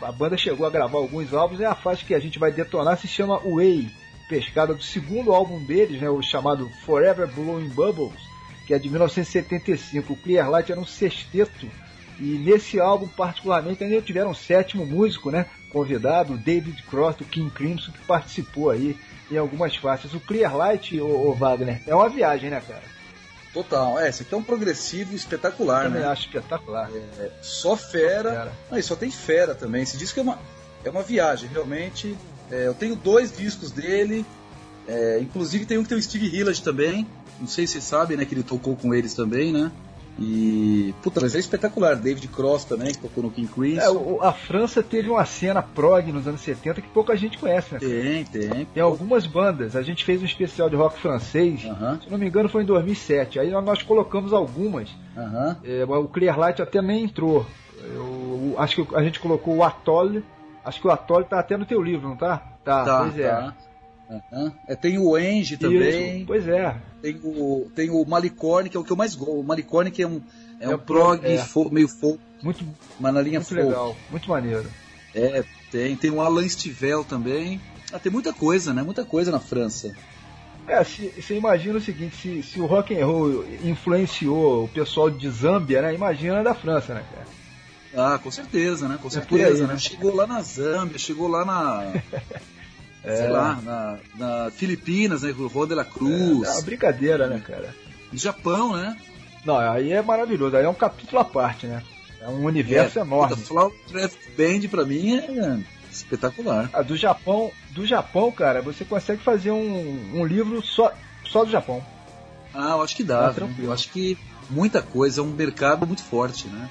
a, 0.00 0.08
a 0.08 0.12
banda 0.12 0.38
chegou 0.38 0.66
a 0.66 0.70
gravar 0.70 0.96
alguns 0.96 1.34
álbuns 1.34 1.60
e 1.60 1.66
a 1.66 1.74
faixa 1.74 2.06
que 2.06 2.14
a 2.14 2.18
gente 2.18 2.38
vai 2.38 2.50
detonar 2.50 2.96
se 2.96 3.06
chama 3.06 3.38
Way, 3.40 3.90
pescada 4.26 4.72
do 4.72 4.82
segundo 4.82 5.34
álbum 5.34 5.62
deles, 5.62 6.00
né, 6.00 6.08
o 6.08 6.22
chamado 6.22 6.70
Forever 6.86 7.28
Blowing 7.28 7.68
Bubbles, 7.68 8.18
que 8.66 8.72
é 8.72 8.78
de 8.78 8.88
1975. 8.88 10.14
O 10.14 10.16
Clear 10.16 10.48
Light 10.48 10.72
era 10.72 10.80
um 10.80 10.86
sexteto 10.86 11.68
e 12.18 12.38
nesse 12.38 12.80
álbum, 12.80 13.06
particularmente, 13.06 13.84
ainda 13.84 14.00
tiveram 14.00 14.30
um 14.30 14.34
sétimo 14.34 14.86
músico, 14.86 15.30
né? 15.30 15.46
Convidado, 15.76 16.32
o 16.32 16.38
David 16.38 16.82
Cross, 16.84 17.16
do 17.16 17.24
King 17.26 17.50
Crimson, 17.50 17.92
que 17.92 17.98
participou 18.06 18.70
aí 18.70 18.98
em 19.30 19.36
algumas 19.36 19.76
faixas. 19.76 20.14
O 20.14 20.20
Clear 20.20 20.56
Light, 20.56 20.98
o, 20.98 21.34
Wagner, 21.34 21.82
é 21.86 21.94
uma 21.94 22.08
viagem, 22.08 22.48
né, 22.48 22.62
cara? 22.66 22.82
Total, 23.52 24.00
é, 24.00 24.08
esse 24.08 24.22
aqui 24.22 24.32
é 24.32 24.38
um 24.38 24.42
progressivo 24.42 25.14
espetacular, 25.14 25.84
Eu 25.84 25.90
né? 25.90 26.04
acho 26.06 26.28
espetacular. 26.28 26.88
É, 27.18 27.30
só 27.42 27.76
fera. 27.76 28.30
Fera. 28.30 28.52
Ah, 28.70 28.78
e 28.78 28.82
só 28.82 28.96
tem 28.96 29.10
fera 29.10 29.54
também. 29.54 29.82
Esse 29.82 29.98
disco 29.98 30.18
é 30.18 30.22
uma, 30.22 30.38
é 30.82 30.88
uma 30.88 31.02
viagem, 31.02 31.50
realmente. 31.52 32.16
É, 32.50 32.68
eu 32.68 32.72
tenho 32.74 32.96
dois 32.96 33.36
discos 33.36 33.70
dele. 33.70 34.24
é, 34.88 35.18
inclusive 35.20 35.66
tem 35.66 35.76
um 35.76 35.82
que 35.82 35.90
tem 35.90 35.98
o 35.98 36.02
Steve 36.02 36.34
Hillage 36.34 36.62
também. 36.62 37.06
Não 37.38 37.46
sei 37.46 37.66
se 37.66 37.74
vocês 37.74 37.84
sabem, 37.84 38.16
né? 38.16 38.24
Que 38.24 38.32
ele 38.34 38.42
tocou 38.42 38.76
com 38.76 38.94
eles 38.94 39.12
também, 39.12 39.52
né? 39.52 39.70
E. 40.18 40.94
Puta, 41.02 41.20
mas 41.20 41.34
é 41.34 41.38
espetacular. 41.38 41.94
David 41.96 42.28
Cross 42.28 42.64
também, 42.64 42.92
que 42.92 42.98
tocou 42.98 43.22
no 43.22 43.30
King 43.30 43.48
Crimson. 43.52 43.80
É, 43.82 43.90
o- 43.90 44.22
a 44.22 44.32
França 44.32 44.82
teve 44.82 45.10
uma 45.10 45.24
cena 45.26 45.62
prog 45.62 46.10
nos 46.10 46.26
anos 46.26 46.40
70 46.40 46.80
que 46.80 46.88
pouca 46.88 47.14
gente 47.16 47.36
conhece, 47.38 47.74
né? 47.74 47.80
Tem, 47.80 48.24
tem. 48.24 48.64
Tem 48.66 48.82
algumas 48.82 49.26
bandas. 49.26 49.76
A 49.76 49.82
gente 49.82 50.04
fez 50.04 50.22
um 50.22 50.24
especial 50.24 50.70
de 50.70 50.76
rock 50.76 50.98
francês. 50.98 51.64
Aham, 51.66 52.00
Se 52.02 52.10
não 52.10 52.18
me 52.18 52.26
engano, 52.26 52.48
foi 52.48 52.62
em 52.62 52.66
2007. 52.66 53.38
Aí 53.38 53.50
nós- 53.50 53.82
colocamos 53.82 54.32
algumas. 54.32 54.88
aham. 55.16 55.56
É, 55.64 55.84
o 55.84 56.08
Clear 56.08 56.38
Light 56.38 56.60
até 56.62 56.80
nem 56.80 57.04
entrou. 57.04 57.46
Eu- 57.94 58.54
acho 58.58 58.84
que 58.86 58.94
a 58.96 59.02
gente 59.02 59.20
colocou 59.20 59.56
o 59.56 59.62
Atole. 59.62 60.24
Acho 60.64 60.80
que 60.80 60.86
o 60.88 60.90
Atole 60.90 61.24
tá 61.26 61.38
até 61.38 61.56
no 61.56 61.64
teu 61.66 61.80
livro, 61.82 62.08
não 62.08 62.16
tá? 62.16 62.38
Tá, 62.64 62.84
Tá, 62.84 63.00
pois 63.02 63.18
é. 63.18 63.28
tá. 63.28 63.54
É, 64.68 64.76
tem 64.76 64.98
o 64.98 65.18
Enge 65.18 65.54
Isso, 65.54 65.58
também. 65.60 66.24
Pois 66.24 66.46
é. 66.48 66.74
Tem 67.12 67.20
o, 67.22 67.70
tem 67.74 67.88
o 67.90 68.04
Malicorne, 68.04 68.68
que 68.68 68.76
é 68.76 68.80
o 68.80 68.82
que 68.84 68.90
eu 68.90 68.96
mais 68.96 69.14
gosto. 69.14 69.38
O 69.38 69.44
Malicorne 69.44 69.92
que 69.92 70.02
é 70.02 70.06
um, 70.08 70.20
é 70.58 70.64
É 70.64 70.74
um 70.74 70.78
prog 70.78 71.20
pro- 71.20 71.30
é. 71.30 71.38
fo- 71.38 71.70
meio 71.70 71.86
folk, 71.86 72.18
Muito, 72.42 72.64
mas 72.98 73.14
na 73.14 73.20
linha 73.22 73.38
muito 73.38 73.48
folk. 73.54 73.62
legal. 73.62 73.96
Muito 74.10 74.28
maneiro. 74.28 74.68
É, 75.14 75.44
tem. 75.70 75.94
Tem 75.96 76.10
o 76.10 76.20
Alain 76.20 76.48
Stivel 76.48 77.04
também. 77.04 77.60
Ah, 77.92 77.98
tem 78.00 78.10
muita 78.10 78.32
coisa, 78.32 78.74
né? 78.74 78.82
Muita 78.82 79.04
coisa 79.04 79.30
na 79.30 79.38
França. 79.38 79.94
É, 80.66 80.82
você 80.82 81.36
imagina 81.36 81.78
o 81.78 81.80
seguinte, 81.80 82.16
se, 82.16 82.42
se 82.42 82.58
o 82.60 82.66
rock 82.66 82.92
and 83.00 83.06
roll 83.06 83.44
influenciou 83.62 84.64
o 84.64 84.68
pessoal 84.68 85.08
de 85.08 85.30
Zâmbia, 85.30 85.80
né? 85.82 85.94
Imagina 85.94 86.42
da 86.42 86.54
França, 86.54 86.92
né, 86.92 87.04
cara? 87.12 87.26
Ah, 88.14 88.18
com 88.18 88.32
certeza, 88.32 88.88
né? 88.88 88.98
Com 89.00 89.06
É 89.06 89.10
certeza, 89.12 89.28
por 89.28 89.40
aí, 89.40 89.60
né? 89.60 89.74
né? 89.74 89.78
Chegou 89.78 90.12
lá 90.12 90.26
na 90.26 90.42
Zâmbia, 90.42 90.98
chegou 90.98 91.28
lá 91.28 91.44
na. 91.44 91.92
É. 93.06 93.16
Sei 93.16 93.28
lá, 93.28 93.60
na, 93.62 93.98
na 94.16 94.50
Filipinas, 94.50 95.22
né? 95.22 95.32
Juan 95.32 95.68
de 95.68 95.74
la 95.74 95.84
Cruz. 95.84 96.48
É 96.48 96.52
uma 96.52 96.62
brincadeira, 96.62 97.28
né, 97.28 97.40
cara? 97.46 97.72
No 98.12 98.18
Japão, 98.18 98.76
né? 98.76 98.96
Não, 99.44 99.56
aí 99.56 99.92
é 99.92 100.02
maravilhoso, 100.02 100.56
aí 100.56 100.64
é 100.64 100.68
um 100.68 100.74
capítulo 100.74 101.20
à 101.20 101.24
parte, 101.24 101.66
né? 101.68 101.82
É 102.20 102.28
um 102.28 102.44
universo 102.44 102.98
É, 102.98 103.02
enorme. 103.02 103.36
puta, 103.36 103.46
Flower 103.46 103.72
Draft 103.88 104.18
Band 104.36 104.68
pra 104.68 104.84
mim 104.84 105.16
é 105.16 105.58
espetacular. 105.92 106.68
Ah, 106.72 106.82
do 106.82 106.96
Japão, 106.96 107.52
do 107.70 107.86
Japão, 107.86 108.32
cara, 108.32 108.60
você 108.60 108.84
consegue 108.84 109.22
fazer 109.22 109.52
um, 109.52 110.10
um 110.14 110.24
livro 110.24 110.60
só, 110.60 110.92
só 111.30 111.44
do 111.44 111.50
Japão. 111.50 111.80
Ah, 112.52 112.70
eu 112.72 112.82
acho 112.82 112.96
que 112.96 113.04
dá. 113.04 113.32
Tranquilo. 113.32 113.68
eu 113.68 113.72
acho 113.72 113.88
que 113.90 114.18
muita 114.50 114.82
coisa, 114.82 115.20
é 115.20 115.24
um 115.24 115.28
mercado 115.28 115.86
muito 115.86 116.02
forte, 116.02 116.48
né? 116.48 116.68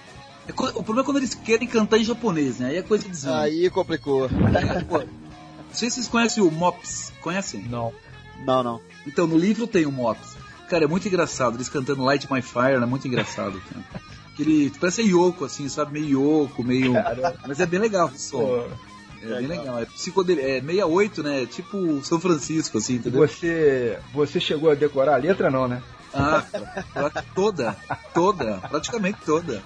É 0.47 0.51
o 0.51 0.83
problema 0.83 1.01
é 1.01 1.03
quando 1.05 1.17
eles 1.17 1.33
querem 1.33 1.67
cantar 1.67 1.97
em 1.97 2.03
japonês, 2.03 2.59
né? 2.59 2.69
Aí 2.69 2.77
é 2.77 2.81
coisa 2.81 3.07
de 3.07 3.15
Zâmbia. 3.15 3.39
Aí 3.41 3.69
complicou. 3.69 4.29
Pô, 4.87 5.01
Não 5.75 5.79
sei 5.79 5.89
se 5.89 5.95
vocês 5.95 6.07
conhecem 6.07 6.41
o 6.41 6.49
Mops. 6.49 7.11
Conhecem? 7.19 7.61
Não. 7.63 7.93
Não, 8.45 8.63
não. 8.63 8.81
Então, 9.05 9.27
no 9.27 9.37
livro 9.37 9.67
tem 9.67 9.85
o 9.85 9.91
Mops. 9.91 10.37
Cara, 10.69 10.85
é 10.85 10.87
muito 10.87 11.05
engraçado. 11.05 11.57
Eles 11.57 11.67
cantando 11.67 12.01
Light 12.01 12.31
My 12.31 12.41
Fire, 12.41 12.75
é 12.75 12.85
muito 12.85 13.05
engraçado. 13.09 13.59
Cara. 13.59 13.83
Aquele, 14.31 14.71
parece 14.79 15.01
Yoko, 15.01 15.43
assim, 15.43 15.67
sabe? 15.67 15.99
Meio 15.99 16.43
Yoko, 16.43 16.63
meio... 16.63 16.93
Mas 17.45 17.59
é 17.59 17.65
bem 17.65 17.81
legal 17.81 18.07
o 18.07 18.17
som. 18.17 18.65
É 19.21 19.27
bem 19.27 19.47
legal. 19.47 19.77
É, 19.77 19.85
psicodel... 19.85 20.39
é 20.39 20.61
68, 20.61 21.23
né? 21.23 21.45
Tipo 21.45 22.01
São 22.05 22.21
Francisco, 22.21 22.77
assim, 22.77 22.93
entendeu? 22.93 23.27
você, 23.27 23.99
você 24.13 24.39
chegou 24.39 24.71
a 24.71 24.75
decorar 24.75 25.15
a 25.15 25.17
letra, 25.17 25.51
não, 25.51 25.67
né? 25.67 25.83
Ah, 26.13 26.41
toda. 27.35 27.75
Toda. 28.13 28.59
Praticamente 28.69 29.19
toda. 29.25 29.61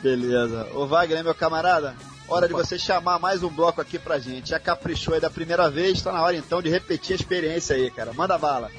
Beleza. 0.00 0.68
Ô 0.76 0.86
Wagner, 0.86 1.24
meu 1.24 1.34
camarada, 1.34 1.96
hora 2.28 2.48
de 2.48 2.54
você 2.54 2.78
chamar 2.78 3.18
mais 3.18 3.42
um 3.42 3.48
bloco 3.48 3.80
aqui 3.80 3.98
pra 3.98 4.18
gente. 4.18 4.50
Já 4.50 4.60
caprichou 4.60 5.14
aí 5.14 5.20
da 5.20 5.30
primeira 5.30 5.70
vez, 5.70 6.02
tá 6.02 6.12
na 6.12 6.22
hora 6.22 6.36
então 6.36 6.60
de 6.60 6.68
repetir 6.68 7.12
a 7.12 7.16
experiência 7.16 7.76
aí, 7.76 7.90
cara. 7.90 8.12
Manda 8.12 8.36
bala. 8.38 8.70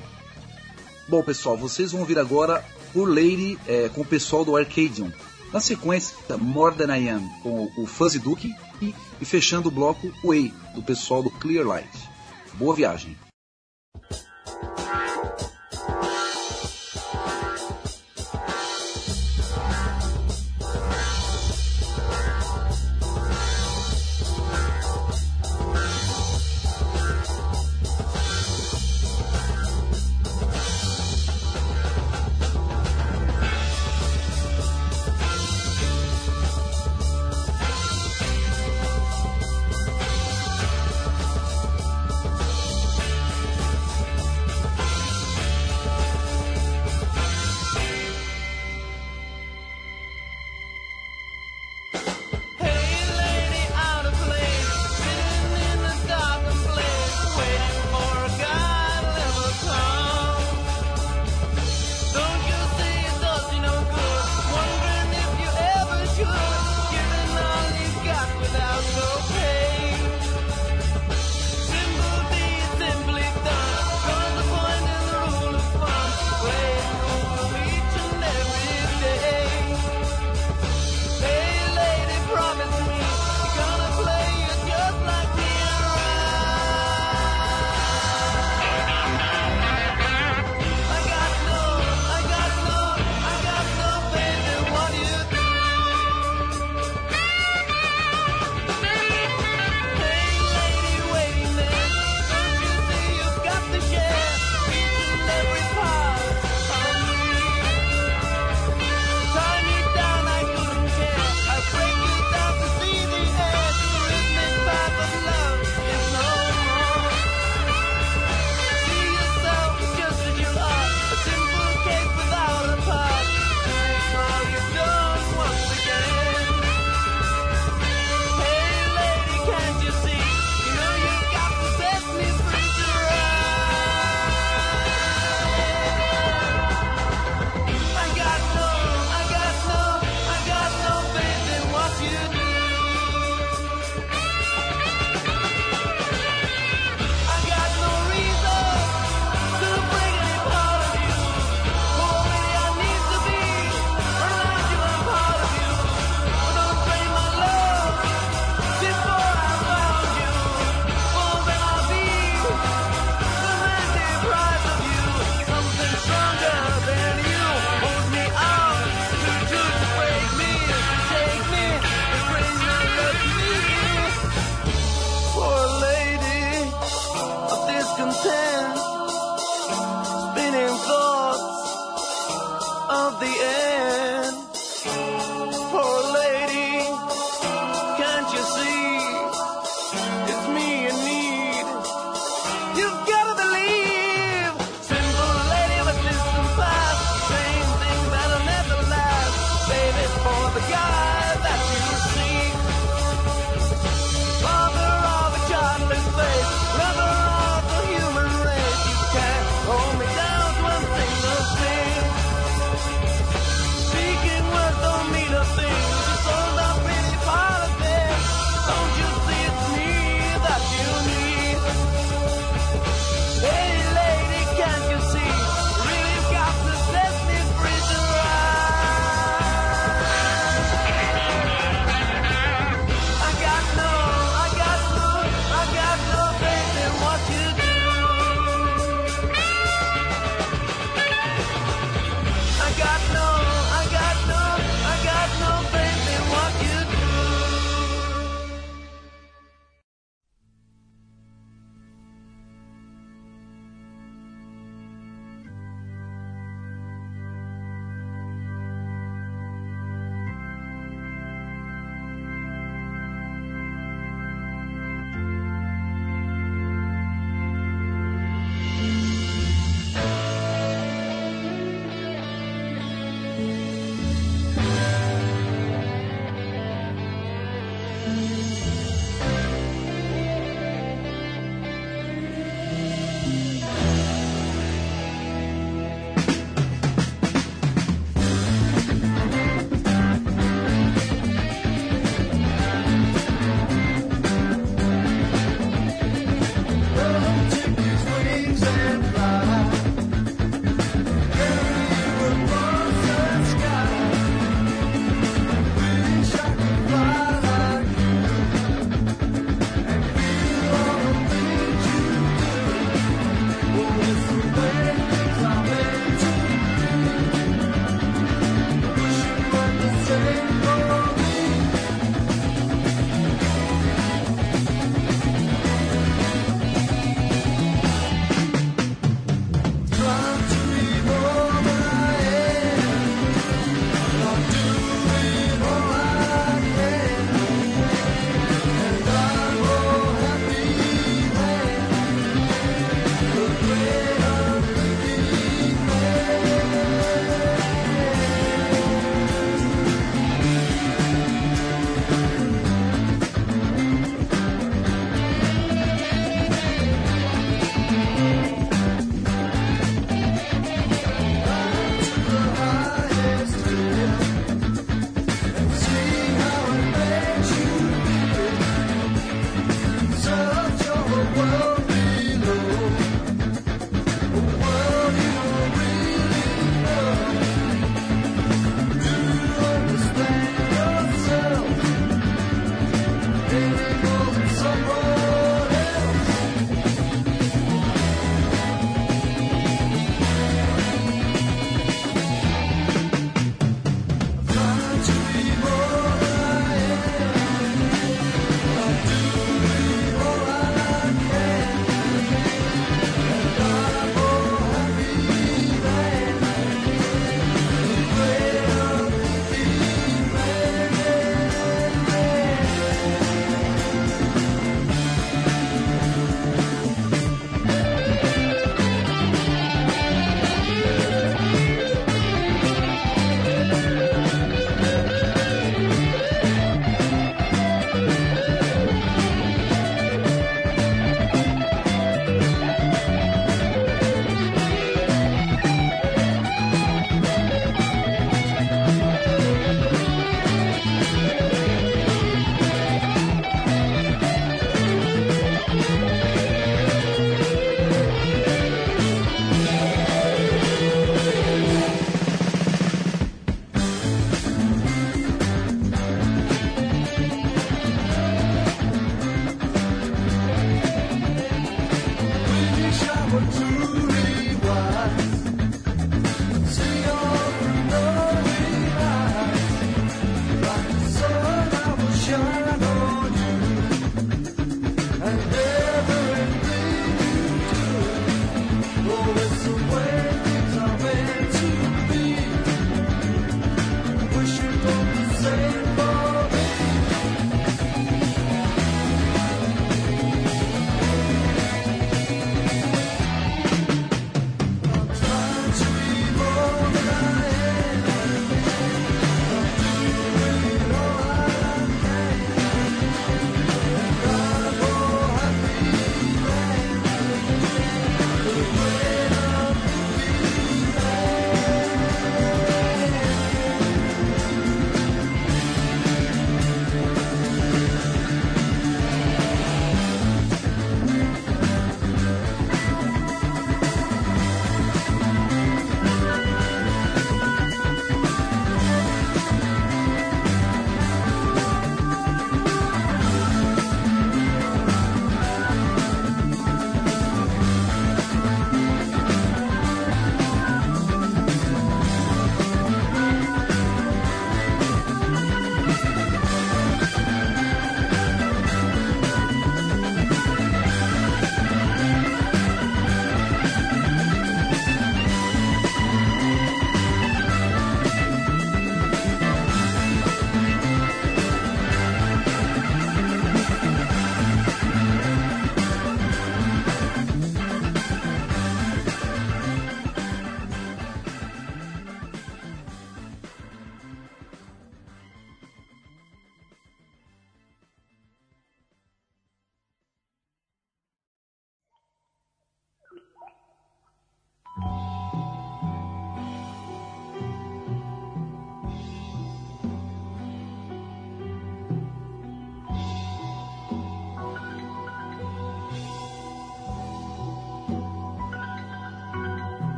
Bom, 1.08 1.24
pessoal, 1.24 1.56
vocês 1.56 1.92
vão 1.92 2.02
ouvir 2.02 2.20
agora 2.20 2.64
por 2.94 3.08
Lady 3.08 3.58
é, 3.68 3.90
com 3.90 4.02
o 4.02 4.06
pessoal 4.06 4.44
do 4.44 4.56
Arcadium. 4.56 5.12
Na 5.54 5.62
sequência, 5.62 6.16
More 6.38 6.76
Than 6.76 6.96
I 6.96 7.10
Am 7.10 7.30
com 7.42 7.72
o 7.78 7.86
Fuzzy 7.86 8.20
Duke 8.20 8.54
e, 8.82 8.94
e 9.22 9.26
fechando 9.26 9.70
o 9.70 9.72
bloco 9.72 10.12
Way 10.24 10.54
do 10.76 10.84
pessoal 10.84 11.24
do 11.24 11.30
Clear 11.30 11.66
Light. 11.66 11.90
Boa 12.56 12.76
viagem. 12.76 13.18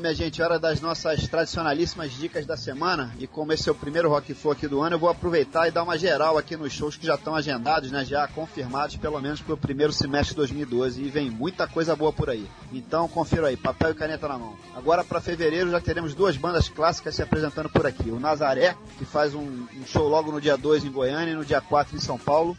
Minha 0.00 0.14
gente, 0.14 0.42
hora 0.42 0.58
das 0.58 0.80
nossas 0.80 1.28
tradicionalíssimas 1.28 2.12
dicas 2.12 2.46
da 2.46 2.56
semana. 2.56 3.14
E 3.18 3.26
como 3.26 3.52
esse 3.52 3.68
é 3.68 3.72
o 3.72 3.74
primeiro 3.74 4.08
Rock 4.08 4.32
Flow 4.34 4.52
aqui 4.52 4.66
do 4.66 4.80
ano, 4.80 4.96
eu 4.96 4.98
vou 4.98 5.10
aproveitar 5.10 5.68
e 5.68 5.70
dar 5.70 5.82
uma 5.82 5.98
geral 5.98 6.38
aqui 6.38 6.56
nos 6.56 6.72
shows 6.72 6.96
que 6.96 7.06
já 7.06 7.14
estão 7.14 7.34
agendados, 7.34 7.90
né? 7.90 8.04
Já 8.04 8.26
confirmados 8.26 8.96
pelo 8.96 9.20
menos 9.20 9.40
para 9.40 9.54
o 9.54 9.58
primeiro 9.58 9.92
semestre 9.92 10.30
de 10.30 10.36
2012. 10.36 11.02
E 11.02 11.08
vem 11.10 11.30
muita 11.30 11.68
coisa 11.68 11.94
boa 11.94 12.12
por 12.12 12.30
aí. 12.30 12.48
Então 12.72 13.06
confira 13.06 13.48
aí, 13.48 13.56
papel 13.56 13.90
e 13.90 13.94
caneta 13.94 14.26
na 14.26 14.38
mão. 14.38 14.56
Agora 14.74 15.04
para 15.04 15.20
fevereiro 15.20 15.70
já 15.70 15.80
teremos 15.80 16.14
duas 16.14 16.36
bandas 16.36 16.68
clássicas 16.68 17.14
se 17.14 17.22
apresentando 17.22 17.68
por 17.68 17.86
aqui. 17.86 18.10
O 18.10 18.18
Nazaré, 18.18 18.74
que 18.98 19.04
faz 19.04 19.34
um, 19.34 19.66
um 19.76 19.86
show 19.86 20.08
logo 20.08 20.32
no 20.32 20.40
dia 20.40 20.56
2 20.56 20.84
em 20.84 20.90
Goiânia 20.90 21.32
e 21.32 21.36
no 21.36 21.44
dia 21.44 21.60
4 21.60 21.96
em 21.96 22.00
São 22.00 22.18
Paulo. 22.18 22.56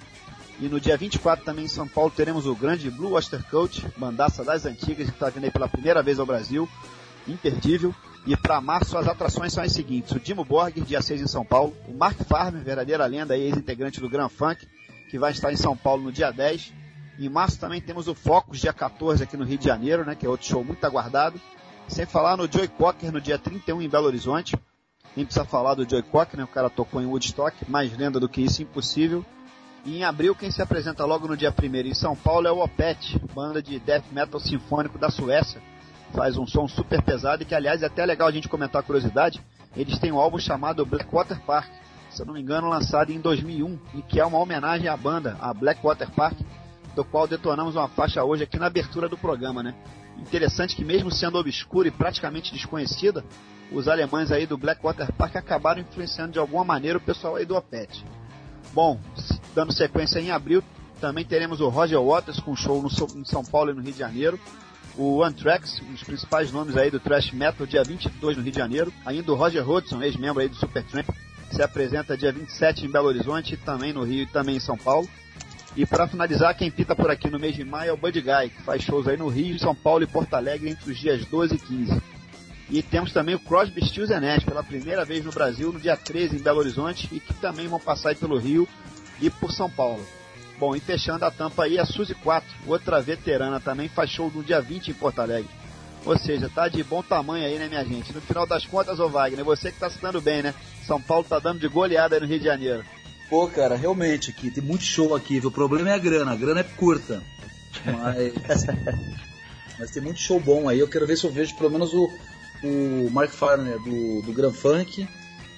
E 0.59 0.69
no 0.69 0.79
dia 0.79 0.95
24 0.95 1.43
também 1.43 1.65
em 1.65 1.67
São 1.67 1.87
Paulo 1.87 2.11
teremos 2.15 2.45
o 2.45 2.53
grande 2.53 2.91
Blue 2.91 3.13
Oyster 3.13 3.43
Cult, 3.49 3.83
bandaça 3.97 4.43
das 4.43 4.63
antigas 4.63 5.07
que 5.07 5.13
está 5.13 5.27
vindo 5.27 5.45
aí 5.45 5.51
pela 5.51 5.67
primeira 5.67 6.03
vez 6.03 6.19
ao 6.19 6.25
Brasil 6.25 6.69
imperdível. 7.31 7.93
E 8.25 8.37
para 8.37 8.61
março 8.61 8.97
as 8.97 9.07
atrações 9.07 9.53
são 9.53 9.63
as 9.63 9.71
seguintes: 9.71 10.11
o 10.11 10.19
Dimo 10.19 10.45
Borg, 10.45 10.79
dia 10.81 11.01
6 11.01 11.21
em 11.21 11.27
São 11.27 11.43
Paulo, 11.43 11.75
o 11.87 11.93
Mark 11.93 12.17
Farmer, 12.27 12.63
verdadeira 12.63 13.05
lenda 13.05 13.35
e 13.35 13.41
ex-integrante 13.41 13.99
do 13.99 14.09
Grand 14.09 14.29
Funk, 14.29 14.67
que 15.09 15.17
vai 15.17 15.31
estar 15.31 15.51
em 15.51 15.57
São 15.57 15.75
Paulo 15.75 16.03
no 16.03 16.11
dia 16.11 16.31
10. 16.31 16.73
Em 17.19 17.29
março 17.29 17.59
também 17.59 17.81
temos 17.81 18.07
o 18.07 18.15
Focus, 18.15 18.59
dia 18.59 18.73
14 18.73 19.23
aqui 19.23 19.35
no 19.35 19.43
Rio 19.43 19.57
de 19.57 19.65
Janeiro, 19.65 20.05
né, 20.05 20.15
que 20.15 20.25
é 20.25 20.29
outro 20.29 20.47
show 20.47 20.63
muito 20.63 20.83
aguardado. 20.85 21.39
Sem 21.87 22.05
falar 22.05 22.37
no 22.37 22.51
Joy 22.51 22.67
Cocker 22.67 23.11
no 23.11 23.19
dia 23.19 23.37
31 23.37 23.81
em 23.81 23.89
Belo 23.89 24.07
Horizonte. 24.07 24.55
Nem 25.15 25.25
precisa 25.25 25.45
falar 25.45 25.75
do 25.75 25.87
Joy 25.87 26.01
Cocker, 26.03 26.37
né, 26.37 26.43
o 26.43 26.47
cara 26.47 26.69
tocou 26.69 27.01
em 27.01 27.05
Woodstock, 27.05 27.69
mais 27.69 27.95
lenda 27.97 28.19
do 28.19 28.29
que 28.29 28.41
isso, 28.41 28.61
impossível. 28.61 29.25
E 29.83 29.97
em 29.97 30.03
abril, 30.03 30.35
quem 30.35 30.51
se 30.51 30.61
apresenta 30.61 31.03
logo 31.05 31.27
no 31.27 31.35
dia 31.35 31.51
1 31.51 31.75
em 31.87 31.93
São 31.93 32.15
Paulo 32.15 32.47
é 32.47 32.51
o 32.51 32.63
Opet, 32.63 33.19
banda 33.33 33.61
de 33.61 33.79
death 33.79 34.05
metal 34.11 34.39
sinfônico 34.39 34.97
da 34.97 35.09
Suécia, 35.09 35.61
faz 36.11 36.37
um 36.37 36.45
som 36.45 36.67
super 36.67 37.01
pesado 37.01 37.43
e 37.43 37.45
que, 37.45 37.55
aliás, 37.55 37.81
é 37.81 37.87
até 37.87 38.05
legal 38.05 38.27
a 38.27 38.31
gente 38.31 38.49
comentar 38.49 38.81
a 38.81 38.83
curiosidade. 38.83 39.41
Eles 39.75 39.97
têm 39.99 40.11
um 40.11 40.19
álbum 40.19 40.37
chamado 40.37 40.85
Blackwater 40.85 41.39
Park, 41.41 41.69
se 42.09 42.21
eu 42.21 42.25
não 42.25 42.33
me 42.33 42.41
engano, 42.41 42.69
lançado 42.69 43.11
em 43.11 43.19
2001 43.19 43.79
e 43.95 44.01
que 44.01 44.19
é 44.19 44.25
uma 44.25 44.37
homenagem 44.37 44.87
à 44.87 44.97
banda, 44.97 45.37
a 45.39 45.53
Blackwater 45.53 46.09
Park, 46.11 46.37
do 46.95 47.05
qual 47.05 47.27
detonamos 47.27 47.75
uma 47.75 47.87
faixa 47.87 48.23
hoje 48.23 48.43
aqui 48.43 48.59
na 48.59 48.67
abertura 48.67 49.07
do 49.07 49.17
programa, 49.17 49.63
né? 49.63 49.73
Interessante 50.17 50.75
que 50.75 50.83
mesmo 50.83 51.09
sendo 51.09 51.37
obscura 51.37 51.87
e 51.87 51.91
praticamente 51.91 52.53
desconhecida, 52.53 53.23
os 53.71 53.87
alemães 53.87 54.31
aí 54.31 54.45
do 54.45 54.57
Blackwater 54.57 55.11
Park 55.13 55.37
acabaram 55.37 55.81
influenciando 55.81 56.33
de 56.33 56.39
alguma 56.39 56.65
maneira 56.65 56.97
o 56.97 57.01
pessoal 57.01 57.37
aí 57.37 57.45
do 57.45 57.55
Opet. 57.55 58.05
Bom, 58.73 58.99
dando 59.55 59.71
sequência 59.71 60.19
em 60.19 60.31
abril, 60.31 60.61
também 60.99 61.25
teremos 61.25 61.61
o 61.61 61.69
Roger 61.69 62.01
Waters 62.01 62.39
com 62.41 62.55
show 62.55 62.81
no, 62.81 62.89
em 63.17 63.25
São 63.25 63.43
Paulo 63.43 63.71
e 63.71 63.73
no 63.73 63.81
Rio 63.81 63.93
de 63.93 63.99
Janeiro 63.99 64.39
o 64.97 65.23
Anthrax, 65.23 65.81
um 65.81 65.91
dos 65.91 66.03
principais 66.03 66.51
nomes 66.51 66.75
aí 66.75 66.91
do 66.91 66.99
thrash 66.99 67.31
metal, 67.31 67.65
dia 67.65 67.83
22 67.83 68.37
no 68.37 68.43
Rio 68.43 68.51
de 68.51 68.57
Janeiro. 68.57 68.93
Ainda 69.05 69.31
o 69.31 69.35
Roger 69.35 69.67
Hodgson, 69.67 70.01
ex-membro 70.01 70.41
aí 70.41 70.49
do 70.49 70.55
Supertramp, 70.55 71.09
se 71.51 71.61
apresenta 71.61 72.17
dia 72.17 72.31
27 72.31 72.85
em 72.85 72.89
Belo 72.89 73.07
Horizonte, 73.07 73.57
também 73.57 73.93
no 73.93 74.03
Rio 74.03 74.23
e 74.23 74.27
também 74.27 74.55
em 74.55 74.59
São 74.59 74.77
Paulo. 74.77 75.07
E 75.75 75.85
para 75.85 76.07
finalizar, 76.07 76.55
quem 76.55 76.69
pita 76.69 76.95
por 76.95 77.09
aqui 77.09 77.29
no 77.29 77.39
mês 77.39 77.55
de 77.55 77.63
maio 77.63 77.89
é 77.89 77.93
o 77.93 77.97
Bud 77.97 78.19
Guy, 78.19 78.49
que 78.49 78.61
faz 78.63 78.83
shows 78.83 79.07
aí 79.07 79.15
no 79.15 79.29
Rio, 79.29 79.57
São 79.57 79.73
Paulo 79.73 80.03
e 80.03 80.07
Porto 80.07 80.33
Alegre 80.33 80.69
entre 80.69 80.91
os 80.91 80.97
dias 80.97 81.25
12 81.25 81.55
e 81.55 81.59
15. 81.59 82.01
E 82.69 82.81
temos 82.81 83.11
também 83.13 83.35
o 83.35 83.39
Crosby, 83.39 83.85
Stills 83.85 84.13
Nash, 84.19 84.43
pela 84.43 84.63
primeira 84.63 85.05
vez 85.05 85.23
no 85.23 85.31
Brasil, 85.31 85.71
no 85.71 85.79
dia 85.79 85.95
13 85.95 86.37
em 86.37 86.39
Belo 86.39 86.59
Horizonte, 86.59 87.07
e 87.11 87.19
que 87.19 87.33
também 87.35 87.67
vão 87.67 87.79
passar 87.79 88.09
aí 88.09 88.15
pelo 88.15 88.37
Rio 88.37 88.67
e 89.21 89.29
por 89.29 89.51
São 89.51 89.69
Paulo. 89.69 90.05
Bom, 90.61 90.75
e 90.75 90.79
fechando 90.79 91.25
a 91.25 91.31
tampa 91.31 91.63
aí, 91.63 91.79
a 91.79 91.85
Suzy 91.85 92.13
4, 92.13 92.47
outra 92.67 93.01
veterana 93.01 93.59
também, 93.59 93.89
faz 93.89 94.11
show 94.11 94.31
no 94.31 94.43
dia 94.43 94.61
20 94.61 94.89
em 94.89 94.93
Porto 94.93 95.17
Alegre. 95.17 95.49
Ou 96.05 96.15
seja, 96.15 96.51
tá 96.53 96.67
de 96.67 96.83
bom 96.83 97.01
tamanho 97.01 97.43
aí, 97.43 97.57
né, 97.57 97.67
minha 97.67 97.83
gente? 97.83 98.13
No 98.13 98.21
final 98.21 98.45
das 98.45 98.63
contas, 98.63 98.99
ô 98.99 99.09
Wagner, 99.09 99.43
você 99.43 99.71
que 99.71 99.79
tá 99.79 99.89
se 99.89 99.99
dando 99.99 100.21
bem, 100.21 100.43
né? 100.43 100.53
São 100.85 101.01
Paulo 101.01 101.25
tá 101.27 101.39
dando 101.39 101.59
de 101.59 101.67
goleada 101.67 102.15
aí 102.15 102.21
no 102.21 102.27
Rio 102.27 102.37
de 102.37 102.45
Janeiro. 102.45 102.85
Pô, 103.27 103.47
cara, 103.47 103.75
realmente 103.75 104.29
aqui, 104.29 104.51
tem 104.51 104.63
muito 104.63 104.83
show 104.83 105.15
aqui, 105.15 105.39
viu? 105.39 105.49
O 105.49 105.51
problema 105.51 105.89
é 105.89 105.93
a 105.95 105.97
grana, 105.97 106.31
a 106.31 106.35
grana 106.35 106.59
é 106.59 106.63
curta. 106.63 107.23
Mas, 107.83 108.65
mas 109.79 109.89
tem 109.89 110.03
muito 110.03 110.19
show 110.19 110.39
bom 110.39 110.69
aí. 110.69 110.77
Eu 110.77 110.87
quero 110.87 111.07
ver 111.07 111.17
se 111.17 111.23
eu 111.23 111.31
vejo 111.31 111.55
pelo 111.55 111.71
menos 111.71 111.91
o, 111.91 112.07
o 112.63 113.09
Mark 113.09 113.31
Farner 113.31 113.79
do, 113.79 114.21
do 114.21 114.31
Grand 114.31 114.53
Funk, 114.53 115.07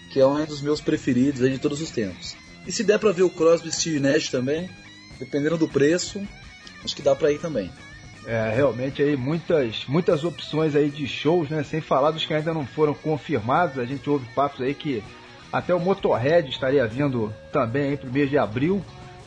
que 0.09 0.21
é 0.21 0.25
um 0.25 0.45
dos 0.45 0.61
meus 0.61 0.79
preferidos 0.79 1.41
aí 1.41 1.51
de 1.51 1.59
todos 1.59 1.81
os 1.81 1.91
tempos. 1.91 2.37
E 2.65 2.71
se 2.71 2.85
der 2.85 2.99
pra 2.99 3.11
ver 3.11 3.23
o 3.23 3.29
Crosby, 3.29 3.69
Steve 3.69 3.99
Nash 3.99 4.29
também, 4.29 4.69
dependendo 5.23 5.57
do 5.57 5.67
preço, 5.67 6.21
acho 6.83 6.95
que 6.95 7.01
dá 7.01 7.15
pra 7.15 7.31
ir 7.31 7.39
também. 7.39 7.71
É, 8.25 8.53
realmente 8.55 9.01
aí 9.01 9.17
muitas, 9.17 9.85
muitas 9.87 10.23
opções 10.23 10.75
aí 10.75 10.89
de 10.89 11.05
shows, 11.07 11.49
né? 11.49 11.63
Sem 11.63 11.81
falar 11.81 12.11
dos 12.11 12.25
que 12.25 12.33
ainda 12.33 12.53
não 12.53 12.65
foram 12.65 12.93
confirmados. 12.93 13.77
A 13.77 13.85
gente 13.85 14.09
ouve 14.09 14.25
papos 14.33 14.61
aí 14.61 14.73
que 14.73 15.03
até 15.51 15.73
o 15.73 15.79
Motorhead 15.79 16.49
estaria 16.49 16.87
vindo 16.87 17.33
também 17.51 17.89
aí 17.89 17.97
pro 17.97 18.11
mês 18.11 18.29
de 18.29 18.37
abril. 18.37 18.81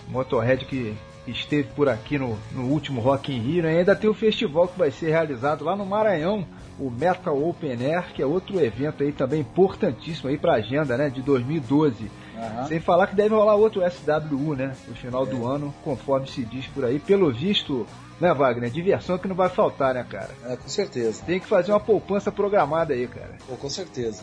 Motorhead 0.08 0.64
que 0.64 0.96
esteve 1.26 1.68
por 1.74 1.88
aqui 1.88 2.18
no, 2.18 2.38
no 2.52 2.64
último 2.64 3.00
Rock 3.00 3.32
in 3.32 3.40
Rio. 3.40 3.62
Né? 3.64 3.78
Ainda 3.78 3.94
tem 3.94 4.08
o 4.08 4.14
festival 4.14 4.68
que 4.68 4.78
vai 4.78 4.90
ser 4.90 5.10
realizado 5.10 5.64
lá 5.64 5.76
no 5.76 5.84
Maranhão, 5.84 6.46
o 6.78 6.90
Metal 6.90 7.36
Open 7.42 7.72
Air, 7.72 8.14
que 8.14 8.22
é 8.22 8.26
outro 8.26 8.58
evento 8.60 9.02
aí 9.02 9.12
também 9.12 9.40
importantíssimo 9.40 10.30
aí 10.30 10.38
pra 10.38 10.54
agenda, 10.54 10.96
né? 10.96 11.10
De 11.10 11.20
2012. 11.20 12.10
Aham. 12.38 12.68
Sem 12.68 12.80
falar 12.80 13.06
que 13.06 13.16
deve 13.16 13.34
rolar 13.34 13.54
outro 13.56 13.82
SWU, 13.82 14.54
né? 14.54 14.74
No 14.88 14.94
final 14.94 15.24
do 15.26 15.46
ano, 15.46 15.74
conforme 15.82 16.26
se 16.28 16.44
diz 16.44 16.66
por 16.68 16.84
aí. 16.84 16.98
Pelo 16.98 17.32
visto, 17.32 17.86
né, 18.20 18.32
Wagner? 18.34 18.70
Diversão 18.70 19.18
que 19.18 19.26
não 19.28 19.34
vai 19.34 19.48
faltar, 19.48 19.94
né, 19.94 20.04
cara? 20.08 20.30
É, 20.44 20.56
com 20.56 20.68
certeza. 20.68 21.22
Tem 21.24 21.40
que 21.40 21.46
fazer 21.46 21.72
uma 21.72 21.80
poupança 21.80 22.30
programada 22.30 22.92
aí, 22.94 23.06
cara. 23.08 23.34
Pô, 23.46 23.56
com 23.56 23.70
certeza. 23.70 24.22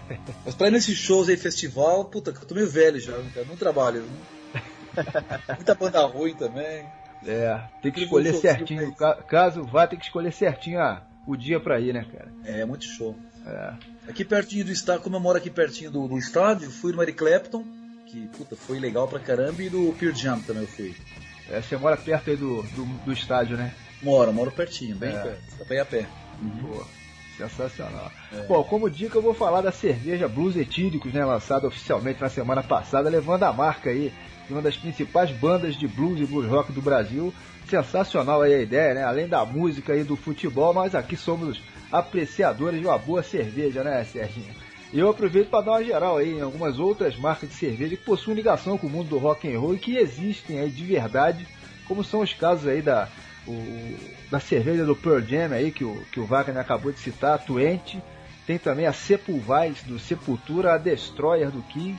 Mas 0.44 0.54
pra 0.54 0.68
ir 0.68 0.72
nesses 0.72 0.96
shows 0.98 1.28
aí, 1.28 1.36
festival, 1.36 2.04
puta, 2.04 2.32
que 2.32 2.42
eu 2.42 2.46
tô 2.46 2.54
meio 2.54 2.68
velho 2.70 3.00
já, 3.00 3.12
cara. 3.34 3.46
Não 3.48 3.56
trabalho. 3.56 4.02
Né? 4.02 4.60
Muita 5.56 5.74
banda 5.74 6.04
ruim 6.06 6.34
também. 6.34 6.86
É, 7.26 7.58
tem 7.80 7.90
que 7.90 8.02
escolher 8.04 8.34
certinho. 8.34 8.94
Caso 9.26 9.64
vá, 9.64 9.86
tem 9.86 9.98
que 9.98 10.04
escolher 10.04 10.32
certinho 10.32 10.78
a- 10.80 11.02
o 11.26 11.34
dia 11.36 11.58
pra 11.58 11.80
ir, 11.80 11.94
né, 11.94 12.04
cara? 12.12 12.30
É, 12.44 12.64
muito 12.66 12.84
show. 12.84 13.18
É. 13.46 13.72
Aqui 14.08 14.24
pertinho 14.24 14.64
do 14.64 14.72
estádio, 14.72 15.02
como 15.02 15.16
eu 15.16 15.20
moro 15.20 15.38
aqui 15.38 15.50
pertinho 15.50 15.90
do, 15.90 16.06
do 16.06 16.18
estádio, 16.18 16.70
fui 16.70 16.92
no 16.92 17.02
Eric 17.02 17.18
Clapton, 17.18 17.64
que 18.06 18.28
puta, 18.36 18.54
foi 18.54 18.78
legal 18.78 19.08
pra 19.08 19.18
caramba, 19.18 19.62
e 19.62 19.70
do 19.70 19.94
Pearl 19.98 20.14
Jam 20.14 20.40
também 20.40 20.62
eu 20.62 20.68
fui. 20.68 20.94
É, 21.50 21.60
você 21.60 21.76
mora 21.76 21.96
perto 21.96 22.30
aí 22.30 22.36
do, 22.36 22.62
do, 22.62 22.84
do 23.04 23.12
estádio, 23.12 23.56
né? 23.56 23.72
Moro, 24.02 24.32
moro 24.32 24.50
pertinho, 24.52 24.94
bem 24.96 25.10
É. 25.10 25.18
perto. 25.18 25.64
Pra 25.66 25.76
ir 25.76 25.80
a 25.80 25.84
pé. 25.84 26.06
Pô, 26.60 26.84
sensacional. 27.38 28.12
É. 28.32 28.42
Bom, 28.46 28.62
como 28.64 28.90
dica, 28.90 29.16
eu 29.16 29.22
vou 29.22 29.34
falar 29.34 29.62
da 29.62 29.72
cerveja 29.72 30.28
Blues 30.28 30.56
Etílicos, 30.56 31.12
né? 31.12 31.24
Lançada 31.24 31.66
oficialmente 31.66 32.20
na 32.20 32.28
semana 32.28 32.62
passada, 32.62 33.08
levando 33.08 33.42
a 33.44 33.52
marca 33.52 33.90
aí 33.90 34.12
de 34.46 34.52
uma 34.52 34.60
das 34.62 34.76
principais 34.76 35.30
bandas 35.30 35.74
de 35.76 35.88
blues 35.88 36.20
e 36.20 36.26
blues 36.26 36.46
rock 36.48 36.72
do 36.72 36.82
Brasil. 36.82 37.32
Sensacional 37.68 38.42
aí 38.42 38.52
a 38.54 38.60
ideia, 38.60 38.94
né? 38.94 39.02
Além 39.04 39.26
da 39.26 39.44
música 39.44 39.96
e 39.96 40.04
do 40.04 40.16
futebol, 40.16 40.74
nós 40.74 40.94
aqui 40.94 41.16
somos 41.16 41.58
apreciadores 41.98 42.80
de 42.80 42.86
uma 42.86 42.98
boa 42.98 43.22
cerveja, 43.22 43.82
né, 43.84 44.04
Serginho? 44.04 44.54
E 44.92 44.98
eu 44.98 45.08
aproveito 45.08 45.48
para 45.50 45.64
dar 45.64 45.70
uma 45.72 45.84
geral 45.84 46.18
aí 46.18 46.34
em 46.34 46.40
algumas 46.40 46.78
outras 46.78 47.16
marcas 47.16 47.48
de 47.48 47.54
cerveja 47.56 47.96
que 47.96 48.04
possuem 48.04 48.36
ligação 48.36 48.78
com 48.78 48.86
o 48.86 48.90
mundo 48.90 49.08
do 49.08 49.18
rock 49.18 49.52
and 49.52 49.58
roll 49.58 49.74
e 49.74 49.78
que 49.78 49.96
existem 49.96 50.60
aí 50.60 50.70
de 50.70 50.84
verdade, 50.84 51.46
como 51.86 52.04
são 52.04 52.20
os 52.20 52.32
casos 52.32 52.68
aí 52.68 52.80
da, 52.80 53.08
o- 53.46 53.96
da 54.30 54.38
cerveja 54.38 54.84
do 54.84 54.94
Pearl 54.94 55.20
Jam 55.20 55.52
aí, 55.52 55.70
que 55.72 55.84
o, 55.84 56.00
que 56.12 56.20
o 56.20 56.24
Wagner 56.26 56.58
acabou 56.60 56.92
de 56.92 56.98
citar, 57.00 57.34
a 57.34 57.38
Twente. 57.38 58.00
Tem 58.46 58.58
também 58.58 58.86
a 58.86 58.92
Sepulvais 58.92 59.82
do 59.84 59.98
Sepultura, 59.98 60.74
a 60.74 60.78
Destroyer 60.78 61.50
do 61.50 61.62
Kiss, 61.62 61.98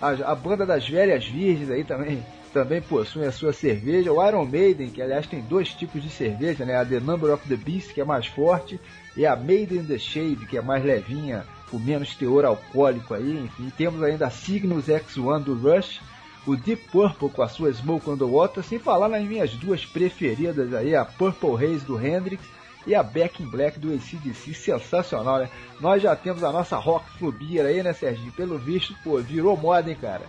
a, 0.00 0.10
a 0.32 0.34
banda 0.34 0.64
das 0.64 0.88
Velhas 0.88 1.26
Virgens 1.26 1.68
aí 1.68 1.82
também, 1.84 2.24
também 2.54 2.80
possui 2.80 3.24
a 3.26 3.32
sua 3.32 3.52
cerveja. 3.52 4.12
O 4.12 4.24
Iron 4.26 4.44
Maiden, 4.46 4.88
que 4.88 5.02
aliás 5.02 5.26
tem 5.26 5.40
dois 5.42 5.70
tipos 5.74 6.00
de 6.02 6.08
cerveja, 6.08 6.64
né? 6.64 6.76
A 6.76 6.84
The 6.86 7.00
Number 7.00 7.32
of 7.34 7.46
the 7.48 7.56
Beast, 7.56 7.92
que 7.92 8.00
é 8.00 8.04
mais 8.04 8.26
forte, 8.26 8.80
e 9.20 9.26
a 9.26 9.36
Maiden 9.36 9.84
the 9.84 9.98
Shade, 9.98 10.46
que 10.46 10.56
é 10.56 10.62
mais 10.62 10.82
levinha, 10.82 11.44
com 11.70 11.78
menos 11.78 12.14
teor 12.14 12.46
alcoólico 12.46 13.12
aí. 13.12 13.38
Enfim, 13.44 13.70
temos 13.76 14.02
ainda 14.02 14.26
a 14.26 14.30
Cygnus 14.30 14.86
X1 14.86 15.42
do 15.42 15.54
Rush, 15.54 16.00
o 16.46 16.56
Deep 16.56 16.88
Purple 16.90 17.28
com 17.28 17.42
a 17.42 17.48
sua 17.48 17.70
Smoke 17.70 18.08
on 18.08 18.16
Water, 18.16 18.64
sem 18.64 18.78
falar 18.78 19.10
nas 19.10 19.22
minhas 19.22 19.50
duas 19.50 19.84
preferidas 19.84 20.72
aí, 20.72 20.96
a 20.96 21.04
Purple 21.04 21.54
Haze 21.54 21.84
do 21.84 22.02
Hendrix 22.02 22.42
e 22.86 22.94
a 22.94 23.02
Back 23.02 23.42
in 23.42 23.46
Black 23.46 23.78
do 23.78 23.92
ACDC, 23.92 24.54
sensacional, 24.54 25.40
né? 25.40 25.50
Nós 25.82 26.02
já 26.02 26.16
temos 26.16 26.42
a 26.42 26.50
nossa 26.50 26.78
Rock 26.78 27.10
Flubira 27.18 27.68
aí, 27.68 27.82
né, 27.82 27.92
Serginho? 27.92 28.32
Pelo 28.32 28.56
visto, 28.56 28.94
pô, 29.04 29.18
virou 29.18 29.54
moda, 29.54 29.90
hein, 29.90 29.98
cara? 30.00 30.24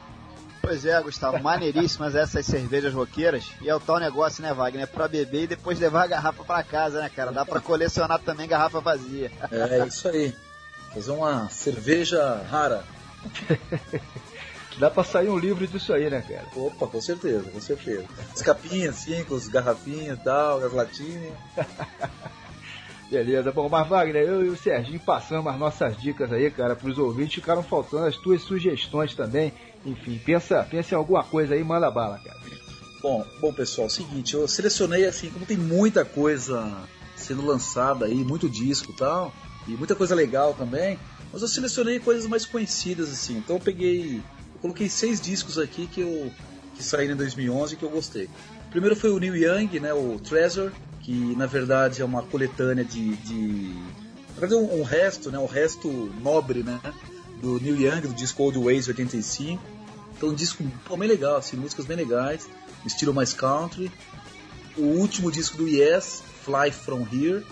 Pois 0.62 0.86
é, 0.86 1.02
Gustavo, 1.02 1.42
maneiríssimas 1.42 2.16
essas 2.16 2.46
cervejas 2.46 2.94
roqueiras. 2.94 3.46
E 3.62 3.70
é 3.70 3.76
o 3.76 3.80
tal 3.80 4.00
negócio, 4.00 4.44
né, 4.44 4.54
Wagner? 4.54 4.84
É 4.84 4.86
pra 4.86 5.08
beber 5.08 5.44
e 5.44 5.48
depois 5.48 5.80
levar 5.80 6.04
a 6.04 6.08
garrafa 6.08 6.44
pra 6.44 6.64
casa, 6.64 7.02
né, 7.02 7.10
cara? 7.10 7.32
Dá 7.32 7.46
pra 7.46 7.60
colecionar 7.60 8.20
também 8.20 8.48
garrafa 8.48 8.80
vazia. 8.80 9.32
É 9.52 9.86
isso 9.86 10.08
aí. 10.08 10.34
Fazer 10.94 11.12
uma 11.12 11.50
cerveja 11.50 12.44
rara. 12.50 12.84
Dá 14.78 14.90
pra 14.90 15.04
sair 15.04 15.30
um 15.30 15.38
livro 15.38 15.68
disso 15.68 15.94
aí, 15.94 16.10
né, 16.10 16.22
cara? 16.22 16.46
Opa, 16.56 16.88
com 16.88 17.02
certeza, 17.02 17.50
com 17.50 17.60
certeza. 17.60 18.06
As 18.34 18.42
capinhas, 18.42 18.96
assim, 18.96 19.24
com 19.24 19.36
os 19.36 19.48
garrafinhas 19.48 20.18
e 20.20 20.24
tal, 20.24 20.64
as 20.64 20.72
latinhas. 20.72 21.34
Beleza, 23.12 23.52
bom, 23.52 23.68
mas 23.68 23.90
Wagner, 23.90 24.24
eu 24.24 24.46
e 24.46 24.48
o 24.48 24.56
Serginho 24.56 24.98
passamos 25.02 25.52
as 25.52 25.60
nossas 25.60 25.98
dicas 25.98 26.32
aí, 26.32 26.50
cara, 26.50 26.78
pros 26.78 26.98
ouvintes, 26.98 27.36
ficaram 27.36 27.62
faltando 27.62 28.06
as 28.06 28.16
tuas 28.16 28.42
sugestões 28.42 29.14
também. 29.14 29.52
Enfim, 29.86 30.18
pensa, 30.26 30.64
pensa 30.64 30.96
em 30.96 30.98
alguma 30.98 31.22
coisa 31.22 31.54
aí, 31.54 31.62
manda 31.62 31.92
bala, 31.92 32.18
cara. 32.20 32.40
Bom, 33.02 33.26
bom 33.42 33.52
pessoal, 33.52 33.88
é 33.88 33.90
o 33.90 33.94
seguinte, 33.94 34.34
eu 34.34 34.48
selecionei 34.48 35.06
assim, 35.06 35.30
como 35.30 35.46
tem 35.46 35.58
muita 35.58 36.06
coisa 36.06 36.88
sendo 37.18 37.46
lançada 37.46 38.06
aí, 38.06 38.16
muito 38.16 38.48
disco 38.48 38.94
e 38.94 38.96
tal, 38.96 39.34
e 39.68 39.72
muita 39.72 39.94
coisa 39.94 40.16
legal 40.16 40.54
também, 40.54 40.98
mas 41.34 41.42
eu 41.42 41.50
selecionei 41.50 42.00
coisas 42.00 42.26
mais 42.28 42.46
conhecidas 42.46 43.12
assim. 43.12 43.40
Então 43.40 43.58
eu 43.58 43.62
peguei, 43.62 44.20
eu 44.54 44.60
coloquei 44.62 44.88
seis 44.88 45.20
discos 45.20 45.58
aqui 45.58 45.86
que 45.86 46.00
eu 46.00 46.32
que 46.76 46.82
saíram 46.82 47.16
em 47.16 47.18
2011 47.18 47.76
que 47.76 47.84
eu 47.84 47.90
gostei. 47.90 48.30
O 48.68 48.72
primeiro 48.72 48.96
foi 48.96 49.10
o 49.10 49.20
Neil 49.20 49.36
Young, 49.36 49.82
né, 49.82 49.94
o 49.94 50.18
Treasure, 50.18 50.72
que 51.04 51.36
na 51.36 51.46
verdade 51.46 52.02
é 52.02 52.06
uma 52.06 52.24
coletânea 52.24 52.86
de, 52.86 53.16
de 53.18 53.76
um, 54.56 54.80
um 54.80 54.84
resto, 54.84 55.32
né, 55.32 55.40
um 55.40 55.46
resto 55.46 55.90
nobre, 56.22 56.64
né, 56.64 56.80
do 57.42 57.60
Neil 57.60 57.82
Young 57.82 58.02
do 58.02 58.14
disco 58.14 58.44
Old 58.44 58.60
Ways 58.60 58.88
85. 58.88 59.62
Então 60.16 60.30
um 60.30 60.34
disco 60.34 60.64
pô, 60.86 60.96
bem 60.96 61.10
legal, 61.10 61.38
assim, 61.38 61.58
músicas 61.58 61.86
bem 61.86 61.98
legais, 61.98 62.48
estilo 62.86 63.14
mais 63.14 63.34
country. 63.34 63.92
O 64.78 64.84
último 64.84 65.32
disco 65.32 65.58
do 65.58 65.68
Yes, 65.68 66.24
Fly 66.46 66.72
From 66.72 67.06
Here, 67.12 67.46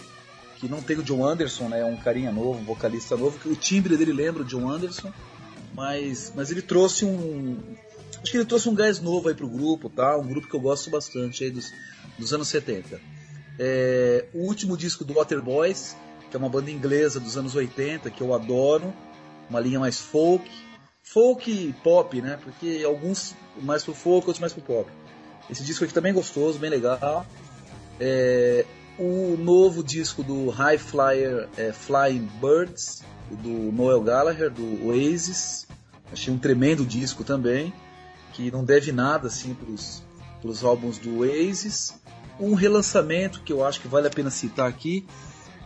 que 0.57 0.67
não 0.67 0.81
tem 0.81 0.97
o 0.97 1.03
John 1.03 1.25
Anderson, 1.25 1.67
né? 1.67 1.81
É 1.81 1.85
um 1.85 1.97
carinha 1.97 2.31
novo, 2.31 2.59
um 2.59 2.63
vocalista 2.63 3.17
novo, 3.17 3.39
que 3.39 3.49
o 3.49 3.55
timbre 3.55 3.97
dele 3.97 4.13
lembra 4.13 4.43
o 4.43 4.45
John 4.45 4.69
Anderson, 4.69 5.11
mas, 5.73 6.31
mas 6.35 6.51
ele 6.51 6.61
trouxe 6.61 7.05
um. 7.05 7.57
Acho 8.21 8.31
que 8.31 8.37
ele 8.37 8.45
trouxe 8.45 8.69
um 8.69 8.75
gás 8.75 8.99
novo 8.99 9.29
aí 9.29 9.35
pro 9.35 9.47
grupo, 9.47 9.89
tá? 9.89 10.17
Um 10.17 10.27
grupo 10.27 10.47
que 10.47 10.55
eu 10.55 10.59
gosto 10.59 10.89
bastante 10.89 11.43
aí 11.43 11.49
dos, 11.49 11.71
dos 12.17 12.33
anos 12.33 12.47
70. 12.49 12.99
É, 13.59 14.25
o 14.33 14.39
último 14.39 14.77
disco 14.77 15.03
do 15.03 15.15
Waterboys, 15.15 15.95
que 16.31 16.37
é 16.37 16.39
uma 16.39 16.47
banda 16.47 16.71
inglesa 16.71 17.19
dos 17.19 17.35
anos 17.35 17.55
80, 17.55 18.09
que 18.09 18.21
eu 18.21 18.33
adoro, 18.33 18.93
uma 19.49 19.59
linha 19.59 19.79
mais 19.79 19.99
folk, 19.99 20.49
folk 21.03 21.75
pop, 21.83 22.21
né? 22.21 22.39
Porque 22.41 22.83
alguns 22.85 23.35
mais 23.61 23.83
pro 23.83 23.93
folk, 23.93 24.27
outros 24.27 24.39
mais 24.39 24.53
pro 24.53 24.61
pop. 24.61 24.89
Esse 25.49 25.63
disco 25.63 25.83
aqui 25.83 25.93
também 25.93 26.11
é 26.11 26.15
gostoso, 26.15 26.57
bem 26.57 26.69
legal. 26.69 27.25
É, 27.99 28.65
o 28.97 29.35
novo 29.37 29.83
disco 29.83 30.23
do 30.23 30.49
High 30.49 30.77
Flyer 30.77 31.49
é, 31.57 31.73
Flying 31.73 32.29
Birds, 32.39 33.03
do 33.29 33.71
Noel 33.71 34.01
Gallagher, 34.01 34.49
do 34.49 34.87
Oasis. 34.87 35.67
Achei 36.13 36.33
um 36.33 36.37
tremendo 36.37 36.85
disco 36.85 37.23
também, 37.23 37.73
que 38.33 38.49
não 38.51 38.63
deve 38.63 38.91
nada 38.91 39.27
assim 39.27 39.53
pros, 39.53 40.01
pros 40.41 40.63
álbuns 40.63 40.97
do 40.97 41.19
Oasis. 41.19 41.93
Um 42.39 42.53
relançamento 42.53 43.41
que 43.41 43.51
eu 43.51 43.65
acho 43.65 43.81
que 43.81 43.87
vale 43.87 44.07
a 44.07 44.09
pena 44.09 44.29
citar 44.29 44.67
aqui, 44.67 45.05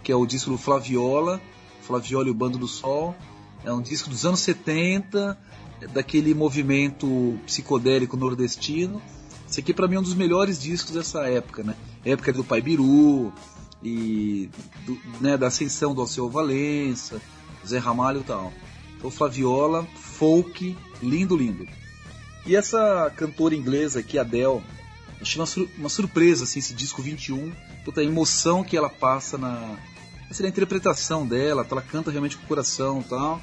que 0.03 0.11
é 0.11 0.15
o 0.15 0.25
disco 0.25 0.49
do 0.49 0.57
Flaviola, 0.57 1.39
Flaviola 1.81 2.27
e 2.27 2.31
o 2.31 2.33
Bando 2.33 2.57
do 2.57 2.67
Sol. 2.67 3.15
É 3.63 3.71
um 3.71 3.81
disco 3.81 4.09
dos 4.09 4.25
anos 4.25 4.39
70, 4.41 5.37
daquele 5.93 6.33
movimento 6.33 7.39
psicodélico 7.45 8.17
nordestino. 8.17 9.01
Esse 9.49 9.59
aqui 9.59 9.73
para 9.73 9.87
mim 9.87 9.95
é 9.95 9.99
um 9.99 10.03
dos 10.03 10.15
melhores 10.15 10.59
discos 10.59 10.93
dessa 10.93 11.27
época, 11.27 11.63
né? 11.63 11.75
Época 12.03 12.33
do 12.33 12.43
Pai 12.43 12.61
Biru 12.61 13.31
e 13.83 14.49
do, 14.85 14.97
né, 15.21 15.37
da 15.37 15.47
ascensão 15.47 15.93
do 15.93 16.01
Alceu 16.01 16.29
Valença, 16.29 17.21
Zé 17.65 17.77
Ramalho 17.77 18.21
e 18.21 18.23
tal. 18.23 18.53
Então 18.97 19.11
Flaviola, 19.11 19.85
folk, 19.95 20.75
lindo, 21.01 21.35
lindo. 21.35 21.67
E 22.45 22.55
essa 22.55 23.11
cantora 23.15 23.55
inglesa 23.55 23.99
aqui, 23.99 24.17
Adele, 24.17 24.61
achei 25.23 25.39
uma, 25.39 25.47
sur 25.47 25.67
uma 25.77 25.89
surpresa 25.89 26.43
assim, 26.43 26.59
esse 26.59 26.73
disco 26.73 27.01
21, 27.01 27.51
toda 27.83 28.01
a 28.01 28.03
emoção 28.03 28.63
que 28.63 28.77
ela 28.77 28.89
passa 28.89 29.37
na, 29.37 29.77
na 30.39 30.47
interpretação 30.47 31.25
dela, 31.25 31.65
ela 31.69 31.81
canta 31.81 32.11
realmente 32.11 32.37
com 32.37 32.43
o 32.43 32.47
coração 32.47 33.01
e 33.01 33.09
tal. 33.09 33.41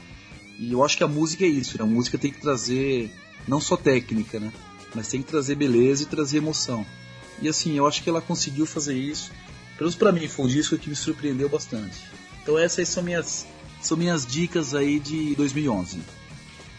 E 0.59 0.73
eu 0.73 0.85
acho 0.85 0.97
que 0.97 1.05
a 1.05 1.09
música 1.09 1.45
é 1.45 1.49
isso, 1.49 1.79
né? 1.79 1.85
a 1.85 1.87
música 1.87 2.19
tem 2.19 2.31
que 2.31 2.41
trazer 2.41 3.11
não 3.49 3.61
só 3.61 3.77
técnica, 3.77 4.39
né? 4.39 4.53
mas 4.95 5.09
tem 5.09 5.23
que 5.23 5.29
trazer 5.29 5.55
beleza 5.55 6.03
e 6.03 6.07
trazer 6.07 6.39
emoção. 6.39 6.85
E 7.41 7.49
assim, 7.49 7.77
eu 7.77 7.87
acho 7.87 8.03
que 8.03 8.11
ela 8.11 8.21
conseguiu 8.21 8.67
fazer 8.67 8.95
isso. 8.95 9.31
Pelo 9.77 9.89
menos 9.89 9.95
pra 9.95 10.13
mim, 10.13 10.29
foi 10.29 10.45
um 10.45 10.49
disco 10.49 10.77
que 10.77 10.91
me 10.91 10.97
surpreendeu 10.97 11.49
bastante. 11.49 12.05
Então 12.43 12.59
essas 12.59 12.89
são 12.89 13.03
minhas, 13.03 13.47
são 13.81 13.97
minhas 13.97 14.27
dicas 14.27 14.75
aí 14.75 14.99
de 14.99 15.35
2011. 15.37 16.01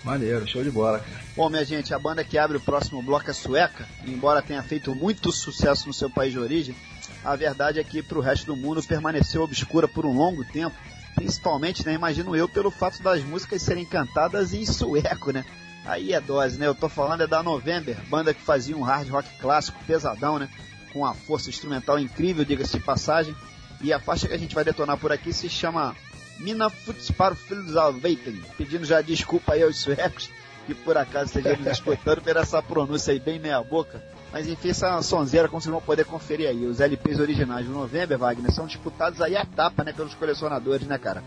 Maneiro, 0.04 0.48
show 0.48 0.64
de 0.64 0.72
bola, 0.72 1.00
cara. 1.00 1.22
Bom, 1.36 1.50
minha 1.50 1.64
gente, 1.64 1.94
a 1.94 2.00
banda 2.00 2.24
que 2.24 2.38
abre 2.38 2.58
o 2.58 2.62
próximo 2.62 3.02
bloco 3.04 3.30
é 3.30 3.34
sueca, 3.34 3.88
embora 4.06 4.42
tenha 4.42 4.64
feito 4.64 4.96
muito 4.96 5.32
sucesso 5.32 5.88
no 5.88 5.94
seu 5.94 6.10
país 6.10 6.32
de 6.32 6.40
origem, 6.40 6.76
a 7.24 7.36
verdade 7.36 7.80
é 7.80 7.84
que 7.84 8.02
para 8.02 8.18
o 8.18 8.22
resto 8.22 8.48
do 8.48 8.56
mundo 8.56 8.82
permaneceu 8.82 9.44
obscura 9.44 9.88
por 9.88 10.06
um 10.06 10.18
longo 10.18 10.44
tempo, 10.44 10.76
principalmente, 11.14 11.86
né, 11.86 11.94
imagino 11.94 12.36
eu, 12.36 12.50
pelo 12.50 12.72
fato 12.72 13.04
das 13.04 13.24
músicas 13.24 13.62
serem 13.62 13.86
cantadas 13.86 14.54
em 14.54 14.66
sueco, 14.66 15.32
né? 15.32 15.46
Aí 15.86 16.14
é 16.14 16.22
dose, 16.22 16.60
né? 16.60 16.68
Eu 16.68 16.76
tô 16.76 16.88
falando 16.88 17.24
é 17.24 17.28
da 17.28 17.42
November, 17.42 17.98
banda 18.08 18.34
que 18.34 18.42
fazia 18.42 18.78
um 18.78 18.84
hard 18.84 19.10
rock 19.10 19.28
clássico 19.40 19.84
pesadão, 19.86 20.38
né? 20.38 20.48
Com 20.94 21.00
uma 21.00 21.14
força 21.14 21.50
instrumental 21.50 21.98
incrível, 22.00 22.46
diga-se 22.46 22.78
de 22.78 22.84
passagem. 22.84 23.36
E 23.82 23.92
a 23.92 24.00
faixa 24.00 24.28
que 24.28 24.34
a 24.34 24.38
gente 24.38 24.54
vai 24.54 24.64
detonar 24.64 24.98
por 24.98 25.12
aqui 25.12 25.34
se 25.34 25.50
chama 25.50 25.96
Mina 26.42 26.70
Futsparfilsalvaten, 26.70 28.42
pedindo 28.58 28.84
já 28.84 29.00
desculpa 29.00 29.54
aí 29.54 29.62
aos 29.62 29.78
suecos, 29.78 30.30
que 30.66 30.74
por 30.74 30.98
acaso 30.98 31.26
estejam 31.38 31.58
nos 31.58 31.74
escutando 31.74 32.22
por 32.22 32.36
essa 32.36 32.62
pronúncia 32.64 33.14
aí 33.14 33.20
bem 33.20 33.40
meia 33.40 33.62
boca. 33.62 34.04
Mas 34.34 34.48
enfim, 34.48 34.70
essa 34.70 35.02
sonzeira, 35.04 35.48
como 35.48 35.62
vocês 35.62 35.72
vão 35.72 35.82
poder 35.82 36.06
conferir 36.06 36.50
aí, 36.50 36.66
os 36.66 36.80
LPs 36.80 37.20
originais 37.20 37.68
do 37.68 37.72
November, 37.72 38.18
Wagner, 38.18 38.52
são 38.52 38.66
disputados 38.66 39.22
aí 39.22 39.36
a 39.36 39.46
tapa, 39.46 39.84
né, 39.84 39.94
pelos 39.94 40.16
colecionadores, 40.16 40.88
né, 40.88 40.98
cara? 40.98 41.24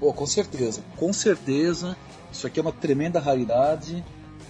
Pô, 0.00 0.12
com 0.12 0.26
certeza, 0.26 0.82
com 0.96 1.12
certeza. 1.12 1.96
Isso 2.32 2.46
aqui 2.46 2.58
é 2.58 2.62
uma 2.62 2.72
tremenda 2.72 3.20
raridade. 3.20 4.04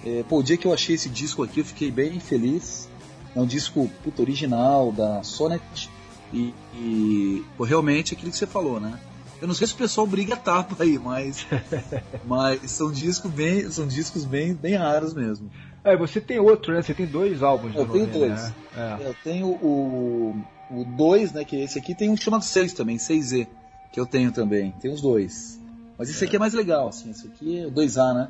É, 0.05 0.25
pô, 0.29 0.39
o 0.39 0.43
dia 0.43 0.57
que 0.57 0.67
eu 0.67 0.73
achei 0.73 0.95
esse 0.95 1.11
disco 1.11 1.43
aqui, 1.43 1.61
eu 1.61 1.65
fiquei 1.65 1.91
bem 1.91 2.19
feliz. 2.21 2.89
É 3.35 3.41
um 3.41 3.47
disco 3.47 3.91
puto, 4.03 4.23
original 4.23 4.93
da 4.93 5.23
Sonet. 5.23 5.91
E, 6.33 6.55
e 6.75 7.45
pô, 7.57 7.65
realmente 7.65 8.15
aquilo 8.15 8.31
que 8.31 8.39
você 8.39 8.47
falou, 8.47 8.81
né? 8.81 8.99
Eu 9.41 9.47
não 9.47 9.55
sei 9.55 9.67
se 9.67 9.75
o 9.75 9.77
pessoal 9.77 10.07
briga 10.07 10.35
a 10.35 10.37
tapa 10.37 10.83
aí, 10.83 10.99
mas, 10.99 11.47
mas 12.25 12.71
são 12.71 12.91
discos 12.91 13.31
bem, 13.31 13.71
são 13.71 13.87
discos 13.87 14.25
bem, 14.25 14.55
bem 14.55 14.75
raros 14.75 15.13
mesmo. 15.13 15.51
É, 15.85 15.97
você 15.97 16.21
tem 16.21 16.39
outro, 16.39 16.73
né? 16.73 16.83
Você 16.83 16.95
tem 16.95 17.07
dois 17.07 17.43
álbuns. 17.43 17.75
Eu 17.75 17.87
tenho 17.87 18.07
November, 18.07 18.29
dois. 18.29 18.43
Né? 18.43 18.55
É. 18.77 19.09
Eu 19.09 19.15
tenho 19.23 19.47
o 19.47 20.35
o 20.71 20.85
2, 20.85 21.33
né, 21.33 21.45
que 21.45 21.57
é 21.57 21.65
esse 21.65 21.79
aqui, 21.79 21.95
tem 21.95 22.11
um 22.11 22.17
chamado 22.17 22.45
6 22.45 22.73
também, 22.73 22.97
6Z, 22.97 23.47
que 23.93 24.01
eu 24.01 24.07
tenho 24.07 24.33
também. 24.33 24.73
Tem 24.81 24.93
os 24.93 25.01
dois. 25.01 25.59
Mas 25.99 26.11
esse 26.11 26.25
aqui 26.25 26.37
é 26.37 26.39
mais 26.39 26.53
legal, 26.53 26.89
assim, 26.89 27.11
esse 27.11 27.27
aqui 27.27 27.61
é 27.61 27.67
o 27.67 27.71
2A, 27.71 28.15
né? 28.15 28.29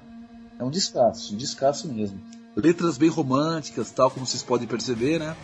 É 0.59 0.65
um 0.65 0.70
descasso, 0.70 1.35
um 1.35 1.37
descasso 1.37 1.89
mesmo. 1.89 2.20
Letras 2.55 2.97
bem 2.97 3.09
românticas, 3.09 3.91
tal, 3.91 4.11
como 4.11 4.24
vocês 4.24 4.43
podem 4.43 4.66
perceber, 4.66 5.19
né? 5.19 5.37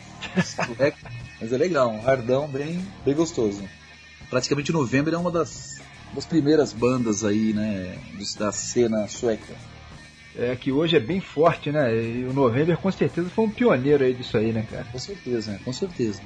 É, 0.79 0.93
mas 1.41 1.53
é 1.53 1.57
legal, 1.57 1.91
um 1.91 2.01
hardão 2.01 2.49
bem, 2.49 2.83
bem 3.05 3.15
gostoso. 3.15 3.63
Praticamente 4.33 4.73
November 4.73 5.13
é 5.13 5.19
uma 5.19 5.31
das, 5.31 5.79
das 6.15 6.25
primeiras 6.25 6.73
bandas 6.73 7.23
aí, 7.23 7.53
né, 7.53 7.99
da 8.39 8.51
cena 8.51 9.07
sueca. 9.07 9.55
É, 10.35 10.57
que 10.57 10.73
hoje 10.73 10.97
é 10.97 11.01
bem 11.01 11.21
forte, 11.21 11.71
né? 11.71 11.95
E 11.95 12.25
o 12.25 12.33
November 12.33 12.79
com 12.79 12.91
certeza 12.91 13.29
foi 13.29 13.45
um 13.45 13.51
pioneiro 13.51 14.03
aí 14.03 14.15
disso 14.15 14.39
aí, 14.39 14.51
né, 14.51 14.67
cara? 14.71 14.87
Com 14.91 14.99
certeza, 14.99 15.53
né? 15.53 15.61
Com 15.63 15.71
certeza. 15.71 16.23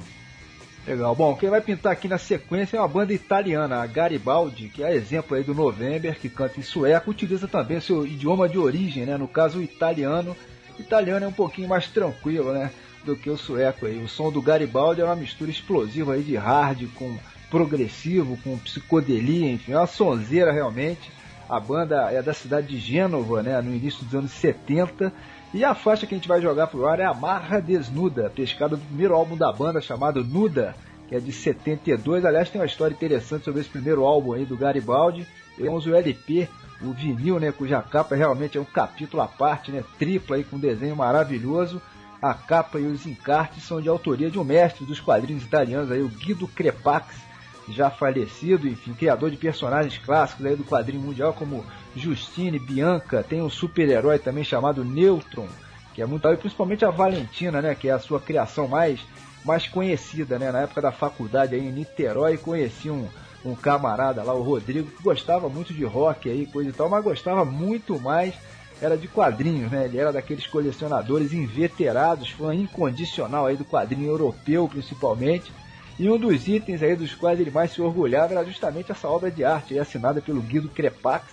Legal. 0.86 1.16
Bom, 1.16 1.34
quem 1.34 1.50
vai 1.50 1.60
pintar 1.60 1.90
aqui 1.90 2.06
na 2.06 2.16
sequência 2.16 2.76
é 2.76 2.80
uma 2.80 2.86
banda 2.86 3.12
italiana, 3.12 3.82
a 3.82 3.86
Garibaldi, 3.88 4.68
que 4.68 4.84
é 4.84 4.94
exemplo 4.94 5.36
aí 5.36 5.42
do 5.42 5.52
November, 5.52 6.16
que 6.16 6.28
canta 6.28 6.60
em 6.60 6.62
sueco, 6.62 7.10
utiliza 7.10 7.48
também 7.48 7.80
seu 7.80 8.06
idioma 8.06 8.48
de 8.48 8.56
origem, 8.56 9.04
né? 9.04 9.16
No 9.16 9.26
caso, 9.26 9.58
o 9.58 9.62
italiano. 9.64 10.36
O 10.78 10.80
italiano 10.80 11.24
é 11.24 11.28
um 11.28 11.32
pouquinho 11.32 11.66
mais 11.66 11.88
tranquilo, 11.88 12.52
né? 12.52 12.70
Do 13.04 13.16
que 13.16 13.28
o 13.28 13.36
sueco 13.36 13.84
aí. 13.84 14.00
O 14.00 14.08
som 14.08 14.30
do 14.30 14.40
Garibaldi 14.40 15.00
é 15.00 15.04
uma 15.04 15.16
mistura 15.16 15.50
explosiva 15.50 16.12
aí 16.12 16.22
de 16.22 16.36
hard 16.36 16.86
com 16.94 17.18
progressivo, 17.56 18.36
com 18.44 18.58
psicodelia, 18.58 19.50
enfim, 19.50 19.72
é 19.72 19.78
uma 19.78 19.86
sonzeira 19.86 20.52
realmente. 20.52 21.10
A 21.48 21.58
banda 21.58 22.10
é 22.12 22.20
da 22.20 22.34
cidade 22.34 22.66
de 22.66 22.78
Gênova, 22.78 23.42
né? 23.42 23.60
No 23.62 23.74
início 23.74 24.04
dos 24.04 24.14
anos 24.14 24.32
70. 24.32 25.12
E 25.54 25.64
a 25.64 25.74
faixa 25.74 26.06
que 26.06 26.14
a 26.14 26.18
gente 26.18 26.28
vai 26.28 26.42
jogar 26.42 26.66
pro 26.66 26.86
ar 26.86 27.00
é 27.00 27.04
a 27.04 27.14
Marra 27.14 27.60
Desnuda, 27.60 28.28
pescada 28.28 28.76
do 28.76 28.84
primeiro 28.84 29.14
álbum 29.14 29.36
da 29.36 29.50
banda 29.50 29.80
chamado 29.80 30.22
Nuda, 30.22 30.74
que 31.08 31.14
é 31.14 31.20
de 31.20 31.32
72. 31.32 32.26
Aliás, 32.26 32.50
tem 32.50 32.60
uma 32.60 32.66
história 32.66 32.92
interessante 32.92 33.44
sobre 33.44 33.60
esse 33.60 33.70
primeiro 33.70 34.04
álbum 34.04 34.34
aí 34.34 34.44
do 34.44 34.56
Garibaldi. 34.56 35.26
Temos 35.56 35.86
o 35.86 35.94
LP, 35.94 36.48
o 36.82 36.92
vinil, 36.92 37.40
né, 37.40 37.52
cuja 37.52 37.80
capa 37.80 38.14
realmente 38.14 38.58
é 38.58 38.60
um 38.60 38.66
capítulo 38.66 39.22
à 39.22 39.26
parte, 39.28 39.72
né, 39.72 39.82
tripla 39.98 40.36
aí 40.36 40.44
com 40.44 40.56
um 40.56 40.60
desenho 40.60 40.94
maravilhoso. 40.94 41.80
A 42.20 42.34
capa 42.34 42.78
e 42.78 42.84
os 42.84 43.06
encartes 43.06 43.62
são 43.62 43.80
de 43.80 43.88
autoria 43.88 44.30
de 44.30 44.38
um 44.38 44.44
mestre 44.44 44.84
dos 44.84 45.00
quadrinhos 45.00 45.44
italianos 45.44 45.90
aí, 45.90 46.02
o 46.02 46.08
Guido 46.08 46.48
Crepax, 46.48 47.25
já 47.68 47.90
falecido, 47.90 48.68
enfim, 48.68 48.94
criador 48.94 49.30
de 49.30 49.36
personagens 49.36 49.98
clássicos 49.98 50.46
aí 50.46 50.56
do 50.56 50.64
quadrinho 50.64 51.02
mundial 51.02 51.32
como 51.32 51.64
Justine, 51.94 52.58
Bianca, 52.58 53.22
tem 53.22 53.42
um 53.42 53.50
super-herói 53.50 54.18
também 54.18 54.44
chamado 54.44 54.84
Neutron, 54.84 55.48
que 55.94 56.02
é 56.02 56.06
muito 56.06 56.28
e 56.28 56.36
principalmente 56.36 56.84
a 56.84 56.90
Valentina, 56.90 57.60
né, 57.60 57.74
que 57.74 57.88
é 57.88 57.92
a 57.92 57.98
sua 57.98 58.20
criação 58.20 58.68
mais 58.68 59.00
mais 59.44 59.68
conhecida, 59.68 60.40
né, 60.40 60.50
na 60.50 60.62
época 60.62 60.82
da 60.82 60.90
faculdade 60.90 61.54
aí 61.54 61.60
em 61.60 61.70
Niterói, 61.70 62.36
conheci 62.36 62.90
um, 62.90 63.08
um 63.44 63.54
camarada 63.54 64.22
lá, 64.24 64.34
o 64.34 64.42
Rodrigo, 64.42 64.90
que 64.90 65.02
gostava 65.02 65.48
muito 65.48 65.72
de 65.72 65.84
rock 65.84 66.28
aí, 66.28 66.46
coisa 66.46 66.70
e 66.70 66.72
tal, 66.72 66.88
mas 66.88 67.04
gostava 67.04 67.44
muito 67.44 67.98
mais 68.00 68.34
era 68.80 68.96
de 68.96 69.08
quadrinhos, 69.08 69.70
né? 69.70 69.86
Ele 69.86 69.98
era 69.98 70.12
daqueles 70.12 70.46
colecionadores 70.46 71.32
inveterados, 71.32 72.30
fã 72.30 72.54
incondicional 72.54 73.46
aí 73.46 73.56
do 73.56 73.64
quadrinho 73.64 74.08
europeu, 74.08 74.68
principalmente. 74.68 75.50
E 75.98 76.10
um 76.10 76.18
dos 76.18 76.46
itens 76.46 76.82
aí 76.82 76.94
dos 76.94 77.14
quais 77.14 77.40
ele 77.40 77.50
mais 77.50 77.72
se 77.72 77.80
orgulhava 77.80 78.34
era 78.34 78.44
justamente 78.44 78.92
essa 78.92 79.08
obra 79.08 79.30
de 79.30 79.44
arte 79.44 79.78
assinada 79.78 80.20
pelo 80.20 80.42
Guido 80.42 80.68
Crepax, 80.68 81.24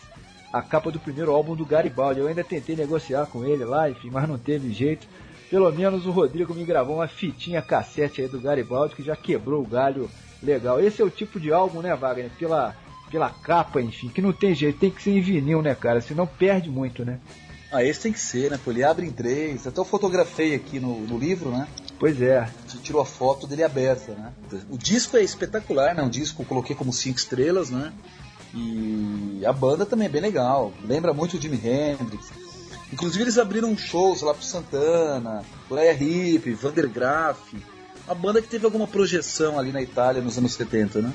a 0.53 0.61
capa 0.61 0.89
do 0.89 0.99
primeiro 0.99 1.33
álbum 1.33 1.55
do 1.55 1.65
Garibaldi. 1.65 2.21
Eu 2.21 2.27
ainda 2.27 2.43
tentei 2.43 2.75
negociar 2.75 3.25
com 3.25 3.43
ele 3.43 3.65
lá, 3.65 3.89
enfim, 3.89 4.09
mas 4.09 4.27
não 4.27 4.37
teve 4.37 4.71
jeito. 4.71 5.05
Pelo 5.49 5.69
menos 5.71 6.05
o 6.05 6.11
Rodrigo 6.11 6.53
me 6.53 6.63
gravou 6.63 6.95
uma 6.95 7.07
fitinha 7.07 7.61
cassete 7.61 8.21
aí 8.21 8.27
do 8.27 8.39
Garibaldi 8.39 8.95
que 8.95 9.03
já 9.03 9.15
quebrou 9.15 9.61
o 9.61 9.67
galho 9.67 10.09
legal. 10.41 10.79
Esse 10.79 11.01
é 11.01 11.05
o 11.05 11.09
tipo 11.09 11.39
de 11.39 11.51
álbum, 11.51 11.81
né, 11.81 11.93
Wagner? 11.95 12.31
Pela, 12.39 12.73
pela 13.11 13.29
capa, 13.29 13.81
enfim, 13.81 14.07
que 14.07 14.21
não 14.21 14.31
tem 14.31 14.55
jeito, 14.55 14.79
tem 14.79 14.89
que 14.89 15.03
ser 15.03 15.11
em 15.11 15.21
vinil, 15.21 15.61
né, 15.61 15.75
cara? 15.75 15.99
Senão 15.99 16.25
perde 16.25 16.69
muito, 16.69 17.03
né? 17.03 17.19
Ah, 17.73 17.83
esse 17.83 18.01
tem 18.01 18.13
que 18.13 18.19
ser, 18.19 18.51
né? 18.51 18.59
Pô, 18.63 18.69
ele 18.69 18.83
abre 18.83 19.03
em 19.03 19.11
três. 19.11 19.65
Até 19.65 19.79
eu 19.79 19.85
fotografei 19.85 20.53
aqui 20.53 20.79
no, 20.79 20.99
no 21.07 21.17
livro, 21.17 21.49
né? 21.49 21.67
Pois 21.97 22.21
é. 22.21 22.37
A 22.37 22.45
gente 22.67 22.83
tirou 22.83 23.01
a 23.01 23.05
foto 23.05 23.47
dele 23.47 23.63
aberta, 23.63 24.13
né? 24.13 24.31
O 24.69 24.77
disco 24.77 25.17
é 25.17 25.23
espetacular, 25.23 25.95
né? 25.95 26.03
Um 26.03 26.09
disco 26.09 26.43
eu 26.43 26.45
coloquei 26.45 26.75
como 26.75 26.93
cinco 26.93 27.17
estrelas, 27.17 27.71
né? 27.71 27.91
E 28.53 29.41
a 29.43 29.51
banda 29.51 29.87
também 29.87 30.05
é 30.05 30.09
bem 30.09 30.21
legal. 30.21 30.71
Lembra 30.85 31.13
muito 31.13 31.35
o 31.35 31.41
Jimi 31.41 31.57
Hendrix. 31.57 32.31
Inclusive 32.91 33.23
eles 33.23 33.39
abriram 33.39 33.75
shows 33.75 34.21
lá 34.21 34.35
pro 34.35 34.45
Santana, 34.45 35.43
Leia 35.69 35.93
Hip, 35.93 36.53
Vander 36.53 36.87
Graaf. 36.87 37.39
Uma 38.05 38.13
banda 38.13 38.39
que 38.39 38.47
teve 38.47 38.65
alguma 38.65 38.85
projeção 38.85 39.57
ali 39.57 39.71
na 39.71 39.81
Itália 39.81 40.21
nos 40.21 40.37
anos 40.37 40.53
70, 40.53 41.01
né? 41.01 41.11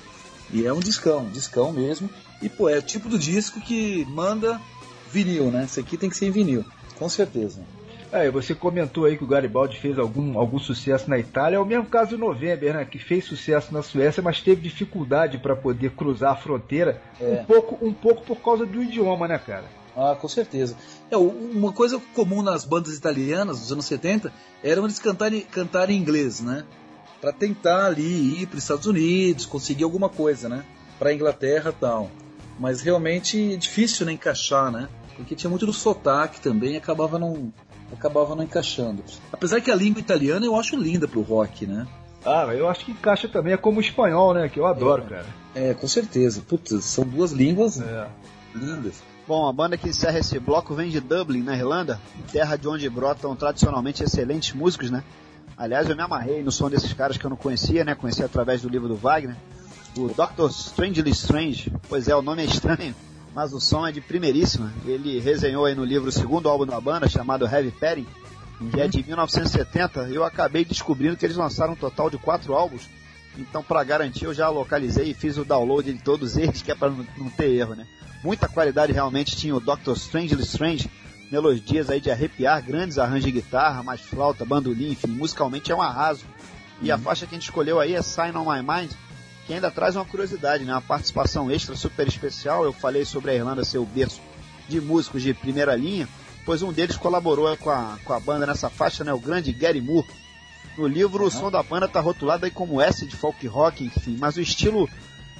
E 0.52 0.66
é 0.66 0.72
um 0.72 0.80
discão, 0.80 1.20
um 1.20 1.30
discão 1.30 1.70
mesmo. 1.70 2.10
E 2.42 2.48
pô, 2.48 2.68
é 2.68 2.78
o 2.78 2.82
tipo 2.82 3.08
do 3.08 3.16
disco 3.16 3.60
que 3.60 4.04
manda 4.06 4.60
vinil, 5.10 5.50
né? 5.50 5.64
Esse 5.64 5.80
aqui 5.80 5.96
tem 5.96 6.10
que 6.10 6.16
ser 6.16 6.26
em 6.26 6.30
vinil, 6.30 6.64
com 6.98 7.08
certeza. 7.08 7.60
É, 8.10 8.30
você 8.30 8.54
comentou 8.54 9.04
aí 9.04 9.18
que 9.18 9.24
o 9.24 9.26
Garibaldi 9.26 9.78
fez 9.78 9.98
algum, 9.98 10.38
algum 10.38 10.58
sucesso 10.58 11.10
na 11.10 11.18
Itália. 11.18 11.56
É 11.56 11.60
o 11.60 11.66
mesmo 11.66 11.86
caso 11.86 12.10
do 12.12 12.18
November, 12.18 12.74
né? 12.74 12.84
Que 12.84 12.98
fez 12.98 13.24
sucesso 13.24 13.72
na 13.72 13.82
Suécia, 13.82 14.22
mas 14.22 14.40
teve 14.40 14.62
dificuldade 14.62 15.36
para 15.38 15.54
poder 15.54 15.90
cruzar 15.90 16.32
a 16.32 16.36
fronteira. 16.36 17.02
É. 17.20 17.40
Um, 17.42 17.44
pouco, 17.44 17.86
um 17.86 17.92
pouco 17.92 18.22
por 18.24 18.36
causa 18.36 18.64
do 18.64 18.82
idioma, 18.82 19.28
né, 19.28 19.38
cara? 19.38 19.64
Ah, 19.94 20.16
com 20.18 20.28
certeza. 20.28 20.74
É, 21.10 21.16
uma 21.16 21.72
coisa 21.72 22.00
comum 22.14 22.40
nas 22.42 22.64
bandas 22.64 22.94
italianas 22.96 23.60
dos 23.60 23.72
anos 23.72 23.84
70 23.84 24.32
era 24.62 24.80
eles 24.80 24.98
cantarem, 24.98 25.42
cantarem 25.42 25.96
em 25.96 26.00
inglês, 26.00 26.40
né? 26.40 26.64
Para 27.20 27.32
tentar 27.32 27.86
ali 27.86 28.42
ir 28.42 28.46
para 28.46 28.56
os 28.56 28.62
Estados 28.62 28.86
Unidos, 28.86 29.44
conseguir 29.44 29.84
alguma 29.84 30.08
coisa, 30.08 30.48
né? 30.48 30.64
Para 30.98 31.12
Inglaterra 31.12 31.74
e 31.76 31.80
tal. 31.80 32.10
Mas 32.58 32.80
realmente 32.80 33.54
é 33.54 33.56
difícil 33.56 34.06
né, 34.06 34.12
encaixar, 34.12 34.70
né? 34.70 34.88
Porque 35.18 35.34
tinha 35.34 35.50
muito 35.50 35.66
do 35.66 35.72
sotaque 35.72 36.40
também 36.40 36.72
e 36.74 36.76
acabava 36.78 37.18
não, 37.18 37.52
acabava 37.92 38.34
não 38.34 38.42
encaixando. 38.42 39.02
Apesar 39.30 39.60
que 39.60 39.70
a 39.70 39.74
língua 39.74 40.00
italiana 40.00 40.46
eu 40.46 40.56
acho 40.56 40.76
linda 40.76 41.06
pro 41.06 41.20
rock, 41.20 41.66
né? 41.66 41.86
Ah, 42.24 42.46
eu 42.54 42.68
acho 42.68 42.84
que 42.84 42.92
encaixa 42.92 43.28
também, 43.28 43.52
é 43.52 43.56
como 43.56 43.78
o 43.78 43.80
espanhol, 43.80 44.32
né? 44.32 44.48
Que 44.48 44.58
eu 44.58 44.66
adoro, 44.66 45.02
cara. 45.02 45.26
É, 45.54 45.74
com 45.74 45.86
certeza. 45.88 46.40
Putz, 46.48 46.84
são 46.84 47.04
duas 47.04 47.32
línguas 47.32 47.80
É. 47.80 48.08
lindas. 48.54 49.02
Bom, 49.26 49.46
a 49.46 49.52
banda 49.52 49.76
que 49.76 49.88
encerra 49.88 50.18
esse 50.20 50.38
bloco 50.38 50.74
vem 50.74 50.88
de 50.88 51.00
Dublin, 51.00 51.42
na 51.42 51.54
Irlanda, 51.54 52.00
terra 52.32 52.56
de 52.56 52.66
onde 52.66 52.88
brotam 52.88 53.36
tradicionalmente 53.36 54.02
excelentes 54.02 54.54
músicos, 54.54 54.90
né? 54.90 55.04
Aliás, 55.56 55.88
eu 55.90 55.96
me 55.96 56.02
amarrei 56.02 56.42
no 56.42 56.50
som 56.52 56.70
desses 56.70 56.92
caras 56.92 57.18
que 57.18 57.24
eu 57.26 57.30
não 57.30 57.36
conhecia, 57.36 57.84
né? 57.84 57.94
Conheci 57.94 58.22
através 58.22 58.62
do 58.62 58.68
livro 58.68 58.88
do 58.88 58.96
Wagner. 58.96 59.36
O 59.96 60.08
Dr. 60.08 60.48
Strangely 60.50 61.10
Strange, 61.10 61.72
pois 61.88 62.06
é, 62.08 62.14
o 62.14 62.22
nome 62.22 62.42
é 62.42 62.46
estranho, 62.46 62.94
mas 63.34 63.52
o 63.52 63.60
som 63.60 63.86
é 63.86 63.92
de 63.92 64.00
primeiríssima. 64.00 64.72
Ele 64.84 65.18
resenhou 65.20 65.64
aí 65.64 65.74
no 65.74 65.84
livro 65.84 66.08
o 66.08 66.12
segundo 66.12 66.48
álbum 66.48 66.66
da 66.66 66.80
banda, 66.80 67.08
chamado 67.08 67.46
Heavy 67.46 67.70
Petting, 67.70 68.06
que 68.70 68.80
é 68.80 68.88
de 68.88 69.04
1970. 69.04 70.08
Eu 70.10 70.24
acabei 70.24 70.64
descobrindo 70.64 71.16
que 71.16 71.24
eles 71.24 71.36
lançaram 71.36 71.74
um 71.74 71.76
total 71.76 72.10
de 72.10 72.18
quatro 72.18 72.54
álbuns. 72.54 72.88
Então, 73.36 73.62
para 73.62 73.84
garantir, 73.84 74.24
eu 74.24 74.34
já 74.34 74.48
localizei 74.48 75.10
e 75.10 75.14
fiz 75.14 75.36
o 75.36 75.44
download 75.44 75.92
de 75.92 76.02
todos 76.02 76.36
eles, 76.36 76.60
que 76.60 76.72
é 76.72 76.74
para 76.74 76.90
não, 76.90 77.30
ter 77.30 77.52
erro, 77.52 77.74
né? 77.74 77.86
Muita 78.22 78.48
qualidade 78.48 78.92
realmente 78.92 79.36
tinha 79.36 79.54
o 79.54 79.60
Dr. 79.60 79.92
Strangely 79.92 80.42
Strange, 80.42 80.90
melodias 81.30 81.88
aí 81.88 82.00
de 82.00 82.10
arrepiar, 82.10 82.64
grandes 82.64 82.98
arranjos 82.98 83.26
de 83.26 83.32
guitarra, 83.32 83.82
mais 83.82 84.00
flauta, 84.00 84.44
bandolim, 84.44 84.90
enfim, 84.90 85.08
musicalmente 85.08 85.70
é 85.70 85.74
um 85.74 85.82
arraso. 85.82 86.24
E 86.82 86.90
a 86.90 86.98
faixa 86.98 87.26
que 87.26 87.34
a 87.34 87.38
gente 87.38 87.48
escolheu 87.48 87.78
aí 87.78 87.94
é 87.94 88.02
Sign 88.02 88.36
on 88.36 88.52
My 88.52 88.60
Mind, 88.60 88.90
que 89.48 89.54
ainda 89.54 89.70
traz 89.70 89.96
uma 89.96 90.04
curiosidade, 90.04 90.62
né? 90.62 90.74
Uma 90.74 90.82
participação 90.82 91.50
extra 91.50 91.74
super 91.74 92.06
especial. 92.06 92.64
Eu 92.64 92.72
falei 92.72 93.06
sobre 93.06 93.30
a 93.30 93.34
Irlanda 93.34 93.64
ser 93.64 93.78
o 93.78 93.86
berço 93.86 94.20
de 94.68 94.78
músicos 94.78 95.22
de 95.22 95.32
primeira 95.32 95.74
linha, 95.74 96.06
pois 96.44 96.62
um 96.62 96.70
deles 96.70 96.98
colaborou 96.98 97.56
com 97.56 97.70
a, 97.70 97.98
com 98.04 98.12
a 98.12 98.20
banda 98.20 98.46
nessa 98.46 98.68
faixa, 98.68 99.02
né? 99.02 99.12
O 99.12 99.18
grande 99.18 99.50
Gary 99.50 99.80
Moore. 99.80 100.06
No 100.76 100.86
livro, 100.86 101.24
o 101.24 101.30
som 101.30 101.50
da 101.50 101.62
banda 101.62 101.86
está 101.86 101.98
rotulado 101.98 102.44
aí 102.44 102.50
como 102.50 102.78
S 102.78 103.06
de 103.06 103.16
folk 103.16 103.46
rock, 103.46 103.82
enfim, 103.82 104.18
mas 104.20 104.36
o 104.36 104.40
estilo 104.42 104.86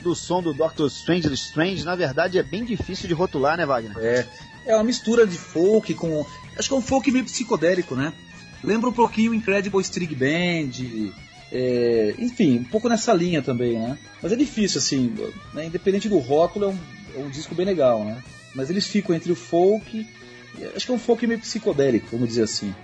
do 0.00 0.14
som 0.14 0.42
do 0.42 0.54
Dr. 0.54 0.86
Strange 0.86 1.30
Strange, 1.34 1.84
na 1.84 1.94
verdade, 1.94 2.38
é 2.38 2.42
bem 2.42 2.64
difícil 2.64 3.08
de 3.08 3.14
rotular, 3.14 3.58
né, 3.58 3.66
Wagner? 3.66 3.94
É, 3.98 4.26
é 4.64 4.74
uma 4.74 4.84
mistura 4.84 5.26
de 5.26 5.36
folk 5.36 5.92
com. 5.92 6.24
Acho 6.56 6.68
que 6.68 6.74
é 6.74 6.78
um 6.78 6.82
folk 6.82 7.10
meio 7.12 7.26
psicodélico, 7.26 7.94
né? 7.94 8.14
Lembra 8.64 8.88
um 8.88 8.92
pouquinho 8.92 9.32
o 9.32 9.34
Incredible 9.34 9.82
String 9.82 10.14
Band. 10.14 11.12
É, 11.50 12.14
enfim, 12.18 12.58
um 12.58 12.64
pouco 12.64 12.88
nessa 12.88 13.12
linha 13.12 13.42
também, 13.42 13.78
né? 13.78 13.98
Mas 14.22 14.32
é 14.32 14.36
difícil, 14.36 14.78
assim, 14.78 15.14
né? 15.54 15.66
independente 15.66 16.08
do 16.08 16.18
rótulo, 16.18 16.66
é 16.66 16.68
um, 16.68 16.78
é 17.16 17.24
um 17.24 17.30
disco 17.30 17.54
bem 17.54 17.66
legal, 17.66 18.04
né? 18.04 18.22
Mas 18.54 18.70
eles 18.70 18.86
ficam 18.86 19.14
entre 19.14 19.32
o 19.32 19.36
folk. 19.36 20.06
Acho 20.74 20.86
que 20.86 20.92
é 20.92 20.94
um 20.94 20.98
folk 20.98 21.26
meio 21.26 21.40
psicodélico, 21.40 22.08
vamos 22.10 22.28
dizer 22.28 22.42
assim. 22.42 22.74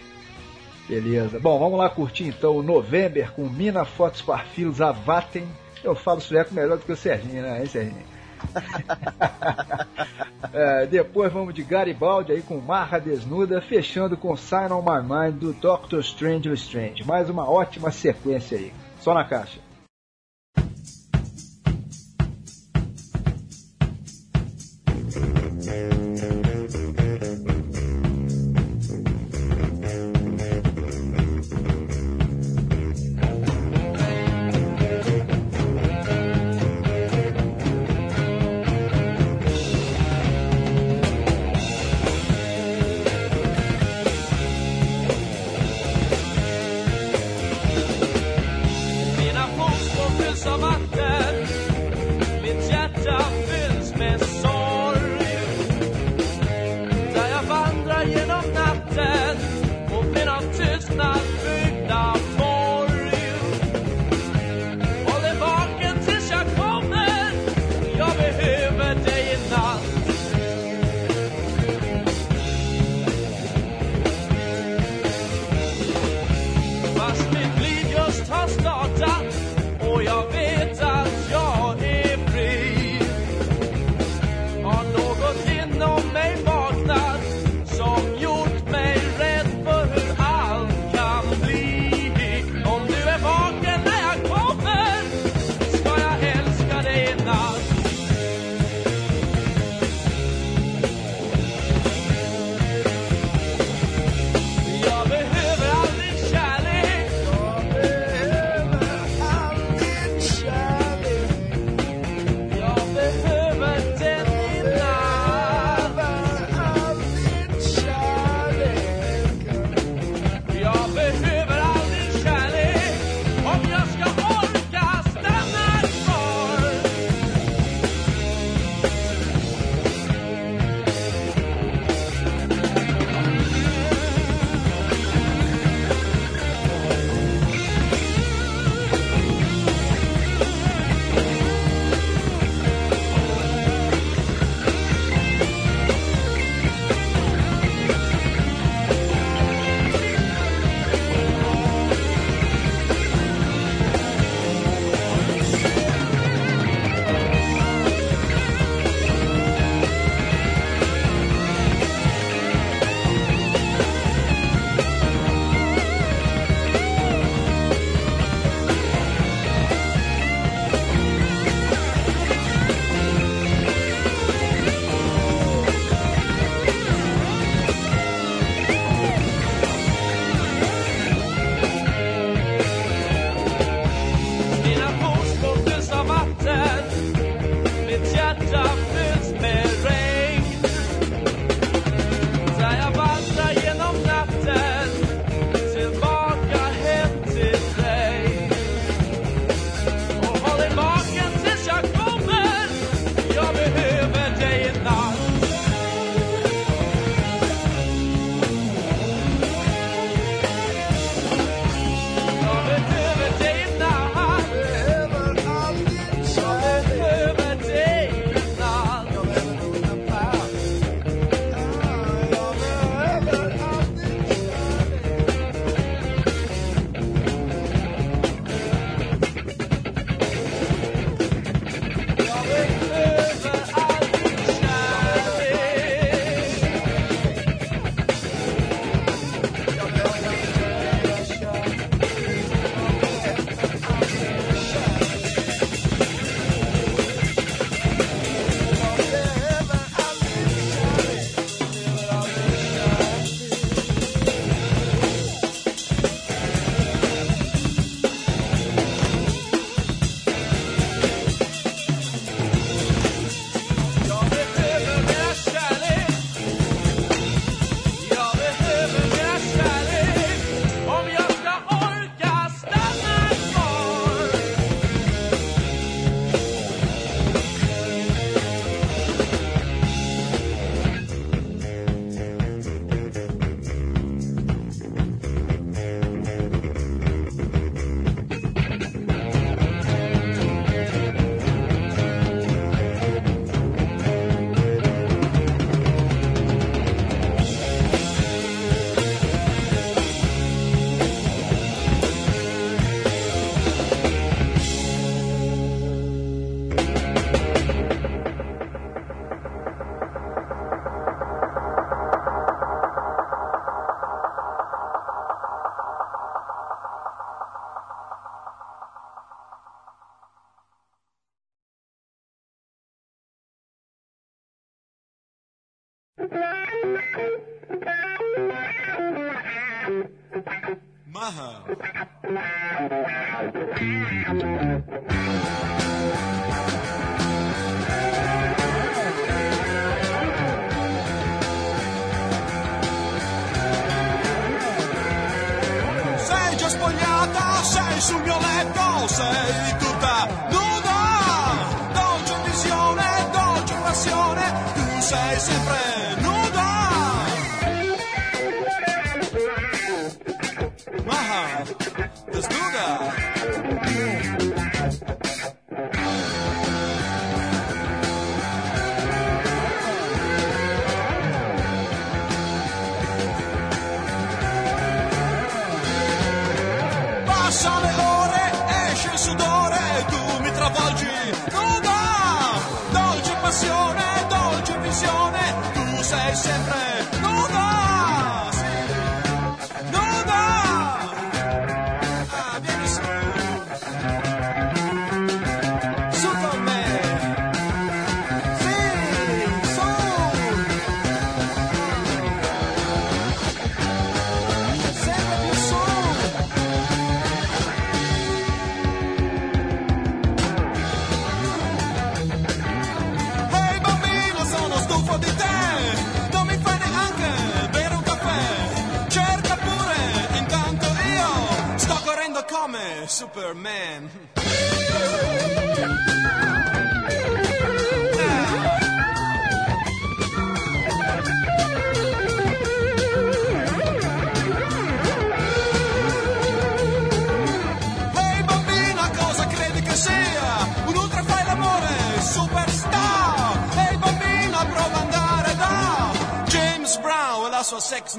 Beleza. 0.88 1.38
Bom, 1.40 1.58
vamos 1.58 1.78
lá 1.78 1.88
curtir 1.88 2.24
então 2.24 2.56
o 2.56 2.62
November 2.62 3.32
com 3.32 3.48
Mina 3.48 3.84
Fotos 3.84 4.22
Parfilos 4.22 4.80
Avatem. 4.80 5.46
Eu 5.82 5.94
falo 5.94 6.20
sueco 6.20 6.54
melhor 6.54 6.78
do 6.78 6.84
que 6.84 6.92
o 6.92 6.96
Serginho, 6.96 7.42
né, 7.42 7.60
hein, 7.60 7.66
Serginho? 7.66 8.13
É, 10.52 10.86
depois 10.86 11.32
vamos 11.32 11.52
de 11.52 11.64
Garibaldi 11.64 12.30
aí 12.30 12.40
com 12.40 12.60
Marra 12.60 13.00
Desnuda, 13.00 13.60
fechando 13.60 14.16
com 14.16 14.36
Sign 14.36 14.72
on 14.72 14.82
My 14.82 15.02
Mind 15.02 15.34
do 15.34 15.52
Doctor 15.52 15.98
Strange 15.98 16.48
Strange. 16.52 17.04
Mais 17.04 17.28
uma 17.28 17.50
ótima 17.50 17.90
sequência 17.90 18.56
aí. 18.56 18.72
Só 19.00 19.12
na 19.12 19.24
caixa. 19.24 19.63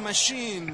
Machine. 0.06 0.72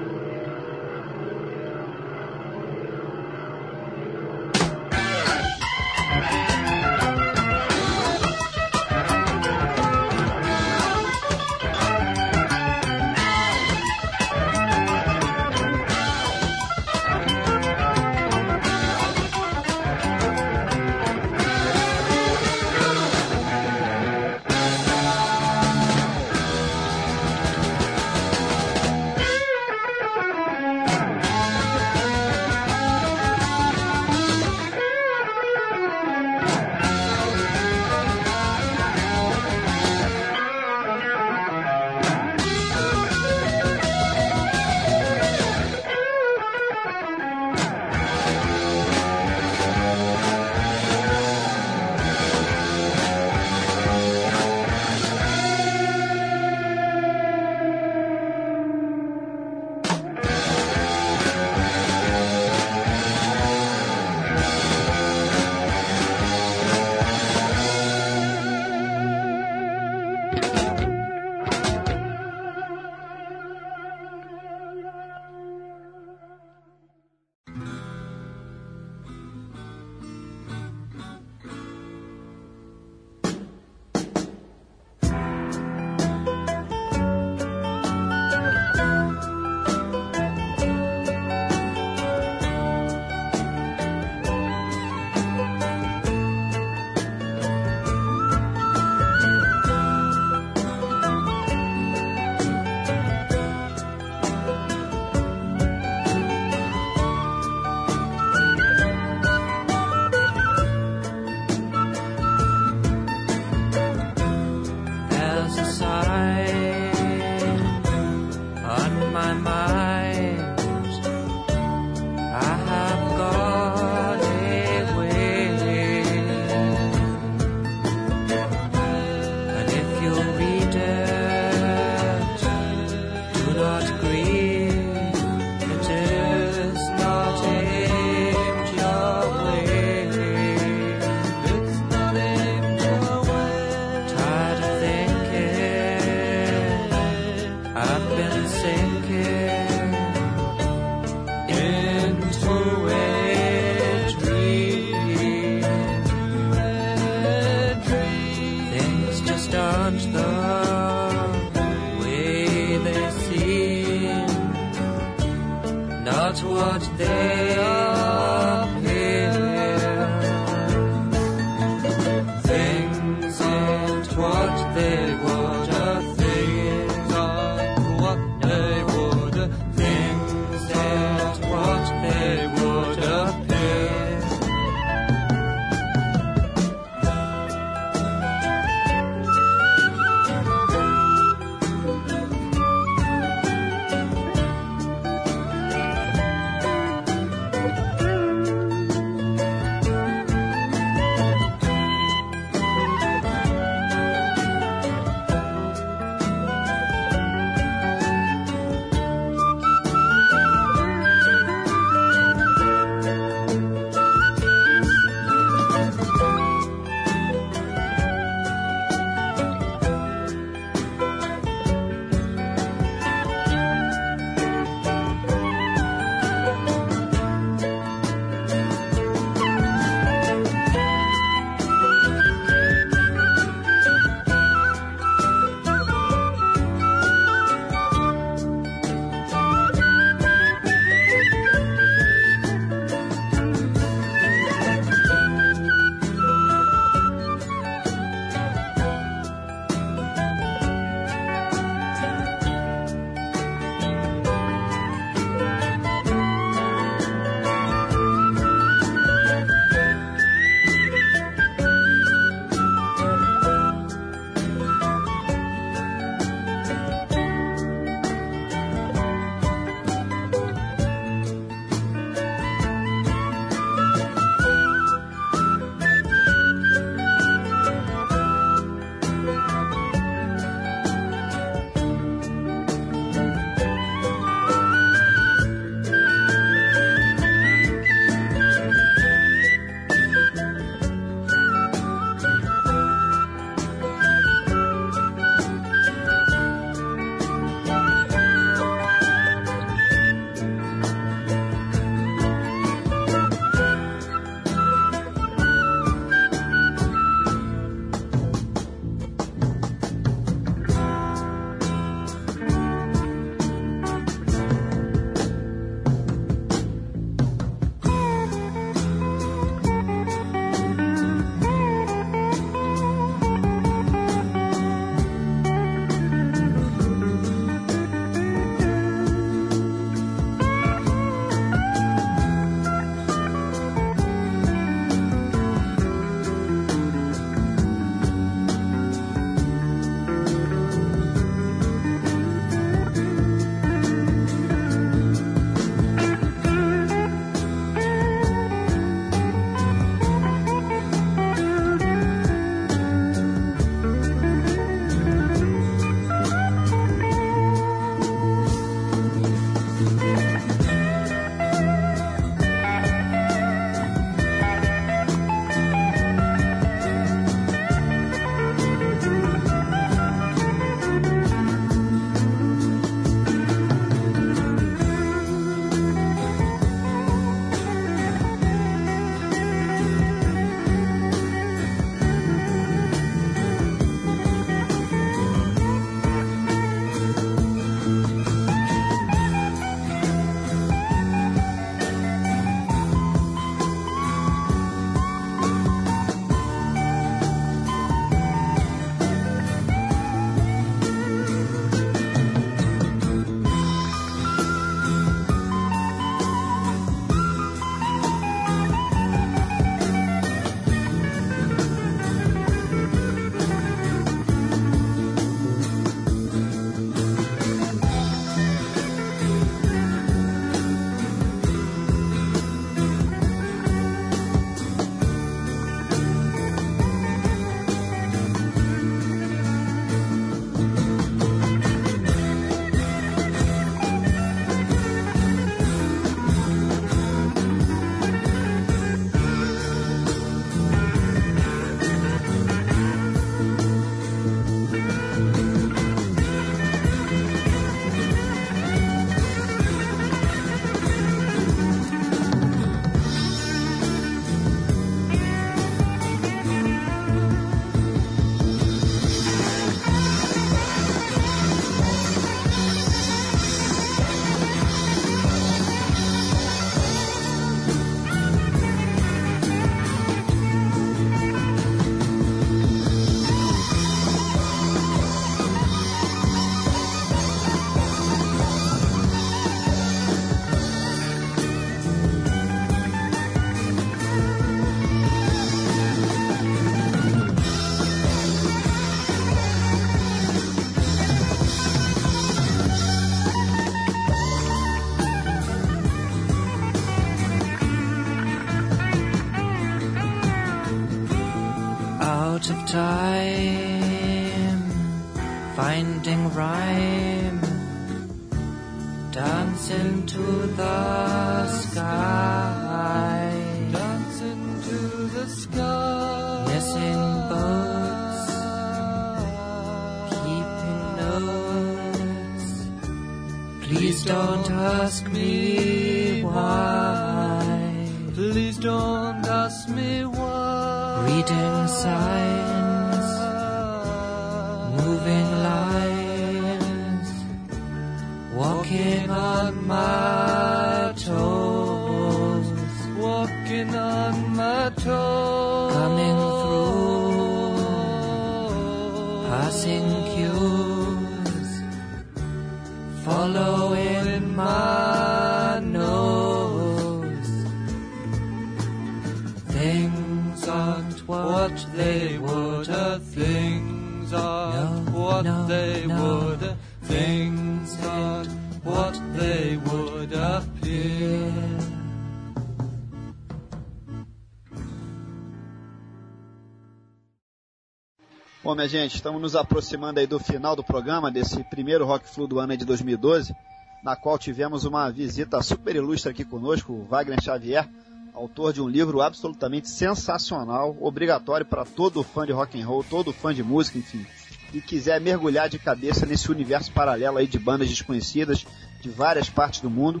Minha 578.64 578.80
gente, 578.80 578.94
estamos 578.94 579.20
nos 579.20 579.36
aproximando 579.36 580.00
aí 580.00 580.06
do 580.06 580.18
final 580.18 580.56
do 580.56 580.64
programa, 580.64 581.10
desse 581.10 581.44
primeiro 581.44 581.84
Rock 581.84 582.08
Flu 582.08 582.26
do 582.26 582.38
ano 582.38 582.56
de 582.56 582.64
2012, 582.64 583.36
na 583.82 583.94
qual 583.94 584.18
tivemos 584.18 584.64
uma 584.64 584.90
visita 584.90 585.42
super 585.42 585.76
ilustre 585.76 586.10
aqui 586.10 586.24
conosco, 586.24 586.72
o 586.72 586.82
Wagner 586.86 587.22
Xavier, 587.22 587.68
autor 588.14 588.54
de 588.54 588.62
um 588.62 588.66
livro 588.66 589.02
absolutamente 589.02 589.68
sensacional, 589.68 590.74
obrigatório 590.80 591.44
para 591.44 591.66
todo 591.66 592.02
fã 592.02 592.24
de 592.24 592.32
rock 592.32 592.58
and 592.58 592.66
roll, 592.66 592.82
todo 592.82 593.12
fã 593.12 593.34
de 593.34 593.42
música, 593.42 593.76
enfim, 593.76 594.06
e 594.54 594.62
quiser 594.62 594.98
mergulhar 594.98 595.46
de 595.50 595.58
cabeça 595.58 596.06
nesse 596.06 596.30
universo 596.32 596.72
paralelo 596.72 597.18
aí 597.18 597.26
de 597.26 597.38
bandas 597.38 597.68
desconhecidas 597.68 598.46
de 598.80 598.88
várias 598.88 599.28
partes 599.28 599.60
do 599.60 599.68
mundo. 599.68 600.00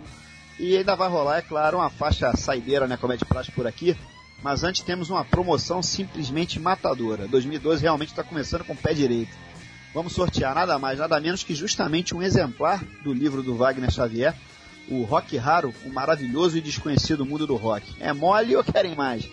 E 0.58 0.74
ainda 0.74 0.96
vai 0.96 1.10
rolar, 1.10 1.36
é 1.36 1.42
claro, 1.42 1.76
uma 1.76 1.90
faixa 1.90 2.34
saideira, 2.34 2.86
né, 2.86 2.96
de 2.96 3.24
praxe 3.26 3.52
por 3.52 3.66
aqui, 3.66 3.94
mas 4.44 4.62
antes 4.62 4.82
temos 4.82 5.08
uma 5.08 5.24
promoção 5.24 5.82
simplesmente 5.82 6.60
matadora. 6.60 7.26
2012 7.26 7.80
realmente 7.80 8.10
está 8.10 8.22
começando 8.22 8.62
com 8.62 8.74
o 8.74 8.76
pé 8.76 8.92
direito. 8.92 9.34
Vamos 9.94 10.12
sortear 10.12 10.54
nada 10.54 10.78
mais, 10.78 10.98
nada 10.98 11.18
menos 11.18 11.42
que 11.42 11.54
justamente 11.54 12.14
um 12.14 12.20
exemplar 12.20 12.84
do 13.02 13.10
livro 13.10 13.42
do 13.42 13.56
Wagner 13.56 13.90
Xavier, 13.90 14.34
o 14.86 15.02
Rock 15.04 15.34
Raro, 15.38 15.72
o 15.86 15.88
maravilhoso 15.88 16.58
e 16.58 16.60
desconhecido 16.60 17.24
mundo 17.24 17.46
do 17.46 17.56
rock. 17.56 17.96
É 17.98 18.12
mole 18.12 18.54
ou 18.54 18.62
querem 18.62 18.94
mais? 18.94 19.26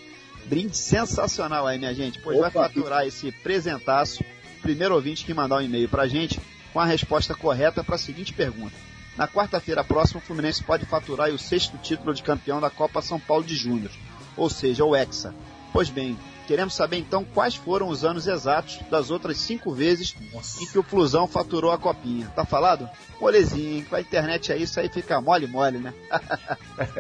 Brinde 0.45 0.77
sensacional 0.77 1.67
aí, 1.67 1.77
minha 1.77 1.93
gente, 1.93 2.17
pois 2.19 2.40
vai 2.40 2.49
Opa. 2.49 2.69
faturar 2.69 3.06
esse 3.06 3.33
presentaço, 3.33 4.23
primeiro 4.61 4.95
ouvinte 4.95 5.25
que 5.25 5.33
mandar 5.33 5.57
um 5.57 5.61
e-mail 5.61 5.90
pra 5.90 6.07
gente 6.07 6.40
com 6.72 6.80
a 6.80 6.85
resposta 6.85 7.35
correta 7.35 7.83
para 7.83 7.95
a 7.95 7.99
seguinte 7.99 8.31
pergunta. 8.31 8.75
Na 9.17 9.27
quarta-feira 9.27 9.83
próxima, 9.83 10.22
o 10.22 10.23
Fluminense 10.23 10.64
pode 10.64 10.85
faturar 10.85 11.30
o 11.31 11.38
sexto 11.38 11.77
título 11.80 12.14
de 12.14 12.23
campeão 12.23 12.61
da 12.61 12.69
Copa 12.69 13.01
São 13.01 13.19
Paulo 13.19 13.43
de 13.43 13.56
Júnior, 13.56 13.91
ou 14.37 14.49
seja, 14.49 14.85
o 14.85 14.95
Hexa. 14.95 15.33
Pois 15.73 15.89
bem, 15.89 16.17
queremos 16.47 16.73
saber 16.73 16.97
então 16.97 17.23
quais 17.23 17.55
foram 17.55 17.87
os 17.87 18.03
anos 18.03 18.27
exatos 18.27 18.79
das 18.89 19.09
outras 19.09 19.37
cinco 19.37 19.71
vezes 19.71 20.15
em 20.61 20.65
que 20.65 20.77
o 20.77 20.83
Flusão 20.83 21.27
faturou 21.27 21.71
a 21.71 21.77
copinha. 21.77 22.27
Tá 22.35 22.45
falado? 22.45 22.89
Molezinho, 23.19 23.85
com 23.85 23.95
a 23.95 24.01
internet 24.01 24.51
aí, 24.51 24.63
isso 24.63 24.79
aí 24.79 24.89
fica 24.89 25.21
mole 25.21 25.47
mole, 25.47 25.77
né? 25.77 25.93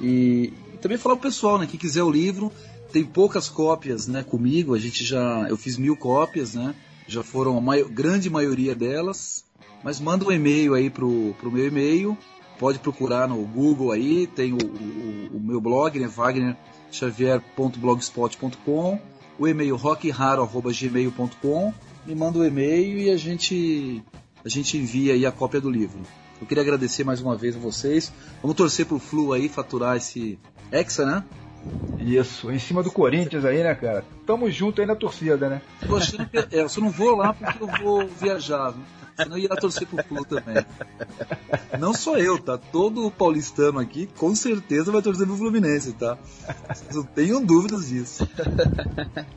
E, 0.00 0.52
e 0.72 0.76
também 0.78 0.98
falar 0.98 1.16
pro 1.16 1.28
pessoal, 1.28 1.58
né? 1.58 1.66
Quem 1.66 1.78
quiser 1.78 2.02
o 2.04 2.10
livro, 2.10 2.52
tem 2.92 3.04
poucas 3.04 3.48
cópias, 3.48 4.06
né? 4.06 4.22
Comigo, 4.22 4.74
a 4.74 4.78
gente 4.78 5.04
já, 5.04 5.46
eu 5.48 5.56
fiz 5.56 5.76
mil 5.76 5.96
cópias, 5.96 6.54
né? 6.54 6.74
Já 7.06 7.22
foram 7.22 7.58
a 7.58 7.62
grande 7.88 8.28
maioria 8.30 8.74
delas. 8.74 9.44
Mas 9.84 10.00
manda 10.00 10.24
um 10.26 10.32
e-mail 10.32 10.74
aí 10.74 10.90
pro, 10.90 11.34
pro 11.38 11.50
meu 11.52 11.66
e-mail. 11.66 12.16
Pode 12.58 12.78
procurar 12.80 13.28
no 13.28 13.36
Google 13.44 13.92
aí, 13.92 14.26
tem 14.26 14.52
o, 14.52 14.56
o- 14.56 15.36
o 15.36 15.40
meu 15.40 15.60
blog, 15.60 15.98
né? 16.00 16.08
wagnerxavier.blogspot.com, 16.08 18.98
o 19.38 19.46
e-mail 19.46 19.76
rockraro.gmail.com, 19.76 21.72
me 22.06 22.14
manda 22.14 22.38
o 22.38 22.44
e-mail 22.44 22.98
e 22.98 23.10
a 23.10 23.16
gente, 23.16 24.02
a 24.44 24.48
gente 24.48 24.76
envia 24.76 25.14
aí 25.14 25.24
a 25.24 25.32
cópia 25.32 25.60
do 25.60 25.70
livro. 25.70 26.00
Eu 26.40 26.46
queria 26.46 26.62
agradecer 26.62 27.04
mais 27.04 27.20
uma 27.20 27.36
vez 27.36 27.56
a 27.56 27.58
vocês. 27.58 28.12
Vamos 28.42 28.56
torcer 28.56 28.86
pro 28.86 28.98
Flu 28.98 29.32
aí 29.32 29.48
faturar 29.48 29.96
esse 29.96 30.38
Hexa, 30.72 31.04
né? 31.04 31.24
Isso, 31.98 32.50
em 32.50 32.58
cima 32.58 32.82
do 32.82 32.92
Corinthians 32.92 33.44
aí, 33.44 33.62
né, 33.62 33.74
cara? 33.74 34.04
Tamo 34.24 34.48
junto 34.50 34.80
aí 34.80 34.86
na 34.86 34.94
torcida, 34.94 35.48
né? 35.48 35.62
Tô 35.86 35.96
achando 35.96 36.28
que, 36.28 36.38
é, 36.38 36.46
eu 36.50 36.68
só 36.68 36.80
não 36.80 36.90
vou 36.90 37.16
lá 37.16 37.34
porque 37.34 37.62
eu 37.62 37.66
vou 37.82 38.06
viajar, 38.06 38.72
senão 39.16 39.36
eu 39.36 39.42
ia 39.42 39.48
torcer 39.48 39.86
pro 39.88 40.02
Flu 40.04 40.24
também. 40.24 40.64
Não 41.78 41.92
só 41.92 42.16
eu, 42.16 42.38
tá? 42.38 42.56
Todo 42.56 43.10
paulistano 43.10 43.80
aqui 43.80 44.08
com 44.16 44.32
certeza 44.34 44.92
vai 44.92 45.02
torcer 45.02 45.26
pro 45.26 45.36
Fluminense, 45.36 45.92
tá? 45.92 46.16
Não 46.94 47.02
tenham 47.02 47.44
dúvidas 47.44 47.88
disso. 47.88 48.28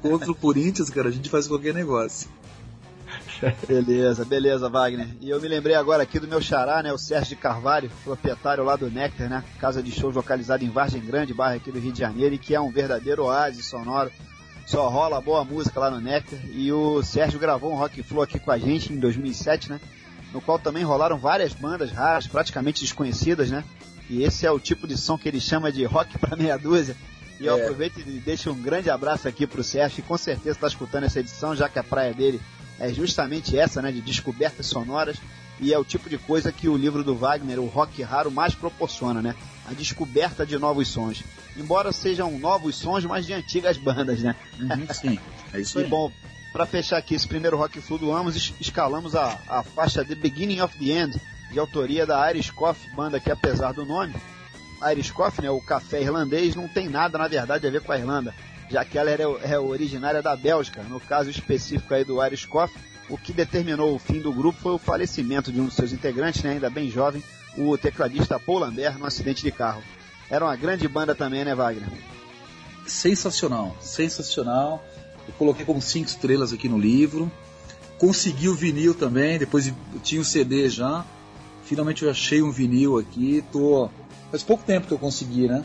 Contra 0.01 0.31
o 0.31 0.35
Corinthians, 0.35 0.89
cara, 0.91 1.09
a 1.09 1.11
gente 1.11 1.29
faz 1.29 1.47
qualquer 1.47 1.73
negócio. 1.73 2.29
Beleza, 3.67 4.23
beleza, 4.25 4.69
Wagner. 4.69 5.07
E 5.19 5.29
eu 5.29 5.41
me 5.41 5.47
lembrei 5.47 5.75
agora 5.75 6.03
aqui 6.03 6.19
do 6.19 6.27
meu 6.27 6.41
xará, 6.41 6.83
né, 6.83 6.93
o 6.93 6.97
Sérgio 6.97 7.35
de 7.35 7.41
Carvalho, 7.41 7.91
proprietário 8.03 8.63
lá 8.63 8.75
do 8.75 8.89
Nectar, 8.89 9.29
né, 9.29 9.43
casa 9.59 9.81
de 9.81 9.91
shows 9.91 10.15
localizada 10.15 10.63
em 10.63 10.69
Vargem 10.69 11.01
Grande, 11.01 11.33
bairro 11.33 11.57
aqui 11.57 11.71
do 11.71 11.79
Rio 11.79 11.91
de 11.91 11.99
Janeiro, 11.99 12.35
e 12.35 12.37
que 12.37 12.53
é 12.53 12.61
um 12.61 12.71
verdadeiro 12.71 13.23
oásis 13.25 13.65
sonoro. 13.65 14.11
Só 14.67 14.87
rola 14.89 15.19
boa 15.19 15.43
música 15.43 15.79
lá 15.79 15.89
no 15.89 15.99
Nectar. 15.99 16.39
E 16.53 16.71
o 16.71 17.01
Sérgio 17.03 17.39
gravou 17.39 17.71
um 17.73 17.75
rock 17.75 18.01
flow 18.03 18.21
aqui 18.23 18.39
com 18.39 18.51
a 18.51 18.57
gente 18.57 18.93
em 18.93 18.99
2007, 18.99 19.69
né, 19.71 19.79
no 20.33 20.39
qual 20.39 20.59
também 20.59 20.83
rolaram 20.83 21.17
várias 21.17 21.53
bandas 21.53 21.91
raras, 21.91 22.27
praticamente 22.27 22.81
desconhecidas, 22.81 23.49
né. 23.49 23.63
E 24.09 24.23
esse 24.23 24.45
é 24.45 24.51
o 24.51 24.59
tipo 24.59 24.87
de 24.87 24.97
som 24.97 25.17
que 25.17 25.27
ele 25.27 25.39
chama 25.41 25.71
de 25.71 25.83
rock 25.85 26.17
para 26.19 26.35
meia 26.35 26.57
dúzia. 26.57 26.95
E 27.39 27.45
eu 27.47 27.57
É. 27.57 27.61
aproveito 27.63 27.97
e 27.99 28.19
deixo 28.19 28.51
um 28.51 28.61
grande 28.61 28.89
abraço 28.89 29.27
aqui 29.27 29.47
pro 29.47 29.63
Sérgio, 29.63 29.95
que 29.95 30.07
com 30.07 30.17
certeza 30.17 30.51
está 30.57 30.67
escutando 30.67 31.05
essa 31.05 31.19
edição, 31.19 31.55
já 31.55 31.67
que 31.67 31.79
a 31.79 31.83
praia 31.83 32.13
dele 32.13 32.39
é 32.81 32.93
justamente 32.93 33.57
essa, 33.57 33.81
né, 33.81 33.91
de 33.91 34.01
descobertas 34.01 34.65
sonoras, 34.65 35.17
e 35.59 35.71
é 35.73 35.77
o 35.77 35.85
tipo 35.85 36.09
de 36.09 36.17
coisa 36.17 36.51
que 36.51 36.67
o 36.67 36.75
livro 36.75 37.03
do 37.03 37.15
Wagner, 37.15 37.59
o 37.59 37.67
Rock 37.67 38.01
Raro, 38.01 38.31
mais 38.31 38.55
proporciona, 38.55 39.21
né? 39.21 39.35
A 39.69 39.73
descoberta 39.73 40.43
de 40.45 40.57
novos 40.57 40.87
sons. 40.87 41.23
Embora 41.55 41.91
sejam 41.91 42.31
novos 42.39 42.75
sons, 42.75 43.05
mas 43.05 43.25
de 43.27 43.33
antigas 43.33 43.77
bandas, 43.77 44.21
né? 44.21 44.35
Uhum, 44.59 44.87
sim, 44.93 45.19
é 45.53 45.59
isso 45.59 45.79
E 45.79 45.83
aí. 45.83 45.87
bom, 45.89 46.11
para 46.51 46.65
fechar 46.65 46.97
aqui 46.97 47.13
esse 47.13 47.27
primeiro 47.27 47.57
Rock 47.57 47.79
Flu 47.79 47.99
do 47.99 48.11
Amos, 48.11 48.35
es- 48.35 48.53
escalamos 48.59 49.15
a, 49.15 49.37
a 49.47 49.61
faixa 49.61 50.03
The 50.03 50.15
Beginning 50.15 50.61
of 50.61 50.75
the 50.79 50.91
End, 50.91 51.21
de 51.51 51.59
autoria 51.59 52.05
da 52.07 52.27
Irish 52.31 52.49
Coffee, 52.49 52.89
banda 52.95 53.19
que 53.19 53.29
apesar 53.29 53.71
do 53.73 53.85
nome, 53.85 54.15
Irish 54.91 55.11
Coffee, 55.11 55.43
né, 55.43 55.51
o 55.51 55.61
café 55.61 56.01
irlandês, 56.01 56.55
não 56.55 56.67
tem 56.67 56.89
nada 56.89 57.17
na 57.19 57.27
verdade 57.27 57.67
a 57.67 57.69
ver 57.69 57.81
com 57.81 57.91
a 57.91 57.99
Irlanda, 57.99 58.33
já 58.71 58.85
que 58.85 58.97
ela 58.97 59.09
era, 59.09 59.23
é 59.23 59.59
originária 59.59 60.21
da 60.21 60.35
Bélgica, 60.35 60.81
no 60.83 60.99
caso 60.99 61.29
específico 61.29 61.93
aí 61.93 62.05
do 62.05 62.23
Irish 62.25 62.45
Coffee, 62.45 62.81
o 63.09 63.17
que 63.17 63.33
determinou 63.33 63.93
o 63.93 63.99
fim 63.99 64.21
do 64.21 64.31
grupo 64.31 64.57
foi 64.59 64.71
o 64.71 64.77
falecimento 64.77 65.51
de 65.51 65.59
um 65.59 65.65
dos 65.65 65.73
seus 65.73 65.91
integrantes, 65.91 66.41
né, 66.41 66.51
ainda 66.51 66.69
bem 66.69 66.89
jovem, 66.89 67.21
o 67.57 67.77
tecladista 67.77 68.39
Paul 68.39 68.59
Lambert, 68.59 68.97
num 68.97 69.05
acidente 69.05 69.43
de 69.43 69.51
carro. 69.51 69.83
Era 70.29 70.45
uma 70.45 70.55
grande 70.55 70.87
banda 70.87 71.13
também, 71.13 71.43
né, 71.43 71.53
Wagner? 71.53 71.89
Sensacional, 72.87 73.75
sensacional. 73.81 74.83
Eu 75.27 75.33
coloquei 75.33 75.65
como 75.65 75.81
cinco 75.81 76.07
estrelas 76.07 76.53
aqui 76.53 76.69
no 76.69 76.79
livro. 76.79 77.29
Consegui 77.97 78.47
o 78.47 78.55
vinil 78.55 78.95
também, 78.95 79.37
depois 79.37 79.71
tinha 80.01 80.21
o 80.21 80.25
CD 80.25 80.69
já. 80.69 81.05
Finalmente 81.65 82.03
eu 82.03 82.09
achei 82.09 82.41
um 82.41 82.51
vinil 82.51 82.97
aqui. 82.97 83.43
Tô... 83.51 83.89
Faz 84.31 84.41
pouco 84.41 84.63
tempo 84.63 84.87
que 84.87 84.93
eu 84.93 84.97
consegui, 84.97 85.47
né? 85.47 85.63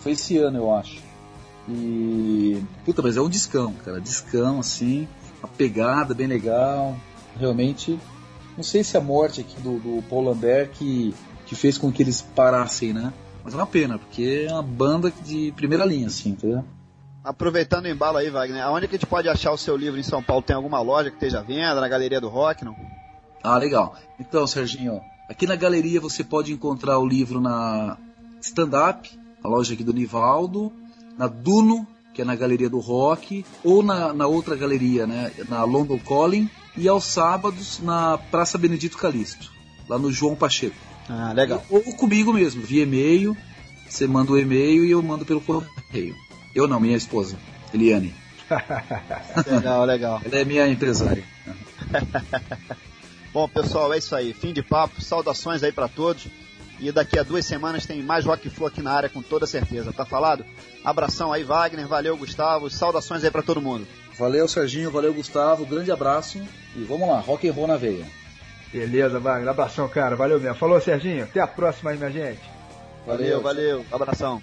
Foi 0.00 0.12
esse 0.12 0.36
ano, 0.36 0.58
eu 0.58 0.74
acho. 0.74 1.09
E. 1.72 2.62
Puta, 2.84 3.02
mas 3.02 3.16
é 3.16 3.20
um 3.20 3.28
discão, 3.28 3.72
cara. 3.84 4.00
Discão, 4.00 4.60
assim. 4.60 5.08
Uma 5.42 5.48
pegada 5.48 6.14
bem 6.14 6.26
legal. 6.26 6.96
Realmente. 7.38 7.98
Não 8.56 8.64
sei 8.64 8.84
se 8.84 8.96
a 8.96 9.00
morte 9.00 9.40
aqui 9.40 9.60
do, 9.60 9.78
do 9.78 10.02
Paul 10.08 10.24
Lambert 10.24 10.70
que, 10.70 11.14
que 11.46 11.54
fez 11.54 11.78
com 11.78 11.90
que 11.90 12.02
eles 12.02 12.20
parassem, 12.20 12.92
né? 12.92 13.12
Mas 13.42 13.54
é 13.54 13.56
uma 13.56 13.66
pena, 13.66 13.98
porque 13.98 14.46
é 14.48 14.52
uma 14.52 14.62
banda 14.62 15.10
de 15.24 15.52
primeira 15.52 15.84
linha, 15.84 16.08
assim, 16.08 16.30
entendeu? 16.30 16.64
Aproveitando 17.22 17.84
o 17.84 17.88
embalo 17.88 18.18
aí, 18.18 18.30
Wagner, 18.30 18.62
aonde 18.62 18.88
que 18.88 18.96
a 18.96 18.98
gente 18.98 19.08
pode 19.08 19.28
achar 19.28 19.52
o 19.52 19.58
seu 19.58 19.76
livro 19.76 19.98
em 19.98 20.02
São 20.02 20.22
Paulo? 20.22 20.42
Tem 20.42 20.56
alguma 20.56 20.80
loja 20.80 21.10
que 21.10 21.16
esteja 21.16 21.40
à 21.40 21.42
venda, 21.42 21.80
na 21.80 21.88
Galeria 21.88 22.20
do 22.20 22.28
Rock, 22.28 22.64
não? 22.64 22.74
Ah, 23.42 23.56
legal. 23.56 23.94
Então, 24.18 24.46
Serginho, 24.46 25.00
aqui 25.28 25.46
na 25.46 25.56
galeria 25.56 26.00
você 26.00 26.22
pode 26.22 26.52
encontrar 26.52 26.98
o 26.98 27.06
livro 27.06 27.40
na 27.40 27.96
Stand 28.40 28.70
Up, 28.88 29.20
a 29.42 29.48
loja 29.48 29.74
aqui 29.74 29.84
do 29.84 29.92
Nivaldo, 29.92 30.72
na 31.20 31.26
Duno, 31.26 31.86
que 32.14 32.22
é 32.22 32.24
na 32.24 32.34
Galeria 32.34 32.70
do 32.70 32.78
Rock, 32.78 33.44
ou 33.62 33.82
na, 33.82 34.10
na 34.14 34.26
outra 34.26 34.56
galeria, 34.56 35.06
né, 35.06 35.30
na 35.50 35.64
London 35.64 35.98
Calling, 35.98 36.48
e 36.74 36.88
aos 36.88 37.04
sábados 37.04 37.78
na 37.78 38.16
Praça 38.16 38.56
Benedito 38.56 38.96
Calixto, 38.96 39.52
lá 39.86 39.98
no 39.98 40.10
João 40.10 40.34
Pacheco. 40.34 40.76
Ah, 41.10 41.34
legal. 41.34 41.62
Ou 41.68 41.82
comigo 41.94 42.32
mesmo, 42.32 42.62
via 42.62 42.84
e-mail, 42.84 43.36
você 43.86 44.06
manda 44.06 44.32
o 44.32 44.38
e-mail 44.38 44.82
e 44.82 44.92
eu 44.92 45.02
mando 45.02 45.26
pelo 45.26 45.42
correio. 45.42 46.16
Eu 46.54 46.66
não, 46.66 46.80
minha 46.80 46.96
esposa, 46.96 47.36
Eliane. 47.74 48.14
Legal, 49.46 49.84
legal. 49.84 50.20
Ela 50.24 50.38
é 50.38 50.44
minha 50.44 50.66
empresária. 50.66 51.22
Bom, 53.32 53.46
pessoal, 53.46 53.92
é 53.92 53.98
isso 53.98 54.16
aí. 54.16 54.32
Fim 54.32 54.52
de 54.52 54.60
papo. 54.60 55.00
Saudações 55.00 55.62
aí 55.62 55.70
pra 55.70 55.86
todos. 55.86 56.26
E 56.80 56.90
daqui 56.90 57.18
a 57.18 57.22
duas 57.22 57.44
semanas 57.44 57.84
tem 57.84 58.02
mais 58.02 58.24
Rock 58.24 58.48
Flow 58.48 58.68
aqui 58.68 58.80
na 58.80 58.92
área, 58.92 59.08
com 59.08 59.20
toda 59.20 59.46
certeza. 59.46 59.92
Tá 59.92 60.04
falado? 60.04 60.44
Abração 60.82 61.32
aí, 61.32 61.44
Wagner. 61.44 61.86
Valeu, 61.86 62.16
Gustavo. 62.16 62.70
Saudações 62.70 63.22
aí 63.22 63.30
pra 63.30 63.42
todo 63.42 63.60
mundo. 63.60 63.86
Valeu, 64.18 64.46
Serginho, 64.46 64.90
valeu, 64.90 65.14
Gustavo, 65.14 65.64
grande 65.64 65.90
abraço 65.90 66.38
e 66.76 66.84
vamos 66.84 67.08
lá, 67.08 67.20
rock 67.20 67.48
and 67.48 67.52
roll 67.52 67.66
na 67.66 67.78
veia. 67.78 68.04
Beleza, 68.72 69.18
Wagner. 69.18 69.48
Abração, 69.48 69.88
cara. 69.88 70.14
Valeu 70.14 70.38
mesmo. 70.38 70.56
Falou, 70.56 70.80
Serginho. 70.80 71.24
Até 71.24 71.40
a 71.40 71.46
próxima 71.46 71.90
aí, 71.90 71.96
minha 71.96 72.10
gente. 72.10 72.40
Valeu, 73.06 73.40
valeu. 73.40 73.84
Abração. 73.90 74.42